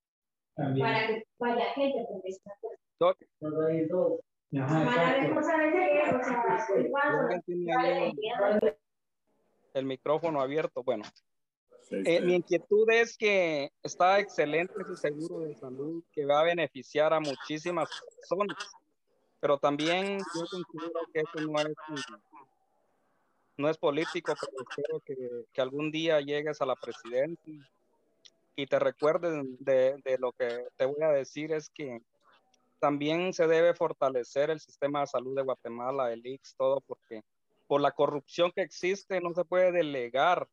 Para 0.54 0.74
que 0.74 1.24
vaya 1.38 1.64
gente, 1.74 2.06
porque 2.10 2.28
está 2.28 2.50
Doc, 2.98 3.18
Para 4.52 5.18
responsabilidad, 5.18 6.20
o 6.20 6.24
sea, 6.24 6.80
igual, 6.80 7.18
¿alguien 7.20 7.42
tiene 7.42 7.76
ahí 7.76 8.12
el, 8.60 8.76
el 9.74 9.84
micrófono 9.86 10.40
abierto? 10.40 10.82
Bueno, 10.82 11.04
eh, 11.92 12.20
mi 12.20 12.34
inquietud 12.34 12.88
es 12.90 13.16
que 13.16 13.70
está 13.82 14.18
excelente 14.18 14.74
ese 14.80 14.96
seguro 14.96 15.40
de 15.40 15.54
salud 15.54 16.02
que 16.12 16.24
va 16.24 16.40
a 16.40 16.44
beneficiar 16.44 17.12
a 17.12 17.20
muchísimas 17.20 17.88
personas, 18.16 18.56
pero 19.40 19.58
también 19.58 20.18
yo 20.18 20.44
considero 20.50 21.00
que 21.12 21.20
eso 21.20 21.46
no 21.46 21.60
es, 21.60 21.74
no 23.56 23.68
es 23.68 23.78
político, 23.78 24.34
pero 24.40 24.64
espero 24.68 25.00
que, 25.00 25.44
que 25.52 25.60
algún 25.60 25.90
día 25.90 26.20
llegues 26.20 26.60
a 26.60 26.66
la 26.66 26.76
presidencia 26.76 27.70
y 28.56 28.66
te 28.66 28.78
recuerdes 28.78 29.44
de, 29.60 30.00
de 30.04 30.18
lo 30.18 30.32
que 30.32 30.66
te 30.76 30.84
voy 30.84 31.02
a 31.02 31.10
decir 31.10 31.52
es 31.52 31.70
que 31.70 32.00
también 32.78 33.32
se 33.32 33.46
debe 33.46 33.74
fortalecer 33.74 34.50
el 34.50 34.60
sistema 34.60 35.00
de 35.00 35.06
salud 35.06 35.36
de 35.36 35.42
Guatemala, 35.42 36.12
el 36.12 36.26
IX, 36.26 36.54
todo, 36.56 36.80
porque 36.80 37.22
por 37.68 37.80
la 37.80 37.92
corrupción 37.92 38.50
que 38.50 38.62
existe 38.62 39.20
no 39.20 39.32
se 39.34 39.44
puede 39.44 39.70
delegar 39.72 40.48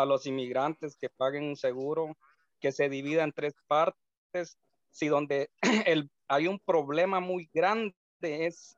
a 0.00 0.06
los 0.06 0.26
inmigrantes 0.26 0.96
que 0.96 1.08
paguen 1.08 1.44
un 1.44 1.56
seguro 1.56 2.16
que 2.60 2.72
se 2.72 2.88
divida 2.88 3.24
en 3.24 3.32
tres 3.32 3.54
partes, 3.66 4.58
si 4.90 5.08
donde 5.08 5.50
el, 5.86 6.10
hay 6.28 6.46
un 6.46 6.58
problema 6.58 7.20
muy 7.20 7.48
grande 7.52 7.94
es 8.20 8.76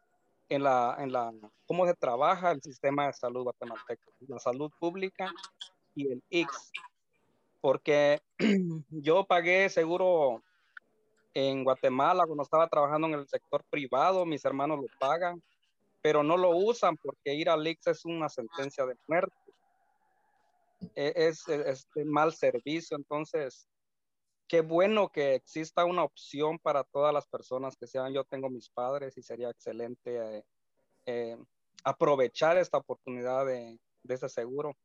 en 0.49 0.63
la, 0.63 0.97
en 0.99 1.13
la, 1.13 1.33
cómo 1.67 1.87
se 1.87 1.95
trabaja 1.95 2.51
el 2.51 2.63
sistema 2.63 3.07
de 3.07 3.13
salud 3.15 3.45
guatemalteco, 3.45 4.13
la 4.29 4.39
salud 4.39 4.71
pública 4.79 5.33
y 5.95 6.13
el 6.13 6.23
IX, 6.29 6.49
porque 7.61 8.21
yo 8.91 9.25
pagué 9.25 9.69
seguro 9.71 10.43
en 11.35 11.65
Guatemala 11.65 12.27
cuando 12.27 12.43
estaba 12.43 12.69
trabajando 12.69 13.07
en 13.09 13.15
el 13.15 13.29
sector 13.29 13.65
privado, 13.71 14.27
mis 14.27 14.45
hermanos 14.45 14.79
lo 14.79 14.87
pagan, 14.99 15.43
pero 16.03 16.23
no 16.23 16.37
lo 16.37 16.51
usan 16.51 16.97
porque 16.97 17.35
ir 17.35 17.49
al 17.49 17.67
IX 17.67 17.87
es 17.87 18.05
una 18.05 18.29
sentencia 18.29 18.85
de 18.85 18.97
muerte. 19.07 19.35
Es, 20.95 21.49
es, 21.49 21.49
es 21.49 21.89
de 21.95 22.05
mal 22.05 22.33
servicio, 22.33 22.97
entonces 22.97 23.69
qué 24.53 24.61
bueno 24.61 25.11
que 25.11 25.35
exista 25.35 25.87
una 25.87 26.05
opción 26.05 26.59
para 26.59 26.85
todas 26.85 27.15
las 27.15 27.27
personas 27.27 27.75
que 27.75 27.87
sean, 27.87 28.13
yo 28.13 28.23
tengo 28.25 28.51
mis 28.51 28.69
padres 28.69 29.17
y 29.17 29.23
sería 29.23 29.49
excelente 29.49 30.37
eh, 30.39 30.45
eh, 31.07 31.39
aprovechar 31.85 32.59
esta 32.59 32.77
oportunidad 32.77 33.47
de, 33.47 33.79
de, 34.03 34.15
ese 34.15 34.29
seguro. 34.29 34.77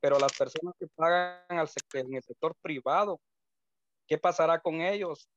Pero 0.00 0.18
las 0.18 0.32
personas 0.32 0.74
que 0.78 0.86
pagan 0.94 1.42
al 1.50 1.68
en 1.92 2.14
el 2.14 2.22
sector 2.22 2.56
privado, 2.62 3.20
¿qué 4.08 4.16
pasará 4.16 4.58
con 4.60 4.80
ellos? 4.80 5.28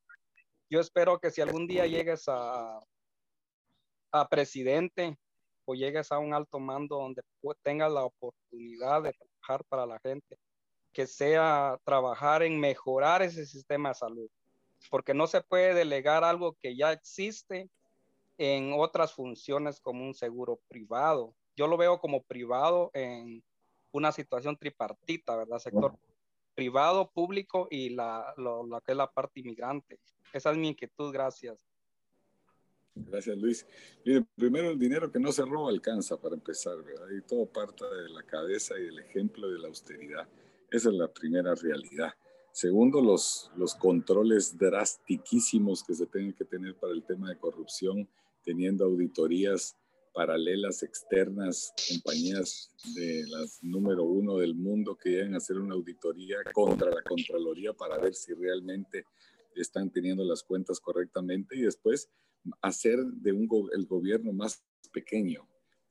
Yo 0.70 0.80
espero 0.80 1.20
que 1.20 1.30
si 1.30 1.42
algún 1.42 1.68
día 1.68 1.86
llegues 1.86 2.30
a, 2.30 2.80
a 4.14 4.30
presidente 4.30 5.18
o 5.66 5.76
llegues 5.76 6.12
a 6.12 6.20
un 6.20 6.34
alto 6.34 6.60
mando 6.60 6.98
donde 6.98 7.22
tengas 7.64 7.92
la 7.92 8.06
oportunidad 8.06 9.04
de 9.04 9.14
trabajar 9.14 9.66
para 9.66 9.86
la 9.86 10.00
gente, 10.00 10.38
que 10.94 11.08
sea 11.08 11.80
trabajar 11.84 12.44
en 12.44 12.60
mejorar 12.60 13.22
ese 13.22 13.46
sistema 13.46 13.90
de 13.90 13.96
salud, 13.96 14.30
porque 14.90 15.14
no 15.14 15.28
se 15.28 15.42
puede 15.42 15.74
delegar 15.74 16.24
algo 16.24 16.56
que 16.62 16.76
ya 16.76 16.92
existe 16.92 17.70
en 18.38 18.74
otras 18.74 19.14
funciones 19.14 19.80
como 19.80 20.06
un 20.06 20.14
seguro 20.14 20.60
privado. 20.68 21.34
Yo 21.56 21.68
lo 21.68 21.78
veo 21.78 22.00
como 22.00 22.22
privado 22.22 22.92
en 22.94 23.44
una 23.92 24.12
situación 24.12 24.58
tripartita, 24.58 25.36
¿verdad? 25.36 25.60
Sector 25.60 25.98
privado, 26.54 27.12
público 27.12 27.68
y 27.70 27.90
la, 27.90 28.34
lo, 28.38 28.66
que 28.86 28.94
es 28.94 28.98
la 28.98 29.12
parte 29.12 29.42
inmigrante. 29.42 30.00
Esa 30.34 30.52
es 30.52 30.58
mi 30.58 30.70
inquietud, 30.70 31.12
gracias. 31.12 31.58
Gracias, 32.96 33.38
Luis. 33.38 33.66
primero 34.36 34.70
el 34.70 34.80
dinero 34.80 35.12
que 35.12 35.20
no 35.20 35.32
se 35.32 35.44
roba 35.44 35.70
alcanza 35.70 36.18
para 36.18 36.36
empezar, 36.36 36.82
¿verdad? 36.82 37.08
Y 37.16 37.22
todo 37.22 37.46
parte 37.46 37.84
de 37.86 38.10
la 38.10 38.24
cabeza 38.24 38.80
y 38.80 38.86
del 38.86 39.00
ejemplo 39.00 39.50
de 39.50 39.60
la 39.60 39.68
austeridad. 39.68 40.28
Esa 40.72 40.90
es 40.90 40.96
la 40.96 41.12
primera 41.12 41.54
realidad. 41.56 42.14
Segundo, 42.54 43.02
los, 43.02 43.52
los 43.58 43.76
controles 43.76 44.58
drastiquísimos 44.58 45.84
que 45.84 45.94
se 45.94 46.06
tienen 46.08 46.34
que 46.34 46.46
tener 46.46 46.76
para 46.76 46.94
el 46.94 47.04
tema 47.04 47.30
de 47.30 47.38
corrupción, 47.38 48.08
teniendo 48.44 48.86
auditorías 48.86 49.76
paralelas 50.14 50.82
externas, 50.82 51.74
compañías 51.90 52.72
de 52.96 53.26
las 53.28 53.62
número 53.62 54.06
uno 54.06 54.38
del 54.38 54.56
mundo 54.56 54.96
que 54.96 55.10
llegan 55.10 55.34
a 55.34 55.38
hacer 55.38 55.58
una 55.58 55.76
auditoría 55.76 56.38
contra 56.54 56.90
la 56.90 57.02
Contraloría 57.02 57.74
para 57.74 57.98
ver 57.98 58.16
si 58.16 58.34
realmente 58.34 59.04
están 59.54 59.92
teniendo 59.92 60.24
las 60.24 60.42
cuentas 60.42 60.80
correctamente 60.80 61.58
y 61.58 61.64
después 61.64 62.10
hacer 62.62 62.98
de 63.00 63.32
un 63.32 63.48
el 63.74 63.86
gobierno 63.86 64.34
más 64.34 64.64
pequeño. 64.92 65.48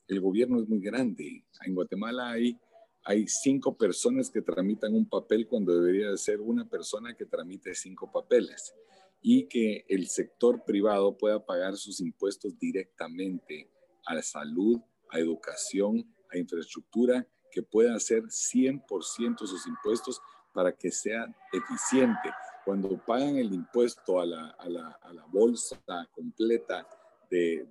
El 0.06 0.20
gobierno 0.20 0.60
es 0.60 0.68
muy 0.68 0.80
grande. 0.80 1.44
En 1.64 1.74
Guatemala 1.74 2.30
hay, 2.30 2.58
hay 3.04 3.26
cinco 3.26 3.76
personas 3.76 4.30
que 4.30 4.42
tramitan 4.42 4.94
un 4.94 5.08
papel 5.08 5.46
cuando 5.46 5.74
debería 5.74 6.10
de 6.10 6.18
ser 6.18 6.40
una 6.40 6.68
persona 6.68 7.14
que 7.16 7.26
tramite 7.26 7.74
cinco 7.74 8.10
papeles 8.10 8.74
y 9.20 9.48
que 9.48 9.84
el 9.88 10.06
sector 10.08 10.64
privado 10.64 11.16
pueda 11.16 11.44
pagar 11.44 11.76
sus 11.76 12.00
impuestos 12.00 12.58
directamente 12.58 13.70
a 14.06 14.14
la 14.14 14.22
salud, 14.22 14.78
a 15.10 15.18
educación, 15.18 16.04
a 16.30 16.36
infraestructura, 16.36 17.26
que 17.50 17.62
pueda 17.62 17.94
hacer 17.94 18.24
100% 18.24 19.46
sus 19.46 19.66
impuestos 19.66 20.20
para 20.52 20.72
que 20.72 20.90
sea 20.90 21.26
eficiente 21.52 22.30
cuando 22.64 22.98
pagan 23.04 23.36
el 23.36 23.52
impuesto 23.52 24.20
a 24.20 24.26
la, 24.26 24.56
bolsa 25.30 25.78
completa 26.12 26.86
de, 27.30 27.66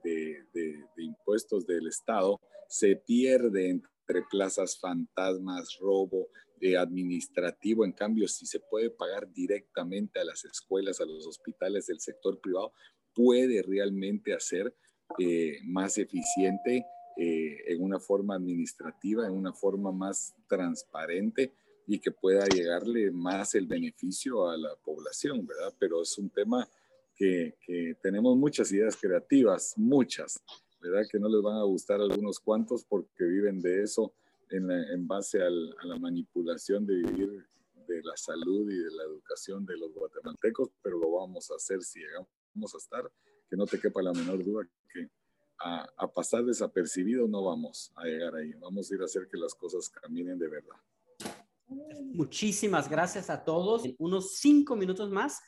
impuestos 0.98 1.66
del 1.66 1.88
Estado, 1.88 2.40
se 2.68 2.96
pierde 2.96 3.70
entre 3.70 4.22
plazas 4.30 4.78
fantasmas, 4.80 5.78
robo 5.80 6.28
de 6.60 6.78
administrativo. 6.78 7.86
En 7.86 7.92
cambio, 7.92 8.28
si 8.28 8.46
se 8.46 8.60
puede 8.60 8.90
pagar 8.90 9.32
directamente 9.32 10.20
a 10.20 10.26
las 10.26 10.46
escuelas, 10.46 11.02
a 11.02 11.06
los 11.06 11.26
hospitales 11.26 11.88
del 11.88 12.00
sector 12.00 12.40
privado, 12.40 12.74
puede 13.14 13.62
realmente 13.62 14.34
hacer 14.34 14.76
eh, 15.20 15.60
más 15.66 15.98
eficiente 15.98 16.86
eh, 17.18 17.58
en 17.68 17.84
una 17.84 18.00
forma 18.00 18.36
administrativa, 18.36 19.26
en 19.26 19.34
una 19.34 19.54
forma 19.54 19.92
más 19.92 20.34
transparente 20.48 21.54
y 21.88 22.00
que 22.00 22.12
pueda 22.12 22.46
llegarle 22.48 23.12
más 23.12 23.56
el 23.56 23.68
beneficio 23.68 24.50
a 24.50 24.58
la 24.58 24.76
población, 24.76 25.46
¿verdad? 25.46 25.74
Pero 25.80 26.02
es 26.02 26.18
un 26.18 26.30
tema 26.30 26.68
que, 27.16 27.56
que 27.66 27.96
tenemos 28.02 28.38
muchas 28.38 28.72
ideas 28.72 28.98
creativas, 29.00 29.74
muchas, 29.78 30.42
¿verdad? 30.82 31.04
Que 31.12 31.20
no 31.20 31.30
les 31.30 31.42
van 31.42 31.58
a 31.58 31.64
gustar 31.64 32.00
algunos 32.02 32.40
cuantos 32.40 32.84
porque 32.86 33.24
viven 33.24 33.62
de 33.62 33.84
eso 33.84 34.14
en, 34.50 34.70
en 34.72 35.08
base 35.08 35.42
al, 35.42 35.76
a 35.82 35.88
la 35.88 35.98
manipulación 35.98 36.86
de 36.86 36.96
vivir 36.96 37.46
de 37.88 38.02
la 38.04 38.16
salud 38.16 38.70
y 38.72 38.78
de 38.78 38.92
la 38.92 39.04
educación 39.04 39.66
de 39.66 39.78
los 39.78 39.94
guatemaltecos, 39.94 40.70
pero 40.82 40.98
lo 40.98 41.12
vamos 41.12 41.52
a 41.52 41.56
hacer 41.56 41.82
si 41.82 42.00
llegamos 42.00 42.74
a 42.74 42.78
estar, 42.78 43.12
que 43.50 43.58
no 43.58 43.66
te 43.66 43.80
quepa 43.80 44.02
la 44.02 44.14
menor 44.14 44.44
duda 44.44 44.68
que 44.92 45.10
a, 45.60 45.88
a 45.98 46.08
pasar 46.08 46.46
desapercibido 46.46 47.28
no 47.28 47.44
vamos 47.44 47.92
a 47.96 48.06
llegar 48.06 48.36
ahí, 48.36 48.54
vamos 48.54 48.90
a 48.90 48.96
ir 48.96 49.02
a 49.02 49.06
hacer 49.06 49.28
que 49.30 49.38
las 49.38 49.54
cosas 49.54 49.90
caminen 49.90 50.40
de 50.40 50.48
verdad. 50.48 50.78
Muchísimas 52.14 52.90
gracias 52.90 53.30
a 53.30 53.44
todos. 53.44 53.84
Unos 53.98 54.38
cinco 54.38 54.76
minutos 54.76 55.10
más 55.10 55.42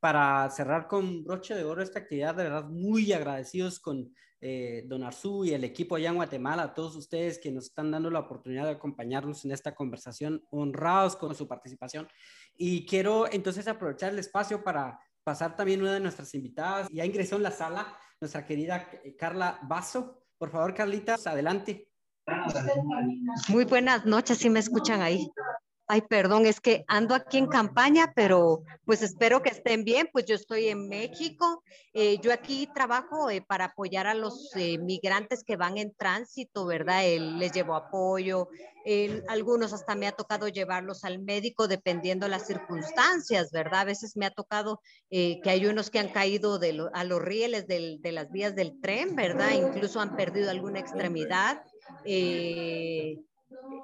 para 0.00 0.48
cerrar 0.50 0.88
con 0.88 1.24
broche 1.24 1.54
de 1.54 1.64
oro 1.64 1.82
esta 1.82 2.00
actividad. 2.00 2.34
De 2.34 2.44
verdad, 2.44 2.64
muy 2.64 3.12
agradecidos 3.12 3.78
con 3.80 4.12
eh, 4.40 4.84
Don 4.86 5.02
Arzú 5.02 5.44
y 5.44 5.52
el 5.52 5.64
equipo 5.64 5.96
allá 5.96 6.08
en 6.08 6.16
Guatemala, 6.16 6.62
a 6.62 6.74
todos 6.74 6.96
ustedes 6.96 7.38
que 7.38 7.52
nos 7.52 7.66
están 7.66 7.90
dando 7.90 8.10
la 8.10 8.20
oportunidad 8.20 8.64
de 8.64 8.70
acompañarnos 8.70 9.44
en 9.44 9.52
esta 9.52 9.74
conversación, 9.74 10.42
honrados 10.50 11.16
con 11.16 11.34
su 11.34 11.46
participación. 11.46 12.08
Y 12.56 12.86
quiero 12.86 13.30
entonces 13.30 13.68
aprovechar 13.68 14.12
el 14.12 14.18
espacio 14.18 14.64
para 14.64 14.98
pasar 15.22 15.56
también 15.56 15.82
una 15.82 15.92
de 15.92 16.00
nuestras 16.00 16.34
invitadas. 16.34 16.88
Ya 16.90 17.04
ingresó 17.04 17.36
en 17.36 17.42
la 17.42 17.50
sala 17.50 17.94
nuestra 18.20 18.46
querida 18.46 18.88
Carla 19.18 19.60
Basso. 19.62 20.24
Por 20.38 20.50
favor, 20.50 20.72
Carlita, 20.72 21.16
adelante. 21.26 21.90
Muy 23.48 23.64
buenas 23.64 24.06
noches, 24.06 24.38
si 24.38 24.48
me 24.48 24.60
escuchan 24.60 25.02
ahí. 25.02 25.30
Ay, 25.92 26.02
perdón, 26.02 26.46
es 26.46 26.60
que 26.60 26.84
ando 26.86 27.16
aquí 27.16 27.36
en 27.36 27.48
campaña, 27.48 28.12
pero 28.14 28.62
pues 28.84 29.02
espero 29.02 29.42
que 29.42 29.48
estén 29.48 29.82
bien. 29.82 30.08
Pues 30.12 30.24
yo 30.24 30.36
estoy 30.36 30.68
en 30.68 30.88
México. 30.88 31.64
Eh, 31.94 32.18
yo 32.22 32.32
aquí 32.32 32.68
trabajo 32.72 33.28
eh, 33.28 33.42
para 33.42 33.64
apoyar 33.64 34.06
a 34.06 34.14
los 34.14 34.54
eh, 34.54 34.78
migrantes 34.78 35.42
que 35.42 35.56
van 35.56 35.78
en 35.78 35.92
tránsito, 35.92 36.64
¿verdad? 36.64 37.02
les 37.02 37.50
llevo 37.50 37.74
apoyo. 37.74 38.48
algunos 39.26 39.72
hasta 39.72 39.96
me 39.96 40.06
ha 40.06 40.12
tocado 40.12 40.46
llevarlos 40.46 41.02
al 41.02 41.18
médico 41.18 41.66
dependiendo 41.66 42.28
las 42.28 42.46
circunstancias, 42.46 43.50
¿verdad? 43.50 43.80
A 43.80 43.84
veces 43.86 44.16
me 44.16 44.26
ha 44.26 44.30
tocado 44.30 44.80
que 45.10 45.42
hay 45.44 45.66
unos 45.66 45.90
que 45.90 45.98
han 45.98 46.10
caído 46.10 46.60
a 46.94 47.02
los 47.02 47.20
rieles 47.20 47.66
de 47.66 48.12
las 48.12 48.30
vías 48.30 48.54
del 48.54 48.80
tren, 48.80 49.16
¿verdad? 49.16 49.50
Incluso 49.54 50.00
han 50.00 50.14
perdido 50.14 50.52
alguna 50.52 50.78
extremidad. 50.78 51.64
Eh, 52.04 53.18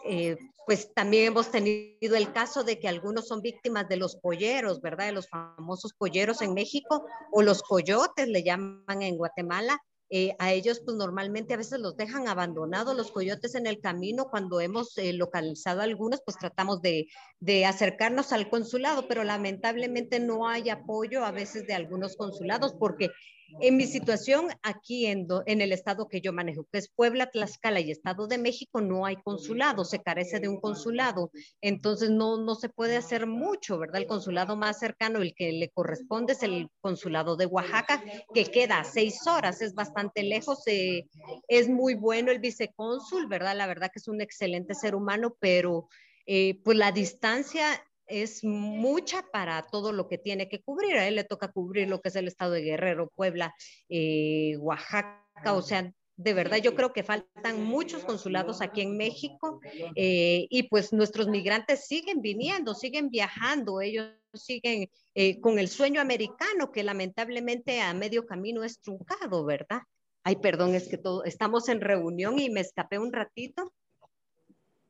eh, 0.04 0.36
pues 0.66 0.92
también 0.94 1.26
hemos 1.26 1.50
tenido 1.50 2.16
el 2.16 2.32
caso 2.32 2.64
de 2.64 2.78
que 2.78 2.88
algunos 2.88 3.28
son 3.28 3.40
víctimas 3.40 3.88
de 3.88 3.96
los 3.96 4.16
polleros, 4.16 4.80
¿verdad? 4.80 5.06
De 5.06 5.12
los 5.12 5.28
famosos 5.28 5.92
polleros 5.94 6.42
en 6.42 6.54
México 6.54 7.06
o 7.30 7.42
los 7.42 7.62
coyotes, 7.62 8.28
le 8.28 8.42
llaman 8.42 9.02
en 9.02 9.16
Guatemala. 9.16 9.80
Eh, 10.08 10.36
a 10.38 10.52
ellos 10.52 10.82
pues 10.84 10.96
normalmente 10.96 11.54
a 11.54 11.56
veces 11.56 11.80
los 11.80 11.96
dejan 11.96 12.28
abandonados 12.28 12.96
los 12.96 13.10
coyotes 13.10 13.54
en 13.54 13.66
el 13.66 13.80
camino. 13.80 14.28
Cuando 14.30 14.60
hemos 14.60 14.96
eh, 14.98 15.12
localizado 15.12 15.82
algunos, 15.82 16.20
pues 16.24 16.36
tratamos 16.36 16.80
de, 16.80 17.08
de, 17.40 17.66
acercarnos 17.66 18.32
al 18.32 18.48
consulado, 18.48 19.08
pero 19.08 19.24
lamentablemente 19.24 20.20
no 20.20 20.48
hay 20.48 20.70
apoyo 20.70 21.24
a 21.24 21.32
veces 21.32 21.66
de 21.66 21.74
algunos 21.74 22.16
consulados 22.16 22.74
porque 22.78 23.10
en 23.60 23.76
mi 23.76 23.86
situación 23.86 24.48
aquí 24.62 25.06
en, 25.06 25.26
en, 25.46 25.60
el 25.60 25.72
estado 25.72 26.08
que 26.08 26.20
yo 26.20 26.32
manejo, 26.32 26.66
que 26.70 26.78
es 26.78 26.88
Puebla, 26.88 27.30
Tlaxcala 27.30 27.80
y 27.80 27.90
Estado 27.90 28.26
de 28.26 28.38
México, 28.38 28.80
no 28.80 29.06
hay 29.06 29.16
consulado, 29.16 29.84
se 29.84 30.02
carece 30.02 30.40
de 30.40 30.48
un 30.48 30.60
consulado, 30.60 31.30
entonces 31.60 32.10
no, 32.10 32.38
no 32.38 32.54
se 32.54 32.68
puede 32.68 32.96
hacer 32.96 33.26
mucho, 33.26 33.78
¿verdad? 33.78 34.00
El 34.00 34.06
consulado 34.06 34.56
más 34.56 34.78
cercano, 34.78 35.20
el 35.22 35.34
que 35.34 35.52
le 35.52 35.70
corresponde 35.70 36.34
es 36.34 36.42
el 36.42 36.68
consulado 36.80 37.36
de 37.36 37.46
Oaxaca, 37.46 38.02
que 38.34 38.44
queda 38.46 38.80
a 38.80 38.84
seis 38.84 39.26
horas, 39.26 39.62
es 39.62 39.74
bastante 39.74 40.22
lejos, 40.22 40.62
eh, 40.66 41.08
es 41.48 41.68
muy 41.68 41.94
bueno 41.94 42.30
el 42.30 42.38
vicecónsul, 42.38 43.26
¿verdad? 43.26 43.56
La 43.56 43.66
verdad 43.66 43.90
que 43.92 43.98
es 43.98 44.08
un 44.08 44.20
excelente 44.20 44.74
ser 44.74 44.94
humano, 44.94 45.36
pero 45.40 45.88
eh, 46.26 46.60
pues 46.64 46.76
la 46.76 46.90
distancia 46.90 47.85
es 48.06 48.44
mucha 48.44 49.22
para 49.32 49.66
todo 49.66 49.92
lo 49.92 50.08
que 50.08 50.18
tiene 50.18 50.48
que 50.48 50.62
cubrir. 50.62 50.96
A 50.96 51.08
él 51.08 51.16
le 51.16 51.24
toca 51.24 51.48
cubrir 51.48 51.88
lo 51.88 52.00
que 52.00 52.08
es 52.08 52.16
el 52.16 52.28
estado 52.28 52.52
de 52.52 52.62
Guerrero, 52.62 53.10
Puebla, 53.14 53.54
eh, 53.88 54.56
Oaxaca, 54.58 55.52
o 55.52 55.62
sea, 55.62 55.92
de 56.16 56.32
verdad 56.32 56.56
yo 56.58 56.74
creo 56.74 56.92
que 56.92 57.02
faltan 57.02 57.62
muchos 57.62 58.04
consulados 58.04 58.62
aquí 58.62 58.80
en 58.80 58.96
México 58.96 59.60
eh, 59.94 60.46
y 60.48 60.64
pues 60.64 60.92
nuestros 60.92 61.28
migrantes 61.28 61.86
siguen 61.86 62.22
viniendo, 62.22 62.74
siguen 62.74 63.10
viajando, 63.10 63.82
ellos 63.82 64.08
siguen 64.32 64.88
eh, 65.14 65.40
con 65.40 65.58
el 65.58 65.68
sueño 65.68 66.00
americano 66.00 66.72
que 66.72 66.82
lamentablemente 66.82 67.80
a 67.82 67.92
medio 67.92 68.26
camino 68.26 68.64
es 68.64 68.80
truncado, 68.80 69.44
¿verdad? 69.44 69.82
Ay, 70.24 70.36
perdón, 70.36 70.74
es 70.74 70.88
que 70.88 70.98
todo, 70.98 71.22
estamos 71.24 71.68
en 71.68 71.80
reunión 71.80 72.38
y 72.38 72.50
me 72.50 72.60
escapé 72.60 72.98
un 72.98 73.12
ratito. 73.12 73.72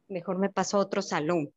Mejor 0.09 0.39
me 0.39 0.49
paso 0.49 0.79
a 0.79 0.81
otro 0.81 1.03
salón. 1.03 1.53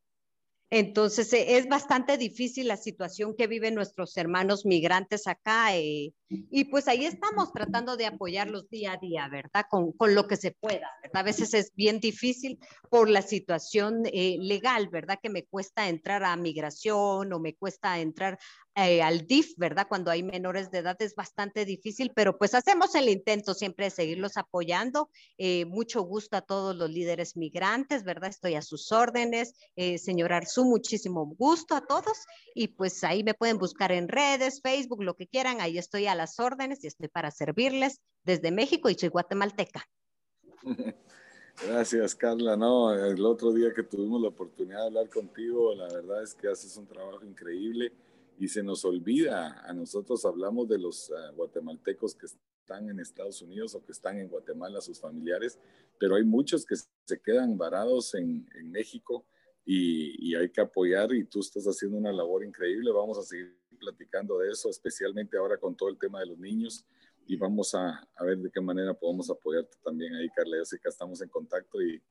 Entonces, 0.72 1.32
eh, 1.34 1.58
es 1.58 1.68
bastante 1.68 2.18
difícil 2.18 2.68
la 2.68 2.78
situación 2.78 3.36
que 3.36 3.48
viven 3.48 3.76
nuestros 3.76 4.16
hermanos 4.18 4.66
migrantes 4.66 5.28
acá 5.28 5.76
eh, 5.76 6.14
y 6.30 6.66
pues 6.66 6.88
ahí 6.88 7.06
estamos 7.06 7.52
tratando 7.52 7.98
de 7.98 8.06
apoyarlos 8.06 8.70
día 8.70 8.94
a 8.94 8.98
día, 8.98 9.28
¿verdad? 9.30 9.66
Con, 9.70 9.92
con 9.94 10.14
lo 10.14 10.28
que 10.28 10.38
se 10.38 10.52
pueda, 10.52 10.88
¿verdad? 11.02 11.22
A 11.22 11.24
veces 11.24 11.54
es 11.54 11.74
bien 11.76 12.00
difícil 12.00 12.60
por 12.90 13.10
la 13.10 13.22
situación 13.22 14.04
eh, 14.06 14.38
legal, 14.40 14.90
¿verdad? 14.90 15.20
Que 15.22 15.30
me 15.30 15.46
cuesta 15.46 15.90
entrar 15.90 16.24
a 16.24 16.36
migración 16.36 17.34
o 17.34 17.40
me 17.40 17.56
cuesta 17.56 18.00
entrar 18.00 18.38
eh, 18.76 19.02
al 19.02 19.28
DIF, 19.28 19.56
¿verdad? 19.58 19.88
Cuando 19.90 20.10
hay 20.10 20.24
menores 20.24 20.72
de 20.72 20.78
edad 20.78 20.96
es 21.02 21.14
bastante 21.14 21.66
difícil, 21.66 22.14
pero 22.16 22.38
pues 22.38 22.54
hacemos 22.54 22.96
el 22.96 23.10
intento 23.10 23.54
siempre 23.54 23.86
de 23.86 23.92
seguirlos 23.92 24.38
apoyando. 24.38 25.10
Eh, 25.38 25.66
mucho 25.66 26.02
gusto 26.04 26.38
a 26.38 26.42
todos 26.42 26.78
los 26.78 26.90
líderes 26.90 27.36
migrantes, 27.36 28.06
¿verdad? 28.06 28.30
Estoy 28.30 28.56
a 28.56 28.62
sus 28.62 28.94
órdenes. 28.94 29.54
Eh, 29.76 29.98
señor 29.98 30.32
Arzú, 30.32 30.64
muchísimo 30.64 31.26
gusto 31.38 31.76
a 31.76 31.86
todos. 31.86 32.26
Y 32.56 32.70
pues 32.70 33.04
ahí 33.04 33.22
me 33.24 33.34
pueden 33.34 33.58
buscar 33.58 33.92
en 33.92 34.08
redes, 34.08 34.62
Facebook, 34.62 35.04
lo 35.04 35.16
que 35.16 35.28
quieran. 35.28 35.60
Ahí 35.60 35.78
estoy 35.78 36.08
a 36.08 36.16
las 36.20 36.38
órdenes 36.38 36.84
y 36.84 36.88
estoy 36.88 37.08
para 37.08 37.32
servirles 37.32 38.02
desde 38.26 38.52
México 38.52 38.90
y 38.90 38.96
soy 38.96 39.08
guatemalteca. 39.08 39.86
Gracias, 41.66 42.14
Carla. 42.14 42.58
No, 42.58 42.94
el 42.94 43.26
otro 43.26 43.54
día 43.54 43.74
que 43.74 43.84
tuvimos 43.84 44.22
la 44.22 44.28
oportunidad 44.28 44.80
de 44.80 44.88
hablar 44.88 45.10
contigo, 45.10 45.74
la 45.74 45.88
verdad 45.88 46.22
es 46.22 46.36
que 46.36 46.50
haces 46.50 46.76
un 46.76 46.88
trabajo 46.88 47.26
increíble 47.26 47.94
y 48.38 48.50
se 48.50 48.62
nos 48.62 48.84
olvida, 48.84 49.62
a 49.66 49.74
nosotros 49.74 50.26
hablamos 50.26 50.68
de 50.68 50.78
los 50.78 51.10
uh, 51.10 51.36
guatemaltecos 51.36 52.16
que 52.16 52.26
están 52.26 52.90
en 52.90 53.00
Estados 53.00 53.42
Unidos 53.42 53.76
o 53.76 53.84
que 53.84 53.92
están 53.94 54.18
en 54.18 54.28
Guatemala, 54.28 54.82
sus 54.82 55.00
familiares, 55.00 55.58
pero 55.98 56.16
hay 56.16 56.24
muchos 56.24 56.66
que 56.66 56.76
se 56.76 57.22
quedan 57.22 57.58
varados 57.58 58.14
en, 58.16 58.48
en 58.56 58.72
México 58.72 59.26
y, 59.66 60.30
y, 60.30 60.36
hay 60.36 60.50
que 60.50 60.62
apoyar 60.62 61.14
y 61.14 61.26
tú 61.26 61.42
estás 61.42 61.66
haciendo 61.66 61.98
una 61.98 62.14
labor 62.14 62.44
increíble. 62.44 62.92
Vamos 62.92 63.18
a 63.18 63.24
seguir 63.24 63.59
platicando 63.80 64.38
de 64.40 64.52
eso, 64.52 64.70
especialmente 64.70 65.38
ahora 65.38 65.58
con 65.58 65.76
todo 65.76 65.90
el 65.90 65.98
tema 65.98 66.20
de 66.20 66.28
los 66.28 66.38
niños 66.38 66.86
y 67.26 67.36
vamos 67.38 67.74
a, 67.76 68.08
a 68.16 68.24
ver 68.24 68.38
de 68.40 68.50
qué 68.52 68.60
manera 68.60 68.94
podemos 68.94 69.30
apoyarte 69.30 69.78
también 69.84 70.16
ahí, 70.16 70.30
Carla. 70.30 70.58
Yo 70.58 70.66
sé 70.66 70.80
que 70.80 70.90
estamos 70.90 71.22
en 71.22 71.30
contacto 71.30 71.82
y, 71.82 72.02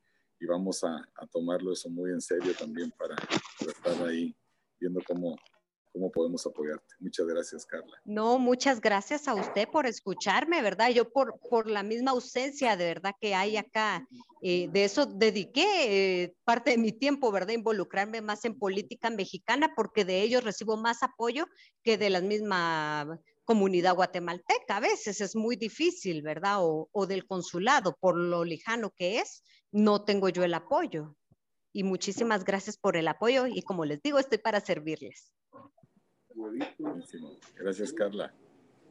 y 0.40 0.46
vamos 0.46 0.84
a, 0.84 1.08
tomarlo 1.32 1.72
eso 1.72 1.90
muy 1.90 2.10
en 2.10 2.20
serio 2.20 2.52
también 2.58 2.92
para, 2.92 3.16
para 3.16 3.72
estar 3.72 4.08
ahí 4.08 4.34
viendo 4.78 5.00
cómo, 5.06 5.36
cómo 5.92 6.10
podemos 6.10 6.46
apoyarte. 6.46 6.94
Muchas 7.00 7.26
gracias, 7.26 7.66
Carla. 7.66 8.00
No, 8.04 8.38
muchas 8.38 8.80
gracias 8.80 9.28
a 9.28 9.34
usted 9.34 9.68
por 9.68 9.86
escucharme, 9.86 10.62
¿verdad? 10.62 10.90
Yo 10.90 11.10
por, 11.10 11.38
por 11.40 11.68
la 11.68 11.82
misma 11.82 12.12
ausencia 12.12 12.76
de 12.76 12.84
verdad 12.84 13.14
que 13.20 13.34
hay 13.34 13.56
acá, 13.56 14.06
eh, 14.42 14.68
de 14.70 14.84
eso 14.84 15.06
dediqué 15.06 16.22
eh, 16.22 16.34
parte 16.44 16.70
de 16.70 16.78
mi 16.78 16.92
tiempo, 16.92 17.32
¿verdad? 17.32 17.54
Involucrarme 17.54 18.20
más 18.20 18.44
en 18.44 18.58
política 18.58 19.10
mexicana 19.10 19.72
porque 19.74 20.04
de 20.04 20.22
ellos 20.22 20.44
recibo 20.44 20.76
más 20.76 21.02
apoyo 21.02 21.46
que 21.82 21.98
de 21.98 22.10
la 22.10 22.20
misma 22.20 23.20
comunidad 23.44 23.94
guatemalteca. 23.94 24.76
A 24.76 24.80
veces 24.80 25.20
es 25.20 25.34
muy 25.34 25.56
difícil, 25.56 26.22
¿verdad? 26.22 26.58
O, 26.60 26.88
o 26.92 27.06
del 27.06 27.26
consulado, 27.26 27.96
por 27.98 28.16
lo 28.16 28.44
lejano 28.44 28.90
que 28.90 29.20
es, 29.20 29.42
no 29.72 30.04
tengo 30.04 30.28
yo 30.28 30.44
el 30.44 30.54
apoyo. 30.54 31.16
Y 31.72 31.82
muchísimas 31.82 32.44
gracias 32.44 32.76
por 32.76 32.96
el 32.96 33.08
apoyo 33.08 33.46
y 33.46 33.62
como 33.62 33.84
les 33.84 34.00
digo, 34.02 34.18
estoy 34.18 34.38
para 34.38 34.60
servirles. 34.60 35.32
Gracias, 37.56 37.92
Carla. 37.92 38.34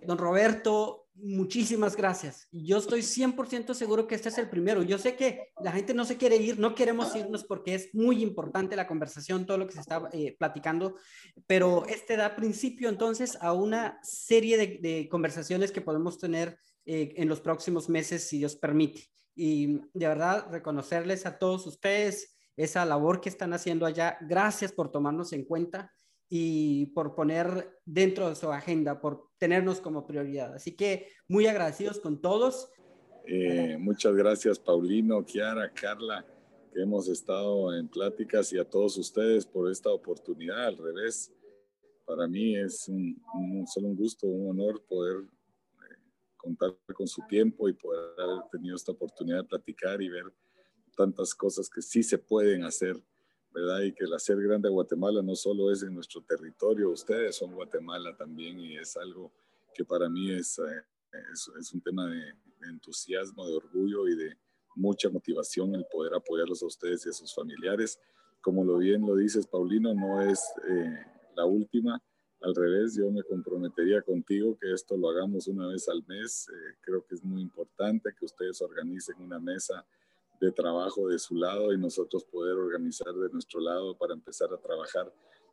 Don 0.01 0.17
Roberto, 0.17 1.07
muchísimas 1.15 1.95
gracias. 1.95 2.47
Yo 2.51 2.77
estoy 2.77 3.01
100% 3.01 3.73
seguro 3.73 4.07
que 4.07 4.15
este 4.15 4.29
es 4.29 4.37
el 4.37 4.49
primero. 4.49 4.83
Yo 4.83 4.97
sé 4.97 5.15
que 5.15 5.49
la 5.61 5.71
gente 5.71 5.93
no 5.93 6.05
se 6.05 6.17
quiere 6.17 6.37
ir, 6.37 6.59
no 6.59 6.75
queremos 6.75 7.15
irnos 7.15 7.43
porque 7.43 7.75
es 7.75 7.93
muy 7.93 8.21
importante 8.21 8.75
la 8.75 8.87
conversación, 8.87 9.45
todo 9.45 9.57
lo 9.57 9.67
que 9.67 9.73
se 9.73 9.79
está 9.79 10.07
eh, 10.13 10.35
platicando, 10.37 10.95
pero 11.47 11.85
este 11.87 12.15
da 12.15 12.35
principio 12.35 12.89
entonces 12.89 13.37
a 13.41 13.53
una 13.53 13.99
serie 14.03 14.57
de, 14.57 14.79
de 14.81 15.09
conversaciones 15.09 15.71
que 15.71 15.81
podemos 15.81 16.19
tener 16.19 16.59
eh, 16.85 17.13
en 17.17 17.27
los 17.27 17.41
próximos 17.41 17.89
meses, 17.89 18.27
si 18.27 18.37
Dios 18.37 18.55
permite. 18.55 19.03
Y 19.35 19.81
de 19.93 20.07
verdad, 20.07 20.47
reconocerles 20.49 21.25
a 21.25 21.37
todos 21.37 21.67
ustedes 21.67 22.37
esa 22.55 22.85
labor 22.85 23.19
que 23.19 23.29
están 23.29 23.53
haciendo 23.53 23.85
allá. 23.85 24.17
Gracias 24.21 24.71
por 24.71 24.89
tomarnos 24.89 25.33
en 25.33 25.43
cuenta 25.43 25.91
y 26.29 26.87
por 26.87 27.15
poner 27.15 27.79
dentro 27.85 28.29
de 28.29 28.35
su 28.35 28.51
agenda, 28.51 28.99
por 28.99 29.29
tenernos 29.37 29.79
como 29.79 30.05
prioridad. 30.05 30.53
Así 30.53 30.75
que 30.75 31.09
muy 31.27 31.47
agradecidos 31.47 31.99
con 31.99 32.21
todos. 32.21 32.69
Eh, 33.25 33.77
muchas 33.79 34.15
gracias, 34.15 34.59
Paulino, 34.59 35.23
Kiara, 35.25 35.71
Carla, 35.73 36.25
que 36.73 36.81
hemos 36.81 37.07
estado 37.07 37.73
en 37.75 37.87
pláticas 37.87 38.51
y 38.53 38.57
a 38.57 38.69
todos 38.69 38.97
ustedes 38.97 39.45
por 39.45 39.71
esta 39.71 39.89
oportunidad. 39.89 40.67
Al 40.67 40.77
revés, 40.77 41.33
para 42.05 42.27
mí 42.27 42.55
es 42.57 42.87
un, 42.87 43.21
un 43.33 43.67
solo 43.67 43.87
un 43.87 43.95
gusto, 43.95 44.27
un 44.27 44.49
honor 44.49 44.83
poder 44.85 45.23
eh, 45.23 45.95
contar 46.35 46.75
con 46.93 47.07
su 47.07 47.21
tiempo 47.27 47.69
y 47.69 47.73
poder 47.73 48.19
haber 48.19 48.49
tenido 48.51 48.75
esta 48.75 48.91
oportunidad 48.91 49.37
de 49.37 49.43
platicar 49.45 50.01
y 50.01 50.09
ver 50.09 50.25
tantas 50.95 51.33
cosas 51.35 51.69
que 51.69 51.81
sí 51.81 52.03
se 52.03 52.17
pueden 52.17 52.63
hacer 52.63 53.01
¿verdad? 53.57 53.81
Y 53.81 53.91
que 53.91 54.05
el 54.05 54.13
hacer 54.13 54.37
grande 54.39 54.67
a 54.67 54.71
Guatemala 54.71 55.21
no 55.23 55.35
solo 55.35 55.71
es 55.71 55.81
en 55.81 55.95
nuestro 55.95 56.21
territorio, 56.21 56.91
ustedes 56.91 57.35
son 57.35 57.53
Guatemala 57.53 58.15
también 58.15 58.59
y 58.59 58.77
es 58.77 58.95
algo 58.97 59.31
que 59.73 59.83
para 59.83 60.07
mí 60.09 60.31
es, 60.31 60.59
eh, 60.59 60.83
es, 61.33 61.49
es, 61.59 61.73
un 61.73 61.81
tema 61.81 62.07
de, 62.07 62.21
entusiasmo, 62.69 63.47
de 63.47 63.55
orgullo 63.55 64.07
y 64.07 64.15
de 64.15 64.37
mucha 64.75 65.09
motivación 65.09 65.73
el 65.73 65.85
poder 65.91 66.13
apoyarlos 66.13 66.61
a 66.61 66.67
ustedes 66.67 67.05
y 67.05 67.09
a 67.09 67.13
sus 67.13 67.33
familiares. 67.33 67.99
Como 68.41 68.63
lo 68.63 68.77
bien 68.77 69.01
lo 69.01 69.15
dices, 69.15 69.47
Paulino, 69.47 69.93
no 69.93 70.21
es 70.21 70.39
eh, 70.69 71.05
la 71.35 71.45
última. 71.45 72.01
Al 72.41 72.53
revés, 72.53 72.95
yo 72.95 73.09
me 73.11 73.23
comprometería 73.23 74.01
contigo 74.03 74.57
que 74.59 74.71
esto 74.71 74.95
lo 74.97 75.09
hagamos 75.09 75.47
una 75.47 75.67
vez 75.67 75.89
al 75.89 76.03
mes. 76.07 76.47
Eh, 76.49 76.75
creo 76.81 77.03
que 77.05 77.15
es 77.15 77.23
muy 77.23 77.41
importante 77.41 78.11
que 78.17 78.25
ustedes 78.25 78.61
organicen 78.61 79.19
una 79.19 79.39
mesa 79.39 79.85
de 80.39 80.51
trabajo 80.51 81.07
de 81.07 81.19
su 81.19 81.35
lado 81.35 81.73
y 81.73 81.77
nosotros 81.77 82.23
poder 82.23 82.55
organizar 82.55 83.13
de 83.13 83.29
nuestro 83.29 83.59
lado 83.59 83.97
para 83.97 84.13
empezar 84.13 84.53
a 84.53 84.57
trabajar 84.57 85.11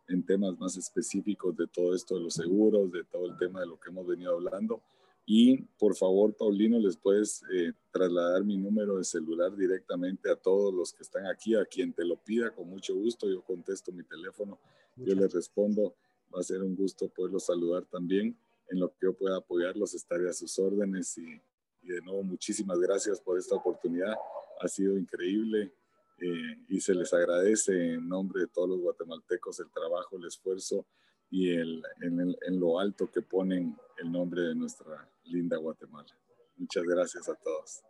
en 0.09 0.25
temas 0.25 0.59
más 0.59 0.77
específicos 0.77 1.57
de 1.57 1.67
todo 1.67 1.95
esto 1.95 2.17
de 2.17 2.23
los 2.23 2.35
seguros, 2.35 2.93
de 2.93 3.05
todo 3.05 3.27
el 3.27 3.37
tema 3.39 3.61
de 3.61 3.67
lo 3.67 3.79
que 3.81 3.91
hemos 3.91 4.07
venido 4.07 4.33
hablando. 4.33 4.83
Y 5.27 5.63
por 5.79 5.97
favor, 5.97 6.37
Paulino, 6.37 6.79
les 6.79 6.99
puedes 6.99 7.43
eh, 7.51 7.73
trasladar 7.91 8.45
mi 8.45 8.59
número 8.59 8.99
de 8.99 9.05
celular 9.05 9.57
directamente 9.57 10.31
a 10.31 10.37
todos 10.37 10.75
los 10.75 10.93
que 10.93 11.03
están 11.03 11.27
aquí, 11.27 11.55
a 11.55 11.65
quien 11.65 11.95
te 11.95 12.05
lo 12.05 12.17
pida, 12.17 12.51
con 12.51 12.69
mucho 12.69 12.95
gusto. 12.95 13.29
Yo 13.29 13.43
contesto 13.43 13.91
mi 13.91 14.05
teléfono, 14.05 14.59
Muchas 14.97 15.15
yo 15.15 15.21
les 15.21 15.33
respondo. 15.33 15.95
Va 16.35 16.41
a 16.41 16.43
ser 16.43 16.63
un 16.63 16.77
gusto 16.77 17.09
poderlos 17.09 17.47
saludar 17.47 17.87
también. 17.87 18.37
En 18.69 18.81
lo 18.81 18.91
que 18.91 18.99
yo 19.03 19.15
pueda 19.15 19.39
apoyarlos, 19.39 19.95
estaré 19.95 20.29
a 20.29 20.33
sus 20.35 20.59
órdenes. 20.59 21.17
Y, 21.17 21.41
y 21.85 21.93
de 21.93 22.01
nuevo, 22.01 22.23
muchísimas 22.23 22.79
gracias 22.79 23.21
por 23.21 23.39
esta 23.39 23.55
oportunidad 23.57 24.15
ha 24.61 24.69
sido 24.69 24.97
increíble 24.97 25.75
eh, 26.19 26.65
y 26.69 26.81
se 26.81 26.95
les 26.95 27.13
agradece 27.13 27.95
en 27.95 28.09
nombre 28.09 28.43
de 28.43 28.47
todos 28.49 28.69
los 28.69 28.81
guatemaltecos 28.81 29.61
el 29.61 29.71
trabajo, 29.71 30.17
el 30.17 30.27
esfuerzo 30.27 30.87
y 31.31 31.51
el, 31.51 31.83
en, 32.01 32.21
el, 32.21 32.39
en 32.47 32.61
lo 32.61 32.79
alto 32.79 33.11
que 33.11 33.23
ponen 33.23 33.77
el 33.99 34.11
nombre 34.11 34.43
de 34.43 34.55
nuestra 34.55 35.11
linda 35.25 35.57
Guatemala. 35.57 36.09
Muchas 36.57 36.85
gracias 36.85 37.29
a 37.29 37.35
todos. 37.35 37.83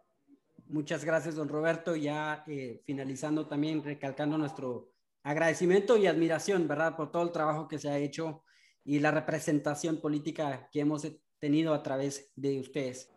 Muchas 0.66 1.04
gracias, 1.04 1.34
don 1.34 1.48
Roberto. 1.48 1.94
Ya 1.94 2.42
eh, 2.46 2.80
finalizando 2.84 3.46
también, 3.46 3.84
recalcando 3.84 4.38
nuestro 4.38 4.94
agradecimiento 5.22 5.98
y 5.98 6.06
admiración, 6.06 6.66
¿verdad? 6.66 6.96
Por 6.96 7.12
todo 7.12 7.22
el 7.22 7.32
trabajo 7.32 7.68
que 7.68 7.78
se 7.78 7.90
ha 7.90 7.98
hecho 7.98 8.42
y 8.82 8.98
la 8.98 9.10
representación 9.10 10.00
política 10.00 10.68
que 10.72 10.80
hemos 10.80 11.06
tenido 11.38 11.74
a 11.74 11.82
través 11.82 12.32
de 12.36 12.60
ustedes. 12.60 13.13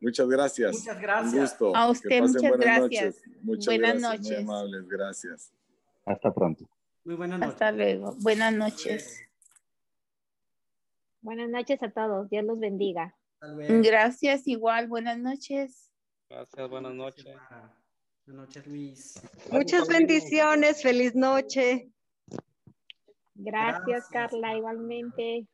Muchas 0.00 0.28
gracias. 0.28 0.72
Muchas 0.78 1.00
gracias. 1.00 1.60
Un 1.60 1.76
a 1.76 1.88
usted, 1.88 2.20
muchas 2.22 2.42
gracias. 2.42 3.16
Noches. 3.16 3.22
Muchas 3.42 3.66
buenas 3.66 4.00
gracias. 4.00 4.20
noches. 4.20 4.44
Muy 4.44 4.54
amables, 4.54 4.88
gracias. 4.88 5.52
Hasta 6.04 6.32
pronto. 6.32 6.68
Muy 7.04 7.14
buenas 7.14 7.38
noches. 7.38 7.52
Hasta 7.54 7.72
luego. 7.72 8.16
Buenas 8.20 8.52
noches. 8.52 9.22
Buenas 11.20 11.48
noches 11.48 11.82
a 11.82 11.90
todos. 11.90 12.28
Dios 12.30 12.44
los 12.44 12.58
bendiga. 12.60 13.16
Gracias, 13.40 14.46
igual. 14.46 14.88
Buenas 14.88 15.18
noches. 15.18 15.90
Gracias, 16.28 16.70
buenas 16.70 16.94
noches. 16.94 17.24
Buenas 18.26 18.46
noches, 18.46 18.66
Luis. 18.66 19.22
Muchas 19.50 19.88
bendiciones. 19.88 20.82
Feliz 20.82 21.14
noche. 21.14 21.90
Gracias, 23.34 23.84
Gracias, 23.86 24.08
Carla, 24.08 24.56
igualmente. 24.56 25.46